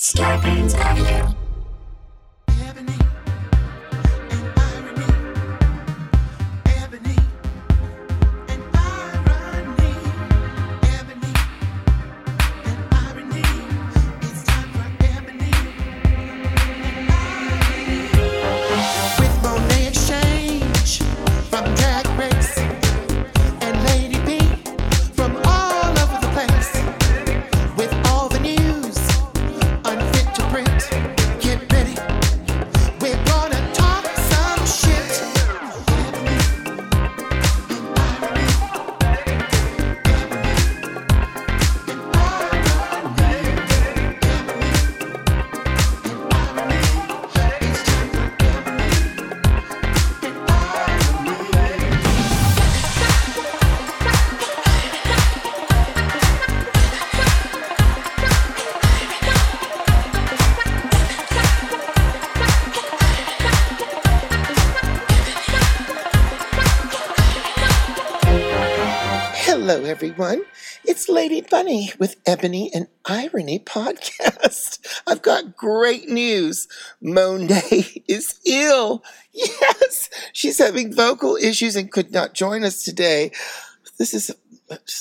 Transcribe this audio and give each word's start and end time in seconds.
Scarpins 0.00 0.72
Avenue. 0.76 1.39
Everyone. 70.00 70.40
It's 70.82 71.10
Lady 71.10 71.42
Bunny 71.42 71.92
with 71.98 72.16
Ebony 72.24 72.70
and 72.72 72.86
Irony 73.04 73.58
podcast. 73.58 74.78
I've 75.06 75.20
got 75.20 75.58
great 75.58 76.08
news. 76.08 76.68
Monet 77.02 78.02
is 78.08 78.40
ill. 78.46 79.04
Yes, 79.30 80.08
she's 80.32 80.56
having 80.56 80.94
vocal 80.94 81.36
issues 81.36 81.76
and 81.76 81.92
could 81.92 82.12
not 82.12 82.32
join 82.32 82.64
us 82.64 82.82
today. 82.82 83.30
This 83.98 84.14
is 84.14 84.30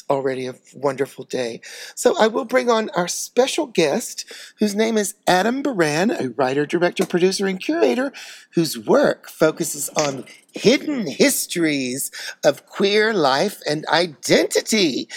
already 0.10 0.48
a 0.48 0.56
wonderful 0.76 1.24
day. 1.24 1.62
So 1.96 2.18
I 2.20 2.28
will 2.28 2.44
bring 2.44 2.70
on 2.70 2.90
our 2.90 3.08
special 3.08 3.68
guest, 3.68 4.26
whose 4.58 4.76
name 4.76 4.98
is 4.98 5.16
Adam 5.28 5.62
Baran, 5.62 6.12
a 6.12 6.30
writer, 6.32 6.66
director, 6.66 7.06
producer, 7.06 7.48
and 7.48 7.58
curator 7.58 8.12
whose 8.56 8.78
work 8.78 9.30
focuses 9.30 9.88
on 9.90 10.26
hidden 10.60 11.08
histories 11.08 12.12
of 12.44 12.66
queer 12.66 13.14
life 13.14 13.62
and 13.68 13.86
identity. 13.88 15.08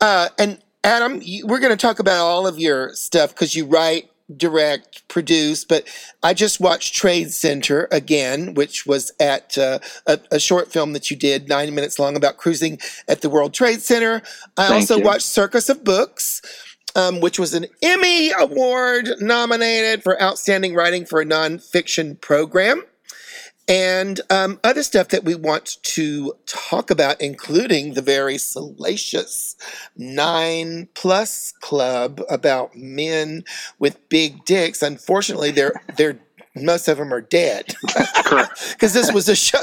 Uh, 0.00 0.28
and 0.38 0.58
Adam, 0.84 1.20
you, 1.22 1.46
we're 1.46 1.60
going 1.60 1.76
to 1.76 1.76
talk 1.76 1.98
about 1.98 2.24
all 2.24 2.46
of 2.46 2.58
your 2.58 2.94
stuff 2.94 3.30
because 3.30 3.56
you 3.56 3.66
write, 3.66 4.10
direct, 4.36 5.06
produce. 5.08 5.64
But 5.64 5.88
I 6.22 6.34
just 6.34 6.60
watched 6.60 6.94
Trade 6.94 7.32
Center 7.32 7.88
again, 7.90 8.54
which 8.54 8.86
was 8.86 9.12
at 9.18 9.56
uh, 9.58 9.78
a, 10.06 10.18
a 10.30 10.38
short 10.38 10.72
film 10.72 10.92
that 10.92 11.10
you 11.10 11.16
did, 11.16 11.48
nine 11.48 11.74
minutes 11.74 11.98
long, 11.98 12.16
about 12.16 12.36
cruising 12.36 12.78
at 13.08 13.22
the 13.22 13.30
World 13.30 13.54
Trade 13.54 13.82
Center. 13.82 14.22
I 14.56 14.68
Thank 14.68 14.82
also 14.82 14.98
you. 14.98 15.04
watched 15.04 15.26
Circus 15.26 15.68
of 15.68 15.84
Books. 15.84 16.42
Um, 16.96 17.18
which 17.18 17.40
was 17.40 17.54
an 17.54 17.66
Emmy 17.82 18.30
Award 18.30 19.08
nominated 19.18 20.04
for 20.04 20.22
Outstanding 20.22 20.76
Writing 20.76 21.04
for 21.04 21.20
a 21.20 21.24
Nonfiction 21.24 22.20
Program 22.20 22.84
and 23.66 24.20
um, 24.30 24.60
other 24.62 24.82
stuff 24.82 25.08
that 25.08 25.24
we 25.24 25.34
want 25.34 25.82
to 25.82 26.34
talk 26.46 26.90
about, 26.90 27.20
including 27.20 27.94
the 27.94 28.02
very 28.02 28.36
salacious 28.36 29.56
Nine 29.96 30.88
Plus 30.94 31.52
Club 31.60 32.20
about 32.28 32.76
men 32.76 33.44
with 33.78 34.08
big 34.08 34.44
dicks. 34.44 34.82
Unfortunately, 34.82 35.50
they're 35.50 35.72
they're 35.96 36.18
most 36.56 36.86
of 36.86 36.98
them 36.98 37.12
are 37.12 37.20
dead 37.20 37.74
Correct. 38.24 38.70
because 38.72 38.92
this 38.92 39.12
was 39.12 39.28
a 39.28 39.34
show, 39.34 39.58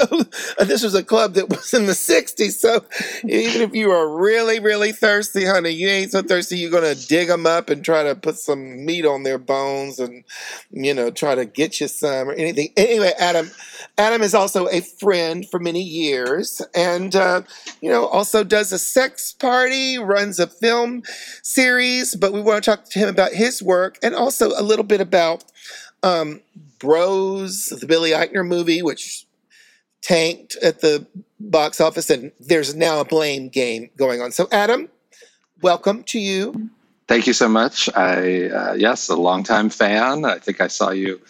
uh, 0.58 0.64
this 0.64 0.82
was 0.82 0.94
a 0.94 1.02
club 1.02 1.34
that 1.34 1.48
was 1.48 1.72
in 1.72 1.86
the 1.86 1.92
'60s. 1.92 2.52
So 2.52 2.84
even 3.24 3.62
if 3.62 3.74
you 3.74 3.90
are 3.90 4.08
really, 4.08 4.60
really 4.60 4.92
thirsty, 4.92 5.46
honey, 5.46 5.70
you 5.70 5.88
ain't 5.88 6.12
so 6.12 6.22
thirsty, 6.22 6.58
you're 6.58 6.70
gonna 6.70 6.94
dig 6.94 7.28
them 7.28 7.46
up 7.46 7.70
and 7.70 7.84
try 7.84 8.02
to 8.02 8.14
put 8.14 8.38
some 8.38 8.84
meat 8.84 9.06
on 9.06 9.22
their 9.22 9.38
bones 9.38 9.98
and 9.98 10.24
you 10.70 10.92
know 10.92 11.10
try 11.10 11.34
to 11.34 11.44
get 11.44 11.80
you 11.80 11.88
some 11.88 12.28
or 12.28 12.32
anything. 12.32 12.72
Anyway, 12.76 13.12
Adam, 13.18 13.50
Adam 13.98 14.22
is 14.22 14.34
also 14.34 14.66
a 14.68 14.80
friend 14.80 15.48
for 15.48 15.58
many 15.58 15.82
years, 15.82 16.62
and 16.74 17.14
uh, 17.14 17.42
you 17.80 17.90
know 17.90 18.06
also 18.06 18.42
does 18.42 18.72
a 18.72 18.78
sex 18.78 19.32
party, 19.32 19.98
runs 19.98 20.38
a 20.38 20.46
film 20.46 21.02
series. 21.42 22.14
But 22.14 22.32
we 22.32 22.40
want 22.40 22.64
to 22.64 22.70
talk 22.70 22.84
to 22.84 22.98
him 22.98 23.08
about 23.08 23.32
his 23.32 23.62
work 23.62 23.98
and 24.02 24.14
also 24.14 24.48
a 24.58 24.62
little 24.62 24.84
bit 24.84 25.00
about 25.00 25.44
um, 26.02 26.40
Bros, 26.78 27.66
the 27.66 27.86
Billy 27.86 28.10
Eichner 28.10 28.46
movie, 28.46 28.82
which 28.82 29.26
tanked 30.00 30.56
at 30.62 30.80
the 30.80 31.06
box 31.38 31.80
office, 31.80 32.10
and 32.10 32.32
there's 32.40 32.74
now 32.74 33.00
a 33.00 33.04
blame 33.04 33.48
game 33.48 33.90
going 33.96 34.20
on. 34.20 34.32
So, 34.32 34.48
Adam, 34.50 34.88
welcome 35.60 36.02
to 36.04 36.18
you. 36.18 36.70
Thank 37.08 37.26
you 37.26 37.32
so 37.32 37.48
much. 37.48 37.88
I 37.94 38.48
uh, 38.48 38.72
yes, 38.74 39.08
a 39.08 39.16
longtime 39.16 39.70
fan. 39.70 40.24
I 40.24 40.38
think 40.38 40.60
I 40.60 40.68
saw 40.68 40.90
you 40.90 41.20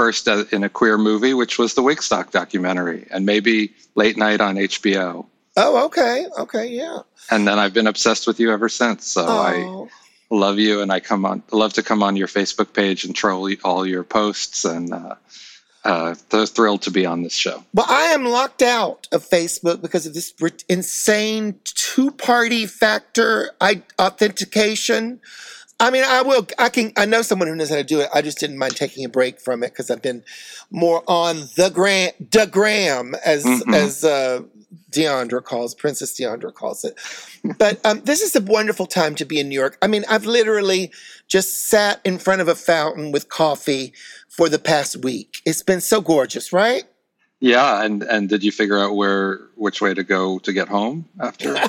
first 0.00 0.28
uh, 0.28 0.44
in 0.50 0.64
a 0.64 0.68
queer 0.70 0.96
movie, 0.96 1.34
which 1.34 1.58
was 1.58 1.74
the 1.74 1.82
Wigstock 1.82 2.30
documentary, 2.30 3.06
and 3.10 3.26
maybe 3.26 3.74
late 3.94 4.16
night 4.16 4.40
on 4.40 4.56
HBO. 4.56 5.26
Oh, 5.58 5.84
okay, 5.86 6.24
okay, 6.38 6.68
yeah. 6.68 7.00
And 7.30 7.46
then 7.46 7.58
I've 7.58 7.74
been 7.74 7.86
obsessed 7.86 8.26
with 8.26 8.40
you 8.40 8.50
ever 8.50 8.70
since. 8.70 9.04
So 9.06 9.26
I 9.26 9.56
Oh, 9.56 9.90
love 10.30 10.58
you, 10.58 10.80
and 10.80 10.90
I 10.90 11.00
come 11.00 11.26
on 11.26 11.42
love 11.52 11.74
to 11.74 11.82
come 11.82 12.02
on 12.02 12.16
your 12.16 12.28
Facebook 12.28 12.72
page 12.72 13.04
and 13.04 13.14
troll 13.14 13.50
all 13.62 13.84
your 13.86 14.02
posts, 14.02 14.64
and 14.64 14.90
uh, 14.94 15.16
uh, 15.84 16.14
th- 16.30 16.48
thrilled 16.48 16.80
to 16.82 16.90
be 16.90 17.04
on 17.04 17.22
this 17.22 17.34
show. 17.34 17.62
well, 17.74 17.84
I 17.86 18.04
am 18.16 18.24
locked 18.24 18.62
out 18.62 19.06
of 19.12 19.22
Facebook 19.28 19.82
because 19.82 20.06
of 20.06 20.14
this 20.14 20.32
insane 20.70 21.60
two-party 21.64 22.64
factor 22.66 23.50
I- 23.60 23.82
authentication. 23.98 25.20
I 25.80 25.90
mean, 25.90 26.04
I 26.06 26.22
will. 26.22 26.46
I 26.58 26.68
can. 26.68 26.92
I 26.96 27.06
know 27.06 27.22
someone 27.22 27.48
who 27.48 27.56
knows 27.56 27.70
how 27.70 27.76
to 27.76 27.82
do 27.84 28.00
it. 28.00 28.08
I 28.14 28.22
just 28.22 28.38
didn't 28.38 28.58
mind 28.58 28.76
taking 28.76 29.04
a 29.04 29.08
break 29.08 29.40
from 29.40 29.62
it 29.64 29.70
because 29.70 29.90
I've 29.90 30.02
been 30.02 30.22
more 30.70 31.02
on 31.08 31.48
the 31.56 31.70
gram, 31.72 32.10
the 32.30 32.46
gram, 32.46 33.14
as 33.24 33.44
Mhm. 33.44 33.74
as 33.74 34.04
uh, 34.04 34.42
Deandra 34.90 35.42
calls 35.42 35.74
Princess 35.74 36.12
Deandra 36.18 36.52
calls 36.52 36.84
it. 36.84 36.94
But 37.58 37.80
um, 37.84 38.02
this 38.04 38.20
is 38.20 38.36
a 38.36 38.40
wonderful 38.42 38.86
time 38.86 39.14
to 39.16 39.24
be 39.24 39.40
in 39.40 39.48
New 39.48 39.58
York. 39.58 39.78
I 39.80 39.86
mean, 39.86 40.04
I've 40.08 40.26
literally 40.26 40.92
just 41.28 41.66
sat 41.68 42.00
in 42.04 42.18
front 42.18 42.40
of 42.42 42.48
a 42.48 42.54
fountain 42.54 43.10
with 43.10 43.28
coffee 43.28 43.92
for 44.28 44.48
the 44.48 44.58
past 44.58 44.96
week. 44.96 45.40
It's 45.46 45.62
been 45.62 45.80
so 45.80 46.00
gorgeous, 46.00 46.52
right? 46.52 46.84
Yeah, 47.40 47.82
and 47.82 48.02
and 48.02 48.28
did 48.28 48.44
you 48.44 48.52
figure 48.52 48.78
out 48.78 48.94
where 48.96 49.40
which 49.56 49.80
way 49.80 49.94
to 49.94 50.04
go 50.04 50.38
to 50.40 50.52
get 50.52 50.68
home 50.68 51.08
after? 51.18 51.56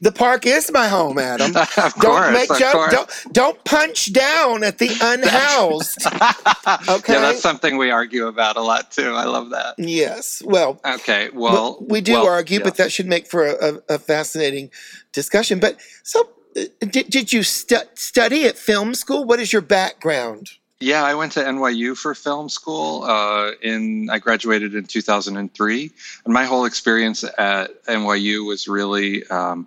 The 0.00 0.12
park 0.12 0.46
is 0.46 0.70
my 0.70 0.88
home, 0.88 1.18
Adam. 1.18 1.56
of 1.56 1.74
Don't 1.76 1.92
course, 1.98 2.32
make 2.32 2.50
of 2.50 2.58
course. 2.72 2.92
Don't 2.92 3.10
don't 3.32 3.64
punch 3.64 4.12
down 4.12 4.62
at 4.62 4.78
the 4.78 4.90
unhoused. 5.00 6.06
Okay. 6.88 7.14
Yeah, 7.14 7.20
that's 7.20 7.40
something 7.40 7.76
we 7.78 7.90
argue 7.90 8.26
about 8.26 8.56
a 8.56 8.60
lot 8.60 8.90
too. 8.90 9.12
I 9.14 9.24
love 9.24 9.50
that. 9.50 9.74
yes. 9.78 10.42
Well, 10.44 10.80
Okay, 10.84 11.30
well, 11.32 11.78
we, 11.80 11.86
we 11.86 12.00
do 12.00 12.12
well, 12.12 12.26
argue, 12.28 12.58
yeah. 12.58 12.64
but 12.64 12.76
that 12.76 12.92
should 12.92 13.06
make 13.06 13.26
for 13.26 13.46
a, 13.46 13.54
a, 13.88 13.94
a 13.94 13.98
fascinating 13.98 14.70
discussion. 15.12 15.60
But 15.60 15.78
so, 16.02 16.28
uh, 16.56 16.64
did, 16.80 17.08
did 17.08 17.32
you 17.32 17.42
stu- 17.42 17.88
study 17.94 18.44
at 18.46 18.58
film 18.58 18.94
school? 18.94 19.24
What 19.24 19.40
is 19.40 19.52
your 19.52 19.62
background? 19.62 20.50
Yeah, 20.80 21.04
I 21.04 21.14
went 21.14 21.32
to 21.32 21.40
NYU 21.40 21.96
for 21.96 22.14
film 22.14 22.48
school. 22.48 23.04
Uh, 23.04 23.52
in 23.62 24.10
I 24.10 24.18
graduated 24.18 24.74
in 24.74 24.84
2003, 24.84 25.90
and 26.24 26.34
my 26.34 26.44
whole 26.44 26.66
experience 26.66 27.24
at 27.24 27.84
NYU 27.86 28.46
was 28.46 28.68
really 28.68 29.26
um, 29.28 29.66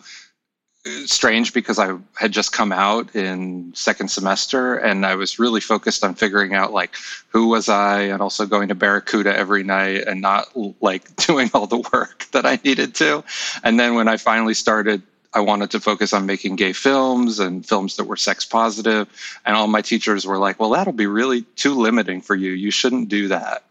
strange 1.06 1.52
because 1.52 1.80
I 1.80 1.98
had 2.16 2.32
just 2.32 2.52
come 2.52 2.72
out 2.72 3.16
in 3.16 3.74
second 3.74 4.10
semester, 4.10 4.76
and 4.76 5.04
I 5.04 5.16
was 5.16 5.40
really 5.40 5.62
focused 5.62 6.04
on 6.04 6.14
figuring 6.14 6.54
out 6.54 6.74
like 6.74 6.96
who 7.30 7.48
was 7.48 7.70
I, 7.70 8.02
and 8.02 8.22
also 8.22 8.46
going 8.46 8.68
to 8.68 8.76
Barracuda 8.76 9.36
every 9.36 9.64
night, 9.64 10.04
and 10.06 10.22
not 10.22 10.56
like 10.80 11.16
doing 11.28 11.50
all 11.56 11.66
the 11.66 11.84
work 11.92 12.28
that 12.34 12.46
I 12.46 12.60
needed 12.64 12.94
to. 12.96 13.24
And 13.64 13.80
then 13.80 13.96
when 13.96 14.08
I 14.08 14.18
finally 14.18 14.54
started 14.54 15.02
I 15.34 15.42
wanted 15.42 15.72
to 15.72 15.80
focus 15.80 16.14
on 16.14 16.26
making 16.26 16.56
gay 16.56 16.74
films 16.74 17.40
and 17.40 17.66
films 17.66 17.98
that 17.98 18.06
were 18.06 18.16
sex 18.16 18.46
positive. 18.46 19.08
And 19.46 19.56
all 19.56 19.68
my 19.68 19.82
teachers 19.82 20.26
were 20.26 20.38
like, 20.38 20.60
well, 20.60 20.72
that'll 20.72 20.94
be 20.94 21.08
really 21.08 21.44
too 21.56 21.76
limiting 21.76 22.22
for 22.22 22.36
you. 22.36 22.52
You 22.52 22.72
shouldn't 22.72 23.10
do 23.10 23.28
that. 23.28 23.64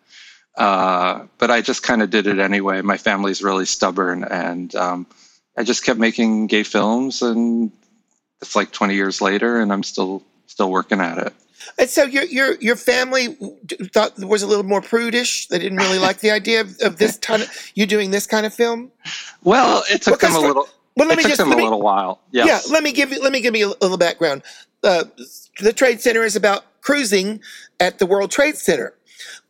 Uh, 0.56 1.26
but 1.38 1.50
I 1.50 1.60
just 1.60 1.82
kind 1.82 2.02
of 2.02 2.10
did 2.10 2.26
it 2.26 2.38
anyway. 2.38 2.82
My 2.82 2.96
family's 2.96 3.42
really 3.42 3.64
stubborn. 3.64 4.24
And 4.24 4.74
um, 4.76 5.06
I 5.56 5.64
just 5.64 5.84
kept 5.84 5.98
making 5.98 6.46
gay 6.46 6.62
films. 6.62 7.22
And 7.22 7.72
it's 8.40 8.54
like 8.54 8.70
20 8.70 8.94
years 8.94 9.20
later, 9.20 9.60
and 9.60 9.72
I'm 9.72 9.82
still 9.82 10.22
still 10.46 10.70
working 10.70 11.00
at 11.00 11.18
it. 11.18 11.32
And 11.78 11.88
so 11.88 12.04
your 12.04 12.24
your 12.24 12.54
your 12.60 12.76
family 12.76 13.36
thought 13.92 14.18
was 14.18 14.42
a 14.42 14.46
little 14.46 14.64
more 14.64 14.80
prudish. 14.80 15.48
They 15.48 15.58
didn't 15.58 15.78
really 15.78 15.98
like 15.98 16.20
the 16.20 16.30
idea 16.30 16.60
of, 16.60 16.76
of 16.80 16.98
this 16.98 17.16
kind 17.20 17.42
of 17.42 17.72
you 17.74 17.86
doing 17.86 18.10
this 18.10 18.26
kind 18.26 18.46
of 18.46 18.54
film. 18.54 18.90
Well, 19.42 19.82
it 19.90 20.02
took 20.02 20.20
them 20.20 20.34
a 20.34 20.40
little. 20.40 20.68
Well, 20.98 21.06
let 21.06 21.14
it 21.14 21.18
me 21.18 21.22
took 21.22 21.30
just, 21.30 21.38
them 21.38 21.52
a 21.52 21.56
me, 21.56 21.62
little 21.62 21.80
while. 21.80 22.20
Yes. 22.32 22.66
Yeah, 22.66 22.72
let 22.72 22.82
me 22.82 22.90
give 22.90 23.12
you 23.12 23.22
let 23.22 23.32
me 23.32 23.40
give 23.40 23.54
you 23.54 23.68
a 23.68 23.78
little 23.80 23.96
background. 23.96 24.42
Uh, 24.82 25.04
the 25.60 25.72
Trade 25.72 26.00
Center 26.00 26.24
is 26.24 26.34
about 26.34 26.64
cruising 26.80 27.40
at 27.78 28.00
the 28.00 28.06
World 28.06 28.32
Trade 28.32 28.56
Center. 28.56 28.94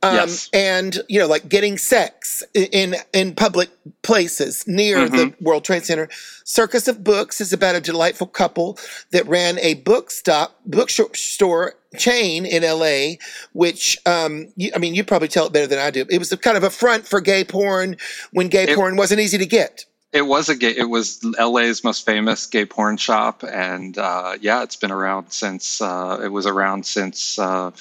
Um, 0.02 0.14
yes. 0.14 0.48
and 0.52 1.00
you 1.08 1.18
know 1.18 1.26
like 1.26 1.48
getting 1.48 1.76
sex 1.76 2.44
in 2.54 2.94
in 3.12 3.34
public 3.34 3.68
places 4.02 4.66
near 4.68 4.98
mm-hmm. 4.98 5.16
the 5.16 5.34
World 5.40 5.64
Trade 5.64 5.84
Center. 5.84 6.08
Circus 6.44 6.86
of 6.86 7.02
Books 7.02 7.40
is 7.40 7.52
about 7.52 7.74
a 7.74 7.80
delightful 7.80 8.26
couple 8.26 8.78
that 9.10 9.26
ran 9.26 9.58
a 9.58 9.74
book 9.74 10.10
stop 10.10 10.60
bookstore 10.66 11.74
chain 11.96 12.44
in 12.44 12.62
LA, 12.62 13.16
which 13.54 13.98
um, 14.06 14.52
you, 14.56 14.70
I 14.74 14.78
mean 14.78 14.94
you 14.94 15.02
probably 15.02 15.28
tell 15.28 15.46
it 15.46 15.52
better 15.52 15.66
than 15.66 15.78
I 15.78 15.90
do. 15.90 16.04
It 16.10 16.18
was 16.18 16.30
a 16.30 16.36
kind 16.36 16.56
of 16.56 16.62
a 16.62 16.70
front 16.70 17.08
for 17.08 17.20
gay 17.20 17.42
porn 17.42 17.96
when 18.32 18.48
gay 18.48 18.64
it, 18.64 18.76
porn 18.76 18.96
wasn't 18.96 19.20
easy 19.20 19.38
to 19.38 19.46
get. 19.46 19.86
It 20.12 20.22
was 20.22 20.48
a 20.48 20.56
gay. 20.56 20.74
It 20.74 20.88
was 20.88 21.22
LA's 21.22 21.84
most 21.84 22.06
famous 22.06 22.46
gay 22.46 22.64
porn 22.64 22.96
shop, 22.96 23.44
and 23.44 23.96
uh, 23.98 24.36
yeah, 24.40 24.62
it's 24.62 24.76
been 24.76 24.90
around 24.90 25.30
since. 25.30 25.82
Uh, 25.82 26.20
it 26.22 26.28
was 26.28 26.46
around 26.46 26.86
since 26.86 27.38
uh, 27.38 27.72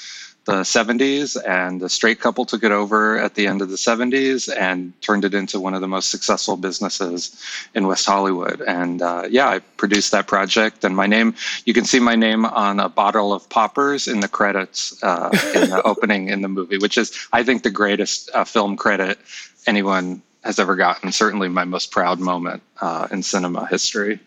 the 0.43 0.61
70s, 0.61 1.37
and 1.45 1.79
the 1.79 1.89
straight 1.89 2.19
couple 2.19 2.45
took 2.45 2.63
it 2.63 2.71
over 2.71 3.17
at 3.17 3.35
the 3.35 3.47
end 3.47 3.61
of 3.61 3.69
the 3.69 3.75
70s 3.75 4.53
and 4.53 4.93
turned 5.01 5.25
it 5.25 5.33
into 5.33 5.59
one 5.59 5.73
of 5.73 5.81
the 5.81 5.87
most 5.89 6.09
successful 6.09 6.55
businesses 6.57 7.41
in 7.73 7.85
West 7.85 8.05
Hollywood. 8.05 8.61
And 8.61 9.01
uh, 9.01 9.27
yeah, 9.29 9.47
I 9.47 9.59
produced 9.59 10.11
that 10.11 10.27
project, 10.27 10.83
and 10.83 10.95
my 10.95 11.05
name. 11.05 11.35
You 11.65 11.73
can 11.73 11.85
see 11.85 11.99
my 11.99 12.15
name 12.15 12.45
on 12.45 12.81
a 12.81 12.89
bottle 12.89 13.31
of 13.31 13.47
poppers 13.47 14.07
in 14.09 14.19
the 14.19 14.27
credits 14.27 15.01
uh, 15.01 15.29
in 15.55 15.69
the 15.69 15.81
opening 15.85 16.27
in 16.27 16.41
the 16.41 16.49
movie, 16.49 16.77
which 16.77 16.97
is, 16.97 17.17
I 17.31 17.43
think, 17.43 17.63
the 17.63 17.69
greatest 17.69 18.29
uh, 18.33 18.43
film 18.43 18.75
credit 18.75 19.17
anyone 19.65 20.21
has 20.47 20.59
ever 20.59 20.75
gotten. 20.75 21.11
Certainly, 21.11 21.49
my 21.49 21.65
most 21.65 21.91
proud 21.91 22.19
moment 22.19 22.63
uh, 22.81 23.07
in 23.11 23.21
cinema 23.21 23.67
history. 23.67 24.19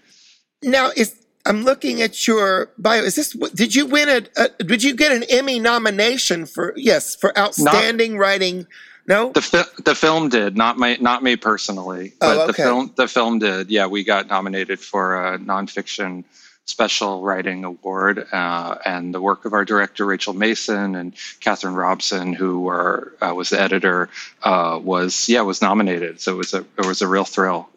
Now, 0.62 0.90
is 0.96 1.16
I'm 1.46 1.64
looking 1.64 2.02
at 2.02 2.26
your 2.26 2.70
bio. 2.78 3.02
Is 3.02 3.16
this? 3.16 3.32
Did 3.32 3.74
you 3.74 3.86
win 3.86 4.08
a? 4.08 4.42
a 4.42 4.62
did 4.62 4.82
you 4.82 4.94
get 4.94 5.12
an 5.12 5.24
Emmy 5.28 5.58
nomination 5.58 6.46
for? 6.46 6.74
Yes, 6.76 7.16
for 7.16 7.36
outstanding 7.36 8.12
not, 8.12 8.20
writing. 8.20 8.66
No, 9.06 9.32
the 9.32 9.42
fi- 9.42 9.82
the 9.84 9.94
film 9.94 10.28
did 10.28 10.56
not 10.56 10.78
my 10.78 10.96
not 11.00 11.22
me 11.22 11.36
personally, 11.36 12.12
oh, 12.20 12.28
but 12.28 12.36
oh, 12.36 12.42
okay. 12.42 12.46
the 12.46 12.52
film 12.52 12.92
the 12.96 13.08
film 13.08 13.38
did. 13.38 13.70
Yeah, 13.70 13.86
we 13.86 14.04
got 14.04 14.28
nominated 14.28 14.78
for 14.78 15.34
a 15.34 15.38
nonfiction 15.38 16.24
special 16.70 17.22
writing 17.22 17.64
award, 17.64 18.26
uh, 18.32 18.76
and 18.84 19.12
the 19.12 19.20
work 19.20 19.44
of 19.44 19.52
our 19.52 19.64
director 19.64 20.06
Rachel 20.06 20.32
Mason 20.32 20.94
and 20.94 21.14
Catherine 21.40 21.74
Robson, 21.74 22.32
who 22.32 22.60
were 22.60 23.12
uh, 23.20 23.34
was 23.34 23.50
the 23.50 23.60
editor, 23.60 24.08
uh, 24.42 24.80
was 24.82 25.28
yeah 25.28 25.42
was 25.42 25.60
nominated. 25.60 26.20
So 26.20 26.34
it 26.34 26.36
was 26.36 26.54
a 26.54 26.64
it 26.78 26.86
was 26.86 27.02
a 27.02 27.08
real 27.08 27.24
thrill. 27.24 27.68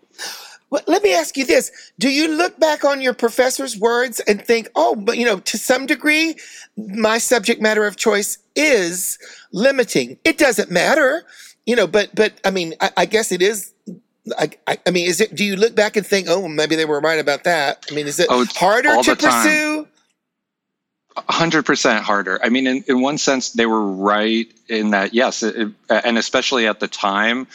Well, 0.69 0.83
let 0.87 1.03
me 1.03 1.13
ask 1.13 1.37
you 1.37 1.45
this: 1.45 1.71
Do 1.99 2.09
you 2.09 2.27
look 2.27 2.59
back 2.59 2.83
on 2.83 3.01
your 3.01 3.13
professor's 3.13 3.77
words 3.77 4.19
and 4.21 4.41
think, 4.41 4.69
"Oh, 4.75 4.95
but 4.95 5.17
you 5.17 5.25
know, 5.25 5.39
to 5.39 5.57
some 5.57 5.85
degree, 5.85 6.35
my 6.77 7.17
subject 7.17 7.61
matter 7.61 7.85
of 7.85 7.95
choice 7.95 8.37
is 8.55 9.17
limiting. 9.51 10.17
It 10.23 10.37
doesn't 10.37 10.71
matter, 10.71 11.25
you 11.65 11.75
know." 11.75 11.87
But 11.87 12.15
but 12.15 12.39
I 12.45 12.51
mean, 12.51 12.75
I, 12.79 12.91
I 12.97 13.05
guess 13.05 13.31
it 13.31 13.41
is 13.41 13.72
I, 14.37 14.49
I, 14.67 14.77
I, 14.87 14.91
mean, 14.91 15.07
is 15.07 15.19
it? 15.19 15.35
Do 15.35 15.43
you 15.43 15.55
look 15.55 15.75
back 15.75 15.97
and 15.97 16.05
think, 16.05 16.27
oh, 16.29 16.47
maybe 16.47 16.75
they 16.75 16.85
were 16.85 16.99
right 17.01 17.19
about 17.19 17.43
that? 17.43 17.85
I 17.89 17.93
mean, 17.93 18.07
is 18.07 18.19
it 18.19 18.27
oh, 18.29 18.45
harder 18.55 19.01
to 19.01 19.15
pursue? 19.15 19.87
hundred 21.15 21.63
percent 21.63 22.03
harder. 22.03 22.39
I 22.43 22.49
mean, 22.49 22.67
in, 22.67 22.83
in 22.87 23.01
one 23.01 23.17
sense, 23.17 23.51
they 23.51 23.65
were 23.65 23.85
right 23.85 24.47
in 24.67 24.91
that, 24.91 25.13
yes, 25.13 25.43
it, 25.43 25.69
and 25.89 26.17
especially 26.17 26.67
at 26.67 26.79
the 26.79 26.87
time, 26.87 27.47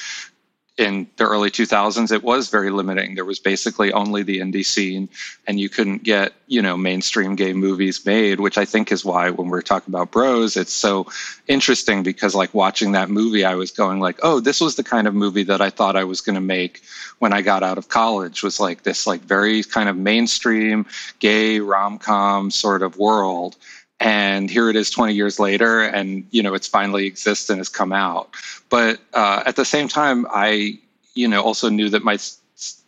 in 0.79 1.09
the 1.17 1.25
early 1.25 1.51
2000s 1.51 2.13
it 2.13 2.23
was 2.23 2.49
very 2.49 2.71
limiting. 2.71 3.17
There 3.17 3.25
was 3.25 3.41
basically 3.41 3.93
only 3.93 4.23
the 4.23 4.39
indie 4.39 4.65
scene 4.65 5.09
and 5.47 5.59
you 5.59 5.69
couldn't 5.69 6.05
get 6.05 6.33
you 6.49 6.63
know 6.63 6.77
mainstream 6.77 7.37
gay 7.37 7.53
movies 7.53 8.05
made 8.07 8.41
which 8.41 8.57
i 8.59 8.65
think 8.65 8.91
is 8.91 9.05
why 9.05 9.31
when 9.31 9.49
we're 9.49 9.63
talking 9.63 9.93
about 9.95 10.11
bros 10.11 10.57
it's 10.57 10.73
so 10.73 11.07
interesting 11.47 12.03
because 12.03 12.35
like 12.35 12.53
watching 12.55 12.93
that 12.93 13.11
movie 13.11 13.45
i 13.45 13.55
was 13.55 13.71
going 13.71 14.01
like 14.01 14.19
oh 14.23 14.41
this 14.41 14.61
was 14.61 14.75
the 14.77 14.83
kind 14.83 15.07
of 15.07 15.15
movie 15.15 15.43
that 15.43 15.61
i 15.61 15.71
thought 15.71 15.95
i 15.95 16.05
was 16.05 16.23
going 16.23 16.35
to 16.35 16.41
make 16.41 16.83
when 17.19 17.33
i 17.33 17.43
got 17.43 17.63
out 17.63 17.79
of 17.79 17.89
college 17.89 18.43
was 18.43 18.59
like 18.59 18.83
this 18.83 19.07
like 19.07 19.21
very 19.21 19.63
kind 19.63 19.89
of 19.89 19.97
mainstream 19.97 20.87
gay 21.19 21.61
rom-com 21.61 22.51
sort 22.51 22.83
of 22.83 22.97
world 22.97 23.57
and 24.00 24.50
here 24.50 24.71
it 24.71 24.77
is 24.77 24.91
20 24.91 25.15
years 25.15 25.41
later 25.41 25.83
and 25.83 26.27
you 26.31 26.43
know 26.43 26.55
it's 26.55 26.69
finally 26.69 27.06
exists 27.06 27.50
and 27.50 27.59
has 27.59 27.69
come 27.69 27.93
out. 27.93 28.31
But 28.69 29.00
uh, 29.12 29.43
at 29.47 29.56
the 29.56 29.65
same 29.65 29.89
time 29.89 30.27
i 30.31 30.79
you 31.15 31.29
know 31.29 31.43
also 31.43 31.69
knew 31.69 31.89
that 31.91 32.05
my 32.05 32.19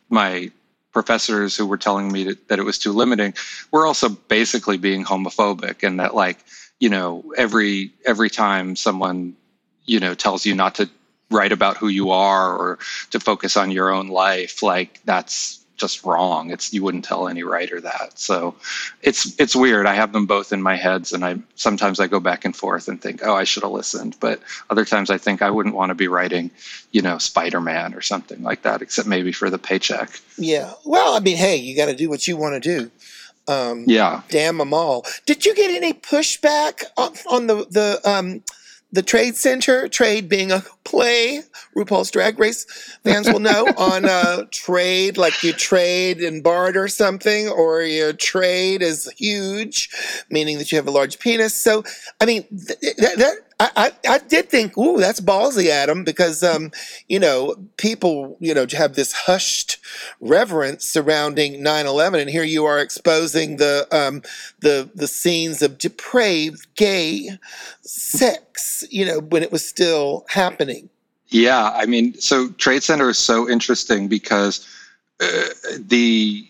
my 0.08 0.50
professors 0.92 1.56
who 1.56 1.66
were 1.66 1.78
telling 1.78 2.10
me 2.10 2.34
that 2.48 2.58
it 2.58 2.64
was 2.64 2.78
too 2.78 2.92
limiting 2.92 3.32
were 3.70 3.86
also 3.86 4.08
basically 4.08 4.76
being 4.76 5.04
homophobic 5.04 5.86
and 5.86 6.00
that 6.00 6.14
like 6.14 6.38
you 6.80 6.88
know 6.88 7.24
every 7.36 7.92
every 8.04 8.30
time 8.30 8.74
someone 8.74 9.34
you 9.86 10.00
know 10.00 10.14
tells 10.14 10.44
you 10.44 10.54
not 10.54 10.74
to 10.74 10.88
write 11.30 11.52
about 11.52 11.76
who 11.76 11.88
you 11.88 12.10
are 12.10 12.56
or 12.56 12.78
to 13.10 13.20
focus 13.20 13.56
on 13.56 13.70
your 13.70 13.90
own 13.90 14.08
life 14.08 14.62
like 14.62 15.00
that's 15.04 15.59
just 15.80 16.04
wrong. 16.04 16.50
It's 16.50 16.72
you 16.72 16.82
wouldn't 16.82 17.04
tell 17.04 17.26
any 17.26 17.42
writer 17.42 17.80
that. 17.80 18.18
So 18.18 18.54
it's 19.02 19.38
it's 19.40 19.56
weird. 19.56 19.86
I 19.86 19.94
have 19.94 20.12
them 20.12 20.26
both 20.26 20.52
in 20.52 20.62
my 20.62 20.76
heads, 20.76 21.12
and 21.12 21.24
I 21.24 21.38
sometimes 21.56 21.98
I 21.98 22.06
go 22.06 22.20
back 22.20 22.44
and 22.44 22.54
forth 22.54 22.86
and 22.86 23.00
think, 23.00 23.20
oh, 23.24 23.34
I 23.34 23.44
should 23.44 23.62
have 23.62 23.72
listened. 23.72 24.16
But 24.20 24.40
other 24.68 24.84
times 24.84 25.10
I 25.10 25.18
think 25.18 25.42
I 25.42 25.50
wouldn't 25.50 25.74
want 25.74 25.90
to 25.90 25.94
be 25.94 26.08
writing, 26.08 26.50
you 26.92 27.02
know, 27.02 27.18
Spider 27.18 27.60
Man 27.60 27.94
or 27.94 28.02
something 28.02 28.42
like 28.42 28.62
that, 28.62 28.82
except 28.82 29.08
maybe 29.08 29.32
for 29.32 29.50
the 29.50 29.58
paycheck. 29.58 30.10
Yeah. 30.36 30.72
Well, 30.84 31.14
I 31.14 31.20
mean, 31.20 31.36
hey, 31.36 31.56
you 31.56 31.76
got 31.76 31.86
to 31.86 31.96
do 31.96 32.08
what 32.08 32.28
you 32.28 32.36
want 32.36 32.62
to 32.62 32.78
do. 32.78 32.90
Um, 33.48 33.84
yeah. 33.86 34.22
Damn 34.28 34.58
them 34.58 34.72
all. 34.72 35.04
Did 35.26 35.44
you 35.44 35.54
get 35.54 35.70
any 35.70 35.92
pushback 35.92 36.84
on, 36.96 37.14
on 37.30 37.46
the 37.46 37.66
the 37.70 38.00
um, 38.04 38.42
the 38.92 39.02
Trade 39.02 39.36
Center, 39.36 39.88
Trade 39.88 40.28
being 40.28 40.50
a 40.50 40.64
play, 40.84 41.42
RuPaul's 41.76 42.10
Drag 42.10 42.38
Race 42.38 42.66
fans 43.04 43.28
will 43.28 43.40
know 43.40 43.66
on 43.76 44.04
uh, 44.04 44.44
trade, 44.50 45.16
like 45.16 45.42
you 45.42 45.52
trade 45.52 46.20
and 46.20 46.42
barter 46.42 46.88
something, 46.88 47.48
or 47.48 47.82
your 47.82 48.12
trade 48.12 48.82
is 48.82 49.10
huge, 49.16 49.90
meaning 50.30 50.58
that 50.58 50.72
you 50.72 50.76
have 50.76 50.88
a 50.88 50.92
large 50.92 51.18
penis. 51.18 51.54
So, 51.54 51.84
I 52.20 52.26
mean, 52.26 52.44
th- 52.48 52.96
that 52.96 53.36
I, 53.60 53.70
I, 53.76 53.92
I 54.14 54.18
did 54.18 54.48
think, 54.48 54.76
ooh, 54.78 54.98
that's 54.98 55.20
ballsy, 55.20 55.66
Adam, 55.68 56.02
because 56.02 56.42
um, 56.42 56.72
you 57.08 57.18
know, 57.18 57.56
people, 57.76 58.38
you 58.40 58.54
know, 58.54 58.66
have 58.72 58.94
this 58.94 59.12
hushed 59.12 59.76
reverence 60.18 60.86
surrounding 60.86 61.62
9-11, 61.62 62.22
and 62.22 62.30
here 62.30 62.42
you 62.42 62.64
are 62.64 62.78
exposing 62.80 63.58
the 63.58 63.86
um, 63.92 64.22
the 64.60 64.90
the 64.94 65.06
scenes 65.06 65.60
of 65.60 65.76
depraved 65.76 66.66
gay 66.74 67.30
sex, 67.82 68.82
you 68.90 69.04
know, 69.04 69.20
when 69.20 69.42
it 69.42 69.52
was 69.52 69.68
still 69.68 70.24
happening. 70.30 70.88
Yeah, 71.28 71.70
I 71.74 71.84
mean, 71.84 72.14
so 72.14 72.48
Trade 72.52 72.82
Center 72.82 73.10
is 73.10 73.18
so 73.18 73.48
interesting 73.48 74.08
because 74.08 74.66
uh, 75.20 75.48
the 75.78 76.49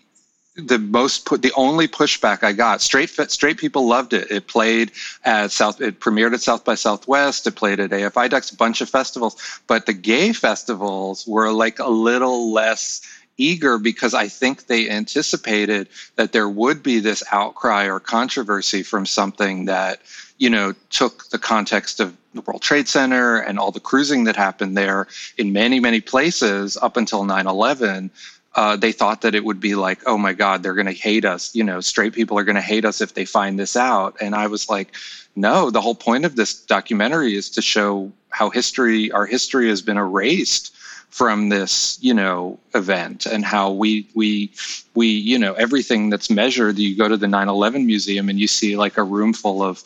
the 0.55 0.79
most 0.79 1.25
put 1.25 1.41
the 1.41 1.53
only 1.55 1.87
pushback 1.87 2.43
I 2.43 2.51
got 2.51 2.81
straight 2.81 3.09
straight 3.09 3.57
people 3.57 3.87
loved 3.87 4.13
it. 4.13 4.29
It 4.29 4.47
played 4.47 4.91
at 5.23 5.51
South 5.51 5.79
it 5.79 5.99
premiered 5.99 6.33
at 6.33 6.41
South 6.41 6.65
by 6.65 6.75
Southwest. 6.75 7.47
It 7.47 7.55
played 7.55 7.79
at 7.79 7.91
AFI 7.91 8.29
Docs, 8.29 8.51
a 8.51 8.57
bunch 8.57 8.81
of 8.81 8.89
festivals, 8.89 9.37
but 9.67 9.85
the 9.85 9.93
gay 9.93 10.33
festivals 10.33 11.25
were 11.25 11.51
like 11.51 11.79
a 11.79 11.89
little 11.89 12.51
less 12.51 13.01
eager 13.37 13.77
because 13.77 14.13
I 14.13 14.27
think 14.27 14.67
they 14.67 14.89
anticipated 14.89 15.87
that 16.17 16.33
there 16.33 16.49
would 16.49 16.83
be 16.83 16.99
this 16.99 17.23
outcry 17.31 17.85
or 17.85 17.99
controversy 17.99 18.83
from 18.83 19.05
something 19.05 19.65
that 19.65 20.01
you 20.37 20.49
know 20.49 20.73
took 20.89 21.29
the 21.29 21.39
context 21.39 22.01
of 22.01 22.15
the 22.33 22.41
World 22.41 22.61
Trade 22.61 22.89
Center 22.89 23.37
and 23.37 23.57
all 23.57 23.71
the 23.71 23.79
cruising 23.79 24.25
that 24.25 24.35
happened 24.35 24.75
there 24.75 25.07
in 25.37 25.53
many 25.53 25.79
many 25.79 26.01
places 26.01 26.77
up 26.81 26.97
until 26.97 27.23
9/11 27.23 28.09
uh, 28.55 28.75
they 28.75 28.91
thought 28.91 29.21
that 29.21 29.35
it 29.35 29.45
would 29.45 29.59
be 29.59 29.75
like, 29.75 30.01
oh 30.05 30.17
my 30.17 30.33
God, 30.33 30.61
they're 30.61 30.73
going 30.73 30.87
to 30.87 30.91
hate 30.91 31.23
us. 31.23 31.55
You 31.55 31.63
know, 31.63 31.79
straight 31.79 32.13
people 32.13 32.37
are 32.37 32.43
going 32.43 32.55
to 32.55 32.61
hate 32.61 32.85
us 32.85 32.99
if 33.01 33.13
they 33.13 33.25
find 33.25 33.57
this 33.57 33.77
out. 33.77 34.17
And 34.19 34.35
I 34.35 34.47
was 34.47 34.69
like, 34.69 34.93
no, 35.35 35.69
the 35.69 35.81
whole 35.81 35.95
point 35.95 36.25
of 36.25 36.35
this 36.35 36.53
documentary 36.53 37.35
is 37.35 37.49
to 37.51 37.61
show 37.61 38.11
how 38.29 38.49
history, 38.49 39.11
our 39.11 39.25
history 39.25 39.69
has 39.69 39.81
been 39.81 39.97
erased 39.97 40.75
from 41.09 41.49
this, 41.49 41.97
you 42.01 42.13
know, 42.13 42.59
event 42.73 43.25
and 43.25 43.43
how 43.43 43.71
we, 43.71 44.07
we, 44.15 44.51
we, 44.95 45.07
you 45.07 45.37
know, 45.37 45.53
everything 45.53 46.09
that's 46.09 46.29
measured, 46.29 46.77
you 46.77 46.95
go 46.95 47.07
to 47.07 47.17
the 47.17 47.27
9 47.27 47.49
11 47.49 47.85
museum 47.85 48.29
and 48.29 48.39
you 48.39 48.47
see 48.47 48.77
like 48.77 48.97
a 48.97 49.03
room 49.03 49.33
full 49.33 49.61
of, 49.61 49.83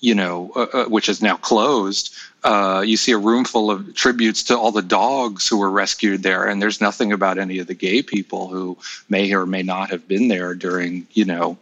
you 0.00 0.14
know, 0.14 0.50
uh, 0.56 0.66
uh, 0.72 0.84
which 0.86 1.08
is 1.08 1.22
now 1.22 1.36
closed, 1.36 2.14
uh, 2.42 2.82
you 2.84 2.96
see 2.96 3.12
a 3.12 3.18
room 3.18 3.44
full 3.44 3.70
of 3.70 3.94
tributes 3.94 4.44
to 4.44 4.58
all 4.58 4.72
the 4.72 4.82
dogs 4.82 5.46
who 5.46 5.58
were 5.58 5.70
rescued 5.70 6.22
there, 6.22 6.46
and 6.46 6.60
there's 6.60 6.80
nothing 6.80 7.12
about 7.12 7.38
any 7.38 7.58
of 7.58 7.66
the 7.66 7.74
gay 7.74 8.02
people 8.02 8.48
who 8.48 8.78
may 9.08 9.32
or 9.34 9.44
may 9.46 9.62
not 9.62 9.90
have 9.90 10.08
been 10.08 10.28
there 10.28 10.54
during, 10.54 11.06
you 11.12 11.26
know, 11.26 11.58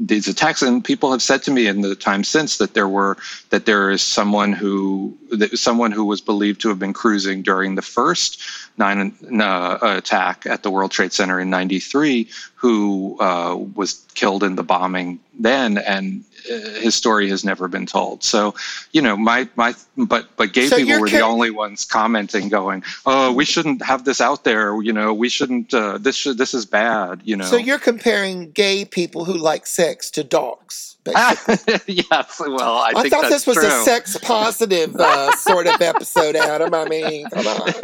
these 0.00 0.28
attacks. 0.28 0.62
And 0.62 0.84
people 0.84 1.12
have 1.12 1.22
said 1.22 1.42
to 1.44 1.50
me 1.50 1.66
in 1.66 1.82
the 1.82 1.94
time 1.94 2.24
since 2.24 2.58
that 2.58 2.74
there 2.74 2.88
were 2.88 3.16
that 3.50 3.66
there 3.66 3.90
is 3.90 4.02
someone 4.02 4.52
who 4.52 5.16
someone 5.54 5.92
who 5.92 6.04
was 6.04 6.20
believed 6.20 6.60
to 6.62 6.68
have 6.68 6.78
been 6.78 6.92
cruising 6.92 7.42
during 7.42 7.74
the 7.74 7.82
first 7.82 8.42
nine 8.78 9.14
uh, 9.40 9.78
attack 9.82 10.46
at 10.46 10.62
the 10.62 10.70
World 10.70 10.90
Trade 10.90 11.12
Center 11.12 11.38
in 11.38 11.50
'93 11.50 12.28
who 12.60 13.16
uh, 13.20 13.56
was 13.74 14.04
killed 14.14 14.44
in 14.44 14.54
the 14.54 14.62
bombing 14.62 15.18
then, 15.38 15.78
and 15.78 16.22
uh, 16.44 16.78
his 16.78 16.94
story 16.94 17.30
has 17.30 17.42
never 17.42 17.68
been 17.68 17.86
told. 17.86 18.22
So, 18.22 18.54
you 18.92 19.00
know, 19.00 19.16
my 19.16 19.48
my 19.56 19.74
but 19.96 20.28
but 20.36 20.52
gay 20.52 20.66
so 20.66 20.76
people 20.76 21.00
were 21.00 21.08
the 21.08 21.20
only 21.20 21.50
ones 21.50 21.86
commenting, 21.86 22.50
going, 22.50 22.84
"Oh, 23.06 23.32
we 23.32 23.46
shouldn't 23.46 23.82
have 23.82 24.04
this 24.04 24.20
out 24.20 24.44
there. 24.44 24.78
You 24.82 24.92
know, 24.92 25.14
we 25.14 25.30
shouldn't. 25.30 25.72
Uh, 25.72 25.96
this 25.96 26.16
should 26.16 26.36
this 26.36 26.52
is 26.52 26.66
bad. 26.66 27.22
You 27.24 27.36
know." 27.36 27.46
So 27.46 27.56
you're 27.56 27.78
comparing 27.78 28.50
gay 28.50 28.84
people 28.84 29.24
who 29.24 29.38
like 29.38 29.66
sex 29.66 30.10
to 30.10 30.22
dogs. 30.22 30.98
yes, 31.86 32.40
well, 32.40 32.76
I, 32.76 32.92
I 32.94 33.08
thought 33.08 33.30
this 33.30 33.46
was 33.46 33.56
true. 33.56 33.66
a 33.66 33.70
sex 33.84 34.18
positive 34.18 34.94
uh, 34.96 35.34
sort 35.36 35.66
of 35.66 35.80
episode, 35.80 36.36
Adam. 36.36 36.74
I 36.74 36.84
mean, 36.86 37.28
come 37.30 37.46
on. 37.46 37.72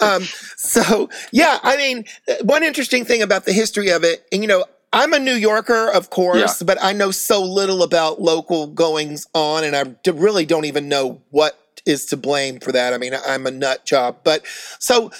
Um, 0.00 0.22
so, 0.56 1.10
yeah, 1.30 1.58
I 1.62 1.76
mean, 1.76 2.04
one 2.42 2.62
interesting 2.62 3.04
thing 3.04 3.22
about 3.22 3.44
the 3.44 3.52
history 3.52 3.90
of 3.90 4.02
it, 4.04 4.26
and 4.32 4.42
you 4.42 4.48
know, 4.48 4.64
I'm 4.92 5.12
a 5.12 5.18
New 5.18 5.34
Yorker, 5.34 5.90
of 5.90 6.10
course, 6.10 6.60
yeah. 6.60 6.66
but 6.66 6.78
I 6.80 6.92
know 6.92 7.10
so 7.10 7.42
little 7.42 7.82
about 7.82 8.20
local 8.20 8.66
goings 8.66 9.26
on, 9.34 9.64
and 9.64 9.76
I 9.76 9.94
really 10.10 10.46
don't 10.46 10.64
even 10.64 10.88
know 10.88 11.20
what 11.30 11.60
is 11.86 12.06
to 12.06 12.16
blame 12.16 12.60
for 12.60 12.72
that. 12.72 12.92
I 12.92 12.98
mean, 12.98 13.12
I'm 13.26 13.46
a 13.46 13.50
nut 13.50 13.84
job. 13.84 14.18
But 14.24 14.44
so 14.78 15.10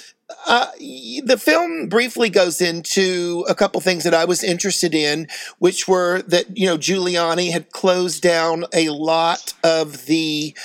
uh, 0.47 0.67
the 0.77 1.39
film 1.39 1.87
briefly 1.87 2.29
goes 2.29 2.61
into 2.61 3.45
a 3.47 3.55
couple 3.55 3.81
things 3.81 4.03
that 4.03 4.13
I 4.13 4.25
was 4.25 4.43
interested 4.43 4.93
in, 4.93 5.27
which 5.59 5.87
were 5.87 6.21
that, 6.23 6.57
you 6.57 6.65
know, 6.65 6.77
Giuliani 6.77 7.51
had 7.51 7.71
closed 7.71 8.21
down 8.21 8.65
a 8.73 8.89
lot 8.89 9.53
of 9.63 10.05
the 10.05 10.55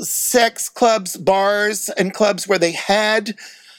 sex 0.00 0.68
clubs, 0.68 1.16
bars, 1.16 1.88
and 1.90 2.14
clubs 2.14 2.48
where 2.48 2.58
they 2.58 2.72
had 2.72 3.36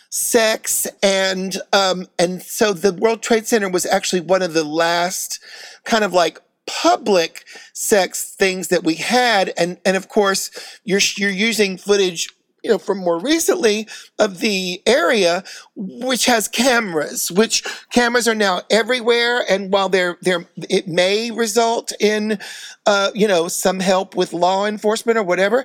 sex 0.09 0.87
and 1.03 1.57
um 1.73 2.07
and 2.17 2.41
so 2.41 2.71
the 2.71 2.93
World 2.93 3.21
Trade 3.21 3.45
Center 3.45 3.67
was 3.67 3.85
actually 3.85 4.21
one 4.21 4.41
of 4.41 4.53
the 4.53 4.63
last 4.63 5.41
kind 5.83 6.05
of 6.05 6.13
like 6.13 6.39
public 6.67 7.43
sex 7.73 8.33
things 8.33 8.69
that 8.69 8.85
we 8.85 8.95
had 8.95 9.51
and 9.57 9.77
and 9.83 9.97
of 9.97 10.07
course 10.07 10.79
you're 10.85 11.01
you're 11.17 11.29
using 11.29 11.77
footage 11.77 12.29
you 12.65 12.72
know, 12.72 12.79
from 12.79 12.98
more 12.98 13.19
recently 13.19 13.88
of 14.17 14.39
the 14.39 14.81
area, 14.88 15.43
which 15.75 16.25
has 16.25 16.48
cameras, 16.48 17.31
which 17.31 17.63
cameras 17.93 18.27
are 18.27 18.34
now 18.34 18.62
everywhere. 18.72 19.45
And 19.48 19.72
while 19.72 19.88
they're, 19.88 20.17
they're, 20.24 20.48
it 20.67 20.88
may 20.88 21.29
result 21.29 21.93
in, 22.00 22.39
uh, 22.88 23.12
you 23.13 23.27
know, 23.27 23.48
some 23.50 23.79
help 23.79 24.15
with 24.15 24.34
law 24.34 24.65
enforcement 24.65 25.15
or 25.15 25.22
whatever, 25.22 25.63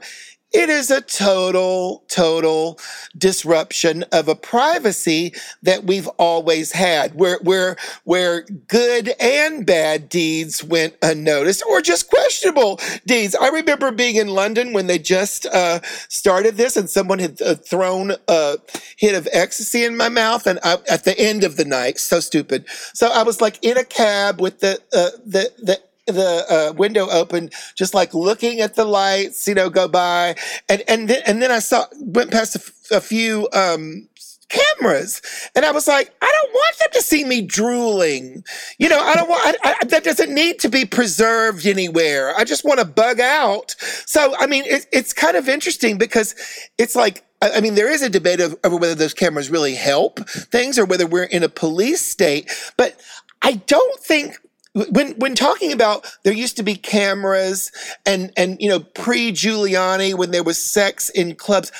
it 0.52 0.68
is 0.68 0.90
a 0.90 1.00
total, 1.00 2.04
total 2.08 2.78
disruption 3.16 4.04
of 4.12 4.28
a 4.28 4.34
privacy 4.34 5.32
that 5.62 5.84
we've 5.84 6.08
always 6.18 6.72
had, 6.72 7.14
where 7.14 7.38
where 7.42 7.76
where 8.04 8.42
good 8.68 9.12
and 9.20 9.64
bad 9.64 10.08
deeds 10.08 10.64
went 10.64 10.96
unnoticed, 11.02 11.62
or 11.68 11.80
just 11.80 12.10
questionable 12.10 12.80
deeds. 13.06 13.34
I 13.34 13.48
remember 13.48 13.92
being 13.92 14.16
in 14.16 14.28
London 14.28 14.72
when 14.72 14.86
they 14.86 14.98
just 14.98 15.46
uh, 15.46 15.80
started 16.08 16.56
this, 16.56 16.76
and 16.76 16.90
someone 16.90 17.20
had 17.20 17.40
uh, 17.40 17.54
thrown 17.54 18.12
a 18.28 18.58
hit 18.96 19.14
of 19.14 19.28
ecstasy 19.32 19.84
in 19.84 19.96
my 19.96 20.08
mouth, 20.08 20.46
and 20.46 20.58
I, 20.64 20.78
at 20.90 21.04
the 21.04 21.18
end 21.18 21.44
of 21.44 21.56
the 21.56 21.64
night, 21.64 21.98
so 21.98 22.20
stupid. 22.20 22.64
So 22.94 23.08
I 23.08 23.22
was 23.22 23.40
like 23.40 23.58
in 23.62 23.76
a 23.76 23.84
cab 23.84 24.40
with 24.40 24.60
the 24.60 24.80
uh, 24.92 25.10
the 25.24 25.52
the 25.62 25.80
the 26.12 26.44
uh, 26.48 26.72
window 26.72 27.08
open, 27.08 27.50
just 27.74 27.94
like 27.94 28.14
looking 28.14 28.60
at 28.60 28.74
the 28.74 28.84
lights, 28.84 29.46
you 29.46 29.54
know, 29.54 29.70
go 29.70 29.88
by, 29.88 30.36
and 30.68 30.82
and 30.88 31.08
then 31.08 31.22
and 31.26 31.42
then 31.42 31.50
I 31.50 31.58
saw 31.58 31.84
went 31.98 32.30
past 32.30 32.56
a, 32.90 33.00
few 33.00 33.48
um, 33.52 34.08
cameras, 34.48 35.22
and 35.54 35.64
I 35.64 35.72
was 35.72 35.86
like, 35.88 36.14
I 36.20 36.32
don't 36.32 36.52
want 36.52 36.78
them 36.78 36.88
to 36.92 37.02
see 37.02 37.24
me 37.24 37.42
drooling. 37.42 38.44
You 38.78 38.88
know, 38.88 39.00
I 39.00 39.14
don't 39.14 39.28
want 39.28 39.56
I, 39.62 39.76
I, 39.80 39.84
that 39.86 40.04
doesn't 40.04 40.32
need 40.34 40.58
to 40.60 40.68
be 40.68 40.84
preserved 40.84 41.66
anywhere. 41.66 42.34
I 42.36 42.44
just 42.44 42.64
want 42.64 42.80
to 42.80 42.86
bug 42.86 43.20
out. 43.20 43.76
So 44.06 44.34
I 44.38 44.46
mean, 44.46 44.64
it, 44.66 44.86
it's 44.92 45.12
kind 45.12 45.36
of 45.36 45.48
interesting 45.48 45.98
because 45.98 46.34
it's 46.78 46.96
like 46.96 47.24
I 47.42 47.60
mean, 47.60 47.74
there 47.74 47.90
is 47.90 48.02
a 48.02 48.10
debate 48.10 48.40
of, 48.40 48.58
over 48.64 48.76
whether 48.76 48.94
those 48.94 49.14
cameras 49.14 49.50
really 49.50 49.74
help 49.74 50.20
things 50.28 50.78
or 50.78 50.84
whether 50.84 51.06
we're 51.06 51.24
in 51.24 51.42
a 51.42 51.48
police 51.48 52.02
state. 52.02 52.50
But 52.76 53.00
I 53.42 53.54
don't 53.54 54.00
think 54.00 54.38
when 54.74 55.12
when 55.14 55.34
talking 55.34 55.72
about 55.72 56.06
there 56.22 56.32
used 56.32 56.56
to 56.56 56.62
be 56.62 56.76
cameras 56.76 57.72
and 58.06 58.32
and 58.36 58.56
you 58.60 58.68
know 58.68 58.80
pre 58.80 59.32
Giuliani 59.32 60.14
when 60.14 60.30
there 60.30 60.44
was 60.44 60.58
sex 60.58 61.10
in 61.10 61.34
clubs, 61.34 61.72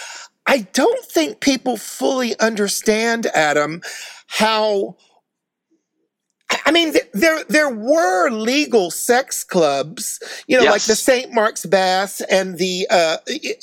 I 0.47 0.67
don't 0.73 1.05
think 1.05 1.41
people 1.41 1.77
fully 1.77 2.39
understand 2.41 3.27
Adam 3.27 3.83
how. 4.27 4.97
I 6.67 6.73
mean, 6.73 6.95
there 7.13 7.45
there 7.45 7.71
were 7.71 8.29
legal 8.31 8.91
sex 8.91 9.45
clubs, 9.45 10.19
you 10.49 10.57
know, 10.57 10.65
yes. 10.65 10.73
like 10.73 10.83
the 10.83 10.97
St. 10.97 11.33
Mark's 11.33 11.65
Baths 11.65 12.21
and 12.23 12.59
the 12.59 12.89
uh, 12.91 13.19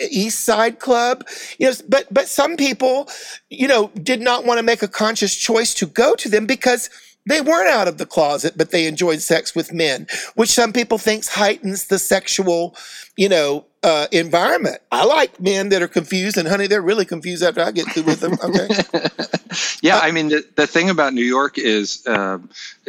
East 0.10 0.46
Side 0.46 0.80
Club. 0.80 1.28
You 1.60 1.68
know, 1.68 1.74
but 1.90 2.08
but 2.12 2.30
some 2.30 2.56
people, 2.56 3.10
you 3.50 3.68
know, 3.68 3.92
did 4.02 4.22
not 4.22 4.46
want 4.46 4.60
to 4.60 4.64
make 4.64 4.84
a 4.84 4.88
conscious 4.88 5.36
choice 5.36 5.74
to 5.76 5.86
go 5.86 6.16
to 6.16 6.30
them 6.30 6.46
because 6.46 6.90
they 7.28 7.42
weren't 7.42 7.70
out 7.70 7.88
of 7.88 7.98
the 7.98 8.06
closet, 8.06 8.54
but 8.58 8.72
they 8.72 8.88
enjoyed 8.88 9.22
sex 9.22 9.56
with 9.56 9.74
men, 9.74 10.08
which 10.36 10.50
some 10.50 10.74
people 10.74 10.98
thinks 10.98 11.28
heightens 11.28 11.88
the 11.88 12.00
sexual, 12.00 12.76
you 13.16 13.30
know, 13.30 13.66
uh, 13.84 14.08
environment. 14.12 14.82
I 14.92 15.06
like 15.06 15.40
men 15.40 15.70
that 15.70 15.82
are 15.82 15.88
confused, 15.88 16.38
and 16.38 16.48
honey, 16.48 16.68
they're 16.68 16.82
really 16.82 17.06
confused 17.06 17.44
after 17.44 17.62
I 17.62 17.72
get 17.72 17.88
through 17.92 18.04
with 18.04 18.20
them. 18.20 18.34
Okay. 18.44 18.68
yeah, 19.82 20.00
I 20.00 20.12
mean, 20.12 20.30
the, 20.30 20.46
the 20.56 20.68
thing 20.68 20.90
about 20.90 21.14
New 21.14 21.24
York 21.24 21.58
is 21.58 22.06
uh, 22.08 22.40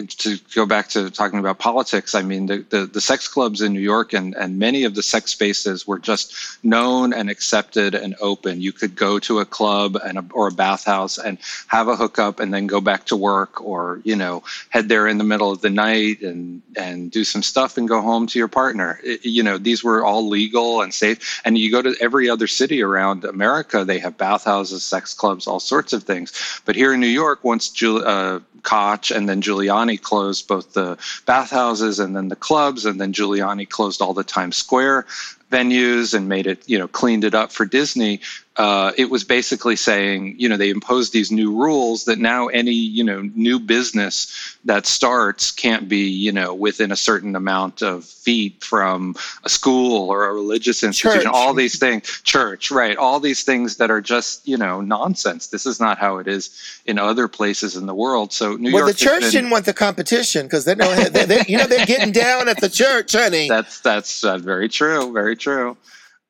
to 0.07 0.39
go 0.55 0.67
back 0.67 0.89
to 0.91 1.11
talking 1.11 1.39
about 1.39 1.59
politics. 1.59 2.15
I 2.15 2.23
mean, 2.23 2.47
the, 2.47 2.59
the, 2.69 2.87
the 2.87 3.01
sex 3.01 3.29
clubs 3.29 3.61
in 3.61 3.73
New 3.73 3.81
York 3.81 4.13
and 4.13 4.35
and 4.37 4.59
many 4.59 4.85
of 4.85 4.95
the 4.95 5.03
sex 5.03 5.33
spaces 5.33 5.87
were 5.87 5.99
just 5.99 6.35
known 6.65 7.13
and 7.13 7.31
accepted 7.31 7.95
and 7.95 8.15
open. 8.21 8.61
You 8.61 8.73
could 8.73 8.95
go 8.97 9.19
to 9.21 9.41
a 9.41 9.45
club 9.45 9.97
and 9.97 10.19
a, 10.19 10.25
or 10.33 10.49
a 10.49 10.53
bathhouse 10.53 11.19
and 11.19 11.39
have 11.67 11.89
a 11.89 11.97
hookup, 11.97 12.41
and 12.41 12.53
then 12.53 12.67
go 12.67 12.81
back 12.81 13.07
to 13.07 13.17
work, 13.17 13.61
or 13.63 14.01
you 14.05 14.17
know, 14.17 14.43
head 14.71 14.89
there 14.89 15.07
in 15.07 15.19
the 15.19 15.25
middle 15.25 15.51
of 15.51 15.61
the 15.61 15.71
night 15.71 16.23
and 16.23 16.63
and 16.77 17.11
do 17.11 17.25
some 17.25 17.43
stuff 17.43 17.77
and 17.77 17.89
go 17.89 18.01
home 18.01 18.27
to 18.27 18.39
your 18.39 18.49
partner. 18.49 19.01
It, 19.03 19.25
you 19.25 19.43
know, 19.43 19.59
these 19.59 19.83
were 19.85 20.05
all 20.05 20.29
legal 20.29 20.83
and 20.83 20.93
safe. 20.93 21.41
And 21.45 21.59
you 21.59 21.71
go 21.71 21.83
to 21.83 21.95
every 22.01 22.29
other 22.31 22.47
city 22.47 22.83
around 22.83 23.25
America, 23.25 23.85
they 23.85 23.99
have 23.99 24.17
bathhouses, 24.17 24.83
sex 24.83 25.15
clubs, 25.15 25.47
all 25.47 25.61
sorts 25.61 25.93
of 25.93 26.05
things. 26.05 26.58
But 26.65 26.77
here 26.77 26.93
in 26.93 27.01
New 27.01 27.07
York, 27.07 27.45
once 27.45 27.69
Jul- 27.69 28.07
uh, 28.07 28.41
Koch 28.63 29.11
and 29.11 29.29
then 29.29 29.41
Giuliani 29.41 30.01
closed 30.01 30.49
both 30.49 30.75
the 30.75 30.99
bathhouses 31.27 31.99
and 31.99 32.15
then 32.15 32.29
the 32.29 32.37
clubs, 32.37 32.85
and 32.85 33.01
then 33.01 33.13
Giuliani 33.13 33.69
closed 33.69 34.03
all 34.03 34.15
the 34.15 34.25
Times 34.25 34.57
Square 34.57 35.07
venues 35.51 36.15
and 36.15 36.29
made 36.29 36.47
it, 36.47 36.69
you 36.69 36.79
know, 36.79 36.89
cleaned 36.89 37.25
it 37.25 37.35
up 37.35 37.53
for 37.53 37.65
Disney 37.65 38.21
uh, 38.59 38.91
it 38.99 39.09
was 39.09 39.23
basically 39.23 39.77
saying, 39.77 40.35
you 40.37 40.49
know, 40.49 40.57
they 40.57 40.71
imposed 40.71 41.13
these 41.13 41.31
new 41.31 41.57
rules 41.57 42.07
that 42.07 42.19
now 42.19 42.49
any, 42.49 42.73
you 42.73 43.05
know, 43.05 43.23
new 43.37 43.61
business 43.61 44.59
that 44.65 44.85
starts 44.85 45.53
can't 45.53 45.89
be, 45.89 46.09
you 46.09 46.33
know, 46.33 46.53
within 46.53 46.91
a 46.91 46.97
certain 46.97 47.37
amount 47.37 47.83
of 47.83 48.05
feet 48.05 48.65
from 48.65 49.15
a 49.45 49.49
school 49.49 50.11
or 50.11 50.25
a 50.25 50.35
religious 50.35 50.83
institution. 50.83 51.21
Church. 51.21 51.33
All 51.33 51.55
these 51.55 51.79
things, 51.79 52.21
church, 52.25 52.73
right? 52.73 52.97
All 52.97 53.21
these 53.21 53.45
things 53.45 53.77
that 53.77 53.93
are 53.93 54.01
just, 54.01 54.47
you 54.47 54.57
know, 54.57 54.81
nonsense. 54.81 55.47
This 55.47 55.65
is 55.65 55.79
not 55.79 55.99
how 55.99 56.19
it 56.19 56.27
is 56.27 56.51
in 56.85 56.99
other 56.99 57.29
places 57.29 57.77
in 57.77 57.87
the 57.87 57.95
world. 57.95 58.33
So 58.33 58.57
New 58.57 58.73
well, 58.73 58.73
York. 58.73 58.75
Well, 58.75 58.87
the 58.89 58.95
church 58.95 59.21
been, 59.21 59.31
didn't 59.31 59.51
want 59.51 59.67
the 59.67 59.73
competition 59.73 60.47
because 60.47 60.65
they 60.65 60.75
know, 60.75 60.93
they, 60.97 61.27
they, 61.27 61.45
you 61.47 61.59
know, 61.59 61.67
they're 61.67 61.87
getting 61.87 62.11
down 62.11 62.49
at 62.49 62.61
the 62.61 62.69
church, 62.69 63.13
honey. 63.13 63.49
That's 63.59 63.81
that's 63.81 64.25
uh, 64.25 64.39
very 64.39 64.69
true. 64.69 65.13
Very 65.13 65.37
true. 65.39 65.77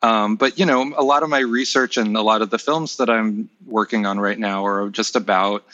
Um, 0.02 0.36
but 0.36 0.58
you 0.58 0.66
know, 0.66 0.94
a 0.96 1.02
lot 1.02 1.22
of 1.22 1.28
my 1.28 1.40
research 1.40 1.96
and 1.96 2.16
a 2.16 2.22
lot 2.22 2.42
of 2.42 2.50
the 2.50 2.58
films 2.58 2.98
that 2.98 3.10
I'm 3.10 3.48
working 3.66 4.06
on 4.06 4.20
right 4.20 4.38
now 4.38 4.64
are 4.64 4.90
just 4.90 5.16
about 5.16 5.64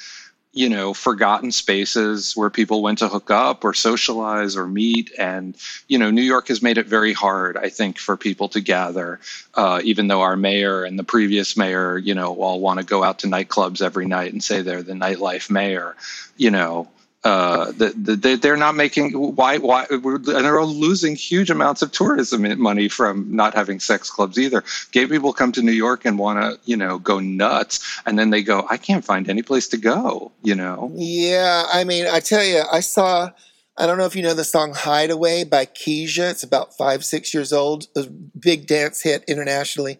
you 0.54 0.68
know 0.68 0.94
forgotten 0.94 1.50
spaces 1.50 2.36
where 2.36 2.48
people 2.48 2.80
went 2.80 2.98
to 2.98 3.08
hook 3.08 3.30
up 3.30 3.64
or 3.64 3.74
socialize 3.74 4.56
or 4.56 4.66
meet 4.66 5.10
and 5.18 5.56
you 5.88 5.98
know 5.98 6.10
new 6.10 6.22
york 6.22 6.48
has 6.48 6.62
made 6.62 6.78
it 6.78 6.86
very 6.86 7.12
hard 7.12 7.56
i 7.56 7.68
think 7.68 7.98
for 7.98 8.16
people 8.16 8.48
to 8.48 8.60
gather 8.60 9.18
uh, 9.54 9.80
even 9.82 10.06
though 10.06 10.20
our 10.22 10.36
mayor 10.36 10.84
and 10.84 10.98
the 10.98 11.04
previous 11.04 11.56
mayor 11.56 11.98
you 11.98 12.14
know 12.14 12.34
all 12.36 12.60
want 12.60 12.78
to 12.78 12.86
go 12.86 13.02
out 13.02 13.18
to 13.18 13.26
nightclubs 13.26 13.82
every 13.82 14.06
night 14.06 14.32
and 14.32 14.44
say 14.44 14.62
they're 14.62 14.82
the 14.82 14.92
nightlife 14.92 15.50
mayor 15.50 15.96
you 16.36 16.50
know 16.50 16.88
uh, 17.24 17.72
the, 17.72 17.90
the, 17.96 18.36
they're 18.36 18.56
not 18.56 18.74
making 18.74 19.12
why 19.12 19.56
why 19.56 19.86
and 19.90 20.26
they're 20.26 20.60
all 20.60 20.66
losing 20.66 21.16
huge 21.16 21.50
amounts 21.50 21.80
of 21.80 21.90
tourism 21.90 22.44
money 22.60 22.88
from 22.88 23.34
not 23.34 23.54
having 23.54 23.80
sex 23.80 24.10
clubs 24.10 24.38
either. 24.38 24.62
Gay 24.92 25.06
people 25.06 25.32
come 25.32 25.50
to 25.52 25.62
New 25.62 25.72
York 25.72 26.04
and 26.04 26.18
want 26.18 26.38
to 26.38 26.60
you 26.66 26.76
know 26.76 26.98
go 26.98 27.20
nuts, 27.20 28.00
and 28.04 28.18
then 28.18 28.28
they 28.28 28.42
go, 28.42 28.66
I 28.68 28.76
can't 28.76 29.04
find 29.04 29.30
any 29.30 29.42
place 29.42 29.68
to 29.68 29.78
go. 29.78 30.32
You 30.42 30.54
know. 30.54 30.92
Yeah, 30.94 31.64
I 31.72 31.84
mean, 31.84 32.06
I 32.06 32.20
tell 32.20 32.44
you, 32.44 32.62
I 32.70 32.80
saw 32.80 33.30
I 33.76 33.86
don't 33.86 33.98
know 33.98 34.04
if 34.04 34.14
you 34.14 34.22
know 34.22 34.34
the 34.34 34.44
song 34.44 34.72
Hideaway 34.74 35.44
by 35.44 35.66
Kiesza. 35.66 36.30
It's 36.30 36.44
about 36.44 36.76
five, 36.76 37.04
six 37.04 37.34
years 37.34 37.52
old. 37.52 37.88
A 37.96 38.04
big 38.38 38.66
dance 38.66 39.02
hit 39.02 39.24
internationally. 39.26 39.98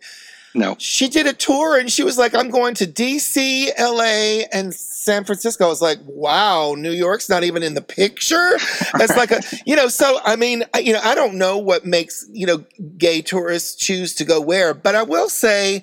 No. 0.54 0.76
She 0.78 1.08
did 1.08 1.26
a 1.26 1.32
tour 1.32 1.78
and 1.78 1.90
she 1.90 2.04
was 2.04 2.16
like, 2.16 2.34
I'm 2.34 2.48
going 2.48 2.74
to 2.76 2.86
DC, 2.86 3.70
LA, 3.78 4.46
and 4.52 4.72
San 4.72 5.24
Francisco. 5.24 5.64
I 5.64 5.68
was 5.68 5.82
like, 5.82 5.98
wow, 6.04 6.74
New 6.78 6.92
York's 6.92 7.28
not 7.28 7.42
even 7.42 7.62
in 7.62 7.74
the 7.74 7.82
picture. 7.82 8.52
It's 8.94 9.16
like 9.16 9.32
a, 9.32 9.42
you 9.66 9.74
know, 9.74 9.88
so 9.88 10.20
I 10.24 10.36
mean, 10.36 10.62
you 10.80 10.92
know, 10.92 11.00
I 11.02 11.14
don't 11.16 11.34
know 11.34 11.58
what 11.58 11.84
makes, 11.84 12.26
you 12.32 12.46
know, 12.46 12.64
gay 12.96 13.20
tourists 13.20 13.74
choose 13.74 14.14
to 14.14 14.24
go 14.24 14.40
where, 14.40 14.74
but 14.74 14.94
I 14.94 15.02
will 15.02 15.28
say, 15.28 15.82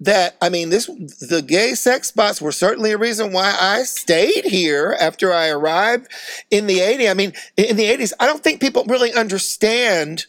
that 0.00 0.36
I 0.40 0.48
mean 0.48 0.70
this 0.70 0.86
the 0.86 1.42
gay 1.44 1.74
sex 1.74 2.08
spots 2.08 2.40
were 2.40 2.52
certainly 2.52 2.92
a 2.92 2.98
reason 2.98 3.32
why 3.32 3.56
I 3.60 3.82
stayed 3.82 4.44
here 4.44 4.96
after 5.00 5.32
I 5.32 5.48
arrived 5.48 6.08
in 6.50 6.66
the 6.66 6.78
80s. 6.78 7.10
I 7.10 7.14
mean 7.14 7.32
in 7.56 7.76
the 7.76 7.84
80s 7.84 8.12
I 8.20 8.26
don't 8.26 8.42
think 8.42 8.60
people 8.60 8.84
really 8.84 9.12
understand 9.12 10.26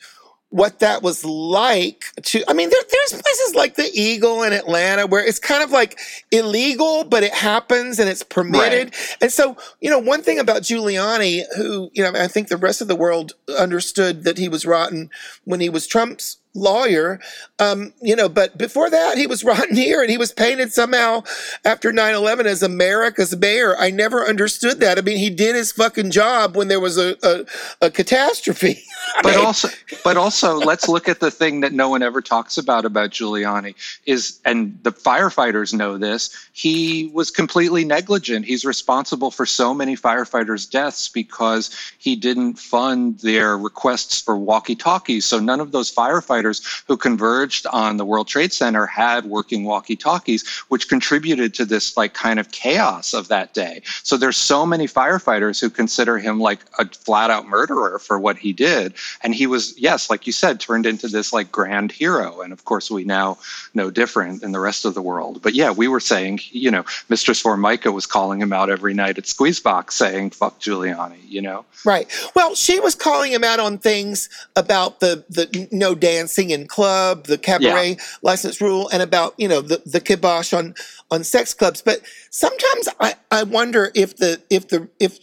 what 0.52 0.80
that 0.80 1.04
was 1.04 1.24
like 1.24 2.06
to 2.24 2.44
i 2.50 2.54
mean 2.54 2.70
there, 2.70 2.82
there's 2.92 3.22
places 3.22 3.56
like 3.56 3.76
the 3.76 3.90
eagle 3.94 4.42
in 4.42 4.52
atlanta 4.52 5.06
where 5.06 5.24
it's 5.24 5.40
kind 5.40 5.64
of 5.64 5.72
like 5.72 6.00
illegal 6.32 7.04
but 7.04 7.24
it 7.24 7.34
happens 7.34 8.00
and 8.00 8.10
it's 8.10 8.24
permitted 8.24 8.88
right. 8.88 9.18
and 9.22 9.32
so 9.32 9.56
you 9.80 9.90
know 9.90 10.00
one 10.00 10.22
thing 10.22 10.40
about 10.40 10.64
giuliani 10.64 11.44
who 11.56 11.92
you 11.94 12.04
know 12.04 12.12
i 12.20 12.28
think 12.28 12.48
the 12.48 12.58
rest 12.58 12.82
of 12.82 12.88
the 12.88 12.96
world 12.96 13.34
understood 13.60 14.24
that 14.24 14.38
he 14.38 14.50
was 14.50 14.66
rotten 14.66 15.10
when 15.46 15.60
he 15.60 15.70
was 15.70 15.86
trump's 15.86 16.38
lawyer. 16.56 17.20
Um, 17.60 17.94
you 18.02 18.16
know, 18.16 18.30
but 18.30 18.58
before 18.58 18.90
that, 18.90 19.18
he 19.18 19.28
was 19.28 19.44
rotten 19.44 19.76
here 19.76 20.02
and 20.02 20.10
he 20.10 20.18
was 20.18 20.32
painted 20.32 20.74
somehow 20.74 21.24
after 21.66 21.92
9 21.92 22.16
11 22.16 22.46
as 22.48 22.64
America's 22.64 23.36
mayor. 23.36 23.78
I 23.78 23.92
never 23.92 24.28
understood 24.28 24.80
that. 24.80 24.98
I 24.98 25.02
mean, 25.02 25.18
he 25.18 25.30
did 25.30 25.56
his 25.56 25.72
fucking 25.72 26.12
job 26.12 26.56
when 26.56 26.68
there 26.68 26.80
was 26.80 26.98
a, 26.98 27.16
a, 27.24 27.86
a 27.86 27.92
catastrophe. 27.92 28.84
but 29.24 29.36
mean, 29.36 29.46
also, 29.46 29.70
but 30.04 30.18
also, 30.18 30.56
let's 30.56 30.88
look 30.88 31.10
at 31.10 31.20
the 31.20 31.32
thing 31.32 31.62
that 31.62 31.74
no 31.74 31.90
one 31.90 32.04
ever 32.04 32.22
talks 32.22 32.58
about 32.58 32.86
about 32.86 33.12
Giuliani 33.12 33.76
is, 34.06 34.40
and 34.46 34.78
the 34.84 34.92
firefighters 34.92 35.74
know 35.74 35.98
this. 35.98 36.36
He 36.54 37.12
was 37.14 37.32
completely 37.32 37.86
negligent. 37.86 38.46
He's 38.46 38.66
responsible 38.66 39.32
for 39.32 39.46
so 39.46 39.74
many 39.74 39.96
firefighters' 39.96 40.70
deaths 40.70 41.10
because 41.10 41.76
he 41.98 42.16
didn't 42.16 42.56
fund 42.56 43.20
their 43.20 43.58
requests 43.58 44.22
for 44.22 44.38
walkie-talkies. 44.38 45.26
So 45.26 45.40
none 45.40 45.60
of 45.60 45.72
those 45.72 45.94
firefighters 45.94 46.30
firefighters 46.30 46.84
who 46.88 46.98
converged 46.98 47.66
on 47.68 47.98
the 47.98 48.06
World 48.06 48.28
Trade 48.28 48.54
Center 48.54 48.86
had 48.86 49.26
working 49.26 49.64
walkie-talkies, 49.64 50.48
which 50.70 50.90
contributed 50.90 51.54
to 51.56 51.66
this 51.66 51.98
like 51.98 52.14
kind 52.14 52.40
of 52.40 52.52
chaos 52.52 53.14
of 53.14 53.28
that 53.28 53.54
day. 53.54 53.82
So 54.04 54.18
there's 54.18 54.38
so 54.38 54.66
many 54.66 54.88
firefighters 54.88 55.60
who 55.60 55.70
consider 55.70 56.18
him 56.18 56.40
like 56.40 56.60
a 56.78 56.86
flat 56.86 57.30
out 57.30 57.48
murderer 57.48 58.00
for 58.00 58.20
what 58.20 58.38
he 58.38 58.54
did. 58.54 58.94
And 59.22 59.34
he 59.34 59.48
was, 59.48 59.78
yes, 59.78 60.10
like 60.10 60.28
you 60.28 60.34
said, 60.34 60.60
turned 60.60 60.86
into 60.86 61.08
this 61.08 61.34
like 61.34 61.52
grand 61.52 61.92
hero. 61.92 62.42
And 62.42 62.54
of 62.54 62.66
course, 62.66 62.90
we 62.90 63.04
now 63.04 63.38
know 63.74 63.90
different 63.90 64.44
in 64.44 64.52
the 64.52 64.60
rest 64.60 64.86
of 64.86 64.94
the 64.94 65.02
world. 65.02 65.42
But 65.42 65.54
yeah, 65.54 65.72
we 65.72 65.88
were 65.88 66.00
saying, 66.00 66.40
you 66.52 66.72
know, 66.72 66.86
Mistress 67.10 67.42
Formika 67.42 67.94
was 67.94 68.06
calling 68.06 68.42
him 68.42 68.54
out 68.54 68.70
every 68.70 68.94
night 68.94 69.18
at 69.18 69.26
Squeezebox 69.26 69.92
saying, 69.92 70.32
fuck 70.32 70.60
Giuliani, 70.60 71.20
you 71.28 71.42
know? 71.42 71.66
Right. 71.86 72.10
Well, 72.36 72.56
she 72.56 72.80
was 72.80 72.96
calling 72.96 73.32
him 73.32 73.44
out 73.44 73.60
on 73.60 73.78
things 73.78 74.30
about 74.56 75.00
the, 75.00 75.24
the 75.30 75.68
no 75.72 75.96
dancing 75.96 76.50
in 76.50 76.68
club, 76.68 77.26
the 77.26 77.38
cabaret 77.38 77.92
yeah. 77.92 78.04
license 78.22 78.62
rule, 78.62 78.90
and 78.90 79.02
about 79.02 79.34
you 79.38 79.48
know 79.48 79.62
the, 79.62 79.82
the 79.86 80.02
kibosh 80.02 80.54
on 80.54 80.76
on 81.12 81.24
sex 81.24 81.54
clubs. 81.54 81.82
But 81.82 82.02
sometimes 82.30 82.90
I, 83.00 83.16
I 83.32 83.44
wonder 83.44 83.92
if 83.96 84.18
the 84.18 84.42
if 84.50 84.68
the 84.68 84.90
if 85.00 85.20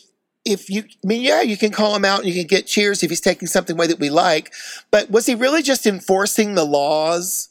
if 0.47 0.71
you 0.71 0.85
I 0.85 1.07
mean 1.07 1.23
yeah 1.23 1.43
you 1.43 1.57
can 1.57 1.71
call 1.71 1.95
him 1.95 2.05
out 2.05 2.21
and 2.21 2.29
you 2.29 2.35
can 2.35 2.47
get 2.47 2.67
cheers 2.67 3.03
if 3.03 3.11
he's 3.11 3.21
taking 3.21 3.49
something 3.49 3.77
away 3.77 3.87
that 3.89 3.99
we 3.99 4.11
like, 4.11 4.53
but 4.91 5.11
was 5.11 5.27
he 5.27 5.35
really 5.35 5.63
just 5.63 5.87
enforcing 5.87 6.55
the 6.55 6.65
laws? 6.65 7.51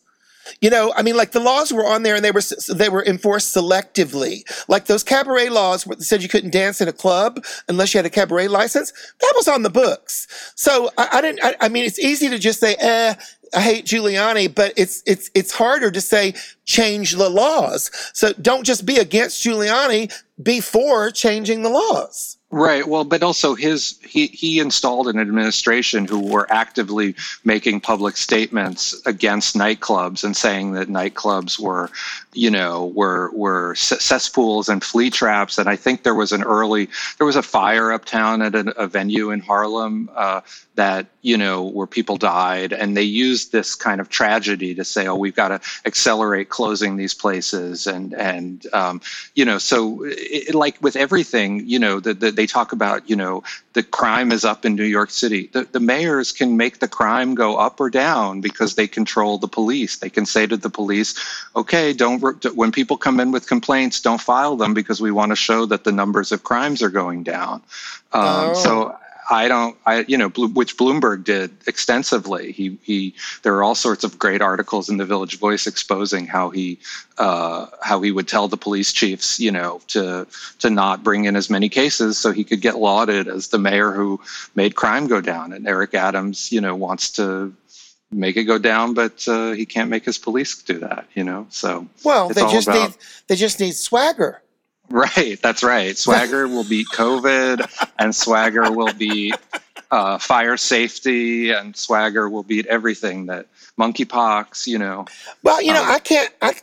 You 0.61 0.69
know, 0.69 0.93
I 0.95 1.01
mean, 1.01 1.15
like 1.15 1.31
the 1.31 1.39
laws 1.39 1.73
were 1.73 1.85
on 1.85 2.03
there 2.03 2.15
and 2.15 2.23
they 2.23 2.31
were 2.31 2.41
they 2.73 2.89
were 2.89 3.03
enforced 3.03 3.55
selectively. 3.55 4.43
Like 4.67 4.85
those 4.85 5.03
cabaret 5.03 5.49
laws 5.49 5.85
that 5.85 6.03
said 6.03 6.21
you 6.21 6.29
couldn't 6.29 6.51
dance 6.51 6.81
in 6.81 6.87
a 6.87 6.93
club 6.93 7.43
unless 7.67 7.93
you 7.93 7.97
had 7.97 8.05
a 8.05 8.11
cabaret 8.11 8.47
license. 8.47 8.91
That 9.21 9.33
was 9.35 9.47
on 9.47 9.63
the 9.63 9.69
books. 9.69 10.27
So 10.55 10.91
I, 10.97 11.09
I 11.13 11.21
didn't. 11.21 11.43
I, 11.43 11.55
I, 11.61 11.69
mean, 11.69 11.83
it's 11.85 11.99
easy 11.99 12.29
to 12.29 12.37
just 12.37 12.59
say, 12.59 12.75
"eh, 12.79 13.15
I 13.55 13.61
hate 13.61 13.85
Giuliani," 13.85 14.53
but 14.53 14.73
it's 14.77 15.01
it's 15.07 15.31
it's 15.33 15.51
harder 15.51 15.89
to 15.89 16.01
say 16.01 16.35
change 16.65 17.13
the 17.13 17.29
laws. 17.29 17.89
So 18.13 18.31
don't 18.33 18.65
just 18.65 18.85
be 18.85 18.97
against 18.97 19.43
Giuliani. 19.43 20.13
before 20.41 21.11
changing 21.11 21.63
the 21.63 21.69
laws. 21.69 22.37
Right. 22.57 22.87
Well, 22.87 23.03
but 23.03 23.21
also 23.21 23.53
his 23.53 23.99
he 24.01 24.27
he 24.27 24.59
installed 24.61 25.09
an 25.09 25.19
administration 25.19 26.05
who 26.05 26.21
were 26.31 26.47
actively 26.49 27.13
making 27.43 27.81
public 27.81 28.15
statements 28.15 28.95
against 29.05 29.57
nightclubs 29.57 30.23
and 30.23 30.37
saying 30.37 30.71
that 30.71 30.87
nightclubs 30.87 31.59
were, 31.59 31.89
you 32.31 32.49
know, 32.49 32.85
were 32.85 33.29
were 33.33 33.75
cesspools 33.75 34.69
and 34.69 34.85
flea 34.85 35.09
traps. 35.09 35.57
And 35.57 35.67
I 35.67 35.75
think 35.75 36.03
there 36.03 36.15
was 36.15 36.31
an 36.31 36.43
early 36.43 36.87
there 37.17 37.27
was 37.27 37.35
a 37.35 37.43
fire 37.43 37.91
uptown 37.91 38.41
at 38.41 38.55
a, 38.55 38.73
a 38.81 38.87
venue 38.87 39.31
in 39.31 39.41
Harlem 39.41 40.09
uh, 40.15 40.39
that 40.75 41.07
you 41.21 41.37
know 41.37 41.63
where 41.63 41.87
people 41.87 42.15
died, 42.15 42.71
and 42.71 42.95
they 42.95 43.03
used 43.03 43.51
this 43.51 43.75
kind 43.75 43.99
of 43.99 44.07
tragedy 44.09 44.75
to 44.75 44.85
say, 44.85 45.07
oh, 45.07 45.15
we've 45.15 45.35
got 45.35 45.49
to 45.49 45.59
accelerate 45.85 46.47
closing 46.49 46.95
these 46.95 47.13
places, 47.13 47.85
and 47.85 48.13
and 48.13 48.65
um, 48.73 49.01
you 49.33 49.43
know, 49.43 49.57
so 49.57 50.03
it, 50.05 50.55
like 50.55 50.81
with 50.81 50.95
everything, 50.95 51.65
you 51.67 51.79
know, 51.79 51.99
that 51.99 52.19
the, 52.21 52.31
they 52.31 52.44
talk 52.47 52.71
about, 52.71 53.09
you 53.09 53.15
know, 53.15 53.43
the 53.73 53.83
crime 53.83 54.31
is 54.31 54.45
up 54.45 54.65
in 54.65 54.75
New 54.75 54.85
York 54.85 55.09
City. 55.09 55.49
The, 55.51 55.63
the 55.63 55.79
mayors 55.79 56.31
can 56.31 56.57
make 56.57 56.79
the 56.79 56.87
crime 56.87 57.35
go 57.35 57.57
up 57.57 57.79
or 57.79 57.89
down 57.89 58.41
because 58.41 58.75
they 58.75 58.87
control 58.87 59.37
the 59.37 59.47
police. 59.47 59.97
They 59.97 60.09
can 60.09 60.25
say 60.25 60.47
to 60.47 60.57
the 60.57 60.69
police, 60.69 61.15
okay, 61.55 61.93
don't, 61.93 62.21
when 62.55 62.71
people 62.71 62.97
come 62.97 63.19
in 63.19 63.31
with 63.31 63.47
complaints, 63.47 64.01
don't 64.01 64.21
file 64.21 64.55
them 64.55 64.73
because 64.73 65.01
we 65.01 65.11
want 65.11 65.31
to 65.31 65.35
show 65.35 65.65
that 65.65 65.83
the 65.83 65.91
numbers 65.91 66.31
of 66.31 66.43
crimes 66.43 66.81
are 66.81 66.89
going 66.89 67.23
down. 67.23 67.61
Um, 68.13 68.51
oh. 68.51 68.53
So 68.53 68.97
I 69.29 69.47
don't, 69.47 69.75
I 69.85 70.05
you 70.07 70.17
know, 70.17 70.29
which 70.29 70.77
Bloomberg 70.77 71.23
did 71.23 71.51
extensively. 71.67 72.51
He 72.51 72.77
he. 72.83 73.15
There 73.41 73.55
are 73.55 73.63
all 73.63 73.75
sorts 73.75 74.03
of 74.03 74.19
great 74.19 74.41
articles 74.41 74.89
in 74.89 74.97
the 74.97 75.05
Village 75.05 75.39
Voice 75.39 75.67
exposing 75.67 76.27
how 76.27 76.49
he 76.49 76.79
uh, 77.17 77.67
how 77.81 78.01
he 78.01 78.11
would 78.11 78.27
tell 78.27 78.47
the 78.47 78.57
police 78.57 78.93
chiefs, 78.93 79.39
you 79.39 79.51
know, 79.51 79.81
to 79.87 80.27
to 80.59 80.69
not 80.69 81.03
bring 81.03 81.25
in 81.25 81.35
as 81.35 81.49
many 81.49 81.69
cases 81.69 82.17
so 82.17 82.31
he 82.31 82.43
could 82.43 82.61
get 82.61 82.77
lauded 82.77 83.27
as 83.27 83.47
the 83.47 83.59
mayor 83.59 83.91
who 83.91 84.19
made 84.53 84.75
crime 84.75 85.07
go 85.07 85.21
down. 85.21 85.53
And 85.53 85.67
Eric 85.67 85.93
Adams, 85.95 86.51
you 86.51 86.61
know, 86.61 86.75
wants 86.75 87.11
to 87.13 87.53
make 88.11 88.37
it 88.37 88.43
go 88.43 88.59
down, 88.59 88.93
but 88.93 89.27
uh, 89.27 89.51
he 89.51 89.65
can't 89.65 89.89
make 89.89 90.05
his 90.05 90.17
police 90.17 90.61
do 90.61 90.79
that. 90.79 91.07
You 91.15 91.23
know, 91.23 91.47
so 91.49 91.87
well, 92.03 92.29
they 92.29 92.41
just 92.41 92.67
about, 92.67 92.89
need 92.89 92.97
they 93.27 93.35
just 93.35 93.59
need 93.59 93.75
swagger. 93.75 94.41
Right, 94.89 95.41
that's 95.41 95.63
right. 95.63 95.97
Swagger 95.97 96.47
will 96.47 96.63
beat 96.63 96.87
COVID, 96.93 97.84
and 97.99 98.15
Swagger 98.15 98.71
will 98.71 98.93
beat 98.93 99.35
uh, 99.91 100.17
fire 100.17 100.57
safety, 100.57 101.51
and 101.51 101.75
Swagger 101.75 102.29
will 102.29 102.43
beat 102.43 102.65
everything 102.67 103.27
that 103.27 103.47
monkeypox. 103.79 104.67
You 104.67 104.79
know. 104.79 105.05
Well, 105.43 105.61
you 105.61 105.73
know, 105.73 105.83
um, 105.83 105.89
I 105.89 105.99
can't. 105.99 106.33
I, 106.41 106.53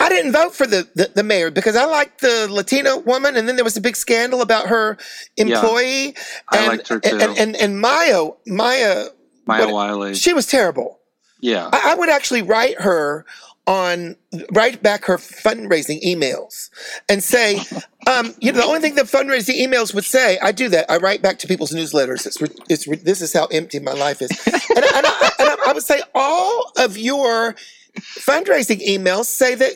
I 0.00 0.08
didn't 0.08 0.32
vote 0.32 0.54
for 0.54 0.66
the, 0.66 0.88
the, 0.94 1.10
the 1.14 1.22
mayor 1.24 1.50
because 1.50 1.74
I 1.74 1.84
liked 1.84 2.20
the 2.20 2.46
Latina 2.48 2.98
woman, 2.98 3.36
and 3.36 3.48
then 3.48 3.56
there 3.56 3.64
was 3.64 3.76
a 3.76 3.80
big 3.80 3.96
scandal 3.96 4.42
about 4.42 4.68
her 4.68 4.96
employee. 5.36 6.06
Yeah, 6.06 6.12
I 6.50 6.58
and, 6.58 6.68
liked 6.68 6.88
her 6.88 7.00
too. 7.00 7.18
And, 7.18 7.38
and, 7.38 7.56
and 7.56 7.80
Maya, 7.80 8.28
Maya, 8.46 9.06
Maya 9.46 9.66
what, 9.66 9.74
Wiley. 9.74 10.14
She 10.14 10.32
was 10.32 10.46
terrible. 10.46 11.00
Yeah, 11.40 11.68
I, 11.72 11.92
I 11.92 11.94
would 11.94 12.08
actually 12.08 12.42
write 12.42 12.80
her 12.80 13.26
on 13.66 14.16
write 14.52 14.82
back 14.82 15.04
her 15.04 15.18
fundraising 15.18 16.02
emails 16.02 16.70
and 17.08 17.22
say, 17.22 17.60
um, 18.08 18.34
you 18.40 18.52
know, 18.52 18.60
the 18.60 18.64
only 18.64 18.80
thing 18.80 18.94
the 18.94 19.02
fundraising 19.02 19.60
emails 19.60 19.94
would 19.94 20.04
say, 20.04 20.38
I 20.40 20.52
do 20.52 20.68
that. 20.70 20.90
I 20.90 20.96
write 20.96 21.22
back 21.22 21.38
to 21.40 21.46
people's 21.46 21.72
newsletters. 21.72 22.26
It's, 22.26 22.40
it's 22.68 23.02
this 23.02 23.20
is 23.20 23.32
how 23.32 23.46
empty 23.46 23.78
my 23.80 23.92
life 23.92 24.22
is, 24.22 24.30
and, 24.46 24.84
and, 24.84 25.06
I, 25.06 25.30
and 25.38 25.48
I 25.66 25.72
would 25.72 25.82
say 25.82 26.00
all 26.14 26.72
of 26.78 26.96
your 26.96 27.54
fundraising 27.98 28.80
emails 28.86 29.26
say 29.26 29.54
that 29.54 29.72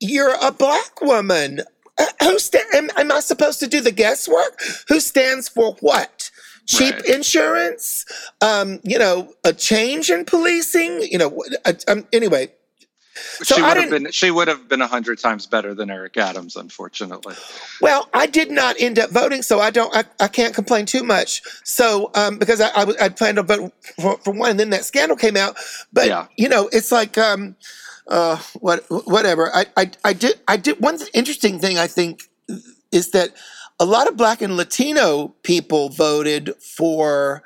you're 0.00 0.36
a 0.42 0.52
black 0.52 1.00
woman. 1.00 1.60
Uh, 1.98 2.04
who 2.20 2.38
sta- 2.38 2.58
am, 2.74 2.90
am 2.98 3.10
I 3.10 3.20
supposed 3.20 3.58
to 3.60 3.66
do 3.66 3.80
the 3.80 3.90
guesswork? 3.90 4.60
Who 4.88 5.00
stands 5.00 5.48
for 5.48 5.76
what? 5.80 6.30
cheap 6.66 6.94
right. 6.94 7.04
insurance, 7.06 8.04
um, 8.40 8.80
you 8.82 8.98
know, 8.98 9.32
a 9.44 9.52
change 9.52 10.10
in 10.10 10.24
policing, 10.24 11.02
you 11.02 11.18
know, 11.18 11.44
uh, 11.64 11.72
um, 11.88 12.06
anyway, 12.12 12.50
so 13.42 13.54
she 13.56 13.62
would 13.62 13.76
have 13.76 13.90
been 13.90 14.10
she 14.10 14.30
would 14.30 14.48
have 14.48 14.68
been 14.68 14.80
a 14.80 14.86
hundred 14.86 15.18
times 15.18 15.46
better 15.46 15.74
than 15.74 15.90
Eric 15.90 16.16
Adams, 16.16 16.56
unfortunately. 16.56 17.34
Well, 17.80 18.08
I 18.12 18.26
did 18.26 18.50
not 18.50 18.76
end 18.78 18.98
up 18.98 19.10
voting, 19.10 19.42
so 19.42 19.60
I 19.60 19.70
don't 19.70 19.94
I, 19.94 20.04
I 20.20 20.28
can't 20.28 20.54
complain 20.54 20.86
too 20.86 21.02
much. 21.02 21.42
So 21.64 22.10
um, 22.14 22.38
because 22.38 22.60
I, 22.60 22.68
I 22.68 22.86
I 23.02 23.08
planned 23.08 23.36
to 23.36 23.42
vote 23.42 23.72
for, 24.00 24.18
for, 24.18 24.32
one, 24.32 24.50
and 24.50 24.60
then 24.60 24.70
that 24.70 24.84
scandal 24.84 25.16
came 25.16 25.36
out. 25.36 25.56
But 25.92 26.08
yeah. 26.08 26.26
you 26.36 26.48
know, 26.48 26.68
it's 26.72 26.92
like 26.92 27.16
um, 27.18 27.56
uh, 28.08 28.36
what 28.60 28.84
whatever. 28.88 29.54
I, 29.54 29.66
I 29.76 29.90
I 30.04 30.12
did 30.12 30.40
I 30.48 30.56
did 30.56 30.80
one 30.80 30.98
interesting 31.14 31.58
thing 31.58 31.78
I 31.78 31.86
think 31.86 32.22
is 32.92 33.10
that 33.10 33.34
a 33.78 33.84
lot 33.84 34.08
of 34.08 34.16
black 34.16 34.40
and 34.40 34.56
Latino 34.56 35.34
people 35.42 35.90
voted 35.90 36.54
for 36.56 37.42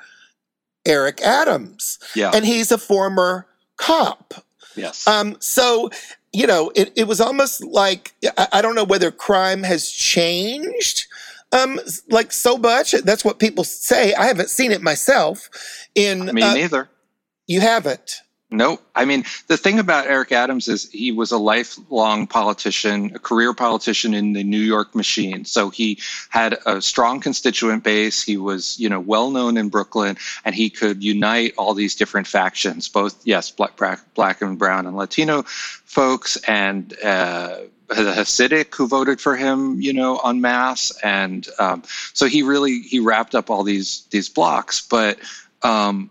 Eric 0.85 1.21
Adams. 1.21 1.99
Yeah. 2.15 2.31
And 2.33 2.45
he's 2.45 2.71
a 2.71 2.77
former 2.77 3.47
cop. 3.77 4.45
Yes. 4.75 5.07
Um, 5.07 5.37
so, 5.39 5.89
you 6.33 6.47
know, 6.47 6.71
it, 6.75 6.91
it 6.95 7.07
was 7.07 7.21
almost 7.21 7.63
like 7.63 8.13
I, 8.37 8.47
I 8.53 8.61
don't 8.61 8.75
know 8.75 8.83
whether 8.83 9.11
crime 9.11 9.63
has 9.63 9.89
changed 9.89 11.07
um, 11.51 11.79
like 12.09 12.31
so 12.31 12.57
much. 12.57 12.91
That's 12.91 13.25
what 13.25 13.39
people 13.39 13.63
say. 13.63 14.13
I 14.13 14.25
haven't 14.25 14.49
seen 14.49 14.71
it 14.71 14.81
myself. 14.81 15.49
In 15.95 16.33
Me 16.33 16.41
uh, 16.41 16.53
neither. 16.53 16.89
you 17.47 17.59
haven't. 17.61 18.21
No, 18.53 18.81
I 18.93 19.05
mean 19.05 19.23
the 19.47 19.55
thing 19.55 19.79
about 19.79 20.07
Eric 20.07 20.33
Adams 20.33 20.67
is 20.67 20.89
he 20.91 21.13
was 21.13 21.31
a 21.31 21.37
lifelong 21.37 22.27
politician, 22.27 23.13
a 23.15 23.19
career 23.19 23.53
politician 23.53 24.13
in 24.13 24.33
the 24.33 24.43
New 24.43 24.59
York 24.59 24.93
machine. 24.93 25.45
So 25.45 25.69
he 25.69 25.99
had 26.29 26.57
a 26.65 26.81
strong 26.81 27.21
constituent 27.21 27.85
base. 27.85 28.21
He 28.21 28.35
was, 28.35 28.77
you 28.77 28.89
know, 28.89 28.99
well 28.99 29.31
known 29.31 29.55
in 29.55 29.69
Brooklyn, 29.69 30.17
and 30.43 30.53
he 30.53 30.69
could 30.69 31.01
unite 31.01 31.53
all 31.57 31.73
these 31.73 31.95
different 31.95 32.27
factions, 32.27 32.89
both 32.89 33.15
yes, 33.25 33.49
black, 33.51 33.77
black, 33.77 34.13
black 34.15 34.41
and 34.41 34.59
brown 34.59 34.85
and 34.85 34.97
Latino 34.97 35.43
folks, 35.43 36.35
and 36.45 36.93
uh, 37.01 37.55
the 37.87 38.13
Hasidic 38.13 38.75
who 38.75 38.85
voted 38.85 39.21
for 39.21 39.37
him, 39.37 39.79
you 39.79 39.93
know, 39.93 40.19
en 40.19 40.41
masse, 40.41 40.91
and 41.01 41.47
um, 41.57 41.83
so 42.11 42.25
he 42.25 42.43
really 42.43 42.79
he 42.81 42.99
wrapped 42.99 43.33
up 43.33 43.49
all 43.49 43.63
these 43.63 44.03
these 44.09 44.27
blocks, 44.27 44.85
but. 44.85 45.17
Um, 45.63 46.09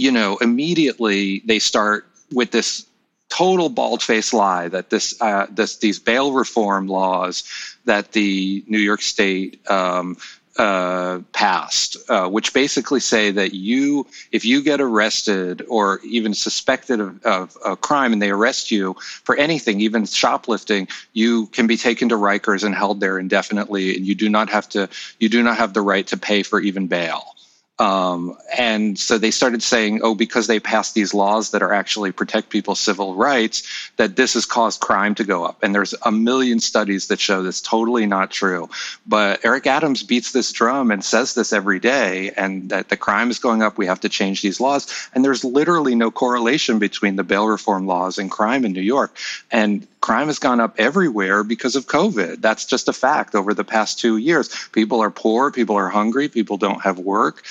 you 0.00 0.10
know, 0.10 0.38
immediately 0.38 1.42
they 1.44 1.58
start 1.58 2.06
with 2.32 2.50
this 2.50 2.86
total 3.28 3.68
bald-faced 3.68 4.32
lie 4.32 4.66
that 4.68 4.90
this, 4.90 5.20
uh, 5.20 5.46
this 5.50 5.76
these 5.76 5.98
bail 5.98 6.32
reform 6.32 6.88
laws 6.88 7.44
that 7.84 8.12
the 8.12 8.64
New 8.66 8.78
York 8.78 9.02
State 9.02 9.60
um, 9.70 10.16
uh, 10.56 11.20
passed, 11.32 11.98
uh, 12.08 12.28
which 12.28 12.52
basically 12.54 12.98
say 12.98 13.30
that 13.30 13.52
you, 13.54 14.06
if 14.32 14.44
you 14.44 14.62
get 14.62 14.80
arrested 14.80 15.62
or 15.68 16.00
even 16.02 16.34
suspected 16.34 16.98
of, 16.98 17.24
of 17.24 17.56
a 17.64 17.76
crime 17.76 18.12
and 18.12 18.22
they 18.22 18.30
arrest 18.30 18.70
you 18.70 18.94
for 18.98 19.36
anything, 19.36 19.80
even 19.80 20.06
shoplifting, 20.06 20.88
you 21.12 21.46
can 21.48 21.66
be 21.66 21.76
taken 21.76 22.08
to 22.08 22.16
Rikers 22.16 22.64
and 22.64 22.74
held 22.74 23.00
there 23.00 23.18
indefinitely, 23.18 23.96
and 23.96 24.06
you 24.06 24.14
do 24.14 24.28
not 24.28 24.48
have 24.48 24.68
to, 24.70 24.88
you 25.18 25.28
do 25.28 25.42
not 25.42 25.58
have 25.58 25.72
the 25.72 25.82
right 25.82 26.06
to 26.08 26.16
pay 26.16 26.42
for 26.42 26.58
even 26.58 26.86
bail. 26.88 27.36
Um, 27.80 28.36
and 28.58 28.98
so 28.98 29.16
they 29.16 29.30
started 29.30 29.62
saying, 29.62 30.00
oh, 30.02 30.14
because 30.14 30.46
they 30.46 30.60
passed 30.60 30.94
these 30.94 31.14
laws 31.14 31.52
that 31.52 31.62
are 31.62 31.72
actually 31.72 32.12
protect 32.12 32.50
people's 32.50 32.78
civil 32.78 33.14
rights, 33.14 33.90
that 33.96 34.16
this 34.16 34.34
has 34.34 34.44
caused 34.44 34.80
crime 34.80 35.14
to 35.14 35.24
go 35.24 35.44
up. 35.44 35.62
And 35.62 35.74
there's 35.74 35.94
a 36.02 36.12
million 36.12 36.60
studies 36.60 37.06
that 37.06 37.20
show 37.20 37.42
this 37.42 37.62
totally 37.62 38.04
not 38.04 38.30
true. 38.30 38.68
But 39.06 39.46
Eric 39.46 39.66
Adams 39.66 40.02
beats 40.02 40.30
this 40.30 40.52
drum 40.52 40.90
and 40.90 41.02
says 41.02 41.32
this 41.32 41.54
every 41.54 41.80
day, 41.80 42.32
and 42.36 42.68
that 42.68 42.90
the 42.90 42.98
crime 42.98 43.30
is 43.30 43.38
going 43.38 43.62
up. 43.62 43.78
We 43.78 43.86
have 43.86 44.00
to 44.00 44.10
change 44.10 44.42
these 44.42 44.60
laws. 44.60 45.08
And 45.14 45.24
there's 45.24 45.42
literally 45.42 45.94
no 45.94 46.10
correlation 46.10 46.80
between 46.80 47.16
the 47.16 47.24
bail 47.24 47.46
reform 47.46 47.86
laws 47.86 48.18
and 48.18 48.30
crime 48.30 48.66
in 48.66 48.74
New 48.74 48.82
York. 48.82 49.16
And 49.50 49.86
crime 50.02 50.26
has 50.26 50.38
gone 50.38 50.60
up 50.60 50.74
everywhere 50.78 51.44
because 51.44 51.76
of 51.76 51.86
COVID. 51.86 52.42
That's 52.42 52.66
just 52.66 52.88
a 52.88 52.92
fact 52.92 53.34
over 53.34 53.54
the 53.54 53.64
past 53.64 53.98
two 53.98 54.18
years. 54.18 54.68
People 54.72 55.00
are 55.00 55.10
poor, 55.10 55.50
people 55.50 55.76
are 55.76 55.88
hungry, 55.88 56.28
people 56.28 56.58
don't 56.58 56.82
have 56.82 56.98
work 56.98 57.42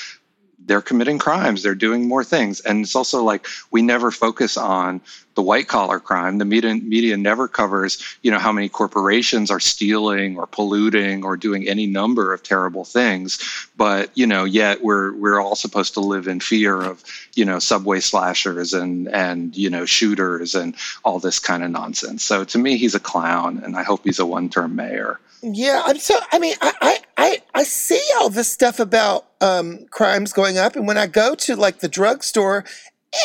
they're 0.69 0.82
committing 0.82 1.17
crimes 1.17 1.63
they're 1.63 1.73
doing 1.73 2.08
more 2.08 2.23
things. 2.23 2.62
And 2.62 2.84
it's 2.84 2.95
also 2.95 3.23
like 3.23 3.47
we 3.71 3.82
never 3.82 4.12
focus 4.12 4.55
on 4.55 5.01
the 5.34 5.41
white 5.41 5.67
collar 5.67 5.99
crime. 5.99 6.38
The 6.38 6.45
media, 6.45 6.75
media 6.75 7.17
never 7.17 7.47
covers 7.47 8.03
you 8.21 8.29
know 8.29 8.38
how 8.38 8.51
many 8.51 8.69
corporations 8.69 9.49
are 9.49 9.60
stealing 9.60 10.38
or 10.38 10.45
polluting 10.45 11.25
or 11.25 11.38
doing 11.38 11.67
any 11.67 11.88
number 11.88 12.34
of 12.34 12.43
terrible 12.43 12.86
things. 12.86 13.39
But 13.77 14.12
you 14.13 14.27
know 14.27 14.43
yet 14.45 14.84
we're 14.84 15.13
we're 15.13 15.41
all 15.41 15.55
supposed 15.55 15.95
to 15.95 16.01
live 16.01 16.27
in 16.27 16.39
fear 16.39 16.79
of 16.79 17.03
you 17.34 17.45
know 17.45 17.58
subway 17.58 17.99
slashers 17.99 18.73
and 18.73 19.08
and 19.08 19.58
you 19.58 19.71
know 19.71 19.86
shooters 19.86 20.53
and 20.53 20.75
all 21.03 21.17
this 21.17 21.39
kind 21.39 21.63
of 21.63 21.71
nonsense. 21.71 22.23
So 22.23 22.43
to 22.43 22.60
me 22.60 22.77
he's 22.77 22.93
a 22.93 22.99
clown 22.99 23.62
and 23.63 23.75
i 23.75 23.82
hope 23.82 24.01
he's 24.03 24.19
a 24.19 24.25
one 24.25 24.49
term 24.49 24.75
mayor. 24.75 25.19
Yeah, 25.41 25.84
I'm 25.86 25.97
so. 25.99 26.19
I 26.32 26.39
mean, 26.39 26.55
I, 26.62 26.73
I, 26.82 26.99
I, 27.17 27.38
I 27.60 27.63
see 27.63 28.02
all 28.19 28.30
this 28.30 28.48
stuff 28.48 28.80
about 28.80 29.26
um, 29.41 29.86
crimes 29.91 30.32
going 30.32 30.58
up, 30.58 30.76
and 30.78 30.88
when 30.88 30.98
I 30.98 31.08
go 31.08 31.36
to 31.36 31.56
like 31.58 31.80
the 31.80 31.89
drugstore, 31.89 32.63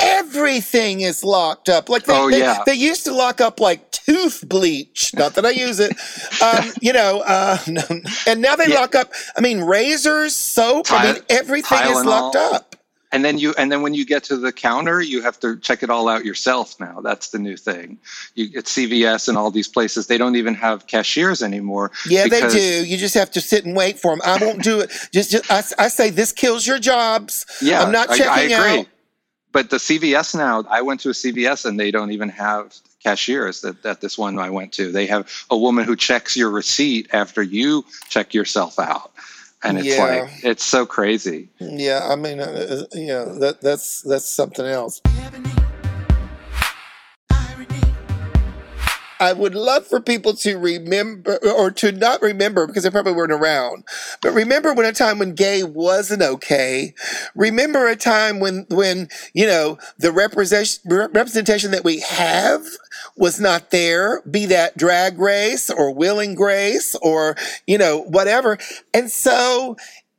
everything 0.03 1.03
is 1.03 1.23
locked 1.23 1.69
up. 1.69 1.89
Like 1.89 2.05
they, 2.05 2.13
Oh, 2.15 2.29
yeah. 2.29 2.63
they 2.67 2.75
used 2.75 3.05
to 3.05 3.15
lock 3.15 3.41
up 3.41 3.61
like 3.61 3.91
tooth 3.93 4.43
bleach. 4.49 5.15
Not 5.15 5.35
that 5.35 5.47
I 5.47 5.51
use 5.51 5.79
it, 5.79 5.93
um, 6.43 6.73
you 6.81 6.93
know. 6.93 7.23
Uh, 7.25 7.59
no, 7.69 7.83
and 8.27 8.41
now 8.43 8.57
they 8.57 8.67
Yeah. 8.69 8.81
lock 8.81 8.95
up. 8.97 9.13
I 9.37 9.41
mean, 9.41 9.61
razors, 9.61 10.35
soap. 10.35 10.87
I 10.91 11.05
mean, 11.13 11.15
Ty- 11.17 11.21
everything 11.31 11.83
is 11.91 12.05
locked 12.05 12.37
up. 12.37 12.74
And 13.15 13.25
then 13.25 13.39
you 13.39 13.55
and 13.57 13.71
then 13.71 13.81
when 13.83 13.95
you 13.95 14.05
get 14.05 14.25
to 14.25 14.37
the 14.37 14.53
counter 14.53 15.01
you 15.01 15.23
have 15.23 15.39
to 15.41 15.57
check 15.61 15.83
it 15.83 15.91
all 15.91 16.09
out 16.09 16.25
yourself 16.25 16.79
now 16.81 17.01
that's 17.01 17.31
the 17.31 17.39
new 17.39 17.57
thing 17.57 17.99
you 18.35 18.47
at 18.59 18.65
cvs 18.65 19.29
and 19.29 19.39
all 19.39 19.51
these 19.51 19.69
places 19.69 20.07
they 20.09 20.19
don't 20.19 20.37
even 20.37 20.55
have 20.55 20.87
cashiers 20.87 21.43
anymore 21.43 21.91
Yeah, 22.07 22.27
they 22.27 22.47
do. 22.49 22.85
You 22.87 22.97
just 22.97 23.15
have 23.15 23.31
to 23.33 23.41
sit 23.41 23.65
and 23.65 23.77
wait 23.77 23.99
for 23.99 24.11
them. 24.13 24.21
I 24.25 24.45
won't 24.45 24.63
do 24.63 24.81
it. 24.81 24.91
Just, 25.13 25.31
just 25.31 25.51
I, 25.51 25.63
I 25.85 25.89
say 25.89 26.11
this 26.11 26.33
kills 26.33 26.67
your 26.67 26.79
jobs. 26.79 27.47
yeah 27.63 27.83
I'm 27.83 27.93
not 27.93 28.11
I- 28.11 28.19
checking 28.19 28.53
I, 28.55 28.59
agree 28.59 28.81
out. 28.81 28.87
but 29.53 29.71
the 29.71 29.77
cvs 29.77 30.35
now 30.35 30.65
i 30.69 30.83
went 30.83 31.01
to 31.01 31.11
a 31.11 31.13
cvs 31.13 31.65
and 31.65 31.79
they 31.79 31.91
don't 31.91 32.11
even 32.11 32.29
have 32.29 32.75
cashiers 33.03 33.61
that, 33.61 33.83
that 33.83 34.01
this 34.01 34.17
one 34.19 34.39
i 34.39 34.51
went 34.51 34.73
to 34.73 34.91
they 34.91 35.07
have 35.07 35.31
a 35.51 35.57
woman 35.57 35.85
who 35.85 35.95
checks 35.95 36.37
your 36.37 36.51
receipt 36.51 37.09
after 37.13 37.43
you 37.43 37.85
check 38.09 38.35
yourself 38.35 38.79
out 38.79 39.13
and 39.65 39.79
it's 39.79 39.89
Yeah. 39.89 40.05
like 40.05 40.31
it's 40.45 40.65
so 40.65 40.87
crazy 40.87 41.49
Yeah, 41.59 42.07
I 42.09 42.17
mean, 42.17 42.41
uh, 42.41 42.45
uh, 42.45 42.85
you 42.99 43.09
know, 43.09 43.39
that 43.39 43.61
that's 43.61 44.03
that's 44.03 44.29
something 44.29 44.67
else. 44.67 45.01
I 49.25 49.33
would 49.33 49.55
love 49.55 49.87
for 49.87 50.01
people 50.01 50.35
to 50.35 50.59
remember 50.59 51.39
or 51.43 51.71
to 51.71 51.93
not 51.93 52.21
remember 52.21 52.67
because 52.67 52.83
they 52.83 52.91
probably 52.91 53.15
weren't 53.15 53.33
around. 53.33 53.85
But 54.21 54.35
remember 54.35 54.75
when 54.75 54.85
a 54.85 54.93
time 54.93 55.19
when 55.19 55.35
gay 55.35 55.65
wasn't 55.65 56.21
okay. 56.21 56.93
Remember 57.35 57.89
a 57.89 57.97
time 57.97 58.39
when 58.39 58.67
when, 58.69 59.09
you 59.33 59.47
know, 59.47 59.79
the 59.99 60.13
representation 60.13 60.83
representation 61.13 61.71
that 61.71 61.85
we 61.85 62.01
have 62.01 62.67
was 63.17 63.41
not 63.41 63.71
there, 63.71 64.21
be 64.31 64.45
that 64.47 64.77
drag 64.77 65.19
race 65.19 65.71
or 65.71 65.95
Will 65.95 66.35
& 66.35 66.37
Grace 66.37 66.95
or, 66.97 67.35
you 67.67 67.79
know, 67.79 68.03
whatever. 68.03 68.59
And 68.93 69.11
so 69.11 69.77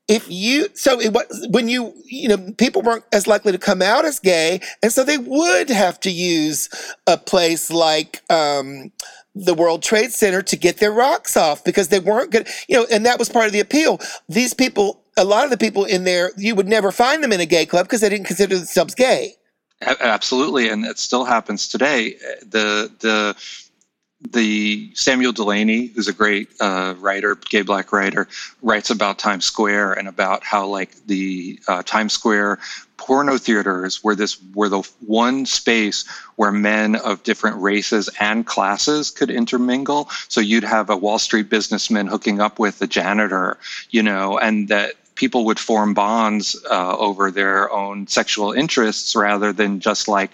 if 0.08 0.30
you 0.30 0.68
so 0.74 1.00
it 1.00 1.14
was 1.14 1.48
when 1.50 1.68
you 1.68 1.94
you 2.06 2.30
know 2.30 2.38
people 2.58 2.82
weren't 2.82 3.04
as 3.12 3.28
likely 3.28 3.52
to 3.52 3.58
come 3.58 3.82
out 3.82 4.06
as 4.06 4.20
gay 4.20 4.60
and 4.84 4.92
so 4.92 5.04
they 5.04 5.18
would 5.18 5.70
have 5.70 6.00
to 6.00 6.12
use 6.12 6.70
a 7.08 7.18
place 7.18 7.72
like 7.72 8.22
um 8.30 8.92
the 9.38 9.54
World 9.54 9.84
Trade 9.84 10.14
Center 10.14 10.42
to 10.44 10.56
get 10.56 10.78
their 10.78 10.94
rocks 10.94 11.36
off 11.36 11.64
because 11.64 11.90
they 11.90 12.00
weren't 12.00 12.32
good 12.32 12.48
you 12.68 12.78
know 12.78 12.86
and 12.92 13.06
that 13.06 13.20
was 13.20 13.30
part 13.30 13.48
of 13.48 13.52
the 13.52 13.60
appeal 13.60 14.00
these 14.30 14.54
people 14.54 15.02
a 15.18 15.26
lot 15.26 15.44
of 15.44 15.50
the 15.50 15.58
people 15.58 15.86
in 15.86 16.04
there 16.04 16.32
you 16.38 16.56
would 16.56 16.68
never 16.68 16.92
find 16.92 17.24
them 17.24 17.34
in 17.34 17.42
a 17.42 17.46
gay 17.46 17.66
club 17.66 17.86
because 17.86 18.02
they 18.02 18.10
didn't 18.10 18.28
consider 18.28 18.56
themselves 18.56 18.94
gay 18.94 19.36
Absolutely, 19.82 20.70
and 20.70 20.86
it 20.86 20.98
still 20.98 21.26
happens 21.26 21.68
today. 21.68 22.16
The 22.42 22.90
the 23.00 23.36
the 24.22 24.92
Samuel 24.96 25.34
Delany, 25.34 25.88
who's 25.88 26.08
a 26.08 26.14
great 26.14 26.50
uh, 26.60 26.96
writer, 27.00 27.36
gay 27.36 27.62
black 27.62 27.92
writer, 27.92 28.28
writes 28.62 28.90
about 28.90 29.20
Times 29.20 29.46
Square 29.46 29.94
and 29.94 30.08
about 30.08 30.44
how 30.44 30.68
like 30.68 30.92
the 31.06 31.60
uh, 31.68 31.84
Times 31.84 32.14
Square 32.14 32.60
porno 32.98 33.38
theaters 33.38 34.04
were 34.04 34.16
this 34.16 34.42
were 34.54 34.70
the 34.70 34.82
one 35.06 35.46
space 35.46 36.06
where 36.38 36.52
men 36.52 36.96
of 36.96 37.24
different 37.24 37.58
races 37.58 38.10
and 38.20 38.46
classes 38.46 39.12
could 39.12 39.30
intermingle. 39.30 40.10
So 40.30 40.40
you'd 40.42 40.64
have 40.64 40.90
a 40.90 40.98
Wall 40.98 41.20
Street 41.20 41.50
businessman 41.50 42.08
hooking 42.08 42.40
up 42.40 42.58
with 42.58 42.82
a 42.82 42.88
janitor, 42.88 43.58
you 43.90 44.02
know, 44.02 44.40
and 44.40 44.70
that 44.70 44.94
people 45.16 45.46
would 45.46 45.60
form 45.60 45.94
bonds 45.94 46.56
uh, 46.70 46.98
over 46.98 47.32
their 47.32 47.72
own 47.72 48.08
sexual 48.08 48.52
interests 48.52 49.16
rather 49.16 49.54
than 49.54 49.80
just 49.80 50.08
like 50.08 50.32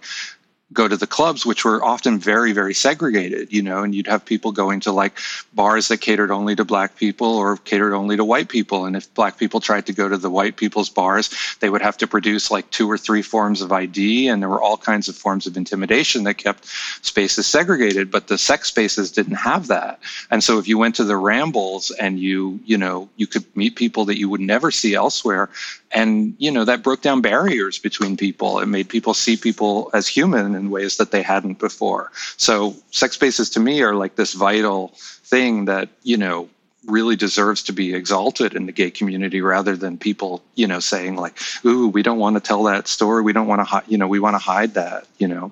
go 0.73 0.87
to 0.87 0.95
the 0.95 1.07
clubs, 1.07 1.45
which 1.45 1.65
were 1.65 1.83
often 1.83 2.17
very, 2.17 2.53
very 2.53 2.73
segregated, 2.73 3.51
you 3.51 3.61
know, 3.61 3.83
and 3.83 3.93
you'd 3.93 4.07
have 4.07 4.23
people 4.23 4.51
going 4.51 4.79
to 4.81 4.91
like 4.91 5.17
bars 5.53 5.89
that 5.89 5.97
catered 5.97 6.31
only 6.31 6.55
to 6.55 6.63
black 6.63 6.95
people 6.95 7.27
or 7.27 7.57
catered 7.57 7.93
only 7.93 8.15
to 8.15 8.23
white 8.23 8.47
people. 8.47 8.85
And 8.85 8.95
if 8.95 9.13
black 9.13 9.37
people 9.37 9.59
tried 9.59 9.85
to 9.87 9.93
go 9.93 10.07
to 10.07 10.17
the 10.17 10.29
white 10.29 10.55
people's 10.55 10.89
bars, 10.89 11.29
they 11.59 11.69
would 11.69 11.81
have 11.81 11.97
to 11.97 12.07
produce 12.07 12.51
like 12.51 12.69
two 12.69 12.89
or 12.89 12.97
three 12.97 13.21
forms 13.21 13.61
of 13.61 13.71
ID. 13.71 14.27
And 14.29 14.41
there 14.41 14.49
were 14.49 14.61
all 14.61 14.77
kinds 14.77 15.09
of 15.09 15.15
forms 15.15 15.45
of 15.45 15.57
intimidation 15.57 16.23
that 16.23 16.35
kept 16.35 16.65
spaces 17.01 17.47
segregated. 17.47 18.09
But 18.09 18.27
the 18.27 18.37
sex 18.37 18.69
spaces 18.69 19.11
didn't 19.11 19.35
have 19.35 19.67
that. 19.67 19.99
And 20.29 20.43
so 20.43 20.57
if 20.57 20.67
you 20.67 20.77
went 20.77 20.95
to 20.95 21.03
the 21.03 21.17
rambles 21.17 21.91
and 21.91 22.19
you, 22.19 22.59
you 22.65 22.77
know, 22.77 23.09
you 23.17 23.27
could 23.27 23.45
meet 23.55 23.75
people 23.75 24.05
that 24.05 24.17
you 24.17 24.29
would 24.29 24.41
never 24.41 24.71
see 24.71 24.95
elsewhere. 24.95 25.49
And, 25.93 26.35
you 26.37 26.51
know, 26.51 26.63
that 26.63 26.83
broke 26.83 27.01
down 27.01 27.19
barriers 27.19 27.77
between 27.77 28.15
people. 28.15 28.59
It 28.59 28.67
made 28.67 28.87
people 28.87 29.13
see 29.13 29.35
people 29.35 29.89
as 29.93 30.07
human 30.07 30.60
in 30.61 30.69
ways 30.69 30.97
that 30.97 31.11
they 31.11 31.21
hadn't 31.21 31.59
before. 31.59 32.11
So 32.37 32.75
sex 32.91 33.15
spaces 33.15 33.49
to 33.51 33.59
me 33.59 33.81
are 33.81 33.95
like 33.95 34.15
this 34.15 34.33
vital 34.33 34.93
thing 35.25 35.65
that, 35.65 35.89
you 36.03 36.17
know, 36.17 36.49
really 36.85 37.15
deserves 37.15 37.63
to 37.63 37.73
be 37.73 37.93
exalted 37.93 38.55
in 38.55 38.65
the 38.65 38.71
gay 38.71 38.89
community 38.91 39.41
rather 39.41 39.75
than 39.75 39.97
people, 39.97 40.41
you 40.55 40.67
know, 40.67 40.79
saying 40.79 41.15
like, 41.15 41.37
"Ooh, 41.65 41.87
we 41.87 42.01
don't 42.01 42.17
want 42.17 42.35
to 42.37 42.41
tell 42.41 42.63
that 42.63 42.87
story. 42.87 43.21
We 43.21 43.33
don't 43.33 43.47
want 43.47 43.67
to, 43.67 43.83
you 43.87 43.97
know, 43.97 44.07
we 44.07 44.19
want 44.19 44.33
to 44.33 44.39
hide 44.39 44.73
that." 44.75 45.05
You 45.19 45.27
know. 45.27 45.51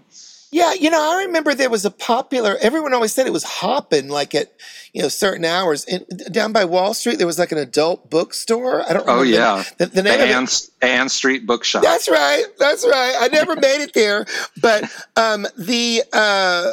Yeah, 0.51 0.73
you 0.73 0.89
know, 0.89 0.99
I 0.99 1.25
remember 1.25 1.53
there 1.53 1.69
was 1.69 1.85
a 1.85 1.91
popular. 1.91 2.57
Everyone 2.59 2.93
always 2.93 3.13
said 3.13 3.27
it 3.27 3.33
was 3.33 3.43
hopping, 3.43 4.09
like 4.09 4.33
at 4.33 4.51
you 4.93 5.01
know 5.01 5.07
certain 5.07 5.45
hours. 5.45 5.85
In, 5.85 6.05
down 6.31 6.53
by 6.53 6.65
Wall 6.65 6.95
Street, 6.95 7.19
there 7.19 7.27
was 7.27 7.38
like 7.38 7.51
an 7.51 7.59
adult 7.59 8.09
bookstore. 8.09 8.81
I 8.81 8.93
don't. 8.93 9.05
Remember. 9.05 9.12
Oh 9.12 9.21
yeah, 9.21 9.63
the, 9.77 9.85
the, 9.85 10.01
the 10.01 10.03
name 10.03 10.19
the 10.19 10.25
Ann, 10.25 10.47
Ann 10.81 11.09
Street 11.09 11.45
Bookshop. 11.45 11.83
That's 11.83 12.09
right. 12.09 12.45
That's 12.57 12.83
right. 12.83 13.15
I 13.19 13.27
never 13.27 13.55
made 13.57 13.81
it 13.81 13.93
there, 13.93 14.25
but 14.59 14.85
um, 15.15 15.45
the 15.55 16.03
uh, 16.13 16.71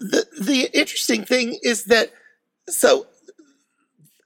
the 0.00 0.26
the 0.40 0.68
interesting 0.72 1.24
thing 1.24 1.56
is 1.62 1.84
that 1.84 2.12
so 2.68 3.06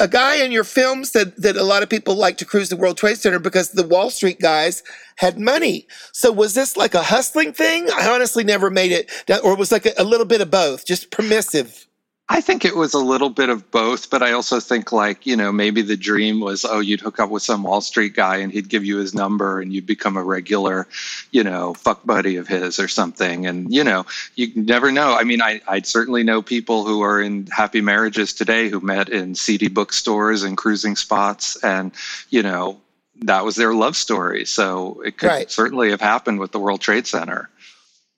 a 0.03 0.09
guy 0.09 0.43
in 0.43 0.51
your 0.51 0.65
film 0.65 1.05
said 1.05 1.33
that 1.37 1.57
a 1.57 1.63
lot 1.63 1.85
of 1.85 1.89
people 1.89 2.17
like 2.17 2.37
to 2.39 2.45
cruise 2.45 2.69
the 2.69 2.77
World 2.77 2.97
Trade 2.97 3.19
Center 3.19 3.39
because 3.39 3.71
the 3.71 3.87
Wall 3.87 4.11
Street 4.11 4.41
guys 4.41 4.83
had 5.17 5.39
money. 5.39 5.87
So 6.13 6.33
was 6.33 6.55
this 6.55 6.77
like 6.77 6.95
a 6.95 7.05
hustling 7.05 7.53
thing? 7.53 7.89
I 7.89 8.09
honestly 8.09 8.43
never 8.43 8.69
made 8.69 8.91
it, 8.91 9.09
or 9.45 9.57
was 9.57 9.71
like 9.71 9.87
a, 9.87 9.93
a 9.97 10.03
little 10.03 10.27
bit 10.27 10.41
of 10.41 10.51
both, 10.51 10.85
just 10.85 11.13
permissive. 11.13 11.87
I 12.33 12.41
think 12.41 12.65
it 12.65 12.75
was 12.75 12.95
a 12.95 12.99
little 12.99 13.29
bit 13.29 13.51
of 13.51 13.71
both, 13.71 14.09
but 14.09 14.23
I 14.23 14.33
also 14.33 14.59
think 14.59 14.91
like, 14.91 15.27
you 15.27 15.37
know, 15.37 15.53
maybe 15.53 15.83
the 15.83 15.99
dream 15.99 16.41
was, 16.41 16.65
oh, 16.65 16.81
you'd 16.81 17.03
hook 17.03 17.21
up 17.21 17.29
with 17.29 17.43
some 17.43 17.63
Wall 17.63 17.83
Street 17.83 18.15
guy 18.15 18.39
and 18.39 18.51
he'd 18.51 18.71
give 18.71 18.87
you 18.87 18.97
his 18.97 19.13
number 19.13 19.61
and 19.61 19.71
you'd 19.71 19.85
become 19.85 20.17
a 20.17 20.25
regular, 20.25 20.89
you 21.31 21.45
know, 21.45 21.75
fuck 21.75 22.07
buddy 22.07 22.37
of 22.37 22.49
his 22.49 22.79
or 22.79 22.89
something. 22.89 23.45
And, 23.45 23.71
you 23.71 23.85
know, 23.85 24.07
you 24.35 24.51
never 24.57 24.91
know. 24.91 25.15
I 25.15 25.25
mean, 25.25 25.43
I, 25.43 25.61
I 25.69 25.83
certainly 25.83 26.23
know 26.23 26.41
people 26.41 26.87
who 26.87 27.03
are 27.03 27.21
in 27.21 27.49
happy 27.49 27.83
marriages 27.83 28.33
today 28.33 28.71
who 28.71 28.81
met 28.81 29.11
in 29.11 29.35
seedy 29.35 29.69
bookstores 29.69 30.43
and 30.43 30.57
cruising 30.57 30.97
spots 30.97 31.63
and, 31.63 31.93
you 32.31 32.43
know, 32.43 32.81
that 33.27 33.45
was 33.45 33.57
their 33.57 33.75
love 33.75 33.95
story. 33.95 34.47
So 34.47 35.03
it 35.03 35.19
could 35.19 35.29
right. 35.29 35.51
certainly 35.51 35.91
have 35.91 36.01
happened 36.01 36.39
with 36.39 36.53
the 36.53 36.59
World 36.59 36.81
Trade 36.81 37.07
Center. 37.07 37.51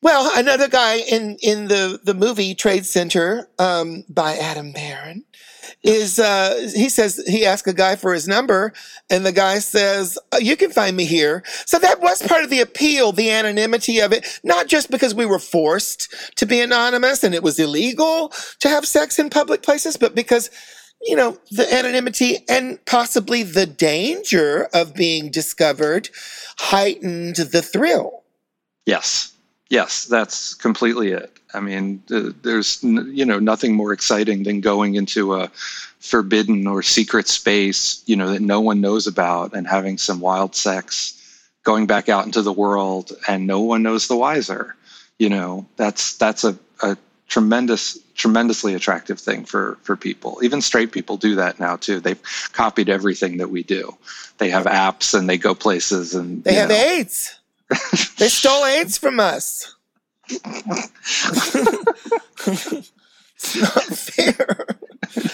Well, 0.05 0.31
another 0.37 0.69
guy 0.69 0.97
in 0.97 1.39
in 1.41 1.69
the 1.69 1.99
the 2.05 2.13
movie 2.13 2.55
Trade 2.55 2.85
Center 2.85 3.49
um, 3.59 4.05
by 4.07 4.37
Adam 4.37 4.71
Baran 4.71 5.25
is 5.83 6.19
uh, 6.19 6.71
he 6.75 6.91
says 6.91 7.25
he 7.27 7.47
asked 7.47 7.67
a 7.67 7.73
guy 7.73 7.97
for 7.97 8.13
his 8.13 8.29
number, 8.29 8.75
and 9.09 9.25
the 9.25 9.33
guy 9.33 9.61
says 9.61 10.19
oh, 10.33 10.39
you 10.39 10.59
can 10.59 10.73
find 10.73 10.95
me 10.95 11.07
here. 11.07 11.43
So 11.65 11.79
that 11.79 12.03
was 12.03 12.21
part 12.21 12.45
of 12.45 12.51
the 12.51 12.61
appeal, 12.61 13.13
the 13.13 13.31
anonymity 13.31 14.01
of 14.01 14.13
it, 14.13 14.41
not 14.45 14.67
just 14.67 14.91
because 14.91 15.15
we 15.15 15.25
were 15.25 15.39
forced 15.39 16.15
to 16.37 16.45
be 16.45 16.61
anonymous 16.61 17.25
and 17.25 17.35
it 17.35 17.43
was 17.43 17.59
illegal 17.59 18.31
to 18.61 18.69
have 18.69 18.85
sex 18.85 19.19
in 19.19 19.31
public 19.31 19.63
places, 19.63 19.97
but 19.97 20.15
because 20.15 20.51
you 21.01 21.17
know, 21.17 21.39
the 21.51 21.73
anonymity 21.73 22.45
and 22.47 22.79
possibly 22.85 23.43
the 23.43 23.67
danger 23.67 24.69
of 24.75 24.95
being 24.95 25.31
discovered 25.31 26.11
heightened 26.59 27.37
the 27.37 27.63
thrill. 27.63 28.23
Yes. 28.85 29.34
Yes, 29.71 30.05
that's 30.05 30.55
completely 30.55 31.13
it. 31.13 31.31
I 31.55 31.61
mean, 31.61 32.03
there's 32.09 32.83
you 32.83 33.25
know 33.25 33.39
nothing 33.39 33.75
more 33.75 33.93
exciting 33.93 34.43
than 34.43 34.61
going 34.61 34.97
into 34.97 35.35
a 35.35 35.51
forbidden 36.01 36.67
or 36.67 36.83
secret 36.83 37.29
space, 37.29 38.03
you 38.07 38.17
know, 38.17 38.31
that 38.31 38.43
no 38.43 38.61
one 38.61 38.81
knows 38.81 39.07
about 39.07 39.55
and 39.55 39.67
having 39.67 39.97
some 39.97 40.21
wild 40.21 40.55
sex, 40.55 41.19
going 41.63 41.87
back 41.87 42.09
out 42.09 42.27
into 42.27 42.43
the 42.43 42.53
world 42.53 43.13
and 43.27 43.47
no 43.47 43.61
one 43.61 43.83
knows 43.83 44.07
the 44.07 44.17
wiser. 44.17 44.77
You 45.19 45.31
know, 45.31 45.67
that's 45.77 46.17
that's 46.19 46.45
a, 46.45 46.59
a 46.83 46.97
tremendous 47.29 47.99
tremendously 48.15 48.75
attractive 48.75 49.19
thing 49.19 49.45
for 49.45 49.79
for 49.83 49.97
people 49.97 50.39
even 50.43 50.61
straight 50.61 50.93
people 50.93 51.17
do 51.17 51.35
that 51.35 51.59
now 51.59 51.75
too 51.75 51.99
they've 51.99 52.23
copied 52.53 52.89
everything 52.89 53.39
that 53.39 53.51
we 53.51 53.65
do 53.65 53.97
they 54.39 54.51
have 54.51 54.67
apps 54.67 55.19
and 55.19 55.29
they 55.29 55.37
go 55.37 55.53
places 55.53 56.15
and 56.15 56.45
they 56.45 56.55
have 56.55 56.69
know. 56.69 56.77
aids 56.77 57.37
they 58.19 58.29
stole 58.29 58.65
AIDS 58.65 58.99
from 58.99 59.21
us. 59.21 59.75
it's 60.29 60.51
not 63.57 63.85
fair. 63.85 64.67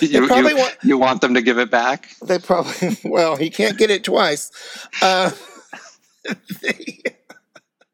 You, 0.00 0.22
you, 0.22 0.56
want, 0.56 0.76
you, 0.82 0.98
want, 0.98 1.20
them 1.20 1.34
to 1.34 1.42
give 1.42 1.58
it 1.58 1.70
back? 1.70 2.10
They 2.22 2.38
probably, 2.38 2.96
well, 3.04 3.36
he 3.36 3.50
can't 3.50 3.78
get 3.78 3.90
it 3.90 4.04
twice. 4.04 4.50
Uh, 5.00 5.30
they, 6.62 6.98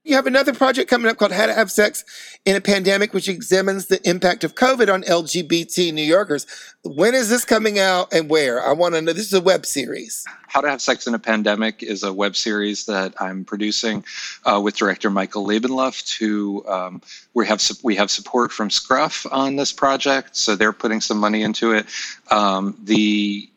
you 0.06 0.14
have 0.14 0.26
another 0.28 0.54
project 0.54 0.88
coming 0.88 1.10
up 1.10 1.16
called 1.16 1.32
How 1.32 1.46
to 1.46 1.52
Have 1.52 1.70
Sex 1.70 2.04
in 2.44 2.54
a 2.54 2.60
Pandemic, 2.60 3.12
which 3.12 3.28
examines 3.28 3.86
the 3.86 4.00
impact 4.08 4.44
of 4.44 4.54
COVID 4.54 4.92
on 4.92 5.02
LGBT 5.02 5.92
New 5.92 6.02
Yorkers. 6.02 6.46
When 6.84 7.12
is 7.12 7.28
this 7.28 7.44
coming 7.44 7.80
out 7.80 8.12
and 8.12 8.30
where? 8.30 8.64
I 8.64 8.72
want 8.72 8.94
to 8.94 9.02
know. 9.02 9.12
This 9.12 9.26
is 9.26 9.32
a 9.32 9.40
web 9.40 9.66
series. 9.66 10.24
How 10.46 10.60
to 10.60 10.70
Have 10.70 10.80
Sex 10.80 11.08
in 11.08 11.14
a 11.14 11.18
Pandemic 11.18 11.82
is 11.82 12.04
a 12.04 12.12
web 12.12 12.36
series 12.36 12.86
that 12.86 13.20
I'm 13.20 13.44
producing 13.44 14.04
uh, 14.44 14.60
with 14.62 14.76
director 14.76 15.10
Michael 15.10 15.44
Lebenluft, 15.44 16.16
who 16.16 16.64
um, 16.68 17.02
we 17.34 17.44
have 17.48 17.60
we 17.82 17.96
have 17.96 18.08
support 18.08 18.52
from 18.52 18.70
Scruff 18.70 19.26
on 19.32 19.56
this 19.56 19.72
project, 19.72 20.36
so 20.36 20.54
they're 20.54 20.72
putting 20.72 21.00
some 21.00 21.18
money 21.18 21.42
into 21.42 21.72
it. 21.72 21.86
Um, 22.30 22.78
the 22.84 23.50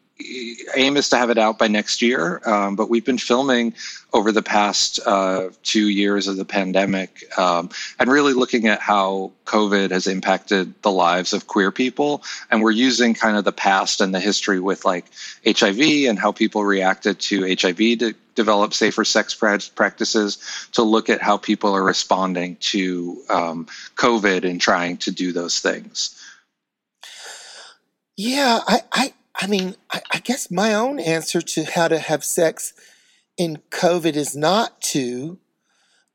aim 0.76 0.98
is 0.98 1.10
to 1.10 1.18
have 1.18 1.30
it 1.30 1.38
out 1.38 1.58
by 1.58 1.68
next 1.68 2.02
year, 2.02 2.42
um, 2.46 2.76
but 2.76 2.90
we've 2.90 3.06
been 3.06 3.18
filming 3.18 3.74
over 4.12 4.32
the 4.32 4.42
past 4.42 5.00
uh, 5.06 5.50
two 5.64 5.88
years 5.88 6.28
of 6.28 6.36
the 6.36 6.46
pandemic 6.46 7.24
um, 7.38 7.70
and 8.00 8.12
really 8.12 8.34
looking 8.34 8.68
at 8.68 8.80
how 8.80 9.32
COVID 9.46 9.92
has 9.92 10.08
impacted 10.08 10.74
the 10.82 10.92
lives 10.92 11.34
of 11.34 11.48
queer 11.48 11.72
people. 11.72 12.24
And 12.50 12.62
we're 12.62 12.72
using 12.72 13.14
kind 13.14 13.38
of 13.38 13.46
the 13.46 13.52
past 13.52 14.02
and 14.02 14.14
the 14.14 14.20
history 14.20 14.60
with 14.60 14.84
like 14.84 15.06
HIV 15.46 16.10
and 16.10 16.18
how 16.20 16.32
people 16.32 16.64
reacted 16.66 17.20
to 17.20 17.56
HIV 17.56 17.78
to 18.00 18.14
develop 18.36 18.74
safer 18.74 19.06
sex 19.06 19.36
practices 19.36 20.70
to 20.74 20.82
look 20.82 21.10
at 21.10 21.22
how 21.22 21.38
people 21.38 21.76
are 21.76 21.84
responding 21.84 22.56
to 22.62 23.22
um, 23.30 23.68
COVID 23.96 24.50
and 24.50 24.60
trying 24.60 24.98
to 24.98 25.12
do 25.12 25.32
those 25.34 25.60
things. 25.60 26.16
Yeah, 28.18 28.60
I, 28.68 28.82
I 28.92 29.14
I 29.40 29.48
mean, 29.48 29.76
I, 29.92 30.02
I 30.12 30.20
guess 30.20 30.52
my 30.52 30.74
own 30.74 31.00
answer 31.00 31.42
to 31.42 31.64
how 31.64 31.88
to 31.88 31.98
have 31.98 32.24
sex 32.24 32.74
in 33.38 33.62
COVID 33.72 34.16
is 34.16 34.36
not 34.36 34.82
to. 34.82 35.40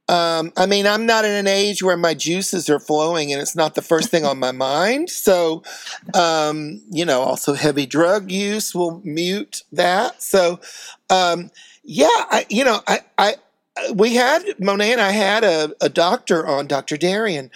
Um, 0.06 0.52
I 0.58 0.66
mean, 0.66 0.86
I'm 0.86 1.06
not 1.06 1.24
in 1.24 1.30
an 1.30 1.46
age 1.46 1.82
where 1.82 1.96
my 1.96 2.12
juices 2.12 2.68
are 2.68 2.78
flowing 2.78 3.32
and 3.32 3.40
it's 3.40 3.56
not 3.56 3.74
the 3.74 3.80
first 3.80 4.10
thing 4.10 4.26
on 4.26 4.38
my 4.38 4.52
mind. 4.52 5.08
So, 5.08 5.62
um, 6.12 6.82
you 6.90 7.06
know, 7.06 7.22
also 7.22 7.54
heavy 7.54 7.86
drug 7.86 8.30
use 8.30 8.74
will 8.74 9.00
mute 9.02 9.62
that. 9.72 10.22
So, 10.22 10.60
um, 11.08 11.50
yeah, 11.82 12.08
I, 12.10 12.44
you 12.50 12.64
know, 12.64 12.80
I, 12.86 13.00
I, 13.16 13.36
we 13.94 14.14
had 14.14 14.42
Monet 14.60 14.92
and 14.92 15.00
I 15.00 15.10
had 15.10 15.42
a, 15.42 15.74
a 15.80 15.88
doctor 15.88 16.46
on, 16.46 16.66
Dr. 16.66 16.96
Darian, 16.96 17.50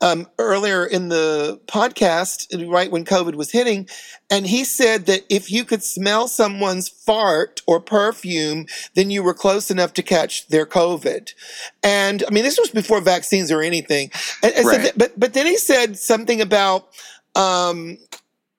um, 0.00 0.28
earlier 0.38 0.86
in 0.86 1.08
the 1.08 1.60
podcast, 1.66 2.70
right 2.70 2.90
when 2.90 3.04
COVID 3.04 3.34
was 3.34 3.50
hitting, 3.50 3.88
and 4.30 4.46
he 4.46 4.64
said 4.64 5.06
that 5.06 5.22
if 5.28 5.50
you 5.50 5.64
could 5.64 5.82
smell 5.82 6.28
someone's 6.28 6.88
fart 6.88 7.60
or 7.66 7.80
perfume, 7.80 8.66
then 8.94 9.10
you 9.10 9.22
were 9.22 9.34
close 9.34 9.70
enough 9.70 9.92
to 9.94 10.02
catch 10.02 10.46
their 10.48 10.66
COVID. 10.66 11.34
And 11.82 12.22
I 12.26 12.30
mean, 12.30 12.44
this 12.44 12.58
was 12.58 12.70
before 12.70 13.00
vaccines 13.00 13.50
or 13.50 13.60
anything. 13.60 14.10
And, 14.42 14.54
and 14.54 14.66
right. 14.66 14.76
so 14.76 14.82
th- 14.82 14.94
but 14.96 15.18
but 15.18 15.34
then 15.34 15.46
he 15.46 15.56
said 15.56 15.98
something 15.98 16.40
about 16.40 16.88
um, 17.34 17.98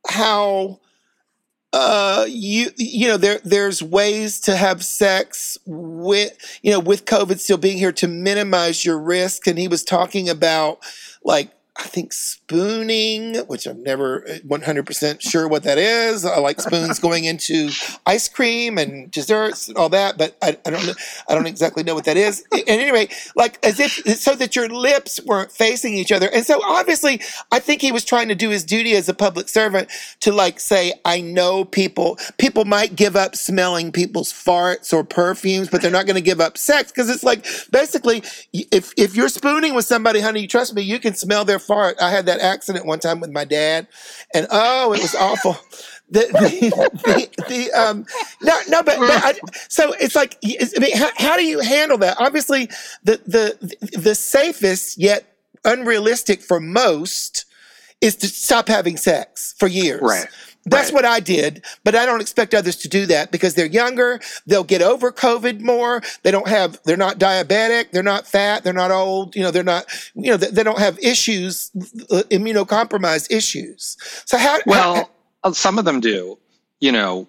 how 0.08 0.80
uh, 1.76 2.26
you 2.30 2.70
you 2.78 3.06
know 3.06 3.18
there 3.18 3.42
there's 3.44 3.84
ways 3.84 4.40
to 4.40 4.56
have 4.56 4.84
sex 4.84 5.58
with 5.66 6.32
you 6.64 6.72
know 6.72 6.80
with 6.80 7.04
COVID 7.04 7.38
still 7.38 7.58
being 7.58 7.78
here 7.78 7.92
to 7.92 8.08
minimize 8.08 8.86
your 8.86 8.98
risk, 8.98 9.46
and 9.46 9.60
he 9.60 9.68
was 9.68 9.84
talking 9.84 10.30
about 10.30 10.80
like 11.26 11.52
I 11.78 11.84
think 11.84 12.14
spooning, 12.14 13.36
which 13.48 13.66
I'm 13.68 13.84
never 13.84 14.26
uh, 14.28 14.38
100% 14.46 15.22
sure 15.22 15.48
what 15.48 15.64
that 15.64 15.78
is. 15.78 16.24
I 16.24 16.40
like 16.40 16.62
spoons 16.62 17.00
going 17.00 17.26
into 17.26 17.70
ice 18.06 18.30
cream 18.30 18.78
and 18.78 19.12
desserts 19.12 19.68
and 19.68 19.78
all 19.78 19.90
that, 19.90 20.18
but 20.18 20.38
I, 20.42 20.58
I 20.66 20.70
don't 20.70 20.96
I 21.28 21.36
don't 21.36 21.48
exactly 21.48 21.84
know 21.84 21.94
what 21.94 22.06
that 22.06 22.18
is. 22.18 22.46
And 22.52 22.64
anyway, 22.68 23.10
like 23.36 23.64
as 23.66 23.80
if 23.80 23.92
so 24.20 24.36
that 24.36 24.56
your 24.56 24.70
lips 24.70 25.20
weren't 25.26 25.52
facing 25.52 25.94
each 25.94 26.12
other. 26.12 26.30
And 26.34 26.46
so 26.46 26.62
obviously, 26.64 27.22
I 27.52 27.60
think 27.60 27.82
he 27.82 27.92
was 27.92 28.06
trying 28.06 28.30
to 28.30 28.36
do 28.36 28.50
his 28.50 28.64
duty 28.64 28.96
as 28.96 29.10
a 29.10 29.14
public 29.14 29.50
servant 29.50 29.90
to 30.22 30.32
like 30.32 30.60
say, 30.60 30.94
I 31.04 31.22
know 31.22 31.66
people, 31.66 32.18
people 32.38 32.66
might 32.66 32.96
give 32.96 33.16
up 33.16 33.36
smelling 33.36 33.92
people's 33.92 34.32
farts 34.32 34.94
or 34.94 35.04
perfumes, 35.04 35.70
but 35.70 35.82
they're 35.82 35.92
not 35.92 36.06
going 36.06 36.16
to 36.16 36.22
give 36.22 36.40
up 36.40 36.58
sex 36.58 36.92
because 36.92 37.10
it's 37.10 37.24
like 37.24 37.46
basically, 37.72 38.24
if 38.54 38.94
if 38.98 39.16
you're 39.16 39.30
spooning 39.30 39.76
with 39.76 39.86
somebody, 39.86 40.22
honey, 40.22 40.48
trust 40.48 40.74
me, 40.74 40.82
you 40.82 41.00
can 41.00 41.14
smell 41.14 41.44
their 41.46 41.60
fart. 41.66 41.98
I 42.02 42.12
had 42.12 42.26
that 42.28 42.40
accident 42.40 42.86
one 42.86 43.00
time 43.00 43.20
with 43.20 43.32
my 43.32 43.46
dad, 43.46 43.88
and 44.34 44.48
oh, 44.52 44.94
it 44.94 45.02
was 45.02 45.16
awful. 45.16 45.58
The, 46.08 46.20
the, 46.20 46.90
the, 47.04 47.44
the, 47.50 47.72
um 47.72 48.06
no 48.44 48.54
no 48.70 48.84
but, 48.84 49.00
but 49.00 49.10
I, 49.10 49.34
so 49.70 49.92
it's 49.94 50.16
like 50.16 50.38
I 50.44 50.80
mean 50.80 50.96
how, 50.96 51.10
how 51.18 51.36
do 51.36 51.44
you 51.44 51.60
handle 51.62 51.98
that 51.98 52.18
obviously 52.20 52.70
the 53.04 53.20
the 53.26 53.98
the 54.00 54.14
safest 54.14 55.00
yet 55.00 55.36
unrealistic 55.64 56.44
for 56.44 56.60
most 56.60 57.46
is 58.02 58.16
to 58.18 58.28
stop 58.28 58.68
having 58.68 58.98
sex 58.98 59.56
for 59.58 59.68
years 59.68 60.00
right 60.04 60.28
That's 60.68 60.88
Right. 60.88 60.94
what 60.96 61.06
I 61.06 61.20
did, 61.20 61.64
but 61.84 61.94
I 61.96 62.06
don't 62.06 62.22
expect 62.22 62.54
others 62.56 62.76
to 62.78 62.88
do 62.88 63.06
that 63.08 63.32
because 63.32 63.54
they're 63.54 63.66
younger. 63.68 64.20
They'll 64.48 64.64
get 64.64 64.82
over 64.82 65.12
COVID 65.12 65.62
more. 65.62 66.02
They 66.24 66.32
don't 66.32 66.48
have, 66.48 66.80
they're 66.86 66.98
not 66.98 67.20
diabetic. 67.20 67.92
They're 67.92 68.02
not 68.04 68.28
fat. 68.28 68.64
They're 68.64 68.74
not 68.74 68.90
old. 68.92 69.36
You 69.36 69.44
know, 69.44 69.52
they're 69.52 69.64
not, 69.64 69.86
you 70.16 70.32
know, 70.32 70.38
they, 70.38 70.48
they 70.50 70.64
don't 70.64 70.80
have 70.80 70.98
issues, 71.00 71.70
uh, 72.10 72.24
immunocompromised 72.32 73.32
issues. 73.32 73.98
So 74.26 74.38
how, 74.38 74.56
how- 74.56 74.62
Well, 74.66 75.10
uh, 75.44 75.52
some 75.52 75.78
of 75.78 75.86
them 75.86 76.00
do, 76.00 76.38
you 76.80 76.92
know, 76.92 77.28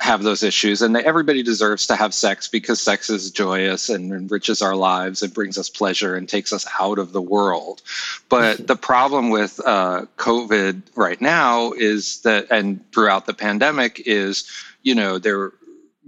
have 0.00 0.22
those 0.22 0.42
issues, 0.42 0.80
and 0.80 0.94
they, 0.94 1.02
everybody 1.02 1.42
deserves 1.42 1.88
to 1.88 1.96
have 1.96 2.14
sex 2.14 2.46
because 2.46 2.80
sex 2.80 3.10
is 3.10 3.30
joyous 3.30 3.88
and 3.88 4.12
enriches 4.12 4.62
our 4.62 4.76
lives 4.76 5.22
and 5.22 5.34
brings 5.34 5.58
us 5.58 5.68
pleasure 5.68 6.14
and 6.14 6.28
takes 6.28 6.52
us 6.52 6.66
out 6.78 6.98
of 6.98 7.12
the 7.12 7.22
world. 7.22 7.82
But 8.28 8.66
the 8.66 8.76
problem 8.76 9.30
with 9.30 9.60
uh, 9.64 10.06
COVID 10.16 10.82
right 10.94 11.20
now 11.20 11.72
is 11.72 12.20
that, 12.20 12.46
and 12.50 12.80
throughout 12.92 13.26
the 13.26 13.34
pandemic, 13.34 14.00
is 14.06 14.50
you 14.82 14.94
know 14.94 15.18
there 15.18 15.52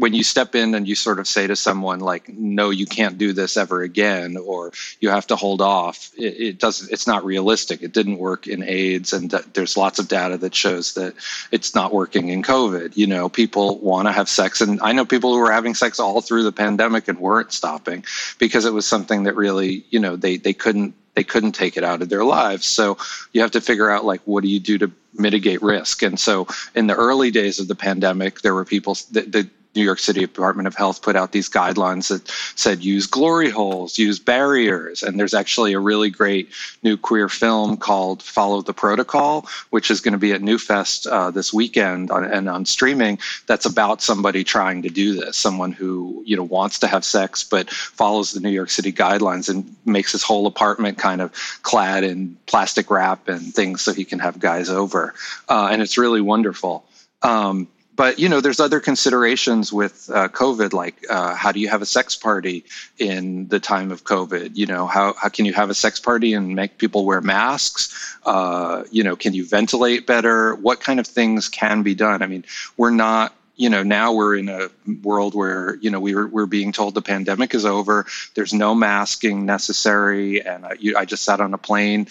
when 0.01 0.15
you 0.15 0.25
step 0.25 0.55
in 0.55 0.75
and 0.75 0.89
you 0.89 0.95
sort 0.95 1.19
of 1.19 1.29
say 1.29 1.47
to 1.47 1.55
someone 1.55 2.01
like 2.01 2.27
no 2.31 2.71
you 2.71 2.87
can't 2.87 3.19
do 3.19 3.35
this 3.35 3.59
ever 3.59 3.83
again 3.83 4.39
or 4.39 4.73
you 4.99 5.11
have 5.11 5.27
to 5.27 5.37
hold 5.37 5.61
off 5.61 6.11
it, 6.17 6.41
it 6.41 6.59
doesn't 6.59 6.91
it's 6.91 7.07
not 7.07 7.25
realistic. 7.25 7.83
It 7.83 7.93
didn't 7.93 8.17
work 8.17 8.47
in 8.47 8.63
aids 8.63 9.13
and 9.13 9.31
th- 9.31 9.45
there's 9.53 9.77
lots 9.77 9.99
of 9.99 10.09
data 10.09 10.39
that 10.39 10.55
shows 10.55 10.95
that 10.95 11.15
it's 11.53 11.75
not 11.75 11.93
working 11.93 12.31
in 12.31 12.43
covid. 12.43 12.97
You 12.97 13.07
know 13.07 13.29
people 13.29 13.79
want 13.79 14.09
to 14.09 14.13
have 14.13 14.29
sex 14.29 14.61
and 14.63 14.81
i 14.81 14.93
know 14.93 15.05
people 15.05 15.35
who 15.35 15.41
were 15.41 15.53
having 15.53 15.75
sex 15.75 16.01
all 16.01 16.21
through 16.23 16.45
the 16.45 16.53
pandemic 16.53 17.07
and 17.09 17.19
weren't 17.19 17.53
stopping 17.53 18.05
because 18.39 18.65
it 18.65 18.73
was 18.73 18.87
something 18.87 19.25
that 19.25 19.37
really 19.37 19.85
you 19.91 20.01
know 20.01 20.17
they 20.17 20.39
they 20.39 20.55
couldn't 20.55 20.95
they 21.15 21.25
couldn't 21.25 21.53
take 21.53 21.77
it 21.77 21.83
out 21.85 22.03
of 22.03 22.09
their 22.09 22.25
lives. 22.25 22.65
So 22.65 22.97
you 23.33 23.41
have 23.41 23.51
to 23.51 23.61
figure 23.61 23.91
out 23.91 24.05
like 24.05 24.23
what 24.25 24.43
do 24.43 24.49
you 24.49 24.61
do 24.61 24.79
to 24.79 24.93
mitigate 25.13 25.61
risk? 25.61 26.03
And 26.03 26.19
so 26.19 26.47
in 26.75 26.87
the 26.87 26.95
early 26.95 27.33
days 27.33 27.59
of 27.59 27.69
the 27.69 27.75
pandemic 27.75 28.43
there 28.43 28.55
were 28.55 28.65
people 28.65 28.95
the, 29.11 29.23
the 29.23 29.51
New 29.75 29.83
York 29.83 29.99
City 29.99 30.21
Department 30.21 30.67
of 30.67 30.75
Health 30.75 31.03
put 31.03 31.17
out 31.17 31.33
these 31.33 31.49
guidelines 31.49 32.09
that 32.09 32.29
said 32.57 32.83
use 32.83 33.07
glory 33.07 33.51
holes, 33.51 33.99
use 33.99 34.19
barriers. 34.19 35.03
And 35.03 35.19
there's 35.19 35.35
actually 35.35 35.75
a 35.75 35.79
really 35.79 36.11
great 36.11 36.51
new 36.83 36.97
queer 36.97 37.29
film 37.29 37.77
called 37.77 38.23
Follow 38.23 38.63
the 38.63 38.75
Protocol, 38.75 39.47
which 39.71 39.91
is 39.91 40.01
going 40.01 40.13
to 40.13 40.19
be 40.19 40.33
at 40.33 40.41
Newfest 40.41 41.11
uh, 41.11 41.31
this 41.31 41.53
weekend 41.53 42.11
on, 42.11 42.25
and 42.25 42.49
on 42.49 42.67
streaming. 42.67 43.19
That's 43.47 43.67
about 43.67 44.03
somebody 44.03 44.43
trying 44.43 44.83
to 44.83 44.89
do 44.89 45.15
this, 45.15 45.37
someone 45.37 45.73
who 45.73 46.23
you 46.27 46.37
know 46.37 46.43
wants 46.43 46.81
to 46.81 46.87
have 46.87 47.05
sex 47.05 47.45
but 47.45 47.71
follows 47.71 48.33
the 48.33 48.41
New 48.41 48.51
York 48.51 48.71
City 48.71 48.93
guidelines 48.93 49.49
and 49.49 49.77
makes 49.85 50.13
his 50.13 50.23
whole 50.23 50.47
apartment 50.47 50.99
kind 50.99 51.21
of 51.21 51.33
clad 51.63 52.05
in 52.05 52.37
plastic 52.47 52.91
wrap 52.91 53.29
and 53.29 53.55
things 53.55 53.83
so 53.83 53.93
he 53.93 54.05
can 54.05 54.19
have 54.19 54.39
guys 54.39 54.69
over. 54.69 55.15
Uh, 55.49 55.69
and 55.71 55.83
it's 55.83 55.97
really 55.97 56.21
wonderful. 56.21 56.85
Um, 57.23 57.69
but 58.01 58.19
you 58.19 58.31
know 58.31 58.41
there's 58.41 58.61
other 58.61 58.81
considerations 58.81 59.71
with 59.75 60.09
uh, 60.15 60.27
covid 60.29 60.73
like 60.73 61.05
uh, 61.11 61.35
how 61.35 61.53
do 61.53 61.61
you 61.61 61.69
have 61.69 61.83
a 61.83 61.87
sex 61.87 62.17
party 62.17 62.65
in 62.97 63.47
the 63.49 63.61
time 63.61 63.91
of 63.91 64.05
covid? 64.05 64.53
You 64.55 64.65
know 64.65 64.87
how, 64.87 65.13
how 65.13 65.29
can 65.29 65.45
you 65.45 65.53
have 65.53 65.69
a 65.69 65.75
sex 65.75 66.01
party 66.01 66.33
and 66.33 66.55
make 66.55 66.79
people 66.79 67.05
wear 67.05 67.21
masks? 67.21 68.17
Uh, 68.25 68.85
you 68.91 69.05
know 69.05 69.17
can 69.17 69.35
you 69.35 69.45
ventilate 69.45 70.07
better? 70.07 70.55
What 70.55 70.81
kind 70.81 70.99
of 70.99 71.07
things 71.07 71.51
can 71.51 71.83
be 71.83 71.95
done? 71.95 72.23
I 72.23 72.27
mean 72.27 72.47
we're 72.79 72.89
not 73.07 73.35
you 73.57 73.69
know 73.69 73.83
now 73.83 74.15
we're 74.15 74.35
in 74.35 74.49
a 74.49 74.71
world 75.03 75.35
where 75.35 75.75
you 75.83 75.91
know 75.91 76.01
we 76.01 76.15
were, 76.15 76.27
we're 76.27 76.47
being 76.47 76.73
told 76.73 76.95
the 76.95 77.03
pandemic 77.03 77.55
is 77.55 77.67
over 77.67 78.07
there's 78.35 78.55
no 78.55 78.75
masking 78.75 79.45
necessary 79.45 80.41
and 80.41 80.65
I, 80.65 80.73
you, 80.81 80.97
I 80.97 81.05
just 81.05 81.23
sat 81.23 81.43
on 81.43 81.53
a 81.53 81.59
plane 81.59 82.07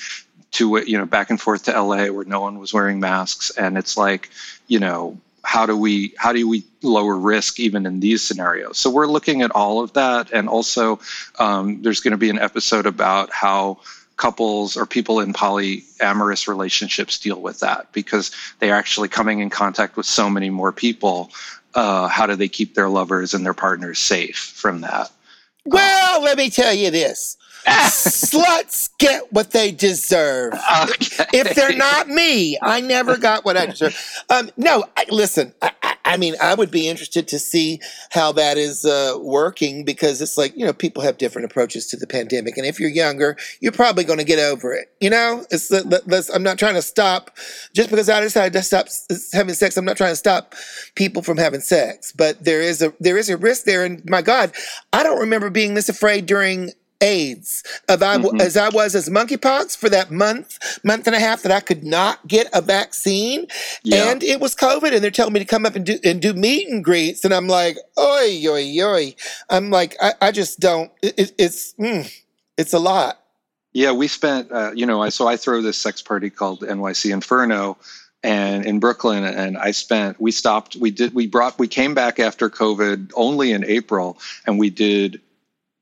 to 0.52 0.84
you 0.86 1.00
know 1.00 1.08
back 1.08 1.32
and 1.32 1.42
forth 1.42 1.64
to 1.64 1.72
LA 1.72 2.12
where 2.12 2.26
no 2.26 2.42
one 2.42 2.60
was 2.60 2.76
wearing 2.76 3.00
masks 3.00 3.50
and 3.50 3.76
it's 3.76 3.98
like 3.98 4.30
you 4.68 4.80
know 4.80 5.18
how 5.50 5.66
do 5.66 5.76
we 5.76 6.14
how 6.16 6.32
do 6.32 6.48
we 6.48 6.64
lower 6.84 7.18
risk 7.18 7.60
even 7.60 7.88
in 7.88 8.02
these 8.02 8.22
scenarios? 8.22 8.78
So 8.78 8.92
we're 8.92 9.08
looking 9.08 9.42
at 9.42 9.50
all 9.50 9.82
of 9.82 9.94
that. 9.94 10.32
And 10.32 10.48
also 10.48 11.00
um, 11.40 11.82
there's 11.82 12.02
going 12.02 12.12
to 12.12 12.18
be 12.18 12.30
an 12.30 12.38
episode 12.38 12.86
about 12.86 13.32
how 13.32 13.80
couples 14.16 14.78
or 14.78 14.86
people 14.86 15.20
in 15.20 15.34
polyamorous 15.34 16.48
relationships 16.48 17.18
deal 17.18 17.42
with 17.42 17.62
that 17.62 17.92
because 17.94 18.30
they're 18.60 18.76
actually 18.76 19.08
coming 19.08 19.40
in 19.40 19.50
contact 19.50 19.98
with 19.98 20.06
so 20.06 20.30
many 20.30 20.52
more 20.52 20.72
people. 20.72 21.32
Uh, 21.74 22.08
how 22.08 22.28
do 22.28 22.36
they 22.36 22.48
keep 22.48 22.76
their 22.76 22.88
lovers 22.88 23.34
and 23.34 23.44
their 23.44 23.56
partners 23.56 23.98
safe 23.98 24.38
from 24.38 24.82
that? 24.82 25.10
Well, 25.66 26.22
let 26.22 26.38
me 26.38 26.52
tell 26.52 26.76
you 26.76 26.92
this. 26.92 27.38
Sluts 27.68 28.90
get 28.98 29.32
what 29.32 29.52
they 29.52 29.72
deserve. 29.72 30.54
okay. 30.54 31.26
if 31.34 31.56
they're 31.56 31.76
not 31.76 32.08
me, 32.08 32.58
I 32.62 32.82
never 32.82 33.18
got 33.18 33.46
what 33.46 33.58
I 33.58 33.66
deserve. 33.68 33.98
Um, 34.30 34.50
no, 34.58 34.86
I, 34.98 35.06
listen. 35.10 35.54
I, 35.62 35.72
I, 35.84 35.96
I 36.10 36.18
mean, 36.18 36.34
I 36.42 36.56
would 36.56 36.72
be 36.72 36.88
interested 36.88 37.28
to 37.28 37.38
see 37.38 37.80
how 38.10 38.32
that 38.32 38.58
is 38.58 38.84
uh, 38.84 39.16
working 39.22 39.86
because 39.86 40.22
it's 40.22 40.40
like 40.40 40.58
you 40.58 40.66
know 40.66 40.74
people 40.74 41.04
have 41.04 41.20
different 41.20 41.46
approaches 41.46 41.86
to 41.88 41.98
the 41.98 42.08
pandemic, 42.08 42.58
and 42.58 42.66
if 42.66 42.80
you're 42.80 42.90
younger, 42.90 43.38
you're 43.60 43.72
probably 43.72 44.04
going 44.04 44.18
to 44.18 44.26
get 44.26 44.40
over 44.40 44.74
it. 44.74 44.92
You 45.00 45.12
know, 45.12 45.46
it's 45.52 46.30
I'm 46.30 46.44
not 46.44 46.58
trying 46.58 46.74
to 46.74 46.82
stop 46.82 47.38
just 47.74 47.92
because 47.92 48.10
I 48.10 48.22
decided 48.22 48.54
to 48.54 48.64
stop 48.64 48.88
having 49.34 49.54
sex. 49.54 49.78
I'm 49.78 49.86
not 49.86 49.98
trying 49.98 50.14
to 50.14 50.16
stop 50.16 50.56
people 50.96 51.22
from 51.22 51.38
having 51.38 51.62
sex, 51.62 52.12
but 52.12 52.44
there 52.44 52.62
is 52.62 52.82
a 52.82 52.92
there 53.00 53.18
is 53.18 53.30
a 53.30 53.38
risk 53.38 53.66
there. 53.66 53.86
And 53.86 54.04
my 54.10 54.24
God, 54.24 54.52
I 54.92 55.04
don't 55.04 55.20
remember 55.20 55.52
being 55.52 55.76
this 55.76 55.90
afraid 55.90 56.26
during 56.26 56.72
AIDS 57.02 57.64
as 57.88 58.02
I, 58.02 58.18
Mhm. 58.18 58.42
as 58.42 58.58
I 58.58 58.70
was 58.70 58.94
as 58.96 59.10
monkeypox 59.10 59.78
for 59.78 59.90
that 59.90 60.12
month, 60.12 60.58
month 60.84 61.08
and 61.08 61.16
a 61.16 61.20
half 61.20 61.42
that 61.44 61.52
I 61.52 61.60
could 61.60 61.84
not 61.84 62.28
get 62.28 62.48
a 62.54 62.62
vaccine. 62.62 63.48
Yeah. 63.84 64.10
And 64.12 64.24
it 64.24 64.40
was 64.40 64.56
COVID, 64.56 64.94
and 64.94 65.04
they're 65.04 65.12
telling 65.12 65.34
me 65.34 65.40
to 65.40 65.46
come 65.46 65.66
up 65.66 65.76
and 65.76 65.86
do 65.86 65.98
and 66.04 66.22
do 66.22 66.34
meet 66.34 66.68
and 66.70 66.84
greets, 66.84 67.24
and 67.26 67.34
I'm 67.34 67.48
like, 67.48 67.78
oi, 67.98 68.44
oi, 68.48 68.78
oi. 68.84 69.16
I'm 69.50 69.70
like, 69.70 69.96
I, 70.02 70.14
I 70.22 70.32
just 70.32 70.60
don't. 70.60 70.92
It, 71.02 71.14
it- 71.18 71.34
it's 71.38 71.74
mm, 71.80 72.12
it's 72.58 72.74
a 72.74 72.80
lot. 72.80 73.20
Yeah, 73.72 73.92
we 73.92 74.08
spent, 74.08 74.52
uh, 74.52 74.72
you 74.74 74.86
know, 74.88 75.02
I 75.02 75.10
so 75.10 75.28
I 75.28 75.38
throw 75.38 75.62
this 75.62 75.78
sex 75.78 76.02
party 76.02 76.30
called 76.30 76.62
NYC 76.62 77.12
Inferno, 77.14 77.78
and 78.24 78.66
in 78.66 78.80
Brooklyn, 78.80 79.24
and 79.24 79.58
I 79.58 79.72
spent. 79.72 80.20
We 80.20 80.32
stopped. 80.32 80.76
We 80.76 80.92
did. 80.92 81.14
We 81.14 81.28
brought. 81.28 81.58
We 81.60 81.68
came 81.68 81.94
back 81.94 82.20
after 82.20 82.50
COVID 82.50 83.12
only 83.16 83.52
in 83.52 83.64
April, 83.64 84.18
and 84.46 84.60
we 84.60 84.70
did. 84.70 85.22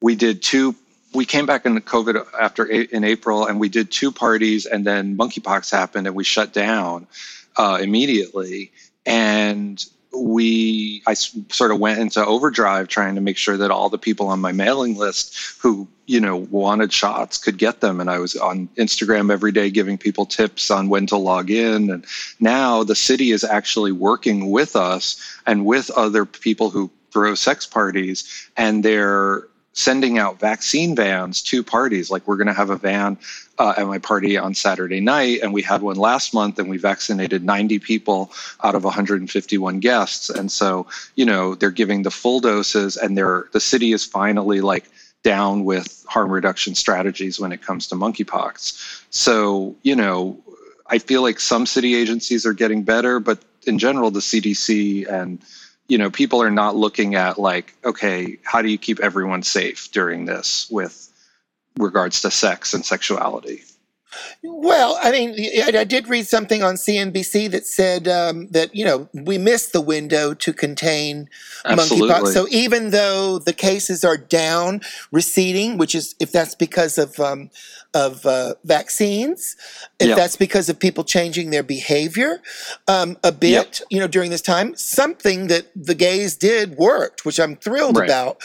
We 0.02 0.16
did 0.16 0.44
two. 0.44 0.76
We 1.18 1.26
came 1.26 1.48
back 1.48 1.66
in 1.66 1.74
the 1.74 1.82
COVID 1.82 2.28
after 2.40 2.64
in 2.64 3.04
April, 3.04 3.48
and 3.48 3.60
we 3.60 3.70
did 3.70 3.90
two 3.90 4.12
parties, 4.12 4.68
and 4.68 4.86
then 4.86 5.18
monkeypox 5.18 5.72
happened, 5.72 6.06
and 6.06 6.16
we 6.16 6.24
shut 6.24 6.54
down 6.54 7.08
uh, 7.58 7.80
immediately. 7.82 8.72
And 9.04 9.84
we, 10.16 11.02
I 11.08 11.16
sort 11.16 11.72
of 11.72 11.80
went 11.80 12.00
into 12.00 12.24
overdrive 12.24 12.88
trying 12.88 13.16
to 13.16 13.22
make 13.22 13.38
sure 13.38 13.58
that 13.58 13.72
all 13.72 13.90
the 13.90 13.98
people 13.98 14.28
on 14.28 14.40
my 14.40 14.52
mailing 14.52 14.96
list 14.96 15.58
who 15.60 15.88
you 16.06 16.20
know 16.20 16.38
wanted 16.38 16.94
shots 16.94 17.38
could 17.38 17.58
get 17.58 17.82
them 17.82 18.00
and 18.00 18.10
i 18.10 18.18
was 18.18 18.38
on 18.38 18.70
instagram 18.78 19.30
every 19.30 19.52
day 19.52 19.70
giving 19.70 19.98
people 19.98 20.26
tips 20.26 20.72
on 20.72 20.88
when 20.88 21.06
to 21.06 21.18
log 21.18 21.52
in 21.52 21.90
and 21.92 22.06
now 22.40 22.82
the 22.82 22.96
city 22.96 23.32
is 23.32 23.44
actually 23.44 23.92
working 23.92 24.50
with 24.50 24.78
us 24.78 25.22
and 25.46 25.66
with 25.66 25.92
other 25.92 26.26
people 26.26 26.70
who 26.70 26.90
throw 27.12 27.36
sex 27.36 27.66
parties 27.66 28.50
and 28.56 28.86
they're 28.86 29.44
sending 29.78 30.18
out 30.18 30.40
vaccine 30.40 30.96
vans 30.96 31.42
to 31.42 31.64
parties 31.64 32.10
like 32.10 32.28
we're 32.28 32.38
going 32.38 32.48
to 32.48 32.54
have 32.54 32.72
a 32.72 32.78
van 32.78 33.18
uh, 33.60 33.74
at 33.78 33.86
my 33.86 34.00
party 34.00 34.38
on 34.38 34.56
saturday 34.56 35.00
night 35.00 35.40
and 35.44 35.54
we 35.54 35.62
had 35.62 35.82
one 35.82 35.98
last 35.98 36.34
month 36.34 36.58
and 36.58 36.70
we 36.70 36.78
vaccinated 36.78 37.44
90 37.44 37.80
people 37.80 38.32
out 38.64 38.74
of 38.74 38.84
151 38.84 39.80
guests 39.80 40.30
and 40.30 40.52
so 40.52 40.88
you 41.16 41.26
know 41.26 41.54
they're 41.56 41.70
giving 41.70 42.02
the 42.02 42.12
full 42.12 42.40
doses 42.40 42.98
and 42.98 43.18
they're 43.18 43.48
the 43.54 43.60
city 43.60 43.94
is 43.94 44.04
finally 44.04 44.62
like 44.62 44.90
down 45.28 45.66
with 45.66 46.06
harm 46.08 46.32
reduction 46.32 46.74
strategies 46.74 47.38
when 47.38 47.52
it 47.52 47.62
comes 47.62 47.88
to 47.88 47.96
monkeypox. 47.96 49.04
So, 49.10 49.76
you 49.84 49.94
know, 49.94 50.40
I 50.88 51.00
feel 51.00 51.22
like 51.22 51.42
some 51.42 51.66
city 51.66 51.96
agencies 51.96 52.46
are 52.46 52.54
getting 52.54 52.84
better, 52.84 53.20
but 53.20 53.44
in 53.66 53.78
general, 53.78 54.10
the 54.10 54.22
CDC 54.22 55.06
and, 55.12 55.42
you 55.88 55.98
know, 55.98 56.10
people 56.10 56.42
are 56.42 56.52
not 56.52 56.76
looking 56.76 57.16
at 57.16 57.38
like, 57.38 57.74
okay, 57.84 58.38
how 58.44 58.62
do 58.62 58.70
you 58.70 58.78
keep 58.78 59.00
everyone 59.00 59.44
safe 59.44 59.92
during 59.92 60.26
this 60.26 60.68
with 60.70 61.10
regards 61.78 62.22
to 62.22 62.32
sex 62.32 62.74
and 62.74 62.86
sexuality? 62.86 63.64
Well, 64.44 64.98
I 65.02 65.12
mean, 65.12 65.36
I, 65.64 65.80
I 65.80 65.84
did 65.84 66.08
read 66.08 66.28
something 66.28 66.64
on 66.64 66.76
CNBC 66.76 67.52
that 67.52 67.66
said 67.66 68.08
um, 68.08 68.48
that 68.50 68.74
you 68.74 68.86
know 68.86 69.10
we 69.14 69.38
missed 69.38 69.74
the 69.74 69.82
window 69.82 70.34
to 70.36 70.54
contain 70.54 71.30
monkeypox. 71.66 72.10
Absolutely. 72.10 72.32
So 72.34 72.48
even 72.50 72.92
though 72.92 73.40
the 73.40 73.54
cases 73.54 74.04
are 74.04 74.18
down, 74.18 74.82
receding, 75.12 75.78
which 75.78 75.94
is 75.96 76.16
if 76.20 76.32
that's 76.32 76.56
because 76.56 76.98
of 76.98 77.20
um, 77.20 77.50
of 77.94 78.26
uh, 78.26 78.54
vaccines, 78.64 79.56
if 80.00 80.10
Yeah. 80.10 80.16
that's 80.16 80.36
because 80.36 80.70
of 80.70 80.80
people 80.80 81.04
changing 81.04 81.50
their 81.50 81.64
behavior 81.64 82.42
um, 82.88 83.18
a 83.24 83.32
bit, 83.32 83.82
you 83.90 84.00
know, 84.00 84.08
during 84.08 84.30
this 84.30 84.42
time, 84.42 84.76
something 84.76 85.48
that 85.48 85.68
the 85.76 85.96
gays 85.96 86.36
did 86.36 86.78
worked, 86.78 87.26
which 87.26 87.40
I'm 87.40 87.56
thrilled 87.56 87.98
Right. 87.98 88.10
about. 88.10 88.42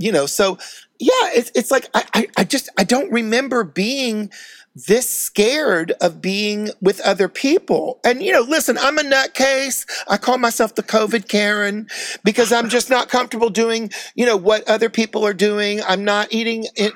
You 0.00 0.12
know, 0.12 0.26
so 0.26 0.58
yeah, 0.98 1.30
it's 1.34 1.50
it's 1.54 1.70
like 1.70 1.88
I, 1.94 2.04
I 2.14 2.26
I 2.38 2.44
just 2.44 2.70
I 2.78 2.84
don't 2.84 3.12
remember 3.12 3.64
being 3.64 4.30
this 4.74 5.08
scared 5.08 5.92
of 6.00 6.22
being 6.22 6.70
with 6.80 7.00
other 7.00 7.28
people. 7.28 7.98
And, 8.04 8.22
you 8.22 8.32
know, 8.32 8.42
listen, 8.42 8.78
I'm 8.78 8.98
a 8.98 9.02
nutcase. 9.02 9.84
I 10.08 10.16
call 10.16 10.38
myself 10.38 10.76
the 10.76 10.82
COVID 10.82 11.28
Karen 11.28 11.88
because 12.22 12.52
I'm 12.52 12.68
just 12.68 12.88
not 12.88 13.08
comfortable 13.08 13.50
doing, 13.50 13.90
you 14.14 14.24
know, 14.24 14.36
what 14.36 14.68
other 14.68 14.88
people 14.88 15.26
are 15.26 15.34
doing. 15.34 15.80
I'm 15.88 16.04
not 16.04 16.32
eating 16.32 16.66
in, 16.76 16.92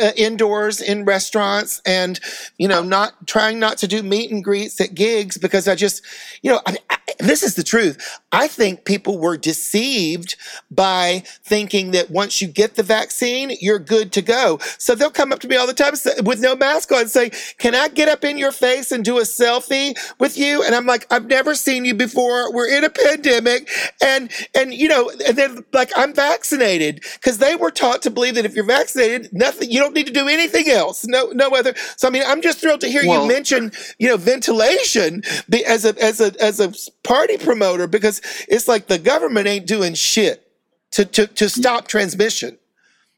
uh, 0.00 0.12
indoors 0.16 0.80
in 0.80 1.04
restaurants 1.04 1.82
and, 1.84 2.20
you 2.58 2.68
know, 2.68 2.82
not 2.82 3.26
trying 3.26 3.58
not 3.58 3.78
to 3.78 3.88
do 3.88 4.04
meet 4.04 4.30
and 4.30 4.44
greets 4.44 4.80
at 4.80 4.94
gigs 4.94 5.36
because 5.36 5.66
I 5.66 5.74
just, 5.74 6.04
you 6.42 6.50
know, 6.52 6.60
I, 6.64 6.76
I, 6.90 6.98
this 7.18 7.42
is 7.42 7.56
the 7.56 7.64
truth. 7.64 8.20
I 8.30 8.46
think 8.46 8.84
people 8.84 9.18
were 9.18 9.36
deceived 9.36 10.36
by 10.70 11.24
thinking 11.42 11.90
that 11.90 12.10
once 12.10 12.40
you 12.40 12.46
get 12.46 12.76
the 12.76 12.84
vaccine, 12.84 13.50
you're 13.60 13.80
good 13.80 14.12
to 14.12 14.22
go. 14.22 14.58
So 14.78 14.94
they'll 14.94 15.10
come 15.10 15.32
up 15.32 15.40
to 15.40 15.48
me 15.48 15.56
all 15.56 15.66
the 15.66 15.74
time 15.74 15.94
with 16.24 16.40
no 16.40 16.54
mask 16.54 16.92
on 16.92 16.99
and 17.00 17.10
say, 17.10 17.30
Can 17.58 17.74
I 17.74 17.88
get 17.88 18.08
up 18.08 18.24
in 18.24 18.38
your 18.38 18.52
face 18.52 18.92
and 18.92 19.04
do 19.04 19.18
a 19.18 19.22
selfie 19.22 19.96
with 20.18 20.38
you? 20.38 20.62
And 20.62 20.74
I'm 20.74 20.86
like, 20.86 21.06
I've 21.10 21.26
never 21.26 21.54
seen 21.54 21.84
you 21.84 21.94
before. 21.94 22.52
We're 22.52 22.68
in 22.68 22.84
a 22.84 22.90
pandemic. 22.90 23.68
And, 24.02 24.30
and, 24.54 24.72
you 24.72 24.88
know, 24.88 25.10
and 25.26 25.36
then 25.36 25.64
like, 25.72 25.90
I'm 25.96 26.14
vaccinated 26.14 27.04
because 27.14 27.38
they 27.38 27.56
were 27.56 27.70
taught 27.70 28.02
to 28.02 28.10
believe 28.10 28.34
that 28.34 28.44
if 28.44 28.54
you're 28.54 28.64
vaccinated, 28.64 29.32
nothing, 29.32 29.70
you 29.70 29.80
don't 29.80 29.94
need 29.94 30.06
to 30.06 30.12
do 30.12 30.28
anything 30.28 30.68
else. 30.68 31.06
No, 31.06 31.30
no 31.32 31.48
other. 31.50 31.74
So, 31.96 32.08
I 32.08 32.10
mean, 32.10 32.22
I'm 32.26 32.42
just 32.42 32.60
thrilled 32.60 32.80
to 32.82 32.88
hear 32.88 33.06
well, 33.06 33.22
you 33.22 33.28
mention, 33.28 33.72
you 33.98 34.08
know, 34.08 34.16
ventilation 34.16 35.22
as 35.66 35.84
a, 35.84 36.02
as 36.02 36.20
a, 36.20 36.32
as 36.40 36.60
a 36.60 36.72
party 37.02 37.38
promoter 37.38 37.86
because 37.86 38.20
it's 38.48 38.68
like 38.68 38.86
the 38.86 38.98
government 38.98 39.46
ain't 39.46 39.66
doing 39.66 39.94
shit 39.94 40.46
to, 40.92 41.04
to, 41.04 41.26
to 41.26 41.48
stop 41.48 41.88
transmission. 41.88 42.58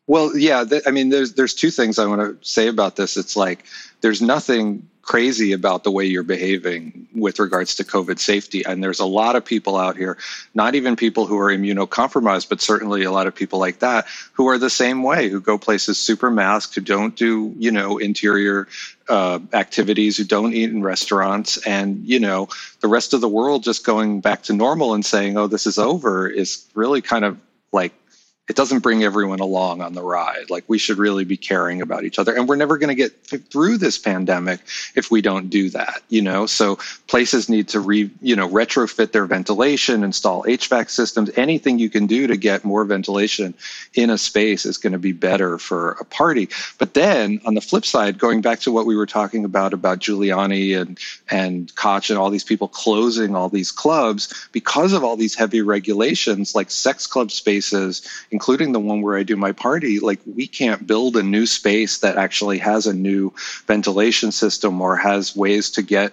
Well, 0.07 0.36
yeah, 0.36 0.64
th- 0.64 0.82
I 0.86 0.90
mean, 0.90 1.11
there's 1.11 1.34
there's 1.34 1.55
two 1.55 1.70
things 1.70 1.98
I 1.98 2.07
want 2.07 2.20
to 2.20 2.46
say 2.46 2.68
about 2.68 2.96
this. 2.96 3.16
It's 3.16 3.36
like 3.36 3.64
there's 4.00 4.20
nothing 4.20 4.88
crazy 5.03 5.53
about 5.53 5.82
the 5.82 5.90
way 5.90 6.05
you're 6.05 6.22
behaving 6.22 7.09
with 7.14 7.40
regards 7.40 7.74
to 7.76 7.84
COVID 7.84 8.18
safety, 8.18 8.64
and 8.64 8.82
there's 8.82 9.00
a 9.00 9.07
lot 9.07 9.36
of 9.36 9.44
people 9.44 9.76
out 9.76 9.96
here, 9.96 10.16
not 10.55 10.74
even 10.74 10.96
people 10.96 11.26
who 11.26 11.38
are 11.38 11.50
immunocompromised, 11.50 12.48
but 12.48 12.61
certainly 12.61 13.03
a 13.03 13.11
lot 13.11 13.26
of 13.26 13.34
people 13.34 13.59
like 13.59 13.80
that 13.80 14.07
who 14.32 14.48
are 14.48 14.59
the 14.59 14.70
same 14.70 15.03
way, 15.03 15.28
who 15.28 15.40
go 15.40 15.59
places 15.59 15.98
super 15.98 16.30
masked, 16.30 16.74
who 16.74 16.80
don't 16.80 17.14
do 17.14 17.55
you 17.59 17.70
know 17.70 17.98
interior 17.98 18.66
uh, 19.09 19.38
activities, 19.53 20.16
who 20.16 20.24
don't 20.24 20.53
eat 20.53 20.70
in 20.70 20.82
restaurants, 20.82 21.59
and 21.59 22.05
you 22.07 22.18
know 22.18 22.48
the 22.80 22.88
rest 22.88 23.14
of 23.14 23.20
the 23.20 23.28
world 23.28 23.62
just 23.62 23.86
going 23.86 24.20
back 24.20 24.42
to 24.42 24.53
normal 24.53 24.94
and 24.94 25.07
saying, 25.07 25.36
"Oh, 25.36 25.46
this 25.46 25.66
is 25.66 25.78
over," 25.78 26.28
is 26.28 26.66
really 26.74 27.03
kind 27.03 27.24
of 27.24 27.38
like 27.72 27.92
it 28.53 28.57
doesn't 28.57 28.80
bring 28.80 29.03
everyone 29.03 29.40
along 29.40 29.80
on 29.80 29.94
the 29.94 30.03
ride. 30.03 30.50
Like 30.50 30.64
we 30.68 30.76
should 30.76 30.98
really 30.98 31.24
be 31.24 31.38
caring 31.38 31.80
about 31.80 32.05
each 32.05 32.18
other. 32.18 32.36
And 32.36 32.46
we're 32.46 32.57
never 32.57 32.76
going 32.76 32.90
to 32.90 32.94
get 32.94 33.18
through 33.24 33.78
this 33.78 33.96
pandemic 33.96 34.61
if 34.94 35.11
we 35.11 35.22
don't 35.22 35.48
do 35.48 35.70
that, 35.70 36.03
you 36.11 36.20
know? 36.20 36.44
So 36.44 36.78
places 37.07 37.48
need 37.48 37.68
to 37.68 37.80
re, 37.80 38.11
you 38.20 38.36
know, 38.36 38.46
retrofit 38.46 39.12
their 39.12 39.24
ventilation, 39.24 40.05
install 40.05 40.42
HVAC 40.42 40.90
systems, 40.90 41.30
anything 41.34 41.78
you 41.78 41.88
can 41.88 42.07
do 42.07 42.26
to 42.26 42.36
get 42.36 42.62
more 42.62 42.84
ventilation 42.84 43.55
in 43.94 44.11
a 44.11 44.18
space 44.18 44.66
is 44.66 44.76
going 44.76 44.92
to 44.92 44.98
be 44.98 45.12
better 45.12 45.57
for 45.57 45.92
a 45.92 46.05
party. 46.05 46.50
But 46.76 46.92
then 46.92 47.40
on 47.46 47.55
the 47.55 47.62
flip 47.62 47.86
side, 47.86 48.18
going 48.18 48.42
back 48.42 48.61
to 48.61 48.70
what 48.70 48.84
we 48.84 48.96
were 48.96 49.07
talking 49.07 49.46
about, 49.46 49.72
about 49.72 50.00
Giuliani 50.00 50.78
and, 50.78 50.98
and 51.30 51.74
Koch 51.74 52.11
and 52.11 52.18
all 52.18 52.28
these 52.28 52.44
people 52.44 52.68
closing 52.68 53.34
all 53.34 53.48
these 53.48 53.72
clubs 53.72 54.46
because 54.53 54.92
of 54.92 55.03
all 55.03 55.16
these 55.16 55.34
heavy 55.34 55.62
regulations 55.62 56.55
like 56.55 56.70
sex 56.70 57.07
club 57.07 57.30
spaces, 57.30 58.07
including 58.43 58.72
the 58.72 58.80
one 58.80 59.03
where 59.03 59.16
I 59.16 59.22
do 59.22 59.36
my 59.36 59.53
party, 59.53 60.01
like 60.01 60.18
we 60.26 60.49
can't 60.49 60.84
build 60.84 61.16
a 61.16 61.22
new 61.22 61.47
space 61.47 61.99
that 61.99 62.16
actually 62.16 62.59
has 62.59 62.88
a 62.88 62.93
new 62.93 63.32
ventilation 63.68 64.32
system 64.32 64.80
or 64.80 64.97
has 64.97 65.36
ways 65.36 65.70
to 65.70 65.82
get 65.82 66.12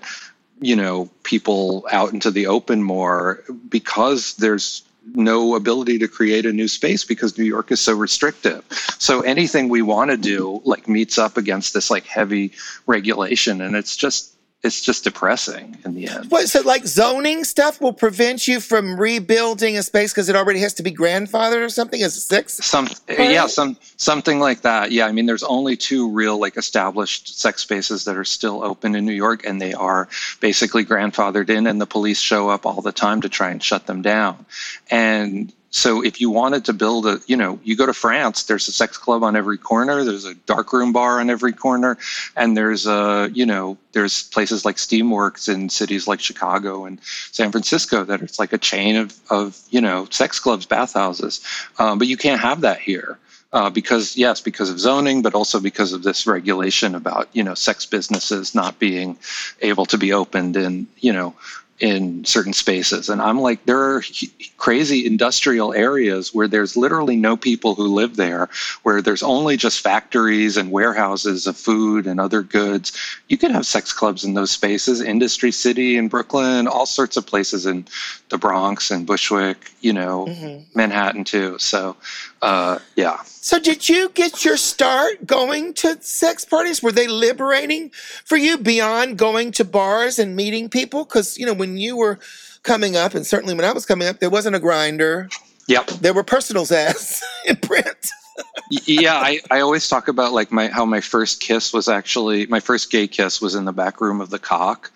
you 0.62 0.76
know 0.76 1.10
people 1.24 1.88
out 1.92 2.14
into 2.14 2.30
the 2.30 2.46
open 2.46 2.84
more 2.84 3.44
because 3.68 4.36
there's 4.36 4.84
no 5.16 5.56
ability 5.56 5.98
to 5.98 6.08
create 6.08 6.46
a 6.46 6.54
new 6.54 6.68
space 6.68 7.04
because 7.04 7.36
New 7.36 7.46
York 7.46 7.72
is 7.72 7.80
so 7.80 7.96
restrictive. 7.96 8.64
So 9.00 9.22
anything 9.22 9.68
we 9.68 9.82
want 9.82 10.12
to 10.12 10.18
do 10.18 10.62
like 10.66 10.88
meets 10.88 11.18
up 11.18 11.36
against 11.36 11.74
this 11.74 11.90
like 11.90 12.06
heavy 12.06 12.52
regulation 12.86 13.60
and 13.60 13.76
it's 13.76 13.98
just 13.98 14.36
it's 14.62 14.82
just 14.82 15.06
depressing 15.06 15.78
in 15.86 15.96
the 15.96 16.10
end. 16.10 16.30
What 16.30 16.50
so 16.50 16.62
like 16.62 16.86
zoning 16.86 17.46
stuff 17.46 17.80
will 17.80 17.94
prevent 17.94 18.46
you 18.46 18.60
from 18.60 19.00
rebuilding 19.00 19.78
a 19.78 19.84
space 19.84 20.12
because 20.12 20.28
it 20.28 20.36
already 20.36 20.60
has 20.60 20.74
to 20.76 20.84
be 20.84 20.92
grandfathered 20.92 21.64
or 21.64 21.70
something 21.70 22.02
as 22.02 22.18
a 22.18 22.20
six? 22.20 22.54
Some 22.56 22.90
yeah, 23.08 23.48
some 23.48 23.78
something 23.96 24.40
like 24.40 24.62
that. 24.62 24.92
Yeah, 24.92 25.06
I 25.06 25.14
mean 25.14 25.28
there's 25.28 25.44
only 25.44 25.78
two 25.78 26.12
real 26.12 26.38
like 26.38 26.58
established 26.58 27.40
sex 27.40 27.62
spaces 27.62 28.04
that 28.04 28.18
are 28.18 28.26
still 28.26 28.62
open 28.62 28.96
in 28.96 29.06
New 29.06 29.14
York 29.14 29.46
and 29.46 29.62
they 29.62 29.74
are 29.74 30.10
basically 30.42 30.84
grandfathered 30.84 31.50
in 31.50 31.66
and 31.66 31.80
the 31.80 31.88
police 31.88 32.20
show 32.20 32.50
up 32.50 32.66
all 32.66 32.82
the 32.82 32.92
time 32.92 33.22
to 33.22 33.30
try 33.30 33.52
and 33.52 33.64
shut 33.64 33.88
them 33.88 34.02
down. 34.02 34.46
And 34.92 35.54
so 35.72 36.04
if 36.04 36.20
you 36.20 36.30
wanted 36.30 36.66
to 36.66 36.74
build 36.74 37.06
a, 37.06 37.20
you 37.28 37.38
know, 37.38 37.60
you 37.64 37.76
go 37.76 37.86
to 37.86 37.94
France, 37.94 38.44
there's 38.44 38.68
a 38.68 38.72
sex 38.72 38.98
club 38.98 39.24
on 39.24 39.36
every 39.36 39.58
corner, 39.58 40.04
there's 40.04 40.26
a 40.26 40.34
darkroom 40.34 40.92
bar 40.92 41.20
on 41.20 41.30
every 41.30 41.54
corner, 41.54 41.98
and 42.36 42.58
there's 42.58 42.88
a, 42.88 43.30
you 43.34 43.46
know, 43.46 43.78
there's 43.92 44.24
places 44.24 44.66
like 44.66 44.78
Steamworks 44.78 45.48
in 45.54 45.70
cities 45.70 46.08
like 46.08 46.20
Chicago 46.20 46.86
and 46.86 47.00
San 47.04 47.52
Francisco 47.52 48.04
that 48.04 48.22
it's 48.22 48.40
like 48.40 48.54
a 48.54 48.58
chain 48.58 48.96
of, 48.96 49.16
of 49.30 49.60
you 49.70 49.82
know, 49.82 50.08
sex 50.10 50.40
clubs, 50.40 50.66
bathhouses. 50.66 51.42
Um, 51.78 52.00
but 52.00 52.08
you 52.08 52.18
can't 52.18 52.42
have 52.42 52.62
that 52.62 52.80
here. 52.80 53.20
Uh, 53.52 53.68
because 53.68 54.16
yes, 54.16 54.42
because 54.42 54.70
of 54.70 54.80
zoning, 54.80 55.24
but 55.24 55.34
also 55.34 55.60
because 55.60 55.92
of 55.92 56.04
this 56.04 56.28
regulation 56.28 56.94
about 56.94 57.28
you 57.34 57.44
know 57.44 57.56
sex 57.56 57.84
businesses 57.84 58.54
not 58.54 58.78
being 58.78 59.18
able 59.62 59.88
to 59.88 59.98
be 59.98 60.14
opened 60.14 60.56
in 60.56 60.86
you 61.00 61.12
know 61.12 61.34
in 61.80 62.26
certain 62.26 62.54
spaces. 62.54 63.10
And 63.10 63.22
I'm 63.22 63.40
like, 63.40 63.66
there 63.66 63.80
are 63.80 64.04
crazy 64.58 65.06
industrial 65.06 65.74
areas 65.74 66.34
where 66.34 66.48
there's 66.48 66.76
literally 66.76 67.16
no 67.16 67.38
people 67.38 67.76
who 67.76 67.88
live 67.88 68.18
there, 68.18 68.50
where 68.84 69.02
there's 69.02 69.24
only 69.24 69.56
just 69.56 69.80
factories 69.80 70.58
and 70.58 70.72
warehouses 70.72 71.48
of 71.48 71.56
food 71.56 72.06
and 72.06 72.20
other 72.20 72.42
goods. 72.42 72.92
You 73.30 73.38
could 73.38 73.52
have 73.52 73.66
sex 73.66 73.94
clubs 73.94 74.26
in 74.26 74.34
those 74.34 74.52
spaces, 74.52 75.00
Industry 75.00 75.52
City 75.52 75.96
in 75.96 76.10
Brooklyn, 76.10 76.68
all 76.68 76.86
sorts 76.86 77.16
of 77.16 77.26
places 77.26 77.66
in 77.66 77.86
the 78.28 78.38
Bronx 78.38 78.92
and 78.92 79.08
Bushwick, 79.08 79.72
you 79.82 79.94
know, 79.94 80.26
mm-hmm. 80.26 80.78
Manhattan 80.78 81.24
too. 81.24 81.58
So, 81.60 81.96
uh, 82.42 82.80
yeah. 82.96 83.22
So, 83.24 83.60
did 83.60 83.90
you 83.90 84.10
get 84.10 84.46
your 84.46 84.58
start 84.58 85.26
going 85.26 85.74
to 85.76 86.02
sex 86.02 86.46
parties? 86.46 86.82
Were 86.82 86.92
they 86.92 87.08
liberating 87.08 87.90
for 88.26 88.38
you 88.38 88.58
beyond 88.58 89.18
going 89.18 89.52
to 89.54 89.66
bars 89.66 90.20
and 90.20 90.36
meeting 90.36 90.70
people? 90.70 91.06
Because, 91.06 91.38
you 91.38 91.46
know, 91.46 91.54
when 91.54 91.78
you 91.78 91.98
were 91.98 92.20
coming 92.64 92.96
up, 92.96 93.14
and 93.14 93.26
certainly 93.26 93.54
when 93.56 93.66
I 93.66 93.72
was 93.72 93.86
coming 93.86 94.08
up, 94.08 94.20
there 94.20 94.30
wasn't 94.30 94.56
a 94.56 94.60
Grindr. 94.60 95.34
Yep. 95.68 95.88
There 95.88 96.14
were 96.14 96.24
personals 96.24 96.72
ads 96.72 97.22
in 97.48 97.58
print. 97.58 98.10
yeah, 98.70 99.16
I, 99.16 99.40
I 99.52 99.60
always 99.60 99.88
talk 99.88 100.08
about 100.08 100.32
like 100.32 100.52
my 100.52 100.68
how 100.68 100.86
my 100.86 101.02
first 101.02 101.42
kiss 101.42 101.74
was 101.74 101.88
actually 101.90 102.46
my 102.48 102.60
first 102.60 102.92
gay 102.92 103.08
kiss 103.08 103.42
was 103.42 103.56
in 103.56 103.66
the 103.66 103.74
back 103.74 104.00
room 104.00 104.22
of 104.22 104.30
the 104.30 104.40
cock 104.40 104.92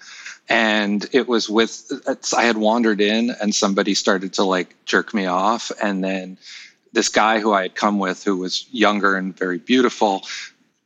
and 0.50 1.08
it 1.14 1.28
was 1.28 1.50
with 1.50 1.89
i 2.36 2.44
had 2.44 2.58
wandered 2.58 3.00
in 3.00 3.30
and 3.41 3.56
somebody 3.56 3.94
started 3.94 4.34
to 4.34 4.44
like 4.44 4.76
jerk 4.86 5.14
me 5.14 5.26
off 5.26 5.72
and 5.82 6.04
then 6.04 6.38
this 6.94 7.10
guy 7.10 7.39
who 7.39 7.52
I 7.52 7.64
had 7.64 7.76
come 7.76 8.00
with, 8.00 8.24
who 8.24 8.38
was 8.38 8.68
younger 8.72 9.16
and 9.16 9.38
very 9.38 9.58
beautiful, 9.58 10.24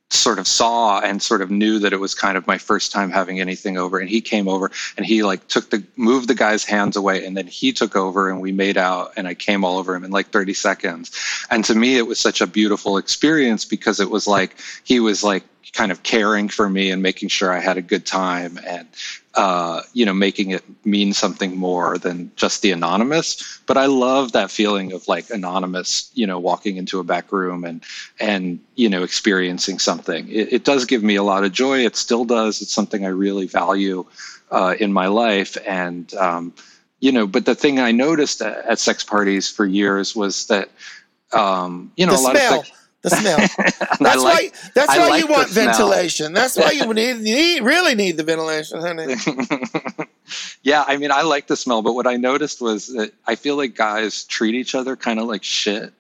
sort 0.10 0.40
of 0.40 0.48
saw 0.48 1.02
and 1.02 1.22
sort 1.22 1.42
of 1.42 1.52
knew 1.52 1.80
that 1.80 1.92
it 1.92 2.00
was 2.00 2.16
kind 2.16 2.38
of 2.38 2.48
my 2.48 2.58
first 2.58 2.94
time 2.94 3.12
having 3.12 3.42
anything 3.42 3.78
over. 3.78 4.00
And 4.00 4.10
he 4.10 4.22
came 4.22 4.48
over 4.48 4.72
and 4.96 5.06
he 5.06 5.24
like 5.24 5.48
took 5.48 5.70
the 5.70 5.84
moved 5.98 6.30
the 6.30 6.36
guy's 6.36 6.64
hands 6.64 6.96
away 6.96 7.26
and 7.26 7.36
then 7.36 7.46
he 7.46 7.74
took 7.74 7.96
over 7.96 8.30
and 8.30 8.42
we 8.42 8.54
made 8.54 8.78
out 8.78 9.14
and 9.18 9.28
I 9.28 9.34
came 9.34 9.66
all 9.66 9.78
over 9.78 9.94
him 9.94 10.06
in 10.06 10.12
like 10.12 10.30
30 10.30 10.54
seconds. 10.54 11.12
And 11.50 11.66
to 11.66 11.76
me 11.76 11.98
it 11.98 12.08
was 12.08 12.20
such 12.20 12.40
a 12.40 12.48
beautiful 12.48 12.98
experience 12.98 13.66
because 13.66 14.00
it 14.00 14.10
was 14.10 14.28
like 14.28 14.56
he 14.86 15.02
was 15.02 15.24
like 15.24 15.44
kind 15.74 15.92
of 15.92 16.04
caring 16.04 16.48
for 16.48 16.70
me 16.70 16.92
and 16.92 17.04
making 17.04 17.30
sure 17.30 17.52
I 17.52 17.60
had 17.60 17.78
a 17.78 17.82
good 17.82 18.06
time. 18.06 18.58
And 18.66 18.88
uh, 19.38 19.84
you 19.94 20.04
know 20.04 20.14
making 20.14 20.50
it 20.50 20.64
mean 20.84 21.14
something 21.14 21.56
more 21.56 22.00
than 22.00 22.32
just 22.36 22.64
the 22.64 22.72
anonymous. 22.72 23.60
But 23.68 23.78
I 23.78 23.86
love 23.86 24.32
that 24.32 24.50
feeling 24.50 24.92
of 24.94 25.08
like 25.08 25.30
anonymous 25.30 26.10
you 26.16 26.26
know 26.26 26.40
walking 26.40 26.78
into 26.78 27.00
a 27.00 27.04
back 27.04 27.32
room 27.32 27.64
and 27.64 27.84
and 28.20 28.60
you 28.76 28.90
know 28.90 29.04
experiencing 29.04 29.78
something. 29.78 30.28
It, 30.28 30.52
it 30.52 30.64
does 30.66 30.86
give 30.86 31.04
me 31.04 31.16
a 31.16 31.24
lot 31.24 31.44
of 31.44 31.52
joy. 31.52 31.86
It 31.86 31.96
still 31.96 32.26
does. 32.26 32.62
It's 32.64 32.74
something 32.74 33.06
I 33.06 33.10
really 33.10 33.46
value 33.46 34.06
uh, 34.50 34.74
in 34.80 34.92
my 34.92 35.08
life. 35.08 35.56
And 35.68 36.12
um, 36.16 36.54
you 37.00 37.12
know 37.12 37.28
but 37.28 37.46
the 37.46 37.56
thing 37.56 37.80
I 37.80 37.92
noticed 37.92 38.42
at, 38.42 38.66
at 38.66 38.80
sex 38.80 39.04
parties 39.04 39.50
for 39.50 39.68
years 39.68 40.16
was 40.16 40.48
that 40.48 40.70
um, 41.32 41.92
you 41.96 42.08
know 42.08 42.14
the 42.14 42.20
a 42.20 42.22
lot 42.22 42.38
smell. 42.38 42.60
of 42.62 42.66
sex, 42.66 42.77
the 43.04 43.10
smell. 43.10 43.38
That's 44.00 44.24
like, 44.24 44.54
why. 44.54 44.70
That's 44.74 44.90
I 44.90 44.98
why 45.00 45.08
like 45.10 45.22
you 45.22 45.28
want 45.28 45.50
ventilation. 45.50 46.34
That's 46.34 46.58
why 46.58 46.72
you 46.72 46.94
need, 46.94 47.20
need 47.20 47.62
really 47.62 47.96
need 47.96 48.18
the 48.18 48.24
ventilation, 48.24 48.82
honey. 48.82 49.16
yeah, 50.64 50.84
I 50.88 50.98
mean, 50.98 51.12
I 51.12 51.22
like 51.22 51.48
the 51.48 51.56
smell, 51.56 51.82
but 51.82 51.94
what 51.94 52.08
I 52.08 52.18
noticed 52.18 52.62
was 52.62 52.88
that 52.94 53.14
I 53.26 53.36
feel 53.36 53.56
like 53.56 53.76
guys 53.76 54.24
treat 54.26 54.56
each 54.56 54.76
other 54.76 54.96
kind 54.96 55.20
of 55.20 55.28
like 55.28 55.44
shit. 55.44 55.94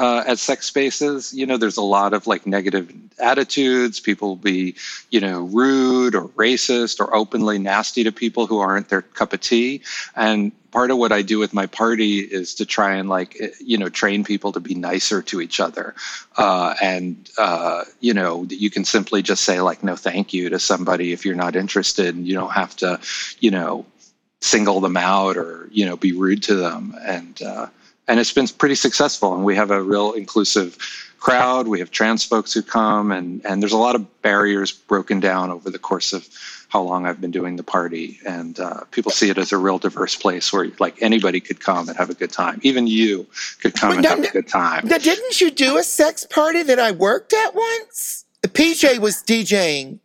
uh, 0.00 0.24
at 0.26 0.38
sex 0.38 0.66
spaces. 0.66 1.34
You 1.34 1.44
know, 1.44 1.58
there's 1.58 1.76
a 1.76 1.82
lot 1.82 2.14
of 2.14 2.26
like 2.26 2.46
negative 2.46 2.90
attitudes. 3.18 4.00
People 4.00 4.28
will 4.28 4.36
be, 4.36 4.74
you 5.10 5.20
know, 5.20 5.42
rude 5.42 6.14
or 6.14 6.28
racist 6.28 7.00
or 7.00 7.14
openly 7.14 7.58
nasty 7.58 8.02
to 8.04 8.12
people 8.12 8.46
who 8.46 8.60
aren't 8.60 8.88
their 8.88 9.02
cup 9.02 9.34
of 9.34 9.40
tea. 9.40 9.82
And 10.16 10.52
part 10.70 10.90
of 10.90 10.98
what 10.98 11.12
I 11.12 11.22
do 11.22 11.38
with 11.38 11.52
my 11.52 11.66
party 11.66 12.18
is 12.18 12.54
to 12.56 12.66
try 12.66 12.94
and 12.94 13.08
like, 13.08 13.36
eh, 13.40 13.48
you 13.60 13.78
know, 13.78 13.88
train 13.88 14.24
people 14.24 14.52
to 14.52 14.60
be 14.60 14.74
nicer 14.74 15.22
to 15.22 15.40
each 15.40 15.60
other. 15.60 15.94
Uh, 16.36 16.74
and, 16.80 17.28
uh, 17.38 17.84
you 18.00 18.14
know, 18.14 18.46
you 18.48 18.70
can 18.70 18.84
simply 18.84 19.22
just 19.22 19.44
say 19.44 19.60
like, 19.60 19.82
no, 19.82 19.96
thank 19.96 20.32
you 20.32 20.48
to 20.50 20.58
somebody 20.58 21.12
if 21.12 21.24
you're 21.24 21.34
not 21.34 21.56
interested 21.56 22.14
and 22.14 22.26
you 22.26 22.34
don't 22.34 22.52
have 22.52 22.76
to, 22.76 23.00
you 23.40 23.50
know, 23.50 23.84
single 24.40 24.80
them 24.80 24.96
out 24.96 25.36
or, 25.36 25.68
you 25.70 25.84
know, 25.84 25.96
be 25.96 26.12
rude 26.12 26.42
to 26.44 26.54
them. 26.54 26.94
And, 27.02 27.40
uh, 27.42 27.66
and 28.08 28.18
it's 28.18 28.32
been 28.32 28.48
pretty 28.48 28.74
successful. 28.74 29.34
And 29.34 29.44
we 29.44 29.56
have 29.56 29.70
a 29.70 29.82
real 29.82 30.12
inclusive 30.12 30.78
crowd. 31.20 31.68
We 31.68 31.78
have 31.78 31.90
trans 31.90 32.24
folks 32.24 32.52
who 32.52 32.62
come, 32.62 33.12
and 33.12 33.44
and 33.44 33.62
there's 33.62 33.72
a 33.72 33.78
lot 33.78 33.94
of 33.94 34.22
barriers 34.22 34.72
broken 34.72 35.20
down 35.20 35.50
over 35.50 35.70
the 35.70 35.78
course 35.78 36.12
of 36.12 36.28
how 36.68 36.80
long 36.82 37.04
I've 37.04 37.20
been 37.20 37.32
doing 37.32 37.56
the 37.56 37.62
party. 37.62 38.20
And 38.26 38.58
uh, 38.58 38.84
people 38.92 39.10
see 39.10 39.28
it 39.28 39.38
as 39.38 39.52
a 39.52 39.58
real 39.58 39.78
diverse 39.78 40.16
place 40.16 40.52
where 40.52 40.70
like 40.78 41.02
anybody 41.02 41.40
could 41.40 41.60
come 41.60 41.88
and 41.88 41.96
have 41.98 42.10
a 42.10 42.14
good 42.14 42.32
time. 42.32 42.60
Even 42.62 42.86
you 42.86 43.26
could 43.60 43.74
come 43.74 43.92
and 43.92 44.02
now, 44.02 44.10
have 44.10 44.24
a 44.24 44.30
good 44.30 44.48
time. 44.48 44.86
Now, 44.86 44.98
didn't 44.98 45.40
you 45.40 45.50
do 45.50 45.78
a 45.78 45.82
sex 45.82 46.24
party 46.24 46.62
that 46.62 46.78
I 46.78 46.92
worked 46.92 47.32
at 47.32 47.54
once? 47.54 48.24
PJ 48.42 48.98
was 49.00 49.16
DJing. 49.22 49.98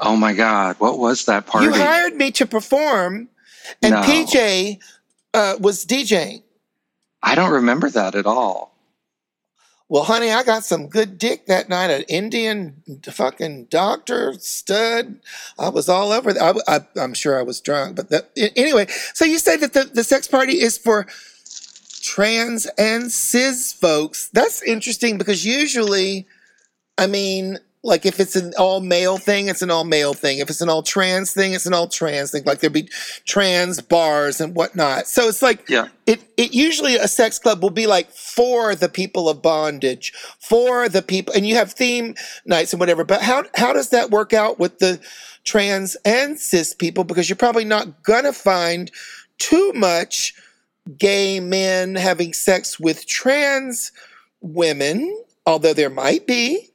Oh 0.00 0.16
my 0.16 0.34
God, 0.34 0.76
what 0.78 0.98
was 0.98 1.24
that 1.26 1.46
party? 1.46 1.66
You 1.66 1.72
hired 1.72 2.14
me 2.14 2.30
to 2.32 2.46
perform, 2.46 3.28
and 3.82 3.92
No. 3.92 4.02
PJ 4.02 4.78
uh, 5.32 5.56
was 5.60 5.86
DJing. 5.86 6.42
I 7.22 7.34
don't 7.34 7.52
remember 7.52 7.88
that 7.90 8.14
at 8.14 8.26
all. 8.26 8.73
Well, 9.88 10.04
honey, 10.04 10.30
I 10.30 10.42
got 10.44 10.64
some 10.64 10.88
good 10.88 11.18
dick 11.18 11.46
that 11.46 11.68
night. 11.68 11.90
An 11.90 12.04
Indian 12.08 12.82
fucking 13.04 13.66
doctor 13.66 14.32
stud. 14.38 15.20
I 15.58 15.68
was 15.68 15.88
all 15.90 16.10
over. 16.10 16.32
The, 16.32 16.62
I, 16.66 17.00
am 17.02 17.12
sure 17.12 17.38
I 17.38 17.42
was 17.42 17.60
drunk, 17.60 17.96
but 17.96 18.10
a- 18.10 18.58
anyway. 18.58 18.86
So 19.12 19.24
you 19.26 19.38
say 19.38 19.56
that 19.58 19.74
the, 19.74 19.84
the 19.84 20.04
sex 20.04 20.26
party 20.26 20.60
is 20.62 20.78
for 20.78 21.06
trans 22.00 22.66
and 22.78 23.12
cis 23.12 23.72
folks. 23.74 24.30
That's 24.32 24.62
interesting 24.62 25.18
because 25.18 25.44
usually, 25.44 26.26
I 26.96 27.06
mean, 27.06 27.58
like 27.84 28.06
if 28.06 28.18
it's 28.18 28.34
an 28.34 28.54
all 28.58 28.80
male 28.80 29.18
thing, 29.18 29.48
it's 29.48 29.60
an 29.60 29.70
all 29.70 29.84
male 29.84 30.14
thing. 30.14 30.38
If 30.38 30.48
it's 30.48 30.62
an 30.62 30.70
all 30.70 30.82
trans 30.82 31.32
thing, 31.32 31.52
it's 31.52 31.66
an 31.66 31.74
all 31.74 31.86
trans 31.86 32.30
thing. 32.30 32.42
Like 32.44 32.60
there'd 32.60 32.72
be 32.72 32.88
trans 33.26 33.80
bars 33.82 34.40
and 34.40 34.56
whatnot. 34.56 35.06
So 35.06 35.28
it's 35.28 35.42
like 35.42 35.68
Yeah. 35.68 35.88
it 36.06 36.22
it 36.38 36.54
usually 36.54 36.96
a 36.96 37.06
sex 37.06 37.38
club 37.38 37.62
will 37.62 37.68
be 37.70 37.86
like 37.86 38.10
for 38.10 38.74
the 38.74 38.88
people 38.88 39.28
of 39.28 39.42
bondage, 39.42 40.14
for 40.40 40.88
the 40.88 41.02
people, 41.02 41.34
and 41.34 41.46
you 41.46 41.56
have 41.56 41.72
theme 41.72 42.14
nights 42.46 42.72
and 42.72 42.80
whatever. 42.80 43.04
But 43.04 43.20
how 43.20 43.44
how 43.54 43.74
does 43.74 43.90
that 43.90 44.10
work 44.10 44.32
out 44.32 44.58
with 44.58 44.78
the 44.78 44.98
trans 45.44 45.94
and 46.06 46.40
cis 46.40 46.74
people? 46.74 47.04
Because 47.04 47.28
you're 47.28 47.36
probably 47.36 47.66
not 47.66 48.02
gonna 48.02 48.32
find 48.32 48.90
too 49.38 49.72
much 49.74 50.34
gay 50.98 51.38
men 51.38 51.96
having 51.96 52.32
sex 52.32 52.80
with 52.80 53.06
trans 53.06 53.92
women, 54.40 55.22
although 55.44 55.74
there 55.74 55.90
might 55.90 56.26
be. 56.26 56.70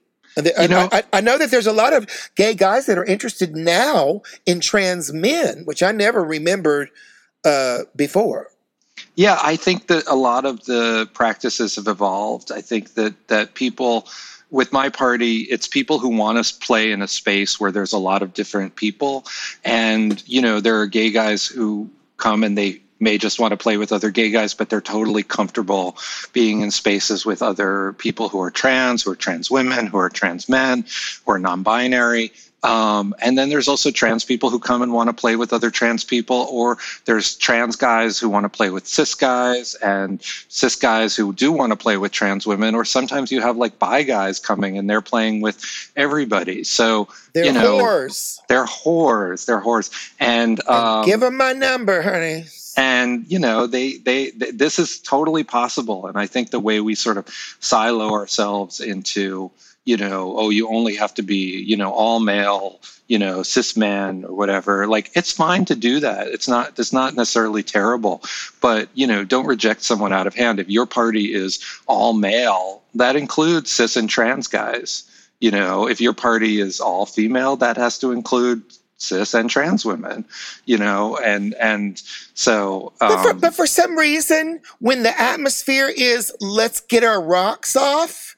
You 0.46 0.68
know- 0.68 0.90
I, 0.92 1.00
I, 1.00 1.04
I 1.14 1.22
know 1.22 1.38
that 1.38 1.52
there's 1.52 1.68
a 1.68 1.74
lot 1.74 1.94
of 1.94 2.08
gay 2.36 2.54
guys 2.54 2.86
that 2.86 2.98
are 2.98 3.06
interested 3.06 3.56
now 3.56 4.22
in 4.46 4.60
trans 4.60 5.12
men, 5.14 5.64
which 5.66 5.82
I 5.84 5.92
never 5.92 6.24
remembered 6.24 6.90
uh, 7.46 7.80
before. 7.96 8.52
Yeah, 9.16 9.38
I 9.42 9.56
think 9.56 9.88
that 9.88 10.04
a 10.08 10.16
lot 10.16 10.46
of 10.46 10.66
the 10.66 11.10
practices 11.14 11.76
have 11.76 11.88
evolved. 11.88 12.52
I 12.52 12.62
think 12.62 12.94
that 12.96 13.28
that 13.28 13.54
people 13.54 14.08
with 14.52 14.74
my 14.74 14.90
party, 14.90 15.42
it's 15.42 15.68
people 15.68 16.00
who 16.00 16.10
want 16.10 16.44
to 16.44 16.56
play 16.60 16.92
in 16.92 17.02
a 17.02 17.08
space 17.08 17.60
where 17.60 17.72
there's 17.72 17.94
a 17.94 17.98
lot 18.00 18.24
of 18.24 18.34
different 18.34 18.76
people, 18.76 19.26
and 19.64 20.24
you 20.28 20.42
know 20.42 20.60
there 20.60 20.80
are 20.82 20.86
gay 20.88 21.12
guys 21.12 21.46
who 21.46 21.90
come 22.18 22.44
and 22.44 22.58
they 22.58 22.82
may 23.00 23.18
just 23.18 23.40
want 23.40 23.52
to 23.52 23.58
play 23.58 23.78
with 23.78 23.92
other 23.92 24.12
gay 24.12 24.30
guys, 24.30 24.54
but 24.54 24.70
they're 24.70 24.82
totally 24.82 25.24
comfortable 25.24 25.98
being 26.34 26.62
in 26.62 26.72
spaces 26.72 27.26
with 27.26 27.42
other 27.42 27.94
people 27.94 28.30
who 28.30 28.42
are 28.42 28.52
trans, 28.52 29.04
who 29.04 29.12
are 29.12 29.16
trans 29.16 29.50
women, 29.50 29.88
who 29.88 29.98
are 29.98 30.10
trans 30.10 30.50
men, 30.50 30.86
who 31.26 31.32
are 31.32 31.40
non-binary. 31.40 32.32
Um, 32.62 33.16
and 33.22 33.38
then 33.38 33.50
there's 33.50 33.70
also 33.70 33.90
trans 33.90 34.26
people 34.26 34.50
who 34.50 34.60
come 34.60 34.82
and 34.82 34.92
want 34.92 35.08
to 35.08 35.14
play 35.14 35.38
with 35.38 35.54
other 35.54 35.72
trans 35.72 36.04
people, 36.04 36.46
or 36.52 36.78
there's 37.06 37.36
trans 37.36 37.78
guys 37.78 38.20
who 38.20 38.28
want 38.28 38.44
to 38.44 38.50
play 38.50 38.70
with 38.70 38.86
cis 38.86 39.16
guys, 39.16 39.76
and 39.76 40.22
cis 40.50 40.76
guys 40.76 41.16
who 41.16 41.32
do 41.32 41.54
want 41.54 41.72
to 41.72 41.78
play 41.78 41.96
with 41.96 42.12
trans 42.12 42.46
women, 42.46 42.76
or 42.76 42.84
sometimes 42.84 43.32
you 43.32 43.40
have 43.40 43.56
like 43.56 43.80
bi 43.80 44.04
guys 44.04 44.40
coming 44.40 44.78
and 44.78 44.90
they're 44.90 45.00
playing 45.02 45.40
with 45.40 45.64
everybody. 45.96 46.66
So 46.66 47.08
They're 47.34 47.46
you 47.46 47.54
know 47.54 47.78
whores. 47.78 48.42
they're 48.50 48.66
whores, 48.66 49.46
they're 49.46 49.62
whores, 49.62 50.12
and, 50.20 50.60
And 50.60 50.68
um, 50.68 51.06
give 51.06 51.22
them 51.22 51.38
my 51.38 51.54
number, 51.54 52.02
honey. 52.02 52.44
And 52.80 53.30
you 53.30 53.40
know 53.40 53.68
they, 53.68 53.98
they 53.98 54.32
they 54.32 54.52
this 54.52 54.80
is 54.80 55.00
totally 55.00 55.44
possible. 55.44 56.08
And 56.08 56.18
i 56.18 56.26
think 56.26 56.50
the 56.50 56.60
way 56.60 56.80
we 56.80 56.96
sort 56.96 57.18
of 57.18 57.28
silo 57.60 58.14
ourselves 58.14 58.80
into 58.80 59.52
you 59.86 59.98
know 59.98 60.36
oh 60.38 60.50
you 60.50 60.70
only 60.70 60.96
have 60.96 61.14
to 61.16 61.22
be 61.22 61.62
you 61.62 61.76
know 61.76 61.92
all 61.92 62.20
male 62.20 62.80
you 63.08 63.20
know 63.20 63.44
cis 63.44 63.76
man 63.76 64.24
or 64.24 64.34
whatever 64.34 64.88
like 64.88 65.12
it's 65.14 65.32
fine 65.32 65.66
to 65.66 65.76
do 65.76 66.00
that. 66.00 66.28
It's 66.28 66.48
not 66.48 66.80
it's 66.80 66.94
not 66.94 67.16
necessarily 67.16 67.64
terrible. 67.64 68.24
But 68.62 68.88
you 68.94 69.08
know 69.08 69.26
don't 69.26 69.48
reject 69.48 69.84
someone 69.84 70.14
out 70.14 70.28
of 70.28 70.36
hand. 70.36 70.60
If 70.60 70.70
your 70.70 70.86
party 70.86 71.34
is 71.34 71.60
all 71.86 72.14
male 72.14 72.82
that 72.96 73.16
includes 73.18 73.72
cis 73.72 73.98
and 73.98 74.10
trans 74.10 74.48
guys. 74.48 75.04
You 75.42 75.52
know 75.52 75.88
if 75.90 76.00
your 76.00 76.14
party 76.14 76.62
is 76.62 76.80
all 76.80 77.06
female 77.06 77.58
that 77.58 77.76
has 77.78 78.00
to 78.00 78.12
include 78.14 78.64
cis 79.00 79.34
and 79.34 79.50
trans 79.50 79.86
women 79.86 80.24
you 80.66 80.78
know 80.78 81.18
and 81.18 81.54
and 81.56 82.02
so 82.34 82.94
But 83.00 83.24
for, 83.24 83.30
um, 83.32 83.40
but 83.40 83.54
for 83.54 83.68
some 83.68 83.98
reason, 83.98 84.62
when 84.80 85.04
the 85.04 85.20
atmosphere 85.20 85.90
is 85.90 86.34
let's 86.40 86.82
get 86.82 87.04
our 87.04 87.22
rocks 87.22 87.76
off, 87.76 88.29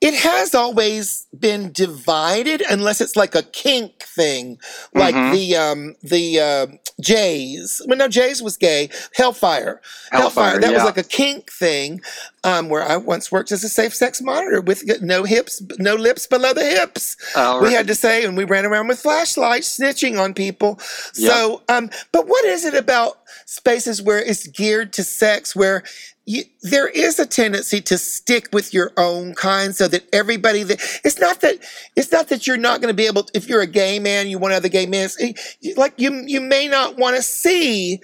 it 0.00 0.14
has 0.14 0.54
always 0.54 1.26
been 1.38 1.72
divided 1.72 2.62
unless 2.70 3.00
it's 3.02 3.16
like 3.16 3.34
a 3.34 3.42
kink 3.42 4.02
thing, 4.02 4.58
like 4.94 5.14
Mhm. 5.14 5.32
the 5.32 5.56
um 5.56 5.96
the 6.02 6.40
uh, 6.40 6.66
Jays. 7.00 7.80
Well, 7.86 7.98
no, 7.98 8.08
Jays 8.08 8.42
was 8.42 8.56
gay. 8.56 8.88
Hellfire, 9.14 9.80
Hellfire, 10.10 10.58
That 10.60 10.72
was 10.72 10.84
like 10.84 10.96
a 10.98 11.02
kink 11.02 11.50
thing, 11.52 12.00
um, 12.44 12.68
where 12.68 12.82
I 12.82 12.96
once 12.96 13.30
worked 13.32 13.52
as 13.52 13.62
a 13.64 13.68
safe 13.68 13.94
sex 13.94 14.20
monitor 14.22 14.60
with 14.60 14.82
no 15.02 15.24
hips, 15.24 15.62
no 15.78 15.94
lips 15.94 16.26
below 16.26 16.52
the 16.54 16.64
hips. 16.64 17.16
uh, 17.34 17.58
We 17.62 17.72
had 17.72 17.86
to 17.88 17.94
say, 17.94 18.24
and 18.24 18.36
we 18.36 18.44
ran 18.44 18.64
around 18.66 18.88
with 18.88 19.00
flashlights, 19.00 19.78
snitching 19.78 20.18
on 20.20 20.34
people. 20.34 20.78
Yep. 21.14 21.32
So, 21.32 21.62
um, 21.68 21.90
but 22.12 22.26
what 22.26 22.44
is 22.44 22.64
it 22.64 22.74
about 22.74 23.18
spaces 23.46 24.00
where 24.02 24.18
it's 24.20 24.46
geared 24.46 24.92
to 24.94 25.04
sex, 25.04 25.54
where 25.56 25.82
you, 26.30 26.44
there 26.62 26.86
is 26.86 27.18
a 27.18 27.26
tendency 27.26 27.80
to 27.80 27.98
stick 27.98 28.48
with 28.52 28.72
your 28.72 28.92
own 28.96 29.34
kind, 29.34 29.74
so 29.74 29.88
that 29.88 30.04
everybody 30.12 30.62
that 30.62 30.80
it's 31.04 31.18
not 31.18 31.40
that 31.40 31.58
it's 31.96 32.12
not 32.12 32.28
that 32.28 32.46
you're 32.46 32.56
not 32.56 32.80
going 32.80 32.92
to 32.92 32.96
be 32.96 33.06
able. 33.06 33.26
if 33.34 33.48
you're 33.48 33.62
a 33.62 33.66
gay 33.66 33.98
man, 33.98 34.28
you 34.28 34.38
want 34.38 34.54
other 34.54 34.68
gay 34.68 34.86
men. 34.86 35.08
Eh, 35.20 35.32
like 35.76 35.94
you, 35.96 36.22
you 36.26 36.40
may 36.40 36.68
not 36.68 36.96
want 36.96 37.16
to 37.16 37.22
see 37.22 38.00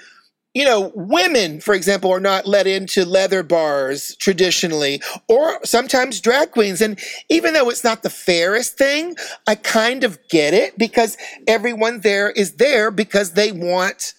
you 0.55 0.65
know, 0.65 0.91
women, 0.95 1.61
for 1.61 1.75
example, 1.75 2.11
are 2.11 2.19
not 2.19 2.47
let 2.47 2.67
into 2.67 3.05
leather 3.05 3.43
bars 3.43 4.17
traditionally, 4.17 5.03
or 5.29 5.63
sometimes 5.67 6.19
drag 6.19 6.51
queens. 6.51 6.81
And 6.81 6.99
even 7.29 7.53
though 7.53 7.69
it's 7.69 7.85
not 7.85 8.03
the 8.03 8.09
fairest 8.09 8.79
thing, 8.79 9.17
I 9.47 9.55
kind 9.55 10.03
of 10.03 10.19
get 10.31 10.55
it 10.55 10.79
because 10.79 11.19
everyone 11.47 12.01
there 12.01 12.31
is 12.31 12.53
there 12.53 12.91
because 12.91 13.33
they 13.33 13.53
want 13.53 14.15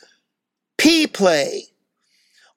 pee 0.78 1.08
play 1.08 1.64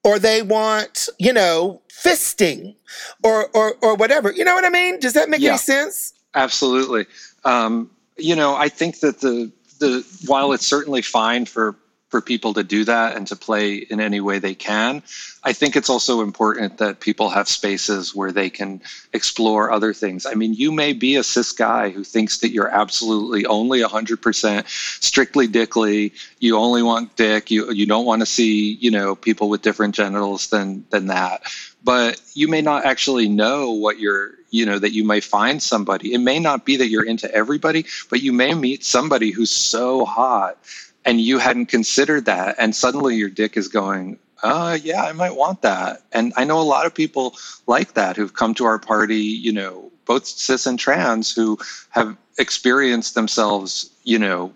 or 0.05 0.19
they 0.19 0.43
want, 0.43 1.09
you 1.19 1.33
know, 1.33 1.81
fisting 1.89 2.75
or, 3.23 3.49
or, 3.55 3.75
or 3.83 3.95
whatever. 3.95 4.33
You 4.33 4.45
know 4.45 4.55
what 4.55 4.65
I 4.65 4.71
mean? 4.71 4.99
Does 5.01 5.13
that 5.13 5.29
make 5.29 5.41
Yeah. 5.41 5.51
any 5.51 5.59
sense? 5.59 6.13
Absolutely. 6.35 7.07
Um, 7.45 7.91
you 8.17 8.35
know, 8.37 8.55
I 8.55 8.69
think 8.69 9.01
that 9.01 9.21
the 9.21 9.51
the 9.79 10.07
while 10.27 10.53
it's 10.53 10.67
certainly 10.67 11.01
fine 11.03 11.47
for 11.47 11.75
for 12.11 12.21
people 12.21 12.55
to 12.55 12.65
do 12.65 12.85
that 12.85 13.17
and 13.17 13.27
to 13.29 13.37
play 13.37 13.77
in 13.77 14.01
any 14.01 14.21
way 14.21 14.39
they 14.39 14.55
can, 14.55 15.03
I 15.43 15.53
think 15.53 15.77
it's 15.77 15.89
also 15.89 16.21
important 16.21 16.79
that 16.79 17.01
people 17.01 17.31
have 17.31 17.49
spaces 17.49 18.15
where 18.15 18.33
they 18.33 18.51
can 18.51 18.83
explore 19.13 19.71
other 19.71 19.95
things. 19.95 20.27
I 20.27 20.35
mean, 20.35 20.53
you 20.53 20.71
may 20.73 20.93
be 20.93 21.17
a 21.17 21.23
cis 21.23 21.53
guy 21.53 21.91
who 21.91 22.05
thinks 22.05 22.39
that 22.41 22.51
you're 22.51 22.69
absolutely 22.69 23.47
only 23.47 23.81
100% 23.81 24.69
strictly 25.03 25.47
dickly. 25.47 26.13
You 26.41 26.57
only 26.57 26.83
want 26.83 27.17
dick. 27.17 27.51
You 27.51 27.73
you 27.73 27.87
don't 27.87 28.05
want 28.05 28.21
to 28.21 28.27
see, 28.27 28.75
you 28.75 28.91
know, 28.91 29.15
people 29.15 29.49
with 29.49 29.63
different 29.63 29.95
genitals 29.95 30.49
than 30.49 30.85
than 30.91 31.07
that. 31.07 31.43
But 31.83 32.21
you 32.35 32.49
may 32.49 32.61
not 32.61 32.85
actually 32.85 33.29
know 33.29 33.71
what 33.71 33.99
you're, 33.99 34.33
you 34.51 34.67
know, 34.67 34.79
that 34.79 34.93
you 34.93 35.05
may 35.05 35.21
find 35.21 35.63
somebody. 35.63 36.13
It 36.13 36.19
may 36.19 36.39
not 36.39 36.67
be 36.67 36.77
that 36.77 36.89
you're 36.89 37.07
into 37.07 37.33
everybody, 37.35 37.87
but 38.11 38.21
you 38.21 38.33
may 38.33 38.53
meet 38.53 38.85
somebody 38.85 39.31
who's 39.31 39.51
so 39.51 40.05
hot 40.05 40.59
and 41.05 41.21
you 41.21 41.39
hadn't 41.39 41.67
considered 41.67 42.27
that 42.27 42.57
and 42.59 42.75
suddenly 42.75 43.17
your 43.17 43.31
dick 43.31 43.57
is 43.57 43.69
going 43.69 44.19
uh, 44.43 44.79
yeah, 44.83 45.05
I 45.05 45.13
might 45.13 45.37
want 45.37 45.63
that. 45.63 46.03
And 46.13 46.33
I 46.37 46.45
know 46.45 46.61
a 46.61 46.63
lot 46.63 46.87
of 46.87 46.95
people 46.95 47.37
like 47.67 47.95
that 47.95 48.17
who've 48.17 48.33
come 48.33 48.55
to 48.55 48.65
our 48.65 48.79
party, 48.79 49.17
you 49.21 49.53
know, 49.53 49.93
both 50.07 50.27
cis 50.27 50.67
and 50.67 50.79
trans 50.79 51.33
who 51.35 51.59
have 51.91 52.17
experienced 52.39 53.15
themselves, 53.15 53.91
you 54.03 54.19
know, 54.19 54.53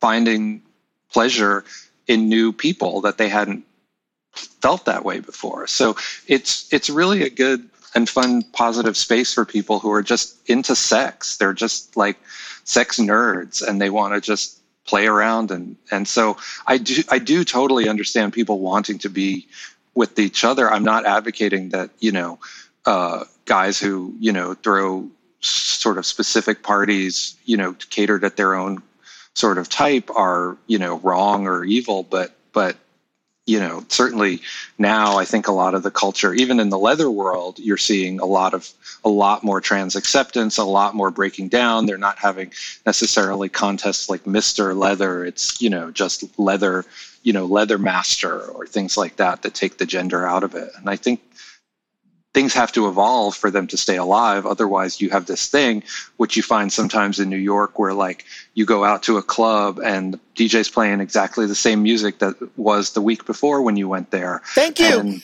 finding 0.00 0.62
pleasure 1.10 1.64
in 2.06 2.28
new 2.28 2.52
people 2.52 3.00
that 3.02 3.16
they 3.16 3.28
hadn't 3.28 3.64
felt 4.34 4.84
that 4.84 5.04
way 5.04 5.20
before. 5.20 5.66
So 5.66 5.96
it's 6.26 6.72
it's 6.72 6.90
really 6.90 7.22
a 7.22 7.30
good 7.30 7.68
and 7.94 8.08
fun 8.08 8.42
positive 8.52 8.96
space 8.96 9.32
for 9.32 9.44
people 9.44 9.78
who 9.78 9.90
are 9.92 10.02
just 10.02 10.36
into 10.50 10.76
sex. 10.76 11.36
They're 11.36 11.52
just 11.52 11.96
like 11.96 12.18
sex 12.64 12.98
nerds 12.98 13.66
and 13.66 13.80
they 13.80 13.90
want 13.90 14.14
to 14.14 14.20
just 14.20 14.58
play 14.86 15.06
around 15.06 15.50
and 15.50 15.76
and 15.90 16.06
so 16.06 16.36
I 16.66 16.78
do 16.78 17.02
I 17.10 17.18
do 17.18 17.44
totally 17.44 17.88
understand 17.88 18.32
people 18.32 18.60
wanting 18.60 18.98
to 18.98 19.08
be 19.08 19.46
with 19.94 20.18
each 20.18 20.44
other. 20.44 20.70
I'm 20.70 20.84
not 20.84 21.06
advocating 21.06 21.70
that, 21.70 21.90
you 22.00 22.12
know, 22.12 22.38
uh, 22.84 23.24
guys 23.44 23.78
who, 23.78 24.14
you 24.18 24.32
know, 24.32 24.54
throw 24.54 25.08
sort 25.40 25.98
of 25.98 26.06
specific 26.06 26.62
parties, 26.62 27.36
you 27.44 27.56
know, 27.56 27.74
catered 27.90 28.24
at 28.24 28.36
their 28.36 28.54
own 28.54 28.82
sort 29.34 29.58
of 29.58 29.68
type 29.68 30.10
are, 30.14 30.56
you 30.66 30.78
know, 30.78 30.98
wrong 30.98 31.46
or 31.46 31.64
evil, 31.64 32.02
but 32.02 32.34
but 32.52 32.76
you 33.46 33.60
know, 33.60 33.84
certainly 33.88 34.40
now 34.78 35.18
I 35.18 35.24
think 35.26 35.48
a 35.48 35.52
lot 35.52 35.74
of 35.74 35.82
the 35.82 35.90
culture, 35.90 36.32
even 36.32 36.60
in 36.60 36.70
the 36.70 36.78
leather 36.78 37.10
world, 37.10 37.58
you're 37.58 37.76
seeing 37.76 38.18
a 38.18 38.24
lot 38.24 38.54
of 38.54 38.70
a 39.04 39.10
lot 39.10 39.44
more 39.44 39.60
trans 39.60 39.96
acceptance, 39.96 40.56
a 40.56 40.64
lot 40.64 40.94
more 40.94 41.10
breaking 41.10 41.48
down. 41.48 41.84
They're 41.84 41.98
not 41.98 42.18
having 42.18 42.52
necessarily 42.86 43.50
contests 43.50 44.08
like 44.08 44.24
Mr. 44.24 44.74
Leather. 44.74 45.24
It's, 45.26 45.60
you 45.60 45.68
know, 45.68 45.90
just 45.90 46.24
leather, 46.38 46.86
you 47.22 47.34
know, 47.34 47.44
leather 47.44 47.76
master 47.76 48.40
or 48.40 48.66
things 48.66 48.96
like 48.96 49.16
that 49.16 49.42
that 49.42 49.54
take 49.54 49.76
the 49.76 49.86
gender 49.86 50.26
out 50.26 50.42
of 50.42 50.54
it. 50.54 50.70
And 50.78 50.88
I 50.88 50.96
think 50.96 51.20
things 52.34 52.52
have 52.52 52.72
to 52.72 52.88
evolve 52.88 53.36
for 53.36 53.50
them 53.50 53.68
to 53.68 53.76
stay 53.76 53.96
alive. 53.96 54.44
Otherwise, 54.44 55.00
you 55.00 55.08
have 55.10 55.24
this 55.24 55.46
thing, 55.46 55.84
which 56.16 56.36
you 56.36 56.42
find 56.42 56.72
sometimes 56.72 57.20
in 57.20 57.30
New 57.30 57.36
York, 57.36 57.78
where 57.78 57.94
like 57.94 58.24
you 58.54 58.66
go 58.66 58.84
out 58.84 59.04
to 59.04 59.16
a 59.16 59.22
club 59.22 59.78
and 59.82 60.18
DJ's 60.34 60.68
playing 60.68 61.00
exactly 61.00 61.46
the 61.46 61.54
same 61.54 61.82
music 61.82 62.18
that 62.18 62.34
was 62.58 62.92
the 62.92 63.00
week 63.00 63.24
before 63.24 63.62
when 63.62 63.76
you 63.76 63.88
went 63.88 64.10
there. 64.10 64.42
Thank 64.54 64.80
you. 64.80 64.98
And 64.98 65.22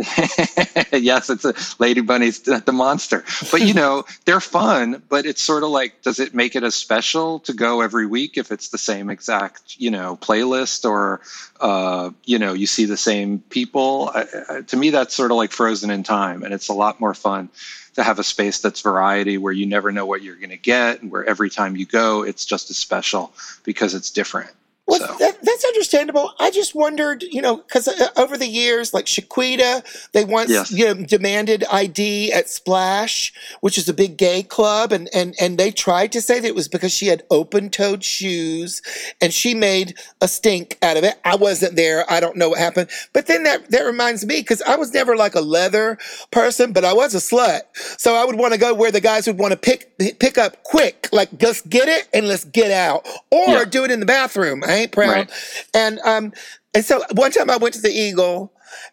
yes, 0.92 1.30
it's 1.30 1.44
a 1.44 1.54
Lady 1.78 2.00
Bunny's 2.00 2.40
the 2.40 2.72
monster. 2.72 3.24
But 3.50 3.62
you 3.62 3.74
know, 3.74 4.04
they're 4.24 4.40
fun, 4.40 5.02
but 5.08 5.26
it's 5.26 5.42
sort 5.42 5.62
of 5.62 5.70
like 5.70 6.02
does 6.02 6.20
it 6.20 6.34
make 6.34 6.56
it 6.56 6.62
as 6.62 6.74
special 6.74 7.40
to 7.40 7.52
go 7.52 7.80
every 7.80 8.06
week 8.06 8.36
if 8.36 8.50
it's 8.50 8.68
the 8.68 8.78
same 8.78 9.10
exact, 9.10 9.76
you 9.78 9.90
know, 9.90 10.16
playlist 10.16 10.88
or 10.88 11.20
uh, 11.60 12.10
you 12.24 12.38
know, 12.38 12.52
you 12.52 12.66
see 12.66 12.84
the 12.84 12.96
same 12.96 13.40
people? 13.40 14.10
I, 14.14 14.62
to 14.66 14.76
me 14.76 14.90
that's 14.90 15.14
sort 15.14 15.30
of 15.30 15.36
like 15.36 15.52
frozen 15.52 15.90
in 15.90 16.02
time 16.02 16.42
and 16.42 16.54
it's 16.54 16.68
a 16.68 16.74
lot 16.74 17.00
more 17.00 17.14
fun 17.14 17.50
to 17.94 18.02
have 18.02 18.18
a 18.18 18.24
space 18.24 18.60
that's 18.60 18.80
variety 18.80 19.36
where 19.36 19.52
you 19.52 19.66
never 19.66 19.92
know 19.92 20.06
what 20.06 20.22
you're 20.22 20.36
going 20.36 20.50
to 20.50 20.56
get 20.56 21.02
and 21.02 21.10
where 21.10 21.24
every 21.24 21.50
time 21.50 21.76
you 21.76 21.86
go 21.86 22.22
it's 22.22 22.44
just 22.44 22.70
as 22.70 22.76
special 22.76 23.32
because 23.64 23.94
it's 23.94 24.10
different. 24.10 24.50
Well, 24.86 24.98
so. 24.98 25.16
that, 25.18 25.42
understandable. 25.70 26.32
I 26.38 26.50
just 26.50 26.74
wondered, 26.74 27.22
you 27.22 27.40
know, 27.40 27.56
because 27.56 27.88
uh, 27.88 28.08
over 28.16 28.36
the 28.36 28.46
years, 28.46 28.92
like 28.92 29.06
Shaquita, 29.06 29.84
they 30.12 30.24
once 30.24 30.50
yes. 30.50 30.70
you 30.70 30.84
know 30.84 30.94
demanded 30.94 31.64
ID 31.70 32.32
at 32.32 32.48
Splash, 32.48 33.32
which 33.60 33.78
is 33.78 33.88
a 33.88 33.94
big 33.94 34.16
gay 34.16 34.42
club, 34.42 34.92
and 34.92 35.08
and 35.14 35.34
and 35.40 35.58
they 35.58 35.70
tried 35.70 36.12
to 36.12 36.20
say 36.20 36.40
that 36.40 36.48
it 36.48 36.54
was 36.54 36.68
because 36.68 36.92
she 36.92 37.06
had 37.06 37.22
open-toed 37.30 38.04
shoes, 38.04 38.82
and 39.20 39.32
she 39.32 39.54
made 39.54 39.98
a 40.20 40.28
stink 40.28 40.76
out 40.82 40.96
of 40.96 41.04
it. 41.04 41.14
I 41.24 41.36
wasn't 41.36 41.76
there. 41.76 42.04
I 42.10 42.20
don't 42.20 42.36
know 42.36 42.50
what 42.50 42.58
happened. 42.58 42.90
But 43.12 43.26
then 43.26 43.44
that 43.44 43.70
that 43.70 43.82
reminds 43.82 44.26
me 44.26 44.40
because 44.40 44.62
I 44.62 44.76
was 44.76 44.92
never 44.92 45.16
like 45.16 45.34
a 45.34 45.40
leather 45.40 45.98
person, 46.30 46.72
but 46.72 46.84
I 46.84 46.92
was 46.92 47.14
a 47.14 47.18
slut, 47.18 47.62
so 47.98 48.14
I 48.14 48.24
would 48.24 48.36
want 48.36 48.52
to 48.52 48.58
go 48.58 48.74
where 48.74 48.92
the 48.92 49.00
guys 49.00 49.26
would 49.26 49.38
want 49.38 49.52
to 49.52 49.58
pick 49.58 49.96
pick 50.18 50.38
up 50.38 50.62
quick, 50.64 51.08
like 51.12 51.30
let's 51.42 51.60
get 51.62 51.88
it 51.88 52.08
and 52.12 52.26
let's 52.26 52.44
get 52.44 52.70
out, 52.70 53.06
or 53.30 53.48
yeah. 53.48 53.64
do 53.64 53.84
it 53.84 53.90
in 53.90 54.00
the 54.00 54.06
bathroom. 54.06 54.62
I 54.66 54.72
ain't 54.72 54.92
proud. 54.92 55.10
Right. 55.10 55.59
And 55.74 55.98
um, 56.00 56.32
and 56.74 56.84
so 56.84 57.02
one 57.12 57.32
time 57.32 57.50
I 57.50 57.56
went 57.56 57.74
to 57.74 57.80
the 57.80 57.90
Eagle 57.90 58.52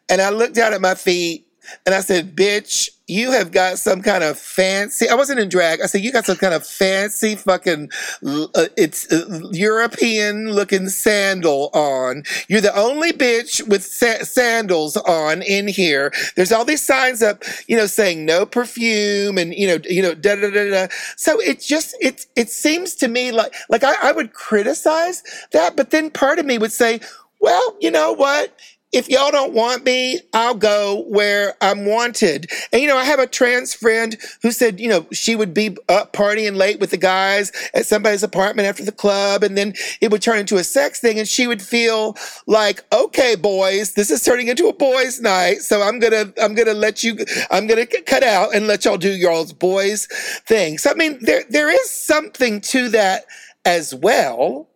and 0.10 0.22
I 0.22 0.30
looked 0.30 0.56
down 0.56 0.74
at 0.74 0.82
my 0.82 0.96
feet 0.96 1.48
and 1.86 1.94
I 1.94 2.02
said, 2.02 2.36
bitch, 2.36 2.90
you 3.08 3.32
have 3.32 3.52
got 3.52 3.80
some 3.80 4.02
kind 4.02 4.24
of 4.24 4.38
fancy. 4.38 5.08
I 5.08 5.16
wasn't 5.16 5.40
in 5.40 5.48
drag. 5.48 5.82
I 5.82 5.86
said, 5.86 6.02
you 6.02 6.12
got 6.12 6.26
some 6.26 6.38
kind 6.38 6.54
of 6.54 6.66
fancy 6.66 7.36
fucking, 7.36 7.90
uh, 8.26 8.66
it's 8.76 9.12
uh, 9.12 9.42
European 9.52 10.52
looking 10.52 10.90
sandal 10.90 11.70
on. 11.74 12.24
You're 12.50 12.62
the 12.62 12.76
only 12.76 13.14
bitch 13.14 13.66
with 13.66 13.84
sa- 13.84 14.24
sandals 14.24 14.98
on 14.98 15.42
in 15.42 15.70
here. 15.70 16.12
There's 16.36 16.52
all 16.52 16.66
these 16.66 16.84
signs 16.84 17.24
up, 17.24 17.44
you 17.68 17.78
know, 17.78 17.86
saying 17.86 18.26
no 18.26 18.46
perfume 18.46 19.38
and, 19.38 19.54
you 19.54 19.68
know, 19.68 19.80
you 19.90 20.02
know, 20.02 20.14
da 20.14 20.36
da 20.36 20.50
da 20.50 20.70
da. 20.70 20.88
So 21.16 21.40
it 21.40 21.62
just, 21.62 21.96
it, 22.02 22.26
it 22.36 22.50
seems 22.50 22.94
to 22.96 23.08
me 23.08 23.32
like, 23.32 23.54
like 23.70 23.84
I, 23.86 24.10
I 24.10 24.12
would 24.12 24.34
criticize 24.34 25.24
that, 25.52 25.78
but 25.78 25.92
then 25.92 26.12
part 26.12 26.40
of 26.40 26.46
me 26.46 26.58
would 26.58 26.74
say, 26.74 27.00
well, 27.40 27.78
you 27.80 27.92
know 27.92 28.12
what? 28.12 28.54
If 28.94 29.10
y'all 29.10 29.32
don't 29.32 29.54
want 29.54 29.84
me, 29.84 30.22
I'll 30.34 30.56
go 30.56 31.04
where 31.10 31.56
I'm 31.60 31.86
wanted. 31.86 32.50
And, 32.72 32.82
you 32.82 32.88
know, 32.88 32.98
I 32.98 33.04
have 33.04 33.20
a 33.20 33.28
trans 33.28 33.74
friend 33.74 34.16
who 34.42 34.52
said, 34.52 34.80
you 34.80 34.88
know, 34.88 35.06
she 35.12 35.36
would 35.36 35.54
be 35.54 35.76
up 35.90 36.14
partying 36.14 36.56
late 36.56 36.80
with 36.80 36.92
the 36.92 36.98
guys 36.98 37.52
at 37.74 37.86
somebody's 37.86 38.24
apartment 38.24 38.68
after 38.68 38.86
the 38.86 38.94
club. 38.94 39.44
And 39.44 39.58
then 39.58 39.74
it 40.00 40.10
would 40.10 40.22
turn 40.22 40.40
into 40.40 40.56
a 40.56 40.64
sex 40.64 41.02
thing. 41.02 41.20
And 41.20 41.28
she 41.28 41.48
would 41.48 41.62
feel 41.62 42.16
like, 42.46 42.84
okay, 42.94 43.36
boys, 43.36 43.94
this 43.94 44.10
is 44.10 44.24
turning 44.24 44.48
into 44.48 44.68
a 44.68 44.74
boys 44.74 45.20
night. 45.20 45.58
So 45.58 45.82
I'm 45.82 46.00
to, 46.00 46.34
I'm 46.42 46.56
to 46.56 46.74
let 46.74 47.04
you, 47.04 47.18
I'm 47.52 47.68
to 47.68 47.86
cut 47.86 48.24
out 48.24 48.56
and 48.56 48.68
let 48.68 48.86
y'all 48.86 48.98
do 48.98 49.12
y'all's 49.12 49.52
boys 49.52 50.08
things. 50.46 50.84
So, 50.84 50.92
I 50.92 50.94
mean, 50.94 51.20
there, 51.22 51.44
there 51.50 51.70
is 51.70 51.90
something 51.90 52.62
to 52.62 52.88
that 52.90 53.26
as 53.66 53.94
well 53.94 54.70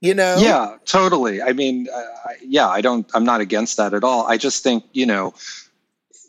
you 0.00 0.14
know? 0.14 0.36
Yeah 0.38 0.76
totally. 0.84 1.42
I 1.42 1.52
mean 1.52 1.88
uh, 1.92 2.02
yeah 2.42 2.68
i 2.68 2.80
don't 2.80 3.08
i'm 3.14 3.24
not 3.24 3.40
against 3.40 3.76
that 3.78 3.94
at 3.94 4.04
all. 4.04 4.26
I 4.26 4.36
just 4.36 4.62
think 4.62 4.84
you 4.92 5.06
know 5.06 5.34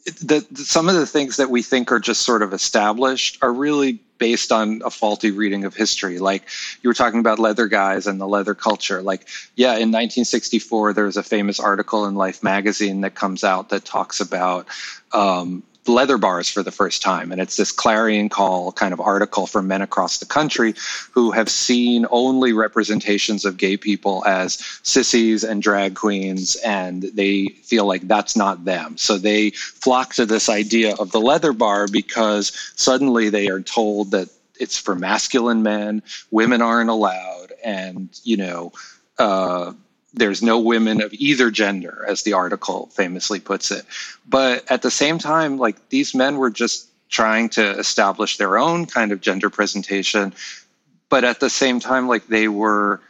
the, 0.05 0.45
the, 0.51 0.63
some 0.63 0.87
of 0.87 0.95
the 0.95 1.05
things 1.05 1.37
that 1.37 1.49
we 1.49 1.61
think 1.61 1.91
are 1.91 1.99
just 1.99 2.21
sort 2.21 2.41
of 2.41 2.53
established 2.53 3.39
are 3.41 3.51
really 3.51 3.99
based 4.17 4.51
on 4.51 4.81
a 4.83 4.89
faulty 4.89 5.31
reading 5.31 5.65
of 5.65 5.75
history. 5.75 6.17
Like 6.17 6.43
you 6.81 6.89
were 6.89 6.95
talking 6.95 7.19
about 7.19 7.39
leather 7.39 7.67
guys 7.67 8.07
and 8.07 8.19
the 8.19 8.27
leather 8.27 8.55
culture. 8.55 9.01
Like 9.01 9.27
yeah 9.55 9.73
in 9.73 9.91
1964 9.91 10.93
there's 10.93 11.17
a 11.17 11.23
famous 11.23 11.59
article 11.59 12.05
in 12.05 12.15
life 12.15 12.41
magazine 12.43 13.01
that 13.01 13.15
comes 13.15 13.43
out 13.43 13.69
that 13.69 13.85
talks 13.85 14.21
about 14.21 14.67
um, 15.11 15.63
leather 15.87 16.17
bars 16.17 16.49
for 16.49 16.63
the 16.63 16.71
first 16.71 17.01
time. 17.01 17.31
And 17.31 17.41
it's 17.41 17.57
this 17.57 17.71
clarion 17.71 18.29
call 18.29 18.71
kind 18.71 18.93
of 18.93 18.99
article 18.99 19.47
from 19.47 19.67
men 19.67 19.81
across 19.81 20.19
the 20.19 20.25
country 20.25 20.75
who 21.11 21.31
have 21.31 21.49
seen 21.49 22.05
only 22.11 22.53
representations 22.53 23.45
of 23.45 23.57
gay 23.57 23.77
people 23.77 24.23
as 24.25 24.53
sissies 24.83 25.43
and 25.43 25.61
drag 25.61 25.95
queens, 25.95 26.55
and 26.57 27.03
they 27.03 27.47
feel 27.63 27.85
like 27.85 28.07
that's 28.07 28.35
not 28.35 28.65
them. 28.65 28.97
So 28.97 29.17
they 29.17 29.51
flock 29.51 30.13
to 30.15 30.25
this 30.25 30.49
idea 30.49 30.95
of 30.95 31.11
the 31.11 31.21
leather 31.21 31.53
bar 31.53 31.87
because 31.87 32.51
suddenly 32.75 33.29
they 33.29 33.47
are 33.49 33.61
told 33.61 34.11
that 34.11 34.29
it's 34.59 34.77
for 34.77 34.95
masculine 34.95 35.63
men, 35.63 36.01
women 36.31 36.61
aren't 36.61 36.89
allowed, 36.89 37.53
and, 37.63 38.09
you 38.23 38.37
know, 38.37 38.71
uh, 39.19 39.73
there's 40.17 40.41
no 40.41 40.59
women 40.59 41.01
of 41.01 41.13
either 41.13 41.51
gender, 41.51 42.05
as 42.07 42.23
the 42.23 42.33
article 42.33 42.87
famously 42.93 43.39
puts 43.39 43.71
it. 43.71 43.85
But 44.27 44.69
at 44.69 44.81
the 44.81 44.91
same 44.91 45.19
time, 45.19 45.57
like 45.57 45.89
these 45.89 46.13
men 46.13 46.37
were 46.37 46.49
just 46.49 46.87
trying 47.09 47.49
to 47.49 47.77
establish 47.79 48.37
their 48.37 48.57
own 48.57 48.85
kind 48.85 49.11
of 49.11 49.21
gender 49.21 49.49
presentation. 49.49 50.33
But 51.09 51.23
at 51.23 51.39
the 51.39 51.49
same 51.49 51.79
time, 51.79 52.07
like 52.07 52.27
they 52.27 52.47
were 52.47 53.01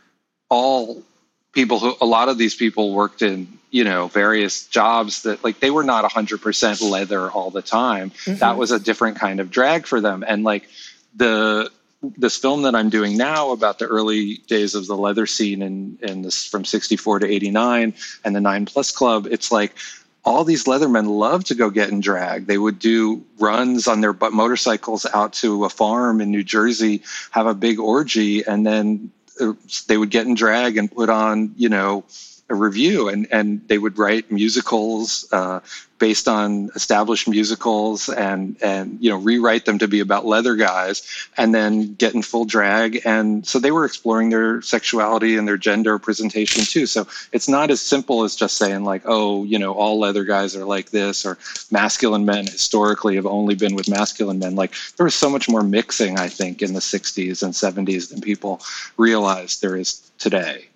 all 0.49 1.03
people 1.51 1.79
who, 1.79 1.95
a 1.99 2.05
lot 2.05 2.29
of 2.29 2.37
these 2.37 2.55
people 2.55 2.93
worked 2.93 3.21
in, 3.21 3.57
you 3.71 3.83
know, 3.83 4.07
various 4.07 4.67
jobs 4.67 5.23
that 5.23 5.43
like 5.43 5.59
they 5.59 5.71
were 5.71 5.83
not 5.83 6.09
100% 6.09 6.89
leather 6.89 7.29
all 7.31 7.49
the 7.49 7.63
time. 7.63 8.11
Mm-hmm. 8.11 8.37
That 8.39 8.57
was 8.57 8.71
a 8.71 8.79
different 8.79 9.17
kind 9.17 9.39
of 9.39 9.49
drag 9.49 9.87
for 9.87 9.99
them. 9.99 10.23
And 10.27 10.43
like 10.43 10.69
the, 11.15 11.71
this 12.01 12.37
film 12.37 12.63
that 12.63 12.75
I'm 12.75 12.89
doing 12.89 13.17
now 13.17 13.51
about 13.51 13.79
the 13.79 13.87
early 13.87 14.35
days 14.47 14.75
of 14.75 14.87
the 14.87 14.95
leather 14.95 15.25
scene 15.25 15.61
and 15.61 16.01
and 16.01 16.23
this 16.23 16.45
from 16.45 16.63
64 16.63 17.19
to 17.19 17.27
89 17.27 17.93
and 18.23 18.35
the 18.35 18.41
9 18.41 18.65
plus 18.65 18.91
club 18.91 19.27
it's 19.27 19.51
like 19.51 19.75
all 20.23 20.43
these 20.43 20.65
leathermen 20.65 21.07
love 21.07 21.45
to 21.45 21.55
go 21.55 21.69
get 21.69 21.89
in 21.89 22.01
drag. 22.01 22.47
They 22.47 22.57
would 22.57 22.79
do 22.79 23.23
runs 23.39 23.87
on 23.87 24.01
their 24.01 24.11
motorcycles 24.11 25.05
out 25.05 25.31
to 25.33 25.63
a 25.63 25.69
farm 25.69 26.19
in 26.19 26.31
New 26.31 26.43
Jersey 26.43 27.03
have 27.31 27.47
a 27.47 27.53
big 27.53 27.79
orgy 27.79 28.43
and 28.43 28.67
then 28.67 29.11
uh, 29.39 29.53
they 29.87 29.95
would 29.95 30.09
get 30.09 30.27
in 30.27 30.35
drag 30.35 30.77
and 30.77 30.91
put 30.91 31.09
on 31.09 31.53
you 31.55 31.69
know 31.69 32.03
a 32.49 32.55
review 32.55 33.09
and 33.09 33.27
and 33.31 33.67
they 33.67 33.77
would 33.77 33.97
write 33.97 34.31
musicals 34.31 35.27
uh, 35.33 35.59
based 35.99 36.27
on 36.27 36.69
established 36.75 37.27
musicals 37.27 38.07
and 38.07 38.55
and 38.61 38.97
you 39.01 39.09
know 39.09 39.17
rewrite 39.17 39.65
them 39.65 39.79
to 39.79 39.87
be 39.87 39.99
about 39.99 40.25
leather 40.25 40.55
guys 40.55 41.27
and 41.35 41.53
then 41.53 41.95
get 41.95 42.13
in 42.13 42.21
full 42.21 42.45
drag. 42.45 43.01
And 43.05 43.45
so 43.45 43.59
they 43.59 43.71
were 43.71 43.83
exploring 43.83 44.29
their 44.29 44.61
sexuality 44.61 45.35
and 45.35 45.47
their 45.47 45.57
gender 45.57 45.99
presentation 45.99 46.63
too. 46.63 46.85
So 46.85 47.07
it's 47.33 47.49
not 47.49 47.69
as 47.69 47.81
simple 47.81 48.23
as 48.23 48.35
just 48.35 48.57
saying 48.57 48.85
like 48.85 49.01
oh 49.05 49.43
you 49.43 49.59
know 49.59 49.73
all 49.73 49.99
leather 49.99 50.23
guys 50.23 50.55
are 50.55 50.65
like 50.65 50.91
this 50.91 51.25
or 51.25 51.37
masculine 51.69 52.25
men 52.25 52.45
historically 52.45 53.15
have 53.15 53.25
only 53.25 53.55
been 53.55 53.75
with 53.75 53.89
masculine 53.89 54.39
men. 54.39 54.55
Like 54.55 54.73
there 54.95 55.03
was 55.03 55.15
so 55.15 55.29
much 55.29 55.49
more 55.49 55.63
mixing 55.63 56.17
i 56.17 56.29
think 56.29 56.61
in 56.61 56.73
the 56.73 56.79
60s 56.79 57.43
and 57.43 57.53
70s 57.53 58.09
than 58.09 58.21
people 58.21 58.61
realized 58.97 59.61
there 59.61 59.75
is 59.75 60.01
today 60.17 60.67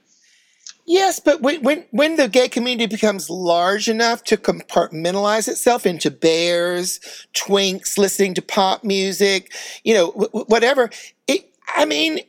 Yes, 0.92 1.22
but 1.22 1.40
when, 1.42 1.64
when 1.64 1.86
when 1.92 2.18
the 2.18 2.28
gay 2.28 2.50
community 2.50 2.86
becomes 2.86 3.30
large 3.30 3.88
enough 3.88 4.26
to 4.26 4.36
compartmentalize 4.36 5.48
itself 5.48 5.86
into 5.86 6.12
bears, 6.12 7.00
twinks, 7.34 7.98
listening 7.98 8.34
to 8.34 8.42
pop 8.42 8.84
music, 8.84 9.54
you 9.86 9.94
know, 9.94 10.08
whatever, 10.48 10.90
it, 11.28 11.50
I 11.78 11.86
mean, 11.86 12.20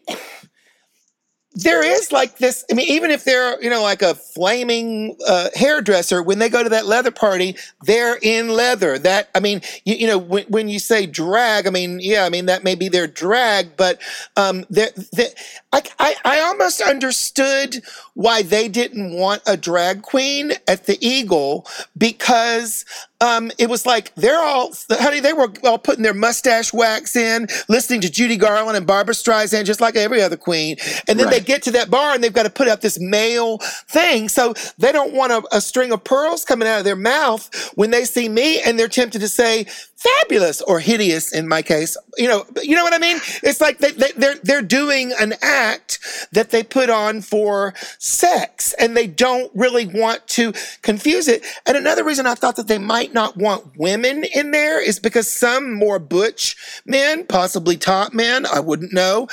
there 1.55 1.85
is 1.85 2.13
like 2.13 2.39
this. 2.39 2.65
I 2.71 2.75
mean, 2.75 2.89
even 2.89 3.11
if 3.11 3.25
they're, 3.25 3.63
you 3.63 3.69
know, 3.69 3.83
like 3.83 4.03
a 4.03 4.15
flaming 4.15 5.17
uh, 5.29 5.49
hairdresser, 5.55 6.23
when 6.23 6.39
they 6.39 6.49
go 6.49 6.63
to 6.63 6.69
that 6.71 6.87
leather 6.87 7.11
party, 7.11 7.57
they're 7.83 8.19
in 8.23 8.49
leather. 8.49 8.99
That, 8.99 9.29
I 9.35 9.41
mean, 9.41 9.61
you, 9.85 9.95
you 9.95 10.07
know, 10.07 10.19
when, 10.19 10.45
when 10.47 10.69
you 10.69 10.79
say 10.79 11.07
drag, 11.07 11.67
I 11.67 11.71
mean, 11.71 12.01
yeah, 12.01 12.25
I 12.25 12.31
mean, 12.31 12.47
that 12.47 12.65
may 12.65 12.75
be 12.75 12.89
their 12.89 13.07
drag, 13.07 13.77
but 13.77 14.01
um, 14.37 14.65
they're, 14.71 14.91
they're, 15.13 15.29
I, 15.73 15.83
I, 15.99 16.17
I 16.25 16.41
almost 16.41 16.81
understood 16.81 17.83
why 18.15 18.43
they 18.43 18.69
didn't 18.69 19.15
want 19.15 19.43
a 19.47 19.57
drag 19.57 20.03
queen 20.03 20.53
at 20.67 20.87
the 20.87 20.99
Eagle 21.07 21.67
because 21.97 22.85
um, 23.23 23.53
it 23.57 23.71
was 23.71 23.87
like 23.87 24.13
they're 24.17 24.43
all, 24.43 24.73
honey, 24.91 25.21
they 25.21 25.33
were 25.33 25.53
all 25.63 25.79
putting 25.79 26.03
their 26.03 26.13
mustache 26.13 26.73
wax 26.73 27.15
in, 27.15 27.47
listening 27.69 28.01
to 28.01 28.11
Judy 28.11 28.37
Garland 28.37 28.77
and 28.77 28.85
Barbra 28.87 29.15
Streisand, 29.15 29.65
just 29.65 29.81
like 29.81 29.95
every 29.95 30.21
other 30.21 30.37
queen. 30.37 30.77
And 31.07 31.19
then 31.19 31.27
right. 31.27 31.39
they 31.39 31.41
get 31.41 31.63
to 31.63 31.71
that 31.71 31.89
bar 31.89 32.15
and 32.15 32.23
they've 32.23 32.33
got 32.33 32.43
to 32.43 32.51
put 32.51 32.67
up 32.67 32.81
this 32.81 32.99
male 32.99 33.59
thing. 33.89 34.29
So 34.29 34.55
they 34.79 34.91
don't 34.91 35.15
want 35.15 35.33
a, 35.33 35.43
a 35.53 35.61
string 35.61 35.93
of 35.93 36.03
pearls 36.03 36.45
coming 36.45 36.67
out 36.67 36.79
of 36.79 36.85
their 36.85 36.97
mouth 36.97 37.49
when 37.77 37.93
they 37.93 38.05
see 38.05 38.29
me 38.29 38.61
and 38.61 38.77
they're 38.77 38.89
tempted 38.89 39.21
to 39.21 39.29
say, 39.29 39.67
fabulous 40.03 40.61
or 40.63 40.81
hideous 40.81 41.33
in 41.33 41.49
my 41.49 41.63
case. 41.63 41.97
You 42.17 42.29
know, 42.29 42.45
you 42.63 42.77
know 42.77 42.85
what 42.85 42.95
I 42.95 42.99
mean? 42.99 43.19
It's 43.43 43.61
like 43.61 43.79
they, 43.79 43.93
they, 43.93 44.13
they're, 44.17 44.35
they're 44.43 44.63
doing 44.63 45.13
an 45.21 45.35
act 45.43 45.99
that 46.33 46.51
they 46.51 46.63
put 46.63 46.91
on 46.91 47.23
for 47.23 47.75
sex 47.99 48.75
and 48.79 48.97
they 48.97 49.07
don't 49.07 49.51
really 49.55 49.87
want 49.87 50.27
to 50.29 50.53
confuse 50.83 51.29
it. 51.29 51.45
And 51.67 51.77
another 51.77 52.05
reason 52.05 52.27
I 52.27 52.35
thought 52.35 52.57
that 52.57 52.69
they 52.69 52.79
might 52.79 53.15
not 53.15 53.37
want 53.37 53.77
women 53.77 54.25
in 54.25 54.51
there 54.51 54.81
is 54.81 54.99
because 54.99 55.31
some 55.31 55.73
more 55.73 55.99
butch 55.99 56.57
men, 56.85 57.27
possibly 57.27 57.77
top 57.77 58.13
men, 58.13 58.47
I 58.47 58.61
wouldn't 58.61 58.93
know, 58.93 59.29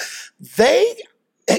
they 0.58 0.96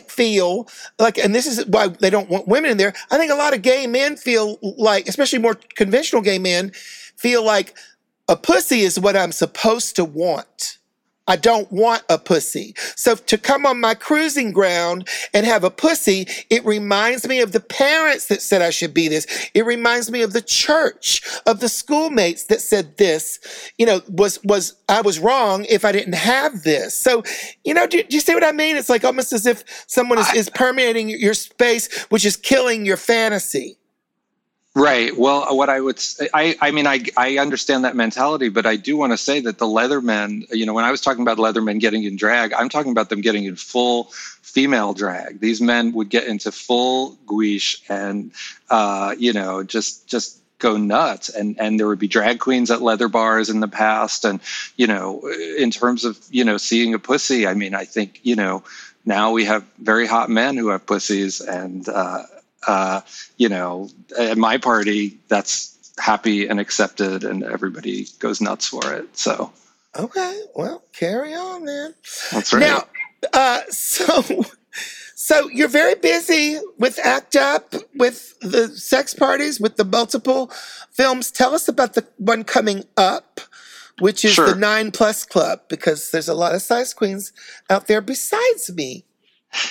feel 0.07 0.69
like, 0.99 1.19
and 1.19 1.35
this 1.35 1.47
is 1.47 1.67
why 1.67 1.89
they 1.89 2.11
don't 2.11 2.31
want 2.31 2.47
women 2.47 2.71
in 2.71 2.77
there. 2.77 2.93
I 3.11 3.19
think 3.19 3.33
a 3.33 3.37
lot 3.37 3.55
of 3.55 3.63
gay 3.63 3.87
men 3.87 4.17
feel 4.17 4.59
like, 4.63 5.09
especially 5.09 5.41
more 5.41 5.57
conventional 5.75 6.23
gay 6.23 6.39
men, 6.39 6.71
feel 7.17 7.45
like 7.45 7.75
a 8.31 8.37
pussy 8.37 8.83
is 8.83 8.99
what 8.99 9.17
I'm 9.17 9.33
supposed 9.33 9.97
to 9.97 10.05
want. 10.05 10.79
I 11.27 11.35
don't 11.37 11.71
want 11.71 12.03
a 12.09 12.17
pussy. 12.17 12.75
So 12.95 13.17
to 13.17 13.39
come 13.39 13.67
on 13.67 13.81
my 13.81 13.95
cruising 13.95 14.53
ground 14.53 15.09
and 15.35 15.45
have 15.47 15.65
a 15.65 15.71
pussy, 15.71 16.27
it 16.49 16.65
reminds 16.65 17.27
me 17.27 17.41
of 17.41 17.51
the 17.51 17.61
parents 17.61 18.27
that 18.27 18.41
said 18.41 18.63
I 18.63 18.71
should 18.71 18.95
be 18.95 19.09
this. 19.09 19.49
It 19.53 19.67
reminds 19.67 20.13
me 20.13 20.23
of 20.23 20.33
the 20.33 20.43
church, 20.43 21.23
of 21.47 21.59
the 21.59 21.69
schoolmates 21.69 22.45
that 22.45 22.61
said 22.61 22.99
this, 22.99 23.73
you 23.79 23.87
know, 23.87 24.01
was, 24.09 24.43
was, 24.45 24.75
I 24.89 25.01
was 25.01 25.19
wrong 25.19 25.65
if 25.67 25.85
I 25.85 25.91
didn't 25.91 26.15
have 26.15 26.63
this. 26.63 26.95
So, 26.95 27.25
you 27.65 27.75
know, 27.75 27.87
do, 27.89 28.03
do 28.03 28.15
you 28.15 28.21
see 28.21 28.35
what 28.35 28.45
I 28.45 28.53
mean? 28.53 28.77
It's 28.77 28.89
like 28.89 29.05
almost 29.05 29.33
as 29.33 29.45
if 29.45 29.65
someone 29.89 30.19
is, 30.19 30.33
is 30.35 30.51
permeating 30.51 31.11
your 31.11 31.35
space, 31.35 32.05
which 32.05 32.25
is 32.25 32.37
killing 32.37 32.87
your 32.87 32.97
fantasy. 32.97 33.77
Right. 34.77 35.17
Well, 35.17 35.57
what 35.57 35.69
I 35.69 35.81
would 35.81 35.99
say, 35.99 36.29
I, 36.33 36.55
I 36.61 36.71
mean, 36.71 36.87
I, 36.87 37.05
I 37.17 37.39
understand 37.39 37.85
that 37.85 37.97
mentality, 37.97 38.51
but 38.51 38.67
I 38.67 38.77
do 38.77 38.97
want 38.97 39.13
to 39.13 39.17
say 39.17 39.41
that 39.41 39.59
the 39.59 39.67
Leathermen, 39.67 40.47
you 40.53 40.65
know, 40.65 40.75
when 40.75 40.85
I 40.85 40.93
was 40.93 41.01
talking 41.01 41.23
about 41.23 41.39
Leathermen 41.39 41.81
getting 41.81 42.05
in 42.05 42.15
drag, 42.15 42.53
I'm 42.53 42.69
talking 42.69 42.93
about 42.93 43.09
them 43.09 43.21
getting 43.21 43.45
in 43.45 43.57
full 43.57 44.05
female 44.43 44.95
drag. 44.95 45.41
These 45.41 45.61
men 45.61 45.93
would 45.95 46.09
get 46.09 46.29
into 46.29 46.53
full 46.53 47.19
guiche 47.27 47.83
and, 47.89 48.31
uh, 48.69 49.17
you 49.19 49.33
know, 49.33 49.65
just, 49.65 50.07
just 50.07 50.37
go 50.61 50.77
nuts 50.77 51.31
and 51.31 51.59
and 51.59 51.81
there 51.81 51.89
would 51.89 51.99
be 51.99 52.07
drag 52.07 52.39
queens 52.39 52.71
at 52.71 52.83
leather 52.83 53.09
bars 53.09 53.49
in 53.49 53.61
the 53.61 53.67
past 53.67 54.27
and 54.27 54.41
you 54.77 54.87
know 54.87 55.27
in 55.57 55.71
terms 55.71 56.05
of 56.05 56.19
you 56.31 56.45
know 56.45 56.59
seeing 56.59 56.93
a 56.93 56.99
pussy 56.99 57.47
i 57.47 57.55
mean 57.55 57.75
i 57.75 57.87
think 57.87 58.21
you 58.25 58.37
know 58.37 58.63
now 59.07 59.33
we 59.33 59.47
have 59.47 59.65
very 59.79 60.07
hot 60.07 60.29
men 60.29 60.59
who 60.59 60.69
have 60.69 60.85
pussies 60.85 61.41
and 61.41 61.89
uh, 61.89 62.25
uh, 62.67 63.01
you 63.37 63.49
know, 63.49 63.89
at 64.19 64.39
my 64.39 64.59
party, 64.59 65.19
that's 65.29 65.77
happy 65.99 66.47
and 66.47 66.61
accepted, 66.61 67.25
and 67.25 67.43
everybody 67.43 68.07
goes 68.19 68.41
nuts 68.41 68.69
for 68.69 68.93
it. 68.93 69.17
So, 69.17 69.53
okay, 69.99 70.43
well, 70.55 70.83
carry 70.93 71.35
on, 71.35 71.65
then. 71.65 71.95
That's 72.33 72.53
right. 72.53 72.61
Now, 72.61 72.85
uh, 73.33 73.61
so. 73.71 74.45
So 75.23 75.49
you're 75.51 75.69
very 75.69 75.97
busy 75.97 76.59
with 76.79 76.99
ACT 76.99 77.37
UP, 77.37 77.75
with 77.95 78.41
the 78.41 78.69
sex 78.69 79.13
parties, 79.13 79.61
with 79.61 79.77
the 79.77 79.85
multiple 79.85 80.51
films. 80.91 81.31
Tell 81.31 81.55
us 81.55 81.69
about 81.69 81.93
the 81.93 82.07
one 82.17 82.43
coming 82.43 82.85
up, 82.97 83.39
which 83.99 84.25
is 84.25 84.33
sure. 84.33 84.49
the 84.49 84.55
Nine 84.59 84.91
Plus 84.91 85.25
Club, 85.25 85.61
because 85.69 86.11
there's 86.11 86.27
a 86.27 86.35
lot 86.35 86.55
of 86.55 86.63
size 86.63 86.95
queens 86.95 87.33
out 87.69 87.87
there 87.87 88.01
besides 88.01 88.73
me. 88.75 89.05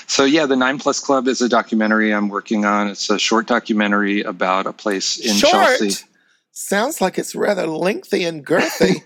So 0.07 0.25
yeah, 0.25 0.45
the 0.45 0.55
Nine 0.55 0.79
Plus 0.79 0.99
Club 0.99 1.27
is 1.27 1.41
a 1.41 1.49
documentary 1.49 2.13
I'm 2.13 2.29
working 2.29 2.65
on. 2.65 2.89
It's 2.89 3.09
a 3.09 3.19
short 3.19 3.47
documentary 3.47 4.21
about 4.21 4.67
a 4.67 4.73
place 4.73 5.17
in 5.17 5.35
short? 5.35 5.51
Chelsea. 5.51 6.05
Sounds 6.51 6.99
like 6.99 7.17
it's 7.17 7.35
rather 7.35 7.67
lengthy 7.67 8.25
and 8.25 8.45
girthy. 8.45 8.99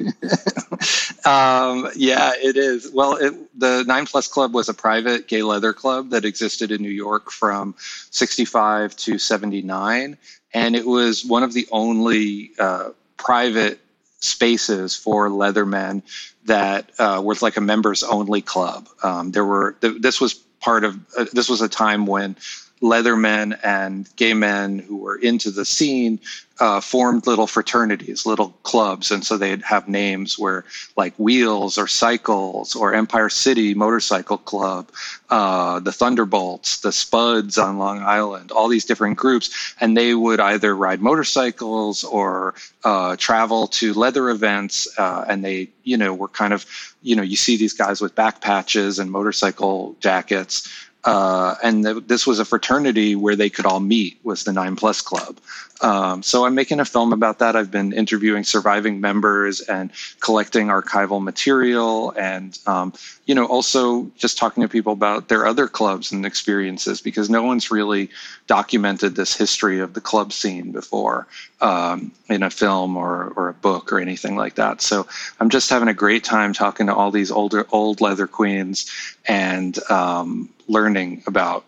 um, 1.28 1.88
yeah, 1.96 2.32
it 2.36 2.58
is. 2.58 2.92
Well, 2.92 3.16
it, 3.18 3.60
the 3.60 3.84
Nine 3.86 4.08
Plus 4.08 4.28
Club 4.28 4.56
was 4.56 4.70
a 4.70 4.74
private 4.74 5.28
gay 5.28 5.44
leather 5.44 5.72
club 5.72 6.10
that 6.10 6.26
existed 6.26 6.72
in 6.72 6.82
New 6.82 6.90
York 6.90 7.30
from 7.30 7.76
65 8.10 8.96
to 8.96 9.20
79. 9.20 10.18
And 10.54 10.76
it 10.76 10.88
was 10.88 11.24
one 11.24 11.44
of 11.44 11.54
the 11.54 11.68
only 11.72 12.52
uh, 12.58 12.90
private 13.18 13.80
spaces 14.20 14.96
for 14.96 15.30
leathermen 15.30 16.02
that 16.46 16.90
uh, 16.98 17.22
was 17.24 17.44
like 17.44 17.58
a 17.58 17.62
members 17.62 18.02
only 18.02 18.42
club. 18.42 18.88
Um, 19.04 19.32
there 19.32 19.46
were, 19.46 19.74
th- 19.82 20.02
this 20.02 20.20
was 20.20 20.43
part 20.64 20.84
of 20.84 20.98
uh, 21.18 21.26
this 21.34 21.50
was 21.50 21.62
a 21.62 21.70
time 21.70 22.06
when 22.06 22.36
leathermen 22.84 23.58
and 23.64 24.14
gay 24.18 24.34
men 24.34 24.78
who 24.78 24.98
were 24.98 25.16
into 25.16 25.50
the 25.50 25.64
scene 25.64 26.20
uh, 26.60 26.80
formed 26.80 27.26
little 27.26 27.48
fraternities, 27.48 28.26
little 28.26 28.50
clubs, 28.64 29.10
and 29.10 29.26
so 29.26 29.38
they'd 29.38 29.64
have 29.64 29.88
names 29.88 30.38
where 30.38 30.64
like 30.96 31.14
Wheels 31.18 31.78
or 31.78 31.88
Cycles 31.88 32.76
or 32.76 32.94
Empire 32.94 33.30
City 33.30 33.74
Motorcycle 33.74 34.38
Club, 34.38 34.92
uh, 35.30 35.80
the 35.80 35.92
Thunderbolts, 35.92 36.82
the 36.82 36.92
Spuds 36.92 37.58
on 37.58 37.80
Long 37.80 38.04
Island, 38.04 38.52
all 38.52 38.68
these 38.68 38.86
different 38.86 39.18
groups, 39.18 39.74
and 39.80 39.98
they 39.98 40.14
would 40.14 40.40
either 40.40 40.76
ride 40.76 41.02
motorcycles 41.02 42.04
or 42.04 42.54
uh, 42.84 43.16
travel 43.16 43.68
to 43.68 43.94
leather 43.94 44.30
events, 44.30 44.88
uh, 45.00 45.26
and 45.28 45.44
they, 45.44 45.70
you 45.84 45.98
know, 45.98 46.14
were 46.14 46.28
kind 46.28 46.54
of, 46.54 46.66
you 47.02 47.16
know, 47.16 47.24
you 47.24 47.36
see 47.36 47.58
these 47.58 47.74
guys 47.74 48.00
with 48.00 48.14
back 48.14 48.42
patches 48.42 49.00
and 49.00 49.10
motorcycle 49.10 49.96
jackets 50.00 50.70
uh, 51.06 51.56
and 51.62 51.84
th- 51.84 52.04
this 52.08 52.26
was 52.26 52.40
a 52.40 52.46
fraternity 52.46 53.16
where 53.16 53.36
they 53.36 53.50
could 53.50 53.66
all 53.66 53.80
meet 53.80 54.18
was 54.24 54.44
the 54.44 54.54
nine 54.54 54.76
plus 54.76 55.02
club. 55.02 55.38
Um, 55.82 56.24
so 56.24 56.46
i'm 56.46 56.56
making 56.56 56.80
a 56.80 56.86
film 56.86 57.12
about 57.12 57.40
that. 57.40 57.58
I've 57.58 57.72
been 57.72 57.92
interviewing 57.92 58.46
surviving 58.46 59.02
members 59.02 59.60
and 59.60 59.92
collecting 60.22 60.68
archival 60.68 61.22
material 61.22 62.12
and 62.12 62.58
um, 62.68 62.94
you 63.26 63.36
know 63.36 63.46
also 63.46 64.10
just 64.16 64.38
talking 64.38 64.64
to 64.64 64.70
people 64.70 64.94
about 64.94 65.28
their 65.28 65.46
other 65.46 65.68
clubs 65.68 66.14
and 66.14 66.26
experiences 66.26 67.02
because 67.02 67.30
no 67.30 67.44
one's 67.44 67.70
really 67.70 68.10
documented 68.48 69.16
this 69.16 69.36
history 69.36 69.80
of 69.80 69.94
the 69.94 70.02
club 70.02 70.32
scene 70.32 70.72
before 70.72 71.28
um, 71.60 72.12
in 72.30 72.44
a 72.44 72.50
film 72.50 72.96
or, 72.96 73.34
or 73.36 73.50
a 73.50 73.54
book 73.54 73.92
or 73.92 74.00
anything 74.00 74.38
like 74.38 74.56
that. 74.56 74.82
So 74.82 75.06
i'm 75.42 75.50
just 75.50 75.70
having 75.70 75.90
a 75.90 75.94
great 75.94 76.24
time 76.24 76.54
talking 76.54 76.88
to 76.88 76.96
all 76.96 77.12
these 77.12 77.32
older 77.32 77.68
old 77.72 78.00
leather 78.00 78.28
queens 78.28 78.90
and 79.28 79.78
um, 79.90 80.50
learning 80.68 81.24
about 81.28 81.66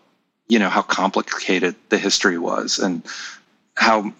you 0.48 0.58
know 0.58 0.68
how 0.68 0.82
complicated 0.82 1.74
the 1.88 1.98
history 1.98 2.38
was 2.38 2.78
and 2.78 3.02
how 3.76 4.10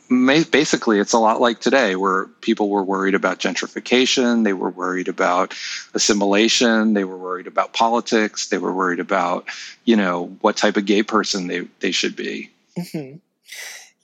basically 0.50 0.98
it's 0.98 1.14
a 1.14 1.18
lot 1.18 1.40
like 1.40 1.60
today 1.60 1.96
where 1.96 2.26
people 2.42 2.68
were 2.68 2.84
worried 2.84 3.14
about 3.14 3.38
gentrification 3.38 4.44
they 4.44 4.52
were 4.52 4.70
worried 4.70 5.08
about 5.08 5.54
assimilation 5.94 6.94
they 6.94 7.04
were 7.04 7.16
worried 7.16 7.46
about 7.46 7.72
politics 7.72 8.48
they 8.48 8.58
were 8.58 8.72
worried 8.72 9.00
about 9.00 9.46
you 9.84 9.96
know 9.96 10.26
what 10.40 10.56
type 10.56 10.76
of 10.76 10.84
gay 10.84 11.02
person 11.02 11.46
they, 11.46 11.60
they 11.80 11.90
should 11.90 12.14
be 12.16 12.50
mm-hmm. 12.76 13.16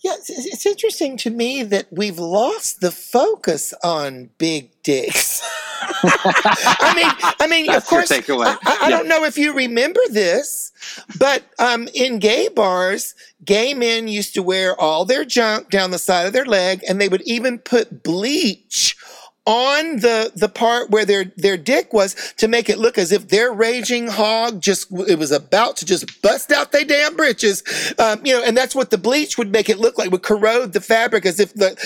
Yeah, 0.03 0.15
it's, 0.15 0.31
it's 0.31 0.67
interesting 0.67 1.17
to 1.19 1.31
me 1.31 1.63
that 1.63 1.87
we've 1.93 2.19
lost 2.19 2.81
the 2.81 2.91
focus 2.91 3.73
on 3.85 4.31
big 4.39 4.71
dicks. 4.83 5.41
I 6.05 6.93
mean, 6.97 7.33
I 7.41 7.47
mean, 7.47 7.67
That's 7.67 7.85
of 7.85 7.89
course, 7.91 8.11
your 8.11 8.21
takeaway. 8.23 8.57
I, 8.67 8.73
I, 8.73 8.87
I 8.87 8.89
Yeah. 8.91 8.97
don't 8.99 9.09
know 9.09 9.25
if 9.25 9.39
you 9.39 9.53
remember 9.55 10.01
this, 10.11 10.73
but 11.19 11.45
um, 11.59 11.89
in 11.95 12.19
gay 12.19 12.49
bars, 12.49 13.15
gay 13.45 13.75
men 13.75 14.09
used 14.09 14.35
to 14.35 14.43
wear 14.43 14.79
all 14.81 15.05
their 15.05 15.25
junk 15.25 15.71
down 15.71 15.91
the 15.93 15.99
side 15.99 16.27
of 16.27 16.33
their 16.33 16.47
leg, 16.47 16.83
and 16.89 17.01
they 17.01 17.09
would 17.09 17.23
even 17.23 17.59
put 17.59 18.03
bleach 18.03 18.97
on 19.45 19.97
the 19.97 20.31
the 20.37 20.49
part 20.49 20.91
where 20.91 21.05
their 21.05 21.25
their 21.37 21.57
dick 21.57 21.93
was 21.93 22.15
to 22.37 22.47
make 22.47 22.69
it 22.69 22.79
look 22.79 22.97
as 22.97 23.11
if 23.11 23.29
their 23.29 23.53
raging 23.53 24.07
hog 24.07 24.61
just 24.61 24.87
it 25.09 25.19
was 25.19 25.33
about 25.33 25.77
to 25.77 25.85
just 25.85 26.23
bust 26.23 26.53
out 26.53 26.71
their 26.71 26.85
damn 26.85 27.17
britches. 27.17 27.65
Um, 27.99 28.25
you 28.25 28.35
know 28.35 28.45
and 28.45 28.57
that's 28.57 28.75
what 28.75 28.91
the 28.91 28.99
bleach 28.99 29.37
would 29.39 29.51
make 29.51 29.69
it 29.69 29.79
look 29.79 29.99
like 29.99 30.13
would 30.13 30.23
corrode 30.23 30.73
the 30.73 30.81
fabric 30.81 31.27
as 31.27 31.41
if 31.41 31.55
the 31.55 31.77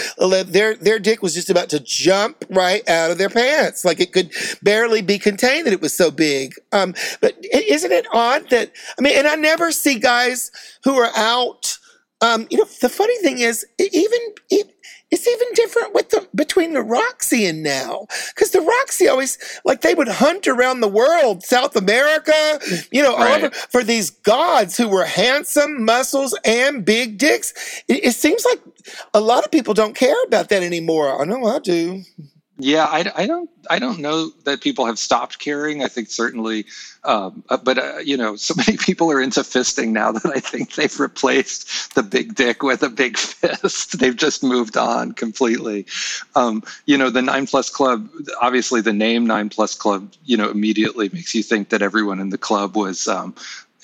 their 0.48 0.74
their 0.74 0.98
dick 0.98 1.22
was 1.22 1.32
just 1.32 1.48
about 1.48 1.70
to 1.70 1.80
jump 1.80 2.44
right 2.50 2.86
out 2.88 3.10
of 3.10 3.18
their 3.18 3.30
pants. 3.30 3.84
Like 3.84 4.00
it 4.00 4.12
could 4.12 4.30
barely 4.62 5.00
be 5.00 5.18
contained 5.18 5.66
that 5.66 5.72
it 5.72 5.80
was 5.80 5.94
so 5.94 6.10
big. 6.10 6.54
Um, 6.72 6.94
but 7.22 7.36
isn't 7.52 7.92
it 7.92 8.06
odd 8.12 8.50
that 8.50 8.72
i 8.98 9.02
mean 9.02 9.16
and 9.16 9.26
i 9.26 9.34
never 9.34 9.72
see 9.72 9.98
guys 9.98 10.50
who 10.84 10.96
are 10.96 11.10
out. 11.16 11.78
Um, 12.22 12.46
you 12.50 12.56
know 12.58 12.66
the 12.80 12.88
funny 12.88 13.16
thing 13.18 13.40
is 13.40 13.66
even 13.78 14.20
e- 14.50 14.62
it's 15.10 15.26
even 15.26 15.48
different 15.54 15.94
with 15.94 16.10
the 16.10 16.26
between 16.34 16.72
the 16.72 16.82
Roxy 16.82 17.46
and 17.46 17.62
now, 17.62 18.06
because 18.34 18.50
the 18.50 18.60
Roxy 18.60 19.08
always 19.08 19.38
like 19.64 19.80
they 19.82 19.94
would 19.94 20.08
hunt 20.08 20.48
around 20.48 20.80
the 20.80 20.88
world, 20.88 21.44
South 21.44 21.76
America, 21.76 22.58
you 22.90 23.02
know, 23.02 23.16
Right. 23.16 23.44
over 23.44 23.54
for 23.54 23.82
these 23.84 24.10
gods 24.10 24.76
who 24.76 24.88
were 24.88 25.04
handsome, 25.04 25.84
muscles, 25.84 26.36
and 26.44 26.84
big 26.84 27.18
dicks. 27.18 27.52
It, 27.88 28.04
it 28.06 28.12
seems 28.14 28.44
like 28.44 28.60
a 29.14 29.20
lot 29.20 29.44
of 29.44 29.50
people 29.50 29.74
don't 29.74 29.94
care 29.94 30.20
about 30.24 30.48
that 30.48 30.62
anymore. 30.62 31.20
I 31.20 31.24
know 31.24 31.44
I 31.46 31.58
do. 31.60 32.02
Yeah, 32.58 32.84
I, 32.84 33.12
I 33.14 33.26
don't 33.26 33.50
I 33.68 33.78
don't 33.78 33.98
know 33.98 34.30
that 34.44 34.62
people 34.62 34.86
have 34.86 34.98
stopped 34.98 35.38
caring. 35.38 35.82
I 35.84 35.88
think 35.88 36.08
certainly, 36.08 36.64
um, 37.04 37.44
uh, 37.50 37.58
but 37.58 37.76
uh, 37.78 37.98
you 37.98 38.16
know, 38.16 38.36
so 38.36 38.54
many 38.66 38.78
people 38.78 39.12
are 39.12 39.20
into 39.20 39.40
fisting 39.40 39.88
now 39.90 40.12
that 40.12 40.24
I 40.24 40.40
think 40.40 40.74
they've 40.74 40.98
replaced 40.98 41.94
the 41.94 42.02
big 42.02 42.34
dick 42.34 42.62
with 42.62 42.82
a 42.82 42.88
big 42.88 43.18
fist. 43.18 43.98
they've 43.98 44.16
just 44.16 44.42
moved 44.42 44.78
on 44.78 45.12
completely. 45.12 45.84
Um, 46.34 46.62
you 46.86 46.96
know, 46.96 47.10
the 47.10 47.20
Nine 47.20 47.46
Plus 47.46 47.68
Club. 47.68 48.08
Obviously, 48.40 48.80
the 48.80 48.92
name 48.92 49.26
Nine 49.26 49.50
Plus 49.50 49.74
Club, 49.74 50.12
you 50.24 50.38
know, 50.38 50.50
immediately 50.50 51.10
makes 51.12 51.34
you 51.34 51.42
think 51.42 51.68
that 51.68 51.82
everyone 51.82 52.20
in 52.20 52.30
the 52.30 52.38
club 52.38 52.74
was. 52.74 53.06
Um, 53.06 53.34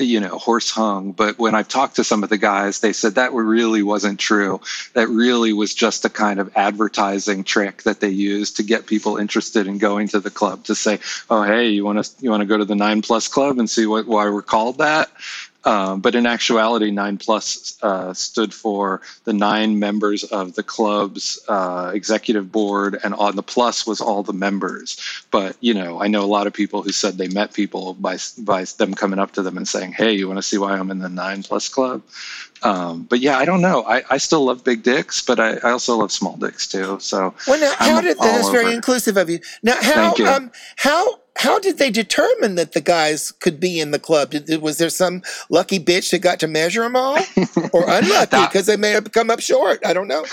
you 0.04 0.20
know, 0.20 0.38
horse 0.38 0.70
hung. 0.70 1.12
But 1.12 1.38
when 1.38 1.54
I've 1.54 1.68
talked 1.68 1.96
to 1.96 2.04
some 2.04 2.22
of 2.22 2.28
the 2.28 2.38
guys, 2.38 2.80
they 2.80 2.92
said 2.92 3.14
that 3.14 3.32
really 3.32 3.82
wasn't 3.82 4.18
true. 4.18 4.60
That 4.94 5.08
really 5.08 5.52
was 5.52 5.74
just 5.74 6.04
a 6.04 6.10
kind 6.10 6.40
of 6.40 6.52
advertising 6.56 7.44
trick 7.44 7.82
that 7.84 8.00
they 8.00 8.08
used 8.08 8.56
to 8.56 8.62
get 8.62 8.86
people 8.86 9.16
interested 9.16 9.66
in 9.66 9.78
going 9.78 10.08
to 10.08 10.20
the 10.20 10.30
club 10.30 10.64
to 10.64 10.74
say, 10.74 11.00
"Oh, 11.30 11.42
hey, 11.42 11.70
you 11.70 11.84
want 11.84 12.04
to 12.04 12.10
you 12.20 12.30
want 12.30 12.42
to 12.42 12.46
go 12.46 12.58
to 12.58 12.64
the 12.64 12.74
Nine 12.74 13.02
Plus 13.02 13.28
Club 13.28 13.58
and 13.58 13.68
see 13.68 13.86
what 13.86 14.06
why 14.06 14.28
we're 14.28 14.42
called 14.42 14.78
that." 14.78 15.10
Um, 15.64 16.00
but 16.00 16.14
in 16.14 16.26
actuality, 16.26 16.90
Nine 16.90 17.18
Plus 17.18 17.78
uh, 17.82 18.12
stood 18.14 18.52
for 18.52 19.00
the 19.24 19.32
nine 19.32 19.78
members 19.78 20.24
of 20.24 20.54
the 20.54 20.62
club's 20.62 21.38
uh, 21.48 21.92
executive 21.94 22.50
board, 22.50 22.98
and 23.04 23.14
on 23.14 23.36
the 23.36 23.42
plus 23.42 23.86
was 23.86 24.00
all 24.00 24.22
the 24.22 24.32
members. 24.32 25.00
But 25.30 25.56
you 25.60 25.74
know, 25.74 26.00
I 26.00 26.08
know 26.08 26.24
a 26.24 26.26
lot 26.26 26.46
of 26.46 26.52
people 26.52 26.82
who 26.82 26.92
said 26.92 27.16
they 27.16 27.28
met 27.28 27.54
people 27.54 27.94
by 27.94 28.18
by 28.38 28.64
them 28.64 28.94
coming 28.94 29.18
up 29.18 29.32
to 29.32 29.42
them 29.42 29.56
and 29.56 29.68
saying, 29.68 29.92
"Hey, 29.92 30.12
you 30.12 30.26
want 30.26 30.38
to 30.38 30.42
see 30.42 30.58
why 30.58 30.72
I'm 30.72 30.90
in 30.90 30.98
the 30.98 31.08
Nine 31.08 31.42
Plus 31.42 31.68
Club?" 31.68 32.02
Um, 32.62 33.02
but 33.02 33.20
yeah, 33.20 33.38
I 33.38 33.44
don't 33.44 33.60
know. 33.60 33.84
I, 33.84 34.02
I 34.08 34.18
still 34.18 34.44
love 34.44 34.62
big 34.62 34.82
dicks, 34.82 35.20
but 35.20 35.40
I, 35.40 35.56
I 35.56 35.70
also 35.72 35.96
love 35.96 36.12
small 36.12 36.36
dicks 36.36 36.68
too. 36.68 36.98
So 37.00 37.34
Well, 37.48 37.60
now 37.60 37.74
how 37.78 37.96
I'm 37.96 38.04
did 38.04 38.18
all 38.18 38.24
that's 38.24 38.50
very 38.50 38.72
inclusive 38.72 39.16
of 39.16 39.28
you. 39.28 39.40
Now, 39.62 39.76
how 39.80 40.14
um 40.14 40.50
how 40.76 41.21
how 41.36 41.58
did 41.58 41.78
they 41.78 41.90
determine 41.90 42.56
that 42.56 42.72
the 42.72 42.80
guys 42.80 43.32
could 43.32 43.58
be 43.58 43.80
in 43.80 43.90
the 43.90 43.98
club? 43.98 44.30
Did, 44.30 44.62
was 44.62 44.78
there 44.78 44.90
some 44.90 45.22
lucky 45.50 45.78
bitch 45.80 46.10
that 46.10 46.18
got 46.18 46.40
to 46.40 46.46
measure 46.46 46.82
them 46.82 46.96
all, 46.96 47.18
or 47.72 47.84
unlucky 47.88 48.40
because 48.46 48.66
they 48.66 48.76
may 48.76 48.90
have 48.90 49.12
come 49.12 49.30
up 49.30 49.40
short? 49.40 49.84
I 49.84 49.92
don't 49.92 50.08
know. 50.08 50.24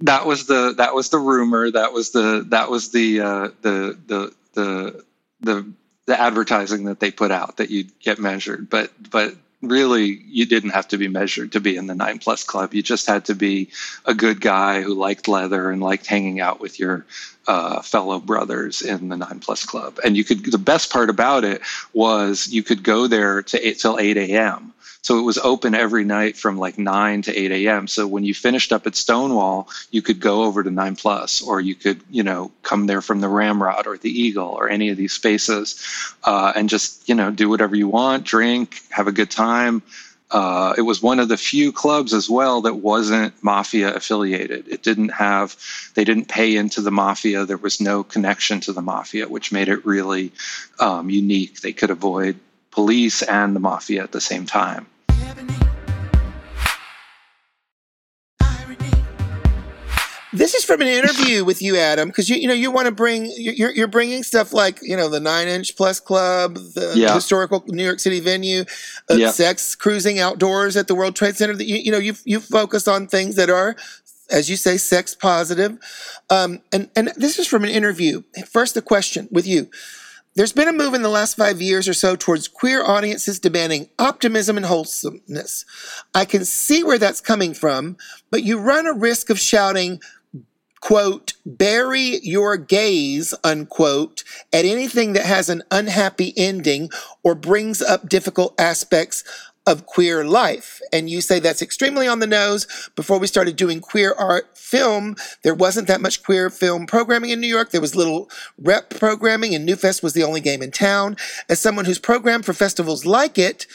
that 0.00 0.26
was 0.26 0.46
the 0.46 0.74
that 0.76 0.94
was 0.94 1.10
the 1.10 1.18
rumor. 1.18 1.70
That 1.70 1.92
was 1.92 2.10
the 2.12 2.44
that 2.48 2.70
was 2.70 2.90
the 2.92 3.20
uh, 3.20 3.48
the 3.62 3.98
the 4.06 4.32
the 4.54 5.04
the 5.40 5.72
the 6.06 6.20
advertising 6.20 6.84
that 6.84 7.00
they 7.00 7.10
put 7.10 7.30
out 7.30 7.56
that 7.56 7.70
you'd 7.70 7.98
get 7.98 8.18
measured. 8.18 8.70
But 8.70 8.90
but 9.10 9.34
really, 9.68 10.22
you 10.26 10.46
didn't 10.46 10.70
have 10.70 10.88
to 10.88 10.98
be 10.98 11.08
measured 11.08 11.52
to 11.52 11.60
be 11.60 11.76
in 11.76 11.86
the 11.86 11.94
Nine 11.94 12.18
Plus 12.18 12.44
Club. 12.44 12.74
You 12.74 12.82
just 12.82 13.06
had 13.06 13.24
to 13.26 13.34
be 13.34 13.70
a 14.04 14.14
good 14.14 14.40
guy 14.40 14.82
who 14.82 14.94
liked 14.94 15.28
leather 15.28 15.70
and 15.70 15.82
liked 15.82 16.06
hanging 16.06 16.40
out 16.40 16.60
with 16.60 16.78
your 16.78 17.06
uh, 17.46 17.80
fellow 17.80 18.18
brothers 18.18 18.82
in 18.82 19.08
the 19.08 19.16
Nine 19.16 19.40
Plus 19.40 19.64
Club. 19.64 19.98
And 20.04 20.16
you 20.16 20.24
could 20.24 20.44
the 20.44 20.58
best 20.58 20.92
part 20.92 21.08
about 21.08 21.44
it 21.44 21.62
was 21.94 22.48
you 22.48 22.62
could 22.62 22.82
go 22.82 23.06
there 23.06 23.42
to 23.42 23.66
eight 23.66 23.78
till 23.78 23.98
eight 23.98 24.16
a.m. 24.16 24.73
So 25.04 25.18
it 25.18 25.22
was 25.22 25.36
open 25.36 25.74
every 25.74 26.02
night 26.02 26.34
from 26.34 26.56
like 26.56 26.78
9 26.78 27.22
to 27.22 27.38
8 27.38 27.52
a.m. 27.52 27.88
So 27.88 28.06
when 28.06 28.24
you 28.24 28.32
finished 28.32 28.72
up 28.72 28.86
at 28.86 28.96
Stonewall, 28.96 29.68
you 29.90 30.00
could 30.00 30.18
go 30.18 30.44
over 30.44 30.62
to 30.62 30.70
9 30.70 30.96
Plus, 30.96 31.42
or 31.42 31.60
you 31.60 31.74
could, 31.74 32.00
you 32.08 32.22
know, 32.22 32.50
come 32.62 32.86
there 32.86 33.02
from 33.02 33.20
the 33.20 33.28
Ramrod 33.28 33.86
or 33.86 33.98
the 33.98 34.08
Eagle 34.08 34.48
or 34.48 34.70
any 34.70 34.88
of 34.88 34.96
these 34.96 35.12
spaces 35.12 35.84
uh, 36.24 36.54
and 36.56 36.70
just, 36.70 37.06
you 37.06 37.14
know, 37.14 37.30
do 37.30 37.50
whatever 37.50 37.76
you 37.76 37.86
want, 37.86 38.24
drink, 38.24 38.80
have 38.88 39.06
a 39.06 39.12
good 39.12 39.30
time. 39.30 39.82
Uh, 40.30 40.72
it 40.78 40.80
was 40.80 41.02
one 41.02 41.20
of 41.20 41.28
the 41.28 41.36
few 41.36 41.70
clubs 41.70 42.14
as 42.14 42.30
well 42.30 42.62
that 42.62 42.76
wasn't 42.76 43.34
mafia 43.44 43.94
affiliated. 43.94 44.68
It 44.68 44.82
didn't 44.82 45.10
have, 45.10 45.54
they 45.92 46.04
didn't 46.04 46.28
pay 46.28 46.56
into 46.56 46.80
the 46.80 46.90
mafia. 46.90 47.44
There 47.44 47.58
was 47.58 47.78
no 47.78 48.04
connection 48.04 48.60
to 48.60 48.72
the 48.72 48.80
mafia, 48.80 49.28
which 49.28 49.52
made 49.52 49.68
it 49.68 49.84
really 49.84 50.32
um, 50.80 51.10
unique. 51.10 51.60
They 51.60 51.74
could 51.74 51.90
avoid 51.90 52.40
police 52.70 53.20
and 53.20 53.54
the 53.54 53.60
mafia 53.60 54.02
at 54.02 54.10
the 54.10 54.22
same 54.22 54.46
time. 54.46 54.86
This 60.44 60.52
is 60.52 60.62
from 60.66 60.82
an 60.82 60.88
interview 60.88 61.42
with 61.42 61.62
you, 61.62 61.78
Adam, 61.78 62.08
because 62.08 62.28
you 62.28 62.36
you 62.36 62.46
know 62.46 62.52
you 62.52 62.70
want 62.70 62.84
to 62.84 62.92
bring 62.92 63.32
you're 63.34 63.70
you're 63.70 63.88
bringing 63.88 64.22
stuff 64.22 64.52
like 64.52 64.78
you 64.82 64.94
know 64.94 65.08
the 65.08 65.18
Nine 65.18 65.48
Inch 65.48 65.74
Plus 65.74 66.00
Club, 66.00 66.56
the 66.74 66.92
Yeah. 66.94 67.14
historical 67.14 67.64
New 67.68 67.82
York 67.82 67.98
City 67.98 68.20
venue, 68.20 68.66
uh, 69.10 69.14
Yeah. 69.14 69.30
sex 69.30 69.74
cruising 69.74 70.18
outdoors 70.18 70.76
at 70.76 70.86
the 70.86 70.94
World 70.94 71.16
Trade 71.16 71.36
Center. 71.38 71.56
That 71.56 71.64
you 71.64 71.76
you 71.76 71.90
know 71.90 71.96
you 71.96 72.14
you 72.26 72.40
focus 72.40 72.86
on 72.86 73.06
things 73.06 73.36
that 73.36 73.48
are, 73.48 73.74
as 74.28 74.50
you 74.50 74.58
say, 74.58 74.76
sex 74.76 75.14
positive. 75.14 75.78
Um, 76.28 76.60
and 76.72 76.90
and 76.94 77.10
this 77.16 77.38
is 77.38 77.46
from 77.46 77.64
an 77.64 77.70
interview. 77.70 78.22
First, 78.46 78.74
the 78.74 78.82
question 78.82 79.28
with 79.30 79.46
you. 79.46 79.70
There's 80.36 80.52
been 80.52 80.68
a 80.68 80.72
move 80.74 80.92
in 80.92 81.02
the 81.02 81.08
last 81.08 81.36
five 81.38 81.62
years 81.62 81.88
or 81.88 81.94
so 81.94 82.16
towards 82.16 82.48
queer 82.48 82.84
audiences 82.84 83.38
demanding 83.38 83.88
optimism 83.98 84.58
and 84.58 84.66
wholesomeness. 84.66 85.64
I 86.14 86.26
can 86.26 86.44
see 86.44 86.82
where 86.84 86.98
that's 86.98 87.20
coming 87.22 87.54
from, 87.54 87.96
but 88.30 88.42
you 88.42 88.58
run 88.58 88.86
a 88.88 88.92
risk 88.92 89.30
of 89.30 89.38
shouting, 89.38 90.00
quote, 90.84 91.32
bury 91.46 92.20
your 92.22 92.58
gays, 92.58 93.32
unquote, 93.42 94.22
at 94.52 94.66
anything 94.66 95.14
that 95.14 95.24
has 95.24 95.48
an 95.48 95.62
unhappy 95.70 96.34
ending 96.36 96.90
or 97.22 97.34
brings 97.34 97.80
up 97.80 98.06
difficult 98.06 98.54
aspects 98.60 99.24
of 99.66 99.86
queer 99.86 100.26
life. 100.26 100.82
And 100.92 101.08
you 101.08 101.22
say 101.22 101.38
that's 101.38 101.62
extremely 101.62 102.06
on 102.06 102.18
the 102.18 102.26
nose. 102.26 102.66
Before 102.96 103.18
we 103.18 103.26
started 103.26 103.56
doing 103.56 103.80
queer 103.80 104.14
art 104.18 104.58
film, 104.58 105.16
there 105.42 105.54
wasn't 105.54 105.88
that 105.88 106.02
much 106.02 106.22
queer 106.22 106.50
film 106.50 106.84
programming 106.84 107.30
in 107.30 107.40
New 107.40 107.46
York. 107.46 107.70
There 107.70 107.80
was 107.80 107.96
little 107.96 108.28
rep 108.58 108.90
programming, 108.90 109.54
and 109.54 109.66
Newfest 109.66 110.02
was 110.02 110.12
the 110.12 110.24
only 110.24 110.42
game 110.42 110.62
in 110.62 110.70
town. 110.70 111.16
As 111.48 111.60
someone 111.60 111.86
who's 111.86 111.98
programmed 111.98 112.44
for 112.44 112.52
festivals 112.52 113.06
like 113.06 113.38
it, 113.38 113.66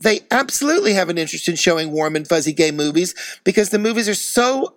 they 0.00 0.22
absolutely 0.32 0.94
have 0.94 1.08
an 1.08 1.16
interest 1.16 1.48
in 1.48 1.54
showing 1.54 1.92
warm 1.92 2.16
and 2.16 2.26
fuzzy 2.26 2.52
gay 2.52 2.72
movies 2.72 3.14
because 3.44 3.70
the 3.70 3.78
movies 3.78 4.08
are 4.08 4.14
so 4.14 4.74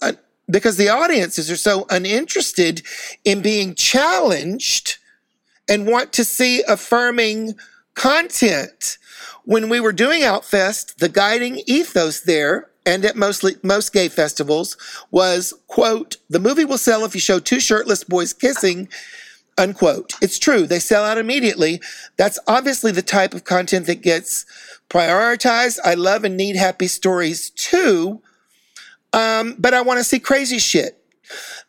because 0.49 0.77
the 0.77 0.89
audiences 0.89 1.51
are 1.51 1.57
so 1.57 1.85
uninterested 1.89 2.81
in 3.23 3.41
being 3.41 3.75
challenged 3.75 4.97
and 5.69 5.87
want 5.87 6.13
to 6.13 6.23
see 6.23 6.63
affirming 6.67 7.55
content. 7.95 8.97
When 9.43 9.69
we 9.69 9.79
were 9.79 9.93
doing 9.93 10.21
Outfest, 10.21 10.95
the 10.95 11.09
guiding 11.09 11.61
ethos 11.65 12.21
there 12.21 12.69
and 12.85 13.03
at 13.03 13.15
mostly 13.15 13.55
most 13.63 13.91
gay 13.91 14.07
festivals 14.07 14.77
was 15.11 15.53
quote 15.67 16.17
the 16.29 16.39
movie 16.39 16.63
will 16.63 16.77
sell 16.77 17.03
if 17.03 17.13
you 17.13 17.19
show 17.19 17.39
two 17.39 17.59
shirtless 17.59 18.03
boys 18.03 18.33
kissing 18.33 18.87
unquote. 19.57 20.13
It's 20.21 20.39
true, 20.39 20.67
they 20.67 20.79
sell 20.79 21.03
out 21.03 21.17
immediately. 21.17 21.81
That's 22.15 22.39
obviously 22.47 22.91
the 22.91 23.01
type 23.01 23.33
of 23.33 23.43
content 23.43 23.87
that 23.87 24.01
gets 24.01 24.45
prioritized. 24.89 25.79
I 25.83 25.95
love 25.95 26.23
and 26.23 26.37
need 26.37 26.55
happy 26.55 26.87
stories 26.87 27.49
too, 27.49 28.21
um, 29.17 29.55
but 29.57 29.73
I 29.73 29.81
want 29.81 29.97
to 29.97 30.03
see 30.03 30.19
crazy 30.19 30.59
shit. 30.59 31.03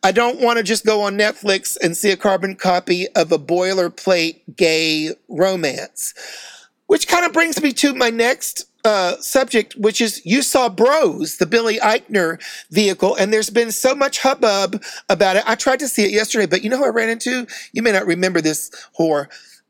I 0.02 0.12
don't 0.12 0.40
want 0.40 0.58
to 0.58 0.62
just 0.62 0.84
go 0.84 1.00
on 1.00 1.16
Netflix 1.16 1.78
and 1.82 1.96
see 1.96 2.10
a 2.10 2.16
carbon 2.16 2.54
copy 2.54 3.08
of 3.16 3.32
a 3.32 3.38
boilerplate 3.38 4.42
gay 4.54 5.14
romance. 5.28 6.12
Which 6.86 7.08
kind 7.08 7.24
of 7.24 7.32
brings 7.32 7.60
me 7.60 7.72
to 7.72 7.94
my 7.94 8.10
next 8.10 8.66
uh, 8.84 9.16
subject, 9.18 9.74
which 9.76 10.00
is 10.00 10.24
you 10.24 10.42
saw 10.42 10.68
Bros, 10.68 11.38
the 11.38 11.46
Billy 11.46 11.78
Eichner 11.78 12.40
vehicle, 12.70 13.16
and 13.16 13.32
there's 13.32 13.50
been 13.50 13.72
so 13.72 13.94
much 13.94 14.20
hubbub 14.20 14.82
about 15.08 15.36
it. 15.36 15.42
I 15.46 15.54
tried 15.54 15.80
to 15.80 15.88
see 15.88 16.04
it 16.04 16.12
yesterday, 16.12 16.46
but 16.46 16.62
you 16.62 16.70
know 16.70 16.78
who 16.78 16.84
I 16.84 16.90
ran 16.90 17.08
into? 17.08 17.46
You 17.72 17.82
may 17.82 17.92
not 17.92 18.06
remember 18.06 18.40
this 18.40 18.70
whore. 18.98 19.26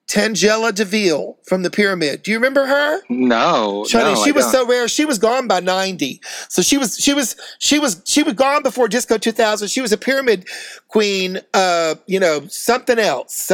Tangela 0.09 0.75
Deville 0.75 1.37
from 1.45 1.63
the 1.63 1.71
Pyramid. 1.71 2.23
Do 2.23 2.31
you 2.31 2.39
remember 2.39 2.65
her? 2.65 3.01
No, 3.11 3.85
Shani, 3.87 4.15
no, 4.15 4.25
she 4.25 4.31
I 4.31 4.33
was 4.33 4.45
don't. 4.47 4.53
so 4.53 4.67
rare. 4.67 4.89
She 4.89 5.05
was 5.05 5.19
gone 5.19 5.47
by 5.47 5.61
ninety. 5.61 6.23
So 6.49 6.63
she 6.63 6.79
was, 6.79 6.97
she 6.99 7.13
was, 7.13 7.37
she 7.59 7.79
was, 7.79 8.01
she 8.07 8.23
was 8.23 8.33
gone 8.33 8.63
before 8.63 8.89
Disco 8.89 9.19
two 9.19 9.33
thousand. 9.33 9.69
She 9.69 9.83
was 9.83 9.93
a 9.93 9.99
Pyramid 9.99 10.49
queen. 10.89 11.41
Uh, 11.53 11.97
you 12.07 12.19
know, 12.19 12.47
something 12.49 12.99
else. 12.99 13.53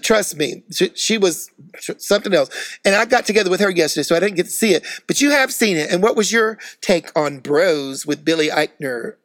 Trust 0.00 0.36
me, 0.36 0.62
she, 0.70 0.90
she 0.94 1.18
was 1.18 1.50
something 1.98 2.32
else. 2.32 2.78
And 2.84 2.94
I 2.94 3.04
got 3.04 3.26
together 3.26 3.50
with 3.50 3.58
her 3.58 3.70
yesterday, 3.70 4.04
so 4.04 4.14
I 4.14 4.20
didn't 4.20 4.36
get 4.36 4.46
to 4.46 4.52
see 4.52 4.74
it. 4.74 4.86
But 5.08 5.20
you 5.20 5.30
have 5.32 5.52
seen 5.52 5.76
it. 5.76 5.90
And 5.90 6.04
what 6.04 6.14
was 6.14 6.30
your 6.30 6.56
take 6.80 7.10
on 7.18 7.40
Bros 7.40 8.06
with 8.06 8.24
Billy 8.24 8.48
Eichner? 8.48 9.16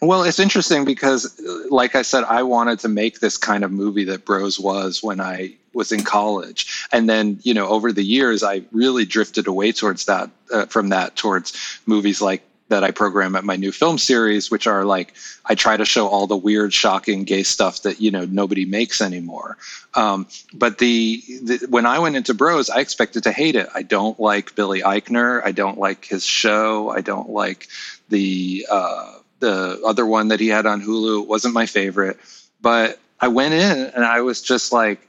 Well, 0.00 0.24
it's 0.24 0.40
interesting 0.40 0.86
because, 0.86 1.38
like 1.70 1.94
I 1.94 2.02
said, 2.02 2.24
I 2.24 2.42
wanted 2.42 2.78
to 2.80 2.88
make 2.88 3.20
this 3.20 3.36
kind 3.36 3.62
of 3.62 3.70
movie 3.70 4.04
that 4.04 4.24
Bros 4.24 4.58
was 4.58 5.02
when 5.02 5.20
I 5.20 5.56
was 5.74 5.92
in 5.92 6.04
college, 6.04 6.86
and 6.92 7.08
then 7.08 7.38
you 7.42 7.54
know 7.54 7.68
over 7.68 7.92
the 7.92 8.04
years 8.04 8.42
I 8.42 8.62
really 8.72 9.04
drifted 9.04 9.46
away 9.46 9.72
towards 9.72 10.06
that 10.06 10.30
uh, 10.52 10.66
from 10.66 10.90
that 10.90 11.16
towards 11.16 11.80
movies 11.86 12.20
like 12.20 12.42
that 12.72 12.84
I 12.84 12.90
program 12.90 13.36
at 13.36 13.44
my 13.44 13.56
new 13.56 13.70
film 13.70 13.98
series, 13.98 14.50
which 14.50 14.66
are 14.66 14.84
like 14.84 15.14
I 15.44 15.54
try 15.54 15.76
to 15.76 15.84
show 15.84 16.08
all 16.08 16.26
the 16.26 16.36
weird, 16.36 16.72
shocking 16.72 17.24
gay 17.24 17.42
stuff 17.42 17.82
that 17.82 18.00
you 18.00 18.10
know 18.10 18.24
nobody 18.24 18.64
makes 18.64 19.00
anymore. 19.00 19.58
Um, 19.94 20.26
but 20.54 20.78
the, 20.78 21.22
the 21.42 21.66
when 21.68 21.86
I 21.86 21.98
went 21.98 22.16
into 22.16 22.34
Bros, 22.34 22.70
I 22.70 22.80
expected 22.80 23.24
to 23.24 23.32
hate 23.32 23.56
it. 23.56 23.68
I 23.74 23.82
don't 23.82 24.18
like 24.18 24.54
Billy 24.54 24.80
Eichner. 24.80 25.42
I 25.44 25.52
don't 25.52 25.78
like 25.78 26.06
his 26.06 26.24
show. 26.24 26.90
I 26.90 27.02
don't 27.02 27.30
like 27.30 27.68
the 28.08 28.66
uh, 28.70 29.18
the 29.40 29.80
other 29.84 30.06
one 30.06 30.28
that 30.28 30.40
he 30.40 30.48
had 30.48 30.66
on 30.66 30.80
Hulu. 30.80 31.22
It 31.22 31.28
wasn't 31.28 31.54
my 31.54 31.66
favorite, 31.66 32.18
but 32.60 32.98
I 33.20 33.28
went 33.28 33.54
in 33.54 33.78
and 33.94 34.04
I 34.04 34.22
was 34.22 34.40
just 34.40 34.72
like, 34.72 35.06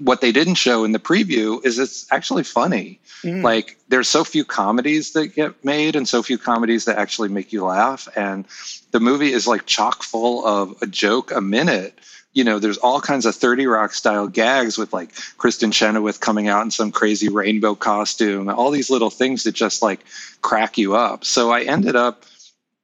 what 0.00 0.20
they 0.20 0.32
didn't 0.32 0.54
show 0.54 0.84
in 0.84 0.92
the 0.92 0.98
preview 0.98 1.64
is 1.64 1.78
it's 1.78 2.10
actually 2.10 2.44
funny. 2.44 3.00
Mm. 3.22 3.42
Like 3.42 3.76
there's 3.88 4.08
so 4.08 4.24
few 4.24 4.44
comedies 4.44 5.12
that 5.12 5.28
get 5.28 5.64
made 5.64 5.96
and 5.96 6.08
so 6.08 6.22
few 6.22 6.38
comedies 6.38 6.84
that 6.86 6.98
actually 6.98 7.28
make 7.28 7.52
you 7.52 7.64
laugh. 7.64 8.08
And 8.16 8.46
the 8.92 9.00
movie 9.00 9.32
is 9.32 9.46
like 9.46 9.66
chock 9.66 10.02
full 10.02 10.46
of 10.46 10.80
a 10.82 10.86
joke 10.86 11.32
a 11.32 11.40
minute. 11.40 11.98
You 12.32 12.44
know, 12.44 12.58
there's 12.58 12.78
all 12.78 13.00
kinds 13.00 13.26
of 13.26 13.34
30 13.34 13.66
Rock 13.66 13.92
style 13.92 14.26
gags 14.26 14.78
with 14.78 14.92
like 14.92 15.12
Kristin 15.12 15.72
Chenoweth 15.72 16.20
coming 16.20 16.48
out 16.48 16.64
in 16.64 16.70
some 16.70 16.90
crazy 16.90 17.28
rainbow 17.28 17.74
costume, 17.74 18.48
all 18.48 18.70
these 18.70 18.88
little 18.88 19.10
things 19.10 19.42
that 19.44 19.52
just 19.52 19.82
like 19.82 20.00
crack 20.40 20.78
you 20.78 20.96
up. 20.96 21.24
So 21.24 21.50
I 21.50 21.62
ended 21.62 21.94
up 21.94 22.24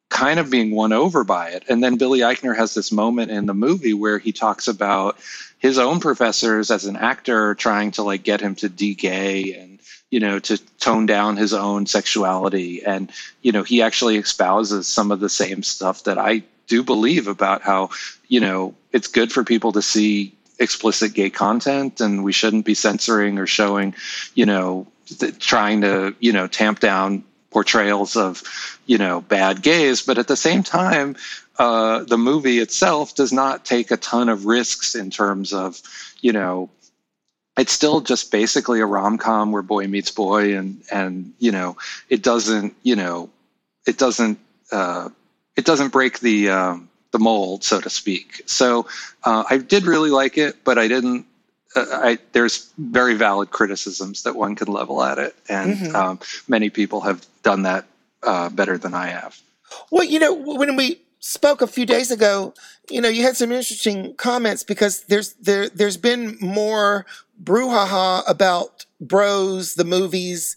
kind 0.09 0.41
of 0.41 0.51
being 0.51 0.71
won 0.71 0.93
over 0.93 1.25
by 1.25 1.51
it. 1.51 1.65
And 1.69 1.83
then 1.83 1.97
Billy 1.97 2.21
Eichner 2.21 2.57
has 2.57 2.75
this 2.75 2.91
moment 2.91 3.31
in 3.31 3.47
the 3.47 3.55
movie 3.55 3.95
where 3.95 4.19
he 4.19 4.33
talks 4.33 4.69
about 4.69 5.19
his 5.59 5.79
own 5.79 6.01
professors 6.01 6.71
as 6.71 6.87
an 6.87 6.97
actor 6.97 7.55
trying 7.55 7.91
to 7.93 8.03
like 8.03 8.23
get 8.23 8.41
him 8.41 8.55
to 8.57 8.69
de-gay 8.69 9.55
and 9.55 9.79
you 10.11 10.21
know 10.21 10.39
to 10.39 10.57
tone 10.79 11.07
down 11.07 11.37
his 11.37 11.53
own 11.53 11.85
sexuality 11.85 12.85
and 12.85 13.11
you 13.43 13.53
know 13.53 13.63
he 13.63 13.83
actually 13.83 14.17
espouses 14.17 14.87
some 14.87 15.11
of 15.11 15.21
the 15.21 15.29
same 15.29 15.63
stuff 15.63 16.05
that 16.05 16.17
I 16.17 16.43
do 16.67 16.83
believe 16.83 17.27
about 17.27 17.63
how 17.63 17.91
you 18.29 18.41
know 18.41 18.75
it's 18.93 19.09
good 19.09 19.33
for 19.33 19.45
people 19.45 19.73
to 19.73 19.83
see 19.83 20.35
explicit 20.59 21.13
gay 21.13 21.31
content 21.31 22.01
and 22.01 22.25
we 22.25 22.33
shouldn't 22.33 22.65
be 22.65 22.75
censoring 22.75 23.39
or 23.39 23.47
showing 23.47 23.95
you 24.35 24.47
know 24.47 24.87
trying 25.39 25.81
to 25.81 26.15
you 26.21 26.33
know 26.33 26.47
tamp 26.47 26.81
down 26.81 27.25
portrayals 27.51 28.17
of 28.17 28.43
you 28.87 28.99
know 28.99 29.21
bad 29.21 29.63
gays 29.63 30.03
but 30.03 30.19
at 30.19 30.29
the 30.29 30.37
same 30.37 30.63
time 30.63 31.17
uh, 31.59 32.05
the 32.05 32.19
movie 32.19 32.59
itself 32.59 33.15
does 33.15 33.33
not 33.33 33.65
take 33.65 33.91
a 33.91 33.97
ton 33.97 34.29
of 34.29 34.47
risks 34.47 34.95
in 34.95 35.11
terms 35.11 35.53
of 35.53 35.81
you 36.21 36.33
know 36.33 36.71
it's 37.59 37.73
still 37.73 38.01
just 38.01 38.31
basically 38.31 38.81
a 38.81 38.87
rom-com 38.87 39.51
where 39.51 39.63
boy 39.63 39.87
meets 39.89 40.11
boy 40.11 40.57
and 40.57 40.83
and 40.93 41.33
you 41.39 41.51
know 41.51 41.77
it 42.09 42.23
doesn't 42.23 42.75
you 42.83 42.97
know 42.97 43.29
it 43.87 43.99
doesn't 43.99 44.39
uh, 44.71 45.09
it 45.57 45.65
doesn't 45.65 45.93
break 45.93 46.21
the 46.21 46.51
um, 46.51 46.89
the 47.11 47.19
mold 47.19 47.65
so 47.65 47.81
to 47.81 47.91
speak. 47.91 48.43
So 48.47 48.87
uh, 49.25 49.45
i 49.49 49.57
did 49.57 49.85
really 49.85 50.11
like 50.11 50.39
it 50.39 50.63
but 50.65 50.79
i 50.79 50.87
didn't 50.87 51.27
uh, 51.77 51.85
I, 51.91 52.19
there's 52.33 52.71
very 52.79 53.15
valid 53.15 53.51
criticisms 53.51 54.23
that 54.23 54.35
one 54.37 54.55
can 54.55 54.69
level 54.69 55.03
at 55.03 55.19
it, 55.19 55.35
and 55.49 55.77
Mhm. 55.77 55.95
um, 55.95 56.19
many 56.49 56.71
people 56.71 57.03
have 57.03 57.25
done 57.43 57.63
that 57.63 57.85
uh, 58.23 58.49
better 58.49 58.77
than 58.79 58.95
I 58.95 59.09
have. 59.09 59.39
Well, 59.91 60.05
you 60.05 60.19
know, 60.19 60.33
when 60.33 60.75
we 60.77 61.01
spoke 61.21 61.63
a 61.63 61.67
few 61.67 61.87
days 61.87 62.11
ago, 62.11 62.55
you 62.91 63.01
know, 63.01 63.09
you 63.09 63.23
had 63.23 63.37
some 63.37 63.53
interesting 63.53 64.15
comments 64.17 64.63
because 64.65 65.03
there's 65.03 65.35
there 65.35 65.69
there's 65.69 65.97
been 65.97 66.37
more 66.41 67.07
brouhaha 67.43 68.23
about 68.27 68.87
Bros, 69.01 69.75
the 69.75 69.85
movies 69.85 70.57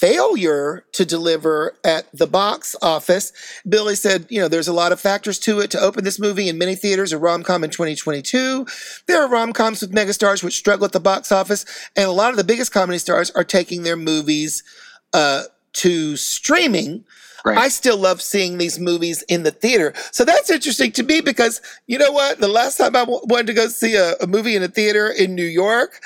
failure 0.00 0.86
to 0.92 1.04
deliver 1.04 1.74
at 1.84 2.10
the 2.12 2.26
box 2.26 2.74
office. 2.80 3.32
Billy 3.68 3.94
said, 3.94 4.24
you 4.30 4.40
know, 4.40 4.48
there's 4.48 4.66
a 4.66 4.72
lot 4.72 4.92
of 4.92 5.00
factors 5.00 5.38
to 5.40 5.60
it 5.60 5.70
to 5.70 5.78
open 5.78 6.04
this 6.04 6.18
movie 6.18 6.48
in 6.48 6.56
many 6.56 6.74
theaters, 6.74 7.12
a 7.12 7.18
rom-com 7.18 7.62
in 7.62 7.68
2022. 7.68 8.66
There 9.06 9.22
are 9.22 9.28
rom-coms 9.28 9.82
with 9.82 9.92
megastars 9.92 10.42
which 10.42 10.56
struggle 10.56 10.86
at 10.86 10.92
the 10.92 11.00
box 11.00 11.30
office, 11.30 11.66
and 11.96 12.06
a 12.06 12.12
lot 12.12 12.30
of 12.30 12.38
the 12.38 12.44
biggest 12.44 12.72
comedy 12.72 12.98
stars 12.98 13.30
are 13.32 13.44
taking 13.44 13.82
their 13.82 13.96
movies 13.96 14.62
uh, 15.12 15.42
to 15.74 16.16
streaming. 16.16 17.04
Right. 17.44 17.58
I 17.58 17.68
still 17.68 17.98
love 17.98 18.22
seeing 18.22 18.56
these 18.56 18.78
movies 18.78 19.22
in 19.28 19.42
the 19.42 19.50
theater. 19.50 19.92
So 20.12 20.24
that's 20.24 20.50
interesting 20.50 20.92
to 20.92 21.02
me 21.02 21.20
because 21.20 21.60
you 21.86 21.98
know 21.98 22.12
what? 22.12 22.38
The 22.38 22.48
last 22.48 22.76
time 22.76 22.96
I 22.96 23.00
w- 23.00 23.20
wanted 23.24 23.48
to 23.48 23.54
go 23.54 23.68
see 23.68 23.96
a, 23.96 24.14
a 24.16 24.26
movie 24.26 24.56
in 24.56 24.62
a 24.62 24.68
theater 24.68 25.08
in 25.08 25.34
New 25.34 25.44
York, 25.44 26.00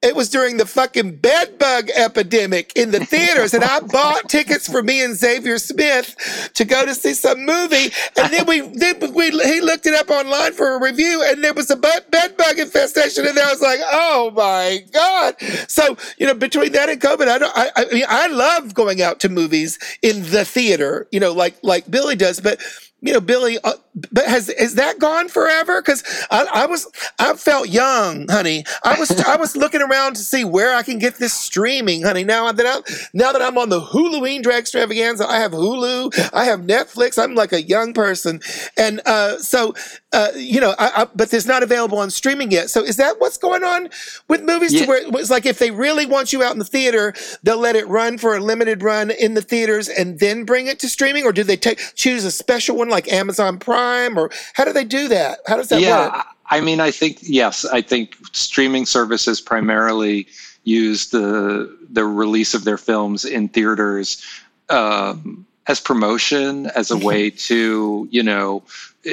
it 0.00 0.14
was 0.14 0.28
during 0.28 0.58
the 0.58 0.66
fucking 0.66 1.16
bed 1.16 1.58
bug 1.58 1.90
epidemic 1.96 2.72
in 2.76 2.92
the 2.92 3.04
theaters, 3.04 3.52
and 3.52 3.64
I 3.64 3.80
bought 3.92 4.28
tickets 4.28 4.68
for 4.70 4.82
me 4.82 5.02
and 5.02 5.16
Xavier 5.16 5.58
Smith 5.58 6.50
to 6.54 6.64
go 6.64 6.86
to 6.86 6.94
see 6.94 7.14
some 7.14 7.44
movie. 7.44 7.92
And 8.16 8.32
then 8.32 8.46
we, 8.46 8.60
then 8.60 9.12
we, 9.12 9.30
he 9.30 9.60
looked 9.60 9.86
it 9.86 9.94
up 9.94 10.10
online 10.10 10.52
for 10.52 10.76
a 10.76 10.80
review, 10.80 11.22
and 11.26 11.42
there 11.42 11.54
was 11.54 11.70
a 11.70 11.76
bed 11.76 12.04
bug 12.10 12.58
infestation, 12.58 13.26
and 13.26 13.38
I 13.38 13.50
was 13.50 13.60
like, 13.60 13.80
oh 13.82 14.32
my 14.36 14.84
god! 14.92 15.36
So 15.68 15.96
you 16.16 16.26
know, 16.26 16.34
between 16.34 16.72
that 16.72 16.88
and 16.88 17.00
COVID, 17.00 17.26
I 17.26 17.38
don't. 17.38 17.56
I, 17.56 17.70
I 17.74 17.84
mean, 17.92 18.04
I 18.08 18.28
love 18.28 18.74
going 18.74 19.02
out 19.02 19.20
to 19.20 19.28
movies 19.28 19.78
in 20.02 20.22
the 20.30 20.44
theater, 20.44 21.08
you 21.10 21.18
know, 21.18 21.32
like 21.32 21.56
like 21.62 21.90
Billy 21.90 22.14
does, 22.14 22.40
but 22.40 22.60
you 23.00 23.12
know, 23.12 23.20
Billy, 23.20 23.58
uh, 23.62 23.74
but 24.12 24.24
has 24.26 24.52
has 24.58 24.74
that 24.74 24.98
gone 24.98 25.28
forever? 25.28 25.80
Because 25.80 26.02
I, 26.30 26.46
I 26.52 26.66
was, 26.66 26.86
I 27.18 27.34
felt 27.34 27.68
young, 27.68 28.28
honey. 28.28 28.64
I 28.84 28.98
was, 28.98 29.10
I 29.20 29.36
was 29.36 29.56
looking 29.56 29.82
around 29.82 30.16
to 30.16 30.22
see 30.22 30.44
where 30.44 30.74
I 30.74 30.82
can 30.82 30.98
get 30.98 31.16
this 31.16 31.34
streaming, 31.34 32.02
honey. 32.02 32.24
Now 32.24 32.50
that 32.52 32.66
I'm, 32.66 32.82
now 33.12 33.32
that 33.32 33.42
I'm 33.42 33.58
on 33.58 33.68
the 33.68 33.80
Huluween 33.80 34.42
drag 34.42 34.60
extravaganza, 34.60 35.26
I 35.26 35.38
have 35.38 35.52
Hulu, 35.52 36.30
I 36.32 36.44
have 36.44 36.60
Netflix. 36.60 37.22
I'm 37.22 37.34
like 37.34 37.52
a 37.52 37.62
young 37.62 37.92
person, 37.92 38.40
and 38.76 39.00
uh, 39.06 39.38
so 39.38 39.74
uh, 40.12 40.28
you 40.36 40.60
know, 40.60 40.74
I, 40.78 41.02
I, 41.02 41.06
but 41.14 41.32
it's 41.34 41.46
not 41.46 41.62
available 41.62 41.98
on 41.98 42.10
streaming 42.10 42.50
yet. 42.50 42.70
So 42.70 42.82
is 42.82 42.96
that 42.96 43.20
what's 43.20 43.36
going 43.36 43.62
on 43.62 43.90
with 44.28 44.42
movies? 44.42 44.72
Yeah. 44.72 44.82
To 44.82 44.88
where 44.88 45.02
it's 45.20 45.30
like 45.30 45.44
if 45.44 45.58
they 45.58 45.70
really 45.70 46.06
want 46.06 46.32
you 46.32 46.42
out 46.42 46.52
in 46.52 46.58
the 46.58 46.64
theater, 46.64 47.12
they'll 47.42 47.58
let 47.58 47.76
it 47.76 47.86
run 47.88 48.16
for 48.16 48.34
a 48.36 48.40
limited 48.40 48.82
run 48.82 49.10
in 49.10 49.34
the 49.34 49.42
theaters 49.42 49.88
and 49.88 50.18
then 50.18 50.44
bring 50.44 50.66
it 50.66 50.78
to 50.80 50.88
streaming, 50.88 51.24
or 51.24 51.32
do 51.32 51.44
they 51.44 51.56
take 51.56 51.78
choose 51.94 52.24
a 52.24 52.30
special 52.30 52.76
one 52.76 52.88
like 52.88 53.12
Amazon 53.12 53.58
Prime, 53.58 53.87
or 54.18 54.30
how 54.54 54.64
do 54.64 54.72
they 54.72 54.84
do 54.84 55.08
that? 55.08 55.40
How 55.46 55.56
does 55.56 55.68
that 55.68 55.80
yeah, 55.80 56.06
work? 56.06 56.12
I 56.14 56.24
I 56.50 56.60
mean, 56.60 56.80
I 56.80 56.90
think 56.90 57.18
yes, 57.22 57.64
I 57.64 57.82
think 57.82 58.16
streaming 58.32 58.86
services 58.86 59.40
primarily 59.40 60.26
use 60.64 61.10
the 61.10 61.76
the 61.90 62.04
release 62.04 62.54
of 62.54 62.64
their 62.64 62.78
films 62.78 63.24
in 63.24 63.48
theaters 63.48 64.22
um, 64.68 65.46
as 65.66 65.80
promotion, 65.80 66.66
as 66.74 66.90
a 66.90 66.94
Mm-hmm. 66.94 67.04
way 67.04 67.30
to 67.30 68.08
you 68.10 68.22
know, 68.22 68.62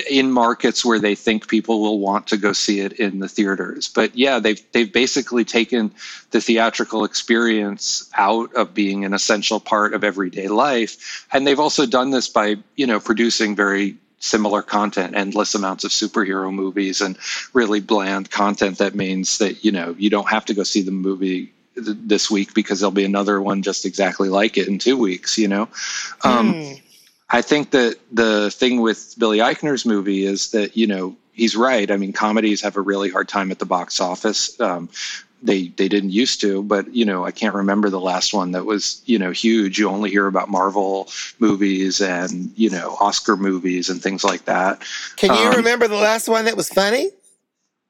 in 0.10 0.32
markets 0.32 0.86
where 0.86 1.00
they 1.00 1.16
think 1.16 1.48
people 1.48 1.82
will 1.82 2.00
want 2.00 2.28
to 2.28 2.38
go 2.38 2.54
see 2.54 2.80
it 2.80 2.94
in 2.94 3.20
the 3.20 3.28
theaters. 3.28 3.90
But 3.90 4.16
yeah, 4.16 4.40
they've 4.40 4.62
they've 4.72 4.92
basically 4.92 5.44
taken 5.44 5.92
the 6.32 6.40
theatrical 6.40 7.04
experience 7.04 8.10
out 8.16 8.54
of 8.56 8.74
being 8.74 9.04
an 9.04 9.14
essential 9.14 9.60
part 9.60 9.94
of 9.94 10.04
everyday 10.04 10.48
life, 10.48 11.28
and 11.34 11.46
they've 11.46 11.60
also 11.60 11.86
done 11.86 12.12
this 12.12 12.30
by 12.30 12.56
you 12.76 12.88
know 12.88 13.00
producing 13.02 13.56
very 13.56 13.98
similar 14.26 14.62
content, 14.62 15.16
endless 15.16 15.56
amounts 15.56 15.84
of 15.84 15.92
superhero 15.92 16.54
movies, 16.54 17.02
and 17.02 17.18
really 17.54 17.80
bland 17.80 18.30
content 18.32 18.80
that 18.80 18.96
means 18.96 19.38
that 19.38 19.64
you 19.64 19.72
know 19.72 19.96
you 19.98 20.10
don't 20.10 20.30
have 20.30 20.46
to 20.46 20.54
go 20.54 20.64
see 20.64 20.82
the 20.82 20.92
movie 20.92 21.54
th- 21.76 21.98
this 22.02 22.30
week 22.30 22.54
because 22.54 22.80
there'll 22.80 22.92
be 22.92 23.06
another 23.06 23.42
one 23.42 23.62
just 23.62 23.86
exactly 23.86 24.30
like 24.30 24.58
it 24.58 24.68
in 24.68 24.80
two 24.80 24.98
weeks. 24.98 25.38
You 25.38 25.48
know, 25.48 25.70
um, 26.24 26.54
Hmm. 26.54 26.74
I 27.30 27.42
think 27.42 27.72
that 27.72 27.98
the 28.12 28.52
thing 28.52 28.82
with 28.82 29.16
Billy 29.18 29.40
Eichner's 29.40 29.86
movie 29.86 30.26
is 30.26 30.52
that 30.52 30.76
you 30.76 30.88
know 30.88 31.16
he's 31.34 31.56
right. 31.56 31.90
I 31.92 31.98
mean, 31.98 32.14
comedies 32.14 32.62
have 32.62 32.78
a 32.78 32.82
really 32.82 33.10
hard 33.10 33.28
time 33.28 33.52
at 33.52 33.60
the 33.60 33.66
box 33.66 34.00
office. 34.00 34.60
Um, 34.60 34.90
they 35.42 35.68
they 35.70 35.88
didn't 35.88 36.12
used 36.12 36.42
to 36.42 36.64
but 36.64 36.94
you 36.94 37.06
know 37.06 37.26
i 37.26 37.32
can't 37.32 37.56
remember 37.56 37.90
the 37.90 38.00
last 38.00 38.34
one 38.34 38.52
that 38.52 38.66
was 38.66 39.02
you 39.06 39.20
know 39.20 39.32
huge 39.32 39.78
you 39.78 39.90
only 39.90 40.10
hear 40.10 40.28
about 40.28 40.50
marvel 40.50 41.08
movies 41.40 42.02
and 42.02 42.52
you 42.56 42.70
know 42.70 42.96
oscar 43.00 43.36
movies 43.36 43.90
and 43.90 44.02
things 44.02 44.24
like 44.24 44.46
that 44.46 44.82
can 45.16 45.34
you 45.34 45.50
um, 45.50 45.56
remember 45.56 45.88
the 45.88 45.96
last 45.96 46.28
one 46.28 46.46
that 46.46 46.58
was 46.58 46.70
funny 46.70 47.10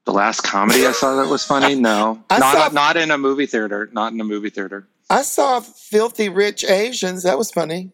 the 0.05 0.13
last 0.13 0.41
comedy 0.41 0.85
i 0.85 0.91
saw 0.91 1.15
that 1.15 1.29
was 1.29 1.43
funny 1.45 1.75
no 1.79 2.21
I 2.29 2.39
not 2.39 2.55
saw, 2.55 2.67
not 2.69 2.97
in 2.97 3.11
a 3.11 3.17
movie 3.17 3.45
theater 3.45 3.89
not 3.91 4.11
in 4.11 4.19
a 4.19 4.25
movie 4.25 4.49
theater 4.49 4.87
i 5.09 5.21
saw 5.21 5.59
filthy 5.59 6.29
rich 6.29 6.63
asians 6.63 7.23
that 7.23 7.37
was 7.37 7.51
funny 7.51 7.91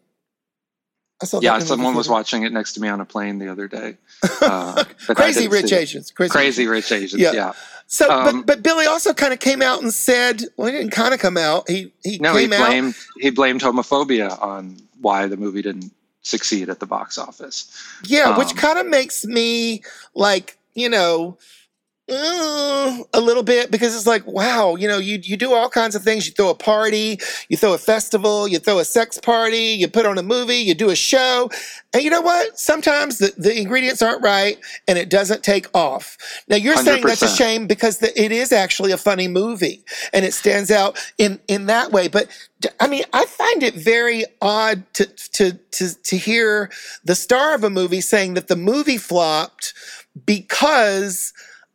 I 1.22 1.24
saw 1.24 1.40
yeah, 1.40 1.60
someone 1.60 1.94
was 1.94 2.08
watching 2.08 2.42
it 2.42 2.52
next 2.52 2.72
to 2.72 2.80
me 2.80 2.88
on 2.88 3.00
a 3.00 3.04
plane 3.04 3.38
the 3.38 3.48
other 3.48 3.68
day. 3.68 3.96
Uh, 4.40 4.82
crazy 5.14 5.46
rich 5.46 5.72
Asians. 5.72 6.10
Crazy, 6.10 6.30
crazy 6.30 6.66
rich 6.66 6.90
Asians. 6.90 7.22
Yeah. 7.22 7.32
yeah. 7.32 7.52
So, 7.92 8.10
um, 8.10 8.24
but, 8.24 8.46
but 8.46 8.62
Billy 8.62 8.86
also 8.86 9.12
kind 9.12 9.34
of 9.34 9.38
came 9.38 9.60
out 9.60 9.82
and 9.82 9.92
said, 9.92 10.44
well, 10.56 10.66
he 10.66 10.72
didn't 10.72 10.92
kind 10.92 11.12
of 11.12 11.20
come 11.20 11.36
out. 11.36 11.68
He 11.68 11.92
he 12.02 12.16
no, 12.18 12.34
he 12.34 12.46
blamed 12.46 12.94
out. 12.94 12.94
he 13.18 13.28
blamed 13.28 13.60
homophobia 13.60 14.42
on 14.42 14.78
why 15.02 15.26
the 15.26 15.36
movie 15.36 15.60
didn't 15.60 15.92
succeed 16.22 16.70
at 16.70 16.80
the 16.80 16.86
box 16.86 17.18
office. 17.18 17.70
Yeah, 18.04 18.30
um, 18.30 18.38
which 18.38 18.56
kind 18.56 18.78
of 18.78 18.86
makes 18.86 19.26
me 19.26 19.82
like 20.14 20.56
you 20.74 20.88
know 20.88 21.36
uh, 22.10 22.98
a 23.14 23.20
little 23.20 23.44
bit 23.44 23.70
because 23.70 23.94
it's 23.94 24.08
like 24.08 24.26
wow 24.26 24.74
you 24.74 24.88
know 24.88 24.98
you 24.98 25.20
you 25.22 25.36
do 25.36 25.54
all 25.54 25.68
kinds 25.68 25.94
of 25.94 26.02
things. 26.02 26.26
You 26.26 26.32
throw 26.32 26.50
a 26.50 26.54
party 26.54 27.18
you 27.48 27.56
throw 27.56 27.74
a 27.74 27.78
festival 27.78 28.48
you 28.48 28.58
throw 28.58 28.80
a 28.80 28.84
sex 28.84 29.18
party 29.18 29.76
you 29.78 29.88
put 29.88 30.04
on 30.04 30.18
a 30.18 30.22
movie 30.22 30.56
you 30.56 30.74
do 30.74 30.90
a 30.90 30.96
show. 30.96 31.48
And 31.94 32.02
you 32.02 32.10
know 32.10 32.22
what? 32.22 32.58
Sometimes 32.58 33.18
the, 33.18 33.32
the 33.36 33.56
ingredients 33.56 34.02
aren't 34.02 34.22
right 34.22 34.58
and 34.88 34.98
it 34.98 35.10
doesn't 35.10 35.44
take 35.44 35.68
off. 35.76 36.16
Now 36.48 36.56
you're 36.56 36.76
100%. 36.76 36.84
saying 36.84 37.02
that's 37.02 37.22
a 37.22 37.28
shame 37.28 37.66
because 37.66 37.98
the, 37.98 38.20
it 38.20 38.32
is 38.32 38.50
actually 38.50 38.92
a 38.92 38.96
funny 38.96 39.28
movie 39.28 39.84
and 40.12 40.24
it 40.24 40.34
stands 40.34 40.70
out 40.70 40.98
in 41.18 41.38
in 41.46 41.66
that 41.66 41.92
way. 41.92 42.08
But 42.08 42.28
I 42.80 42.88
mean, 42.88 43.04
I 43.12 43.26
find 43.26 43.62
it 43.62 43.74
very 43.74 44.24
odd 44.40 44.92
to 44.94 45.06
to 45.06 45.52
to 45.52 46.02
to 46.02 46.16
hear 46.16 46.70
the 47.04 47.14
star 47.14 47.54
of 47.54 47.62
a 47.62 47.70
movie 47.70 48.00
saying 48.00 48.34
that 48.34 48.48
the 48.48 48.56
movie 48.56 48.98
flopped 48.98 49.74
because 50.26 51.32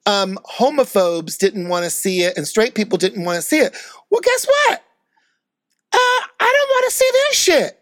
um, 0.08 0.40
homophobes 0.46 1.38
didn't 1.38 1.68
want 1.68 1.84
to 1.84 1.90
see 1.90 2.22
it 2.22 2.38
and 2.38 2.48
straight 2.48 2.74
people 2.74 2.98
didn't 2.98 3.26
want 3.26 3.36
to 3.36 3.42
see 3.42 3.60
it. 3.60 3.76
Well, 4.10 4.22
guess 4.22 4.46
what? 4.46 4.84
Uh, 5.94 6.22
I 6.40 6.54
don't 6.58 6.70
want 6.70 6.86
to 6.86 6.92
see 6.92 7.10
this 7.12 7.38
shit. 7.38 7.77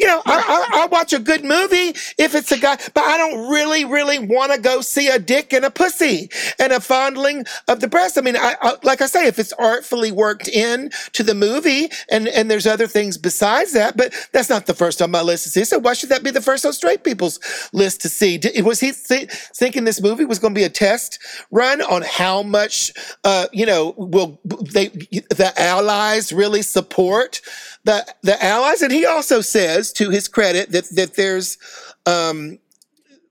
You 0.00 0.06
know, 0.06 0.22
I, 0.26 0.68
I, 0.72 0.82
I, 0.82 0.86
watch 0.86 1.12
a 1.12 1.20
good 1.20 1.44
movie 1.44 1.94
if 2.18 2.34
it's 2.34 2.50
a 2.50 2.58
guy, 2.58 2.76
but 2.94 3.04
I 3.04 3.16
don't 3.16 3.48
really, 3.48 3.84
really 3.84 4.18
want 4.18 4.52
to 4.52 4.60
go 4.60 4.80
see 4.80 5.06
a 5.08 5.20
dick 5.20 5.52
and 5.52 5.64
a 5.64 5.70
pussy 5.70 6.30
and 6.58 6.72
a 6.72 6.80
fondling 6.80 7.44
of 7.68 7.78
the 7.78 7.86
breast. 7.86 8.18
I 8.18 8.22
mean, 8.22 8.36
I, 8.36 8.56
I, 8.60 8.74
like 8.82 9.00
I 9.02 9.06
say, 9.06 9.26
if 9.28 9.38
it's 9.38 9.52
artfully 9.52 10.10
worked 10.10 10.48
in 10.48 10.90
to 11.12 11.22
the 11.22 11.34
movie 11.34 11.90
and, 12.10 12.26
and 12.26 12.50
there's 12.50 12.66
other 12.66 12.88
things 12.88 13.18
besides 13.18 13.72
that, 13.74 13.96
but 13.96 14.12
that's 14.32 14.50
not 14.50 14.66
the 14.66 14.74
first 14.74 15.00
on 15.00 15.12
my 15.12 15.22
list 15.22 15.44
to 15.44 15.50
see. 15.50 15.64
So 15.64 15.78
why 15.78 15.92
should 15.92 16.08
that 16.08 16.24
be 16.24 16.32
the 16.32 16.42
first 16.42 16.66
on 16.66 16.72
straight 16.72 17.04
people's 17.04 17.38
list 17.72 18.00
to 18.02 18.08
see? 18.08 18.36
Did, 18.36 18.64
was 18.64 18.80
he 18.80 18.90
th- 18.90 19.30
thinking 19.30 19.84
this 19.84 20.02
movie 20.02 20.24
was 20.24 20.40
going 20.40 20.54
to 20.54 20.58
be 20.58 20.64
a 20.64 20.70
test 20.70 21.20
run 21.52 21.82
on 21.82 22.02
how 22.02 22.42
much, 22.42 22.90
uh, 23.22 23.46
you 23.52 23.64
know, 23.64 23.94
will 23.96 24.40
they, 24.44 24.88
the 24.88 25.52
allies 25.56 26.32
really 26.32 26.62
support 26.62 27.40
the 27.88 28.14
the 28.22 28.44
allies, 28.44 28.82
and 28.82 28.92
he 28.92 29.06
also 29.06 29.40
says, 29.40 29.92
to 29.94 30.10
his 30.10 30.28
credit, 30.28 30.72
that 30.72 30.84
that 30.90 31.14
there's 31.14 31.56
um, 32.04 32.58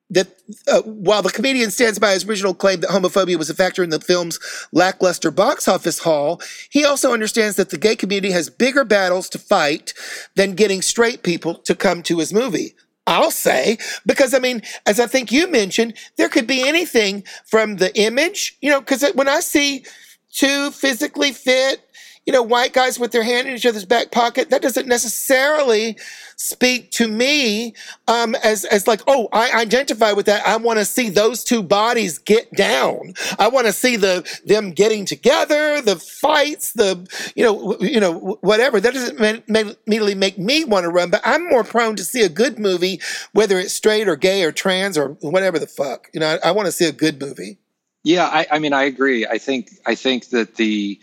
that 0.10 0.28
uh, 0.68 0.82
while 0.82 1.22
the 1.22 1.30
comedian 1.30 1.70
stands 1.70 2.00
by 2.00 2.14
his 2.14 2.26
original 2.26 2.56
claim 2.56 2.80
that 2.80 2.90
homophobia 2.90 3.38
was 3.38 3.52
a 3.52 3.54
factor 3.54 3.84
in 3.84 3.92
the 3.92 4.00
film's 4.00 4.40
lackluster 4.72 5.30
box 5.30 5.68
office 5.68 6.00
haul, 6.00 6.42
he 6.72 6.84
also 6.84 7.14
understands 7.14 7.56
that 7.58 7.70
the 7.70 7.78
gay 7.78 7.96
community 7.96 8.32
has 8.32 8.50
bigger 8.50 8.84
battles 8.84 9.30
to 9.30 9.38
fight 9.38 9.94
than 10.36 10.56
getting 10.56 10.82
straight 10.82 11.22
people 11.22 11.54
to 11.54 11.76
come 11.76 12.02
to 12.02 12.18
his 12.18 12.34
movie. 12.34 12.74
I'll 13.06 13.32
say, 13.32 13.78
because 14.08 14.34
I 14.34 14.40
mean, 14.40 14.64
as 14.88 15.00
I 15.00 15.06
think 15.06 15.32
you 15.32 15.48
mentioned, 15.48 15.94
there 16.18 16.30
could 16.30 16.48
be 16.48 16.68
anything 16.68 17.24
from 17.46 17.76
the 17.76 17.96
image, 17.96 18.58
you 18.62 18.72
know, 18.72 18.80
because 18.80 19.06
when 19.14 19.30
I 19.30 19.40
see 19.40 19.86
two 20.34 20.72
physically 20.72 21.32
fit, 21.32 21.87
you 22.28 22.34
know, 22.34 22.44
white 22.44 22.74
guys 22.74 23.00
with 23.00 23.14
their 23.14 23.24
hand 23.24 23.48
in 23.48 23.56
each 23.56 23.66
other's 23.66 23.86
back 23.86 24.12
pocket, 24.12 24.50
that 24.50 24.62
doesn't 24.62 24.86
necessarily 24.86 25.98
speak 26.36 26.92
to 26.92 27.08
me 27.08 27.74
um, 28.10 28.36
as 28.44 28.66
as 28.66 28.86
like, 28.86 29.00
oh, 29.08 29.30
I 29.32 29.52
identify 29.54 30.12
with 30.12 30.26
that. 30.26 30.46
I 30.46 30.58
want 30.58 30.78
to 30.78 30.84
see 30.84 31.10
those 31.10 31.42
two 31.46 31.64
bodies 31.64 32.18
get 32.18 32.52
down. 32.52 33.14
I 33.40 33.48
want 33.48 33.66
to 33.68 33.72
see 33.72 33.96
the 33.96 34.30
them 34.46 34.72
getting 34.72 35.06
together, 35.06 35.82
the 35.82 35.96
fights, 35.96 36.74
the 36.74 37.08
you 37.38 37.46
know, 37.46 37.78
you 37.80 38.02
know, 38.02 38.38
whatever. 38.42 38.82
That 38.82 38.94
doesn't 38.94 39.48
immediately 39.48 40.16
make 40.16 40.38
me 40.38 40.66
want 40.66 40.84
to 40.84 40.90
run, 40.90 41.10
but 41.10 41.22
I'm 41.24 41.48
more 41.48 41.64
prone 41.64 41.96
to 41.96 42.04
see 42.04 42.24
a 42.24 42.30
good 42.30 42.60
movie, 42.60 43.00
whether 43.32 43.58
it's 43.58 43.74
straight 43.74 44.10
or 44.10 44.18
gay 44.18 44.44
or 44.44 44.52
trans 44.52 44.98
or 44.98 45.12
whatever 45.22 45.60
the 45.60 45.68
fuck. 45.68 46.10
You 46.14 46.20
know, 46.20 46.38
I, 46.44 46.50
I 46.50 46.52
want 46.52 46.66
to 46.66 46.74
see 46.74 46.86
a 46.86 46.92
good 46.92 47.22
movie. 47.22 47.58
Yeah, 48.04 48.28
I, 48.28 48.48
I 48.52 48.60
mean, 48.60 48.74
I 48.74 48.84
agree. 48.84 49.26
I 49.26 49.38
think 49.38 49.70
I 49.86 49.96
think 49.96 50.30
that 50.30 50.56
the 50.56 51.00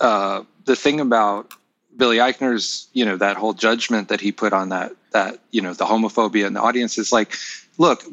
uh, 0.00 0.42
the 0.64 0.76
thing 0.76 1.00
about 1.00 1.52
Billy 1.96 2.18
Eichner's, 2.18 2.88
you 2.92 3.04
know, 3.04 3.16
that 3.16 3.36
whole 3.36 3.52
judgment 3.52 4.08
that 4.08 4.20
he 4.20 4.32
put 4.32 4.52
on 4.52 4.70
that, 4.70 4.92
that, 5.12 5.38
you 5.50 5.60
know, 5.60 5.74
the 5.74 5.84
homophobia 5.84 6.46
in 6.46 6.54
the 6.54 6.60
audience 6.60 6.98
is 6.98 7.12
like, 7.12 7.36
look, 7.78 8.04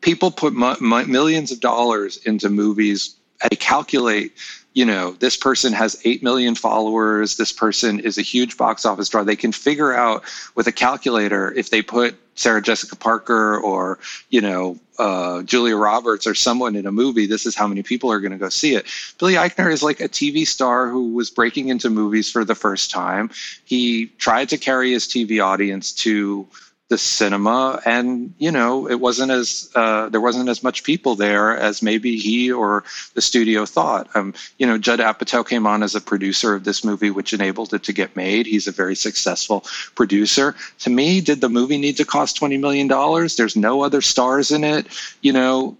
people 0.00 0.30
put 0.30 0.54
millions 0.54 1.52
of 1.52 1.60
dollars 1.60 2.16
into 2.24 2.48
movies. 2.48 3.14
They 3.48 3.56
calculate, 3.56 4.32
you 4.78 4.84
know, 4.84 5.10
this 5.10 5.36
person 5.36 5.72
has 5.72 6.00
8 6.04 6.22
million 6.22 6.54
followers. 6.54 7.36
This 7.36 7.50
person 7.50 7.98
is 7.98 8.16
a 8.16 8.22
huge 8.22 8.56
box 8.56 8.86
office 8.86 9.08
draw. 9.08 9.24
They 9.24 9.34
can 9.34 9.50
figure 9.50 9.92
out 9.92 10.22
with 10.54 10.68
a 10.68 10.72
calculator 10.72 11.52
if 11.52 11.70
they 11.70 11.82
put 11.82 12.14
Sarah 12.36 12.62
Jessica 12.62 12.94
Parker 12.94 13.58
or, 13.58 13.98
you 14.30 14.40
know, 14.40 14.78
uh, 15.00 15.42
Julia 15.42 15.74
Roberts 15.74 16.28
or 16.28 16.34
someone 16.36 16.76
in 16.76 16.86
a 16.86 16.92
movie, 16.92 17.26
this 17.26 17.44
is 17.44 17.56
how 17.56 17.66
many 17.66 17.82
people 17.82 18.12
are 18.12 18.20
going 18.20 18.30
to 18.30 18.38
go 18.38 18.50
see 18.50 18.76
it. 18.76 18.86
Billy 19.18 19.34
Eichner 19.34 19.72
is 19.72 19.82
like 19.82 19.98
a 19.98 20.08
TV 20.08 20.46
star 20.46 20.88
who 20.88 21.12
was 21.12 21.28
breaking 21.28 21.70
into 21.70 21.90
movies 21.90 22.30
for 22.30 22.44
the 22.44 22.54
first 22.54 22.92
time. 22.92 23.30
He 23.64 24.06
tried 24.18 24.48
to 24.50 24.58
carry 24.58 24.92
his 24.92 25.08
TV 25.08 25.44
audience 25.44 25.90
to 26.04 26.46
the 26.88 26.98
cinema 26.98 27.80
and 27.84 28.32
you 28.38 28.50
know 28.50 28.88
it 28.88 28.98
wasn't 28.98 29.30
as 29.30 29.70
uh, 29.74 30.08
there 30.08 30.22
wasn't 30.22 30.48
as 30.48 30.62
much 30.62 30.84
people 30.84 31.14
there 31.14 31.56
as 31.56 31.82
maybe 31.82 32.16
he 32.16 32.50
or 32.50 32.82
the 33.14 33.20
studio 33.20 33.66
thought 33.66 34.08
um, 34.16 34.32
you 34.58 34.66
know 34.66 34.78
judd 34.78 34.98
apatow 34.98 35.46
came 35.46 35.66
on 35.66 35.82
as 35.82 35.94
a 35.94 36.00
producer 36.00 36.54
of 36.54 36.64
this 36.64 36.84
movie 36.84 37.10
which 37.10 37.34
enabled 37.34 37.74
it 37.74 37.82
to 37.82 37.92
get 37.92 38.16
made 38.16 38.46
he's 38.46 38.66
a 38.66 38.72
very 38.72 38.96
successful 38.96 39.64
producer 39.94 40.54
to 40.78 40.88
me 40.88 41.20
did 41.20 41.42
the 41.42 41.48
movie 41.50 41.78
need 41.78 41.96
to 41.98 42.06
cost 42.06 42.36
20 42.36 42.56
million 42.56 42.88
dollars 42.88 43.36
there's 43.36 43.56
no 43.56 43.82
other 43.82 44.00
stars 44.00 44.50
in 44.50 44.64
it 44.64 44.86
you 45.20 45.32
know 45.32 45.76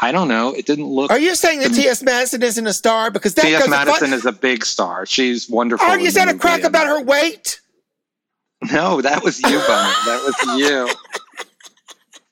I 0.00 0.12
don't 0.12 0.28
know. 0.28 0.54
It 0.54 0.64
didn't 0.64 0.86
look. 0.86 1.10
Are 1.10 1.18
you 1.18 1.34
saying 1.34 1.58
that 1.58 1.74
T.S. 1.74 2.04
Madison 2.04 2.40
isn't 2.44 2.66
a 2.68 2.72
star 2.72 3.10
because 3.10 3.34
T.S. 3.34 3.68
Madison 3.68 4.12
is 4.12 4.24
a 4.24 4.30
big 4.30 4.64
star. 4.64 5.06
She's 5.06 5.50
wonderful. 5.50 5.88
Are 5.88 5.98
you 5.98 6.12
saying 6.12 6.28
a 6.28 6.38
crack 6.38 6.62
about 6.62 6.86
her 6.86 7.02
weight? 7.02 7.60
No, 8.72 9.00
that 9.00 9.22
was 9.22 9.40
you, 9.40 9.60
Bunny. 9.66 9.92
that 10.06 10.22
was 10.24 10.36
you. 10.58 10.88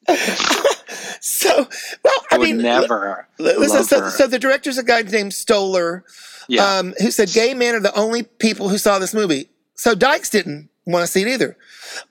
so, 1.21 1.69
well, 2.05 2.25
I, 2.31 2.37
I 2.37 2.39
mean, 2.39 2.59
never. 2.59 3.29
Listen, 3.39 3.85
so, 3.85 4.09
so, 4.09 4.27
the 4.27 4.39
director's 4.39 4.79
a 4.79 4.85
guy 4.85 5.03
named 5.03 5.35
Stoller, 5.35 6.05
yeah. 6.49 6.79
um, 6.79 6.95
who 7.01 7.11
said 7.11 7.31
gay 7.31 7.55
men 7.55 7.75
are 7.75 7.81
the 7.81 7.95
only 7.99 8.23
people 8.23 8.69
who 8.69 8.79
saw 8.79 8.99
this 8.99 9.13
movie. 9.13 9.49
So 9.75 9.95
Dykes 9.95 10.31
didn't 10.31 10.71
want 10.87 11.05
to 11.05 11.07
see 11.07 11.23
it 11.23 11.29
either. 11.29 11.57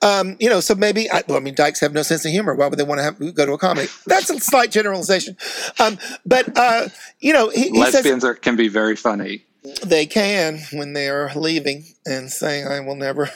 Um, 0.01 0.35
you 0.39 0.49
know, 0.49 0.59
so 0.59 0.75
maybe, 0.75 1.09
I, 1.09 1.23
well, 1.27 1.37
I 1.37 1.39
mean, 1.39 1.55
dykes 1.55 1.79
have 1.79 1.93
no 1.93 2.01
sense 2.01 2.25
of 2.25 2.31
humor. 2.31 2.55
Why 2.55 2.67
would 2.67 2.77
they 2.77 2.83
want 2.83 2.99
to 2.99 3.03
have, 3.03 3.35
go 3.35 3.45
to 3.45 3.53
a 3.53 3.57
comedy? 3.57 3.87
That's 4.05 4.29
a 4.29 4.39
slight 4.39 4.71
generalization. 4.71 5.37
Um, 5.79 5.97
but, 6.25 6.57
uh, 6.57 6.89
you 7.19 7.33
know, 7.33 7.49
he, 7.49 7.69
he 7.69 7.79
lesbians 7.79 8.23
says, 8.23 8.23
are, 8.23 8.35
can 8.35 8.55
be 8.55 8.67
very 8.67 8.95
funny. 8.95 9.45
They 9.83 10.05
can 10.05 10.59
when 10.73 10.93
they 10.93 11.09
are 11.09 11.31
leaving 11.35 11.85
and 12.05 12.31
saying, 12.31 12.67
I 12.67 12.79
will 12.81 12.95
never 12.95 13.29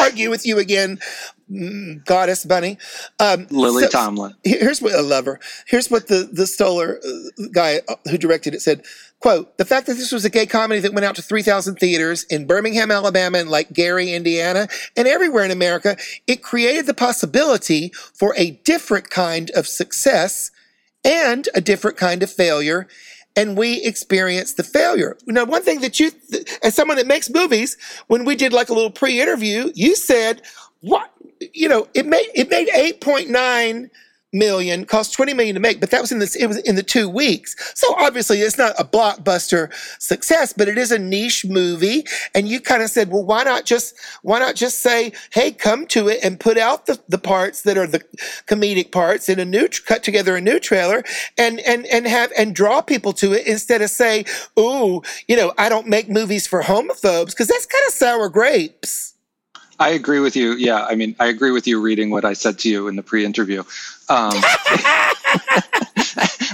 argue 0.00 0.30
with 0.30 0.46
you 0.46 0.58
again, 0.58 0.98
mm, 1.50 2.04
goddess 2.04 2.44
bunny. 2.44 2.78
Um, 3.18 3.46
Lily 3.50 3.84
so, 3.84 3.90
Tomlin. 3.90 4.34
Here's 4.44 4.82
what 4.82 4.94
I 4.94 5.00
love 5.00 5.26
her. 5.26 5.40
Here's 5.66 5.90
what 5.90 6.08
the 6.08 6.28
the 6.30 6.46
Stoller 6.46 7.00
uh, 7.04 7.44
guy 7.52 7.80
uh, 7.88 7.96
who 8.10 8.18
directed 8.18 8.54
it 8.54 8.62
said. 8.62 8.84
Quote, 9.20 9.58
the 9.58 9.64
fact 9.64 9.88
that 9.88 9.94
this 9.94 10.12
was 10.12 10.24
a 10.24 10.30
gay 10.30 10.46
comedy 10.46 10.78
that 10.78 10.94
went 10.94 11.04
out 11.04 11.16
to 11.16 11.22
3,000 11.22 11.74
theaters 11.74 12.22
in 12.30 12.46
Birmingham, 12.46 12.92
Alabama, 12.92 13.38
and 13.38 13.50
like 13.50 13.72
Gary, 13.72 14.12
Indiana, 14.12 14.68
and 14.96 15.08
everywhere 15.08 15.44
in 15.44 15.50
America, 15.50 15.96
it 16.28 16.40
created 16.40 16.86
the 16.86 16.94
possibility 16.94 17.90
for 18.14 18.32
a 18.36 18.52
different 18.62 19.10
kind 19.10 19.50
of 19.56 19.66
success 19.66 20.52
and 21.04 21.48
a 21.52 21.60
different 21.60 21.96
kind 21.96 22.22
of 22.22 22.30
failure 22.30 22.86
and 23.38 23.56
we 23.56 23.80
experience 23.84 24.54
the 24.54 24.64
failure. 24.64 25.16
Now, 25.26 25.44
one 25.44 25.62
thing 25.62 25.80
that 25.82 26.00
you, 26.00 26.10
as 26.64 26.74
someone 26.74 26.96
that 26.96 27.06
makes 27.06 27.30
movies, 27.30 27.76
when 28.08 28.24
we 28.24 28.34
did 28.34 28.52
like 28.52 28.68
a 28.68 28.74
little 28.74 28.90
pre-interview, 28.90 29.70
you 29.76 29.94
said, 29.94 30.42
"What? 30.80 31.08
You 31.54 31.68
know, 31.68 31.86
it 31.94 32.04
made 32.04 32.28
it 32.34 32.50
made 32.50 32.68
eight 32.74 33.00
point 33.00 33.30
nine 33.30 33.90
million, 34.32 34.84
cost 34.84 35.12
20 35.14 35.34
million 35.34 35.54
to 35.54 35.60
make, 35.60 35.80
but 35.80 35.90
that 35.90 36.00
was 36.00 36.12
in 36.12 36.18
this, 36.18 36.36
it 36.36 36.46
was 36.46 36.58
in 36.58 36.76
the 36.76 36.82
two 36.82 37.08
weeks. 37.08 37.56
So 37.74 37.94
obviously 37.96 38.38
it's 38.38 38.58
not 38.58 38.74
a 38.78 38.84
blockbuster 38.84 39.72
success, 40.00 40.52
but 40.52 40.68
it 40.68 40.76
is 40.76 40.92
a 40.92 40.98
niche 40.98 41.46
movie. 41.46 42.04
And 42.34 42.48
you 42.48 42.60
kind 42.60 42.82
of 42.82 42.90
said, 42.90 43.10
well, 43.10 43.24
why 43.24 43.44
not 43.44 43.64
just, 43.64 43.94
why 44.22 44.38
not 44.38 44.54
just 44.54 44.80
say, 44.80 45.12
hey, 45.32 45.52
come 45.52 45.86
to 45.88 46.08
it 46.08 46.20
and 46.22 46.38
put 46.38 46.58
out 46.58 46.86
the, 46.86 47.00
the 47.08 47.18
parts 47.18 47.62
that 47.62 47.78
are 47.78 47.86
the 47.86 48.00
comedic 48.46 48.92
parts 48.92 49.28
in 49.28 49.38
a 49.38 49.44
new, 49.44 49.68
cut 49.86 50.02
together 50.02 50.36
a 50.36 50.40
new 50.40 50.60
trailer 50.60 51.02
and, 51.36 51.60
and, 51.60 51.86
and 51.86 52.06
have, 52.06 52.30
and 52.36 52.54
draw 52.54 52.82
people 52.82 53.12
to 53.14 53.32
it 53.32 53.46
instead 53.46 53.82
of 53.82 53.90
say, 53.90 54.24
ooh, 54.58 55.02
you 55.26 55.36
know, 55.36 55.52
I 55.56 55.68
don't 55.68 55.86
make 55.86 56.08
movies 56.08 56.46
for 56.46 56.62
homophobes 56.62 57.30
because 57.30 57.48
that's 57.48 57.66
kind 57.66 57.84
of 57.86 57.94
sour 57.94 58.28
grapes. 58.28 59.14
I 59.78 59.90
agree 59.90 60.20
with 60.20 60.36
you. 60.36 60.54
Yeah, 60.54 60.84
I 60.84 60.94
mean, 60.94 61.14
I 61.20 61.26
agree 61.26 61.52
with 61.52 61.66
you 61.66 61.80
reading 61.80 62.10
what 62.10 62.24
I 62.24 62.32
said 62.32 62.58
to 62.60 62.68
you 62.68 62.88
in 62.88 62.96
the 62.96 63.02
pre-interview. 63.02 63.62
Um, 64.08 64.32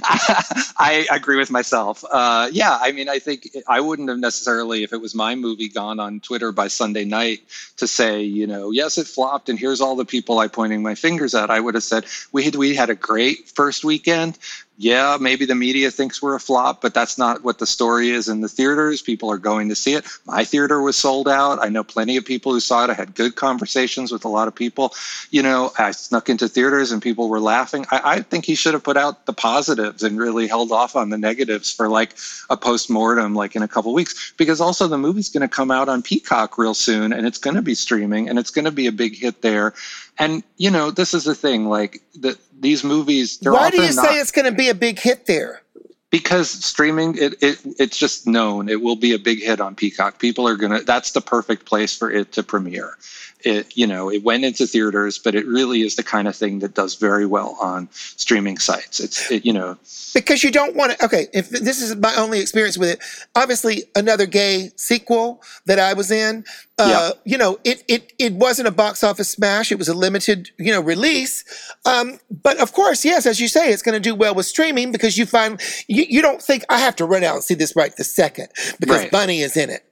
I 0.76 1.06
agree 1.10 1.36
with 1.36 1.51
myself. 1.51 2.05
Uh, 2.10 2.48
yeah, 2.52 2.76
I 2.80 2.92
mean, 2.92 3.09
I 3.09 3.18
think 3.18 3.48
I 3.66 3.80
wouldn't 3.80 4.09
have 4.09 4.18
necessarily, 4.18 4.82
if 4.82 4.92
it 4.92 5.01
was 5.01 5.14
my 5.14 5.34
movie, 5.34 5.68
gone 5.68 5.98
on 6.01 6.20
Twitter 6.20 6.52
by 6.52 6.68
Sunday 6.68 7.05
night 7.05 7.40
to 7.78 7.86
say, 7.86 8.22
you 8.22 8.46
know, 8.46 8.70
yes, 8.70 8.98
it 8.98 9.06
flopped, 9.06 9.48
and 9.48 9.59
here's 9.59 9.80
all 9.80 9.96
the 9.96 10.05
people 10.05 10.38
I 10.38 10.48
pointing 10.48 10.82
my 10.82 10.94
fingers 10.94 11.34
at. 11.34 11.51
I 11.51 11.60
would 11.60 11.74
have 11.74 11.84
said 11.84 12.05
we 12.32 12.44
had 12.44 12.55
we 12.55 12.74
had 12.74 12.90
a 12.90 12.94
great 12.94 13.48
first 13.48 13.84
weekend 13.84 14.38
yeah, 14.76 15.18
maybe 15.20 15.46
the 15.46 15.55
media 15.55 15.90
thinks 15.92 16.20
we're 16.20 16.34
a 16.34 16.40
flop, 16.40 16.82
but 16.82 16.94
that's 16.94 17.16
not 17.16 17.44
what 17.44 17.59
the 17.60 17.66
story 17.66 18.10
is 18.10 18.28
in 18.28 18.40
the 18.40 18.48
theaters. 18.48 19.02
People 19.02 19.30
are 19.30 19.38
going 19.38 19.68
to 19.68 19.76
see 19.76 19.94
it. 19.94 20.05
My 20.26 20.44
theater 20.44 20.82
was 20.82 20.96
sold 20.96 21.28
out. 21.28 21.62
I 21.62 21.68
know 21.68 21.84
plenty 21.84 22.16
of 22.16 22.24
people 22.24 22.52
who 22.52 22.59
saw 22.59 22.82
it. 22.82 22.90
I 22.90 22.94
had 22.94 23.14
good 23.14 23.36
conversations 23.36 24.10
with 24.10 24.24
a 24.24 24.28
lot 24.28 24.48
of 24.48 24.55
people. 24.55 24.92
You 25.30 25.44
know, 25.44 25.72
I 25.78 25.92
snuck 25.92 26.28
into 26.28 26.48
theaters 26.48 26.90
and 26.90 27.01
people 27.01 27.28
were 27.28 27.38
laughing. 27.38 27.86
I, 27.92 28.01
I 28.16 28.20
think 28.22 28.44
he 28.44 28.56
should 28.56 28.74
have 28.74 28.82
put 28.82 28.96
out 28.96 29.26
the 29.26 29.32
positives 29.32 30.02
and 30.02 30.18
really 30.18 30.48
held 30.48 30.72
off 30.72 30.96
on 30.96 31.10
the 31.10 31.18
negatives 31.18 31.72
for 31.72 31.88
like 31.88 32.16
a 32.51 32.56
post 32.56 32.90
mortem, 32.90 33.34
like 33.34 33.55
in 33.55 33.62
a 33.62 33.68
couple 33.68 33.94
weeks, 33.94 34.34
because 34.36 34.60
also 34.60 34.88
the 34.88 34.98
movie's 34.98 35.28
going 35.28 35.42
to 35.42 35.48
come 35.48 35.70
out 35.70 35.88
on 35.88 36.02
Peacock 36.02 36.59
real 36.59 36.74
soon 36.74 37.12
and 37.12 37.28
it's 37.28 37.38
going 37.38 37.55
to 37.55 37.62
be 37.62 37.76
streaming 37.76 38.28
and 38.28 38.40
it's 38.40 38.51
going 38.51 38.64
to 38.64 38.72
be 38.72 38.88
a 38.88 38.92
big 38.92 39.16
hit 39.16 39.40
there. 39.40 39.72
And 40.19 40.43
you 40.57 40.70
know, 40.70 40.91
this 40.91 41.15
is 41.15 41.24
the 41.24 41.35
thing. 41.35 41.69
Like 41.69 42.03
the, 42.15 42.39
these 42.59 42.85
movies, 42.85 43.39
why 43.43 43.70
do 43.70 43.82
you 43.82 43.95
not, 43.95 44.05
say 44.05 44.19
it's 44.19 44.31
going 44.31 44.51
to 44.51 44.57
be 44.57 44.69
a 44.69 44.74
big 44.74 44.99
hit 44.99 45.27
there? 45.27 45.62
Because 46.11 46.49
streaming, 46.49 47.16
it, 47.19 47.43
it 47.43 47.61
it's 47.78 47.99
just 47.99 48.27
known 48.27 48.69
it 48.69 48.81
will 48.81 48.95
be 48.97 49.15
a 49.15 49.19
big 49.19 49.43
hit 49.43 49.61
on 49.61 49.74
Peacock. 49.74 50.20
People 50.20 50.47
are 50.47 50.57
gonna. 50.57 50.82
That's 50.82 51.11
the 51.11 51.20
perfect 51.20 51.66
place 51.66 51.97
for 51.97 52.11
it 52.11 52.32
to 52.32 52.45
premiere 52.45 52.97
it 53.46 53.76
you 53.76 53.86
know 53.86 54.10
it 54.10 54.22
went 54.22 54.44
into 54.44 54.66
theaters 54.66 55.18
but 55.18 55.34
it 55.34 55.46
really 55.46 55.82
is 55.82 55.96
the 55.96 56.02
kind 56.02 56.28
of 56.28 56.36
thing 56.36 56.60
that 56.60 56.74
does 56.74 56.94
very 56.94 57.26
well 57.26 57.56
on 57.60 57.88
streaming 57.92 58.58
sites. 58.58 59.00
It's 59.00 59.30
it, 59.30 59.44
you 59.44 59.52
know. 59.52 59.76
Because 60.14 60.44
you 60.44 60.50
don't 60.50 60.76
want 60.76 60.92
to 60.92 61.04
okay 61.04 61.26
if 61.32 61.50
this 61.50 61.80
is 61.82 61.96
my 61.96 62.14
only 62.16 62.40
experience 62.40 62.78
with 62.78 62.90
it. 62.90 63.00
Obviously 63.34 63.84
another 63.94 64.26
gay 64.26 64.70
sequel 64.76 65.42
that 65.66 65.78
i 65.78 65.92
was 65.92 66.10
in 66.10 66.44
uh, 66.76 67.12
yep. 67.12 67.20
you 67.24 67.38
know 67.38 67.58
it, 67.62 67.84
it 67.86 68.12
it 68.18 68.32
wasn't 68.32 68.66
a 68.66 68.70
box 68.72 69.04
office 69.04 69.28
smash. 69.28 69.70
It 69.70 69.78
was 69.78 69.88
a 69.88 69.94
limited 69.94 70.50
you 70.58 70.72
know 70.72 70.80
release. 70.80 71.44
Um, 71.84 72.18
but 72.42 72.58
of 72.58 72.72
course 72.72 73.04
yes 73.04 73.26
as 73.26 73.40
you 73.40 73.46
say 73.46 73.72
it's 73.72 73.82
going 73.82 73.94
to 73.94 74.00
do 74.00 74.12
well 74.12 74.34
with 74.34 74.46
streaming 74.46 74.90
because 74.90 75.16
you 75.16 75.24
find 75.24 75.60
you, 75.86 76.04
you 76.08 76.20
don't 76.20 76.42
think 76.42 76.64
i 76.68 76.78
have 76.78 76.96
to 76.96 77.04
run 77.04 77.22
out 77.22 77.34
and 77.36 77.44
see 77.44 77.54
this 77.54 77.76
right 77.76 77.96
the 77.96 78.02
second 78.02 78.48
because 78.80 79.02
right. 79.02 79.10
bunny 79.10 79.40
is 79.40 79.56
in 79.56 79.70
it. 79.70 79.84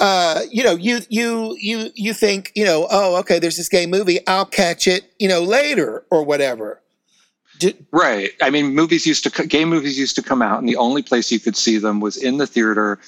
Uh, 0.00 0.40
you 0.50 0.64
know 0.64 0.74
you 0.74 1.00
you 1.08 1.56
you 1.60 1.90
you 1.94 2.12
think 2.12 2.50
you 2.56 2.64
know 2.64 2.86
oh, 2.94 3.16
okay, 3.16 3.38
there's 3.38 3.56
this 3.56 3.68
gay 3.68 3.86
movie. 3.86 4.24
I'll 4.26 4.46
catch 4.46 4.86
it, 4.86 5.12
you 5.18 5.28
know, 5.28 5.42
later 5.42 6.04
or 6.10 6.22
whatever. 6.22 6.80
Did, 7.58 7.84
right. 7.90 8.30
I 8.40 8.50
mean, 8.50 8.74
movies 8.74 9.04
used 9.06 9.24
to, 9.24 9.46
gay 9.46 9.64
movies 9.64 9.98
used 9.98 10.14
to 10.16 10.22
come 10.22 10.40
out, 10.40 10.60
and 10.60 10.68
the 10.68 10.76
only 10.76 11.02
place 11.02 11.30
you 11.30 11.40
could 11.40 11.56
see 11.56 11.78
them 11.78 12.00
was 12.00 12.16
in 12.16 12.38
the 12.38 12.46
theater 12.46 13.00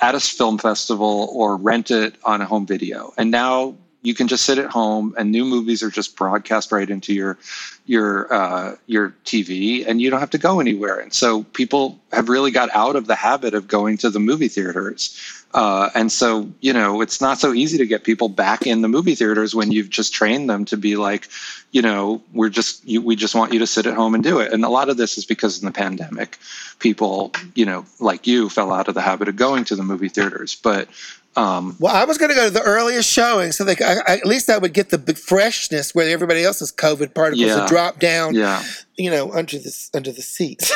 at 0.00 0.14
a 0.14 0.20
film 0.20 0.58
festival 0.58 1.28
or 1.32 1.56
rent 1.56 1.90
it 1.90 2.16
on 2.24 2.40
a 2.40 2.46
home 2.46 2.66
video. 2.66 3.12
And 3.16 3.30
now 3.30 3.76
you 4.04 4.14
can 4.14 4.28
just 4.28 4.44
sit 4.44 4.58
at 4.58 4.70
home 4.70 5.14
and 5.16 5.32
new 5.32 5.44
movies 5.44 5.82
are 5.82 5.90
just 5.90 6.14
broadcast 6.16 6.70
right 6.70 6.88
into 6.88 7.12
your 7.12 7.38
your 7.86 8.32
uh, 8.32 8.76
your 8.86 9.14
TV 9.24 9.86
and 9.86 10.00
you 10.00 10.10
don't 10.10 10.20
have 10.20 10.30
to 10.30 10.38
go 10.38 10.60
anywhere 10.60 10.98
and 10.98 11.12
so 11.12 11.42
people 11.42 11.98
have 12.12 12.28
really 12.28 12.50
got 12.50 12.68
out 12.74 12.96
of 12.96 13.06
the 13.06 13.14
habit 13.14 13.54
of 13.54 13.66
going 13.66 13.96
to 13.96 14.10
the 14.10 14.20
movie 14.20 14.48
theaters 14.48 15.43
uh, 15.54 15.88
and 15.94 16.10
so, 16.10 16.50
you 16.60 16.72
know, 16.72 17.00
it's 17.00 17.20
not 17.20 17.38
so 17.38 17.52
easy 17.52 17.78
to 17.78 17.86
get 17.86 18.02
people 18.02 18.28
back 18.28 18.66
in 18.66 18.82
the 18.82 18.88
movie 18.88 19.14
theaters 19.14 19.54
when 19.54 19.70
you've 19.70 19.88
just 19.88 20.12
trained 20.12 20.50
them 20.50 20.64
to 20.64 20.76
be 20.76 20.96
like, 20.96 21.28
you 21.70 21.80
know, 21.80 22.20
we're 22.32 22.48
just, 22.48 22.84
you, 22.84 23.00
we 23.00 23.14
just 23.14 23.36
want 23.36 23.52
you 23.52 23.60
to 23.60 23.66
sit 23.66 23.86
at 23.86 23.94
home 23.94 24.16
and 24.16 24.24
do 24.24 24.40
it. 24.40 24.52
And 24.52 24.64
a 24.64 24.68
lot 24.68 24.88
of 24.88 24.96
this 24.96 25.16
is 25.16 25.24
because 25.24 25.60
in 25.60 25.66
the 25.66 25.72
pandemic, 25.72 26.38
people, 26.80 27.32
you 27.54 27.64
know, 27.64 27.86
like 28.00 28.26
you 28.26 28.48
fell 28.48 28.72
out 28.72 28.88
of 28.88 28.94
the 28.94 29.00
habit 29.00 29.28
of 29.28 29.36
going 29.36 29.64
to 29.66 29.76
the 29.76 29.84
movie 29.84 30.08
theaters. 30.08 30.56
But, 30.60 30.88
um, 31.36 31.76
well, 31.78 31.94
I 31.94 32.04
was 32.04 32.18
going 32.18 32.30
to 32.30 32.34
go 32.34 32.46
to 32.46 32.50
the 32.52 32.62
earliest 32.62 33.08
showing, 33.08 33.52
so 33.52 33.62
they, 33.62 33.76
I, 33.76 33.98
I, 34.08 34.16
at 34.16 34.26
least 34.26 34.50
I 34.50 34.58
would 34.58 34.72
get 34.74 34.90
the 34.90 34.98
freshness 35.14 35.94
where 35.94 36.10
everybody 36.10 36.42
else's 36.42 36.72
COVID 36.72 37.14
particles 37.14 37.46
yeah, 37.46 37.60
would 37.60 37.68
drop 37.68 38.00
down, 38.00 38.34
yeah. 38.34 38.64
you 38.96 39.10
know, 39.10 39.32
under 39.32 39.58
the 39.58 39.90
under 39.94 40.10
the 40.10 40.22
seats. 40.22 40.72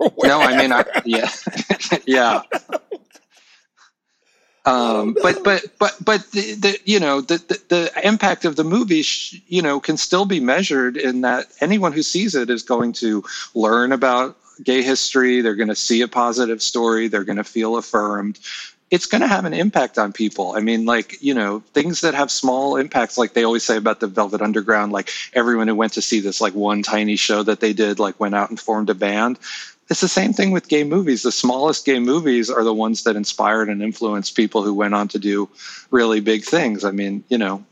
no, 0.22 0.40
I 0.40 0.56
mean, 0.56 0.72
I, 0.72 0.84
yeah, 1.04 1.30
yeah. 2.06 2.42
Um, 4.64 5.16
but 5.22 5.44
but 5.44 5.64
but 5.78 5.96
but 6.04 6.30
the, 6.32 6.54
the 6.54 6.78
you 6.84 7.00
know 7.00 7.20
the, 7.20 7.38
the, 7.38 7.60
the 7.68 8.06
impact 8.06 8.44
of 8.44 8.56
the 8.56 8.64
movie 8.64 9.02
sh- 9.02 9.40
you 9.46 9.62
know 9.62 9.80
can 9.80 9.96
still 9.96 10.24
be 10.24 10.40
measured 10.40 10.96
in 10.96 11.22
that 11.22 11.46
anyone 11.60 11.92
who 11.92 12.02
sees 12.02 12.34
it 12.34 12.50
is 12.50 12.62
going 12.62 12.92
to 12.94 13.24
learn 13.54 13.92
about 13.92 14.36
gay 14.62 14.82
history. 14.82 15.40
They're 15.40 15.56
going 15.56 15.68
to 15.68 15.76
see 15.76 16.02
a 16.02 16.08
positive 16.08 16.62
story. 16.62 17.08
They're 17.08 17.24
going 17.24 17.38
to 17.38 17.44
feel 17.44 17.76
affirmed. 17.76 18.38
It's 18.90 19.06
going 19.06 19.22
to 19.22 19.26
have 19.26 19.44
an 19.44 19.54
impact 19.54 19.98
on 19.98 20.12
people. 20.12 20.52
I 20.52 20.60
mean 20.60 20.84
like 20.84 21.20
you 21.22 21.34
know 21.34 21.60
things 21.72 22.02
that 22.02 22.14
have 22.14 22.30
small 22.30 22.76
impacts 22.76 23.18
like 23.18 23.34
they 23.34 23.44
always 23.44 23.64
say 23.64 23.76
about 23.76 24.00
the 24.00 24.06
velvet 24.06 24.40
underground 24.40 24.92
like 24.92 25.10
everyone 25.32 25.68
who 25.68 25.74
went 25.74 25.94
to 25.94 26.02
see 26.02 26.20
this 26.20 26.40
like 26.40 26.54
one 26.54 26.82
tiny 26.82 27.16
show 27.16 27.42
that 27.42 27.60
they 27.60 27.72
did 27.72 27.98
like 27.98 28.20
went 28.20 28.34
out 28.34 28.50
and 28.50 28.60
formed 28.60 28.90
a 28.90 28.94
band 28.94 29.38
it's 29.90 30.00
the 30.00 30.08
same 30.08 30.32
thing 30.32 30.50
with 30.50 30.68
gay 30.68 30.84
movies. 30.84 31.22
The 31.22 31.32
smallest 31.32 31.84
gay 31.84 31.98
movies 31.98 32.50
are 32.50 32.64
the 32.64 32.74
ones 32.74 33.04
that 33.04 33.16
inspired 33.16 33.68
and 33.68 33.82
influenced 33.82 34.36
people 34.36 34.62
who 34.62 34.74
went 34.74 34.94
on 34.94 35.08
to 35.08 35.18
do 35.18 35.48
really 35.90 36.20
big 36.20 36.44
things. 36.44 36.84
I 36.84 36.90
mean, 36.90 37.24
you 37.28 37.38
know, 37.38 37.64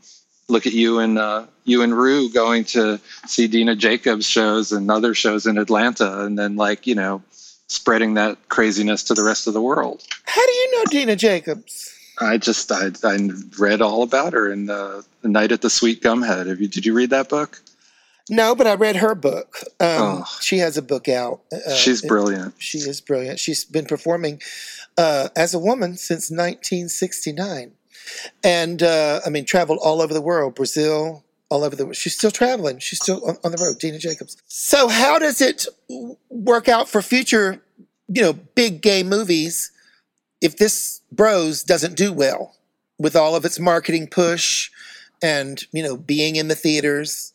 look 0.47 0.67
at 0.67 0.73
you 0.73 0.99
and 0.99 1.17
uh, 1.17 1.45
you 1.63 1.81
and 1.81 1.97
Rue 1.97 2.31
going 2.31 2.65
to 2.65 2.99
see 3.25 3.47
Dina 3.47 3.75
Jacobs 3.75 4.27
shows 4.27 4.71
and 4.71 4.91
other 4.91 5.13
shows 5.13 5.45
in 5.45 5.57
Atlanta, 5.57 6.23
and 6.23 6.37
then 6.37 6.55
like 6.55 6.85
you 6.85 6.95
know, 6.95 7.23
spreading 7.67 8.15
that 8.15 8.37
craziness 8.49 9.03
to 9.03 9.13
the 9.13 9.23
rest 9.23 9.47
of 9.47 9.53
the 9.53 9.61
world. 9.61 10.03
How 10.25 10.45
do 10.45 10.51
you 10.51 10.77
know 10.77 10.83
Dina 10.91 11.15
Jacobs? 11.15 11.89
I 12.19 12.37
just 12.37 12.71
I, 12.71 12.91
I 13.03 13.29
read 13.57 13.81
all 13.81 14.03
about 14.03 14.33
her 14.33 14.51
in 14.51 14.67
the, 14.67 15.03
the 15.21 15.29
Night 15.29 15.51
at 15.51 15.61
the 15.61 15.69
Sweet 15.69 16.01
Gum 16.01 16.21
Head. 16.21 16.47
Have 16.47 16.61
you 16.61 16.67
did 16.67 16.85
you 16.85 16.93
read 16.93 17.09
that 17.09 17.29
book? 17.29 17.59
No, 18.29 18.55
but 18.55 18.67
I 18.67 18.75
read 18.75 18.97
her 18.97 19.15
book. 19.15 19.57
Um, 19.79 20.23
oh, 20.23 20.37
she 20.39 20.59
has 20.59 20.77
a 20.77 20.81
book 20.81 21.09
out. 21.09 21.41
Uh, 21.51 21.75
she's 21.75 22.01
brilliant. 22.01 22.53
She 22.57 22.77
is 22.77 23.01
brilliant. 23.01 23.39
She's 23.39 23.65
been 23.65 23.85
performing 23.85 24.41
uh, 24.97 25.29
as 25.35 25.53
a 25.53 25.59
woman 25.59 25.97
since 25.97 26.31
1969, 26.31 27.73
and 28.43 28.83
uh, 28.83 29.19
I 29.25 29.29
mean, 29.29 29.45
traveled 29.45 29.79
all 29.83 30.01
over 30.01 30.13
the 30.13 30.21
world, 30.21 30.55
Brazil, 30.55 31.25
all 31.49 31.65
over 31.65 31.75
the. 31.75 31.85
world. 31.85 31.97
She's 31.97 32.15
still 32.15 32.31
traveling. 32.31 32.79
She's 32.79 33.01
still 33.01 33.27
on, 33.27 33.37
on 33.43 33.51
the 33.51 33.57
road. 33.57 33.79
Dina 33.79 33.99
Jacobs. 33.99 34.37
So, 34.47 34.87
how 34.87 35.19
does 35.19 35.41
it 35.41 35.67
work 36.29 36.69
out 36.69 36.87
for 36.87 37.01
future, 37.01 37.61
you 38.07 38.21
know, 38.21 38.33
big 38.33 38.81
gay 38.81 39.03
movies 39.03 39.71
if 40.39 40.55
this 40.57 41.01
Bros 41.11 41.61
doesn't 41.61 41.95
do 41.97 42.13
well 42.13 42.55
with 42.97 43.17
all 43.17 43.35
of 43.35 43.43
its 43.43 43.59
marketing 43.59 44.07
push 44.07 44.71
and 45.21 45.65
you 45.73 45.83
know 45.83 45.97
being 45.97 46.37
in 46.37 46.47
the 46.47 46.55
theaters? 46.55 47.32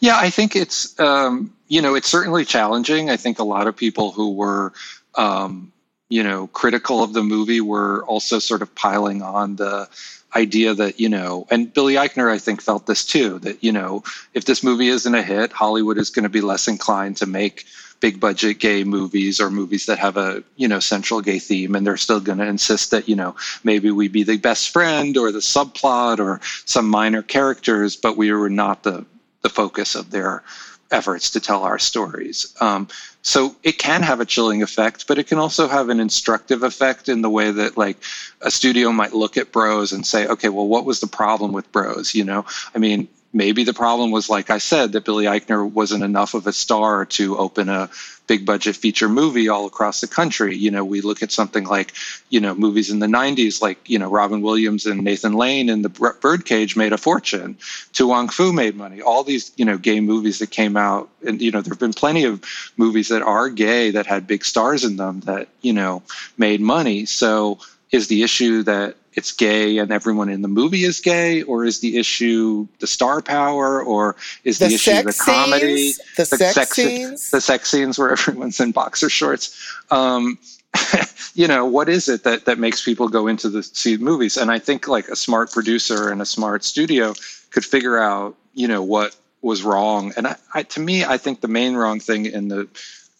Yeah, 0.00 0.16
I 0.18 0.30
think 0.30 0.56
it's 0.56 0.98
um, 1.00 1.52
you 1.68 1.82
know 1.82 1.94
it's 1.94 2.08
certainly 2.08 2.44
challenging. 2.44 3.10
I 3.10 3.16
think 3.16 3.38
a 3.38 3.44
lot 3.44 3.66
of 3.66 3.76
people 3.76 4.10
who 4.10 4.32
were 4.34 4.72
um, 5.14 5.72
you 6.08 6.22
know 6.22 6.46
critical 6.48 7.02
of 7.02 7.12
the 7.12 7.22
movie 7.22 7.60
were 7.60 8.04
also 8.04 8.38
sort 8.38 8.62
of 8.62 8.74
piling 8.74 9.22
on 9.22 9.56
the 9.56 9.88
idea 10.36 10.74
that 10.74 10.98
you 10.98 11.08
know 11.08 11.46
and 11.50 11.72
billy 11.72 11.94
eichner 11.94 12.30
i 12.30 12.38
think 12.38 12.60
felt 12.60 12.86
this 12.86 13.04
too 13.04 13.38
that 13.40 13.62
you 13.62 13.70
know 13.70 14.02
if 14.32 14.44
this 14.44 14.64
movie 14.64 14.88
isn't 14.88 15.14
a 15.14 15.22
hit 15.22 15.52
hollywood 15.52 15.96
is 15.96 16.10
going 16.10 16.24
to 16.24 16.28
be 16.28 16.40
less 16.40 16.66
inclined 16.66 17.16
to 17.16 17.26
make 17.26 17.64
big 18.00 18.18
budget 18.20 18.58
gay 18.58 18.82
movies 18.84 19.40
or 19.40 19.48
movies 19.50 19.86
that 19.86 19.98
have 19.98 20.16
a 20.16 20.42
you 20.56 20.66
know 20.68 20.80
central 20.80 21.20
gay 21.20 21.38
theme 21.38 21.74
and 21.74 21.86
they're 21.86 21.96
still 21.96 22.20
going 22.20 22.38
to 22.38 22.46
insist 22.46 22.90
that 22.90 23.08
you 23.08 23.14
know 23.14 23.34
maybe 23.62 23.90
we 23.90 24.08
be 24.08 24.24
the 24.24 24.36
best 24.36 24.70
friend 24.70 25.16
or 25.16 25.30
the 25.30 25.38
subplot 25.38 26.18
or 26.18 26.40
some 26.64 26.88
minor 26.88 27.22
characters 27.22 27.96
but 27.96 28.16
we 28.16 28.32
were 28.32 28.50
not 28.50 28.82
the 28.82 29.06
the 29.44 29.50
focus 29.50 29.94
of 29.94 30.10
their 30.10 30.42
efforts 30.90 31.30
to 31.30 31.40
tell 31.40 31.62
our 31.62 31.78
stories. 31.78 32.54
Um, 32.60 32.88
so 33.22 33.54
it 33.62 33.78
can 33.78 34.02
have 34.02 34.20
a 34.20 34.24
chilling 34.24 34.62
effect, 34.62 35.06
but 35.06 35.18
it 35.18 35.26
can 35.26 35.38
also 35.38 35.68
have 35.68 35.88
an 35.88 36.00
instructive 36.00 36.62
effect 36.62 37.08
in 37.08 37.22
the 37.22 37.30
way 37.30 37.50
that 37.50 37.76
like 37.76 37.98
a 38.40 38.50
studio 38.50 38.90
might 38.90 39.12
look 39.12 39.36
at 39.36 39.52
Bros 39.52 39.92
and 39.92 40.06
say, 40.06 40.26
okay, 40.26 40.48
well, 40.48 40.66
what 40.66 40.84
was 40.84 41.00
the 41.00 41.06
problem 41.06 41.52
with 41.52 41.70
Bros? 41.72 42.14
You 42.14 42.24
know, 42.24 42.44
I 42.74 42.78
mean, 42.78 43.08
maybe 43.34 43.64
the 43.64 43.74
problem 43.74 44.12
was, 44.12 44.30
like 44.30 44.48
I 44.48 44.58
said, 44.58 44.92
that 44.92 45.04
Billy 45.04 45.26
Eichner 45.26 45.70
wasn't 45.70 46.04
enough 46.04 46.34
of 46.34 46.46
a 46.46 46.52
star 46.52 47.04
to 47.04 47.36
open 47.36 47.68
a 47.68 47.90
big 48.26 48.46
budget 48.46 48.74
feature 48.74 49.08
movie 49.08 49.50
all 49.50 49.66
across 49.66 50.00
the 50.00 50.06
country. 50.06 50.56
You 50.56 50.70
know, 50.70 50.84
we 50.84 51.02
look 51.02 51.22
at 51.22 51.30
something 51.30 51.64
like, 51.64 51.92
you 52.30 52.40
know, 52.40 52.54
movies 52.54 52.90
in 52.90 53.00
the 53.00 53.06
90s, 53.06 53.60
like, 53.60 53.90
you 53.90 53.98
know, 53.98 54.08
Robin 54.08 54.40
Williams 54.40 54.86
and 54.86 55.02
Nathan 55.02 55.34
Lane 55.34 55.68
and 55.68 55.84
The 55.84 55.90
Birdcage 56.20 56.76
made 56.76 56.94
a 56.94 56.96
fortune. 56.96 57.58
To 57.94 58.06
Wong 58.06 58.28
Foo 58.28 58.52
made 58.52 58.76
money. 58.76 59.02
All 59.02 59.24
these, 59.24 59.52
you 59.56 59.64
know, 59.64 59.76
gay 59.76 60.00
movies 60.00 60.38
that 60.38 60.50
came 60.50 60.76
out. 60.76 61.10
And, 61.26 61.42
you 61.42 61.50
know, 61.50 61.60
there 61.60 61.72
have 61.72 61.80
been 61.80 61.92
plenty 61.92 62.24
of 62.24 62.42
movies 62.76 63.08
that 63.08 63.22
are 63.22 63.50
gay 63.50 63.90
that 63.90 64.06
had 64.06 64.26
big 64.26 64.44
stars 64.44 64.84
in 64.84 64.96
them 64.96 65.20
that, 65.20 65.48
you 65.60 65.72
know, 65.74 66.02
made 66.38 66.60
money. 66.62 67.04
So 67.04 67.58
is 67.94 68.08
the 68.08 68.22
issue 68.22 68.62
that 68.64 68.96
it's 69.12 69.30
gay 69.32 69.78
and 69.78 69.92
everyone 69.92 70.28
in 70.28 70.42
the 70.42 70.48
movie 70.48 70.82
is 70.82 70.98
gay, 71.00 71.42
or 71.42 71.64
is 71.64 71.78
the 71.78 71.96
issue 71.96 72.66
the 72.80 72.86
star 72.86 73.22
power, 73.22 73.82
or 73.82 74.16
is 74.42 74.58
the, 74.58 74.66
the 74.66 74.74
issue 74.74 75.02
the 75.02 75.12
comedy, 75.12 75.92
scenes, 75.92 75.98
the, 76.16 76.36
the, 76.36 76.36
sex, 76.36 76.54
sex 76.54 76.70
scenes, 76.72 77.30
the 77.30 77.40
sex 77.40 77.70
scenes 77.70 77.98
where 77.98 78.10
everyone's 78.18 78.58
in 78.58 78.72
boxer 78.72 79.08
shorts? 79.08 79.72
Um, 79.90 80.38
you 81.34 81.46
know, 81.46 81.64
what 81.66 81.88
is 81.88 82.08
it 82.08 82.24
that 82.24 82.46
that 82.46 82.58
makes 82.58 82.84
people 82.84 83.08
go 83.08 83.28
into 83.28 83.48
the 83.48 83.62
see 83.62 83.96
movies? 83.96 84.36
And 84.36 84.50
I 84.50 84.58
think 84.58 84.88
like 84.88 85.08
a 85.08 85.16
smart 85.16 85.52
producer 85.52 86.08
and 86.10 86.20
a 86.20 86.26
smart 86.26 86.64
studio 86.64 87.14
could 87.50 87.64
figure 87.64 87.98
out, 87.98 88.34
you 88.54 88.66
know, 88.66 88.82
what 88.82 89.14
was 89.40 89.62
wrong. 89.62 90.12
And 90.16 90.26
I, 90.26 90.36
I 90.52 90.62
to 90.64 90.80
me, 90.80 91.04
I 91.04 91.18
think 91.18 91.40
the 91.40 91.48
main 91.48 91.76
wrong 91.76 92.00
thing 92.00 92.26
in 92.26 92.48
the 92.48 92.66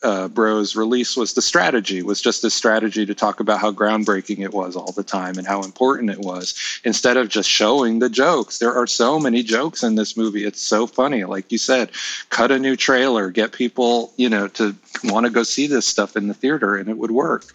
uh, 0.04 0.28
Bros 0.28 0.76
release 0.76 1.16
was 1.16 1.32
the 1.32 1.42
strategy, 1.42 2.02
was 2.02 2.20
just 2.20 2.44
a 2.44 2.50
strategy 2.50 3.06
to 3.06 3.14
talk 3.14 3.40
about 3.40 3.58
how 3.58 3.72
groundbreaking 3.72 4.40
it 4.40 4.52
was 4.52 4.76
all 4.76 4.92
the 4.92 5.02
time 5.02 5.38
and 5.38 5.46
how 5.46 5.62
important 5.62 6.10
it 6.10 6.20
was, 6.20 6.54
instead 6.84 7.16
of 7.16 7.28
just 7.28 7.48
showing 7.48 7.98
the 7.98 8.10
jokes. 8.10 8.58
There 8.58 8.74
are 8.74 8.86
so 8.86 9.18
many 9.18 9.42
jokes 9.42 9.82
in 9.82 9.94
this 9.94 10.16
movie. 10.16 10.44
It's 10.44 10.60
so 10.60 10.86
funny. 10.86 11.24
Like 11.24 11.50
you 11.50 11.58
said, 11.58 11.90
cut 12.28 12.52
a 12.52 12.58
new 12.58 12.76
trailer, 12.76 13.30
get 13.30 13.52
people, 13.52 14.12
you 14.16 14.28
know, 14.28 14.48
to 14.48 14.76
want 15.04 15.26
to 15.26 15.30
go 15.30 15.42
see 15.42 15.66
this 15.66 15.86
stuff 15.86 16.16
in 16.16 16.28
the 16.28 16.34
theater, 16.34 16.76
and 16.76 16.88
it 16.88 16.98
would 16.98 17.10
work. 17.10 17.54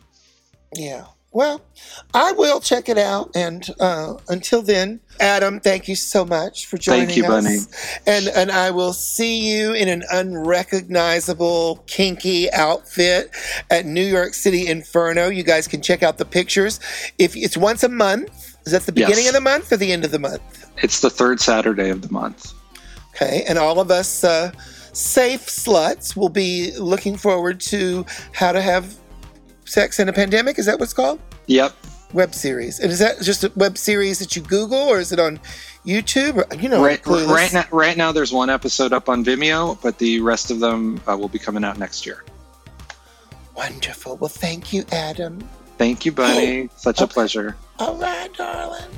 Yeah. 0.75 1.05
Well, 1.31 1.61
I 2.13 2.31
will 2.31 2.59
check 2.59 2.89
it 2.89 2.97
out. 2.97 3.29
And 3.35 3.67
uh, 3.79 4.15
until 4.29 4.63
then, 4.63 4.99
Adam, 5.19 5.59
thank 5.59 5.87
you 5.87 5.95
so 5.95 6.25
much 6.25 6.65
for 6.65 6.77
joining 6.77 7.03
us. 7.03 7.07
thank 7.13 7.17
you, 7.17 7.31
us. 7.31 7.43
Bunny. 7.43 7.59
And 8.07 8.27
and 8.35 8.51
I 8.51 8.71
will 8.71 8.93
see 8.93 9.47
you 9.47 9.73
in 9.73 9.89
an 9.89 10.03
unrecognizable 10.11 11.83
kinky 11.85 12.51
outfit 12.51 13.29
at 13.69 13.85
New 13.85 14.05
York 14.05 14.33
City 14.33 14.67
Inferno. 14.67 15.29
You 15.29 15.43
guys 15.43 15.67
can 15.67 15.81
check 15.81 16.01
out 16.01 16.17
the 16.17 16.25
pictures. 16.25 16.79
If 17.19 17.35
it's 17.35 17.55
once 17.55 17.83
a 17.83 17.89
month, 17.89 18.57
is 18.65 18.71
that 18.71 18.83
the 18.83 18.91
beginning 18.91 19.25
yes. 19.25 19.29
of 19.29 19.33
the 19.35 19.41
month 19.41 19.71
or 19.71 19.77
the 19.77 19.91
end 19.91 20.05
of 20.05 20.11
the 20.11 20.19
month? 20.19 20.65
It's 20.77 21.01
the 21.01 21.09
third 21.11 21.39
Saturday 21.39 21.89
of 21.89 22.01
the 22.01 22.11
month. 22.11 22.53
Okay, 23.15 23.43
and 23.47 23.59
all 23.59 23.79
of 23.79 23.91
us 23.91 24.23
uh, 24.23 24.51
safe 24.93 25.45
sluts 25.45 26.15
will 26.15 26.29
be 26.29 26.71
looking 26.77 27.17
forward 27.17 27.59
to 27.59 28.05
how 28.33 28.51
to 28.51 28.61
have 28.61 28.95
sex 29.69 29.99
in 29.99 30.09
a 30.09 30.13
pandemic. 30.13 30.59
Is 30.59 30.65
that 30.65 30.79
what's 30.79 30.93
called? 30.93 31.19
Yep. 31.47 31.73
Web 32.13 32.33
series. 32.33 32.79
And 32.79 32.91
is 32.91 32.99
that 32.99 33.21
just 33.21 33.43
a 33.43 33.51
web 33.55 33.77
series 33.77 34.19
that 34.19 34.35
you 34.35 34.41
Google, 34.41 34.79
or 34.79 34.99
is 34.99 35.11
it 35.11 35.19
on 35.19 35.39
YouTube? 35.85 36.37
Or, 36.37 36.55
you 36.55 36.67
know, 36.67 36.83
right, 36.83 37.05
right 37.05 37.53
now, 37.53 37.65
right 37.71 37.95
now, 37.95 38.11
there's 38.11 38.33
one 38.33 38.49
episode 38.49 38.93
up 38.93 39.09
on 39.09 39.23
Vimeo, 39.23 39.79
but 39.81 39.99
the 39.99 40.19
rest 40.21 40.49
of 40.49 40.59
them 40.59 40.99
uh, 41.07 41.15
will 41.15 41.29
be 41.29 41.39
coming 41.39 41.63
out 41.63 41.77
next 41.77 42.05
year. 42.05 42.23
Wonderful. 43.55 44.17
Well, 44.17 44.29
thank 44.29 44.73
you, 44.73 44.85
Adam. 44.91 45.47
Thank 45.77 46.05
you, 46.05 46.11
Bunny. 46.11 46.69
Such 46.75 47.01
okay. 47.01 47.05
a 47.05 47.07
pleasure. 47.07 47.55
All 47.77 47.95
right, 47.97 48.33
darling. 48.33 48.89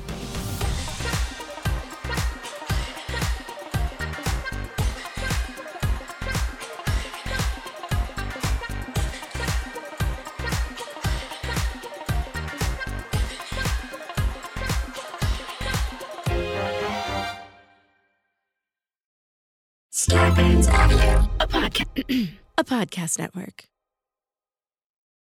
A, 20.12 21.46
podca- 21.48 22.28
a 22.58 22.64
podcast 22.64 23.18
network. 23.18 23.64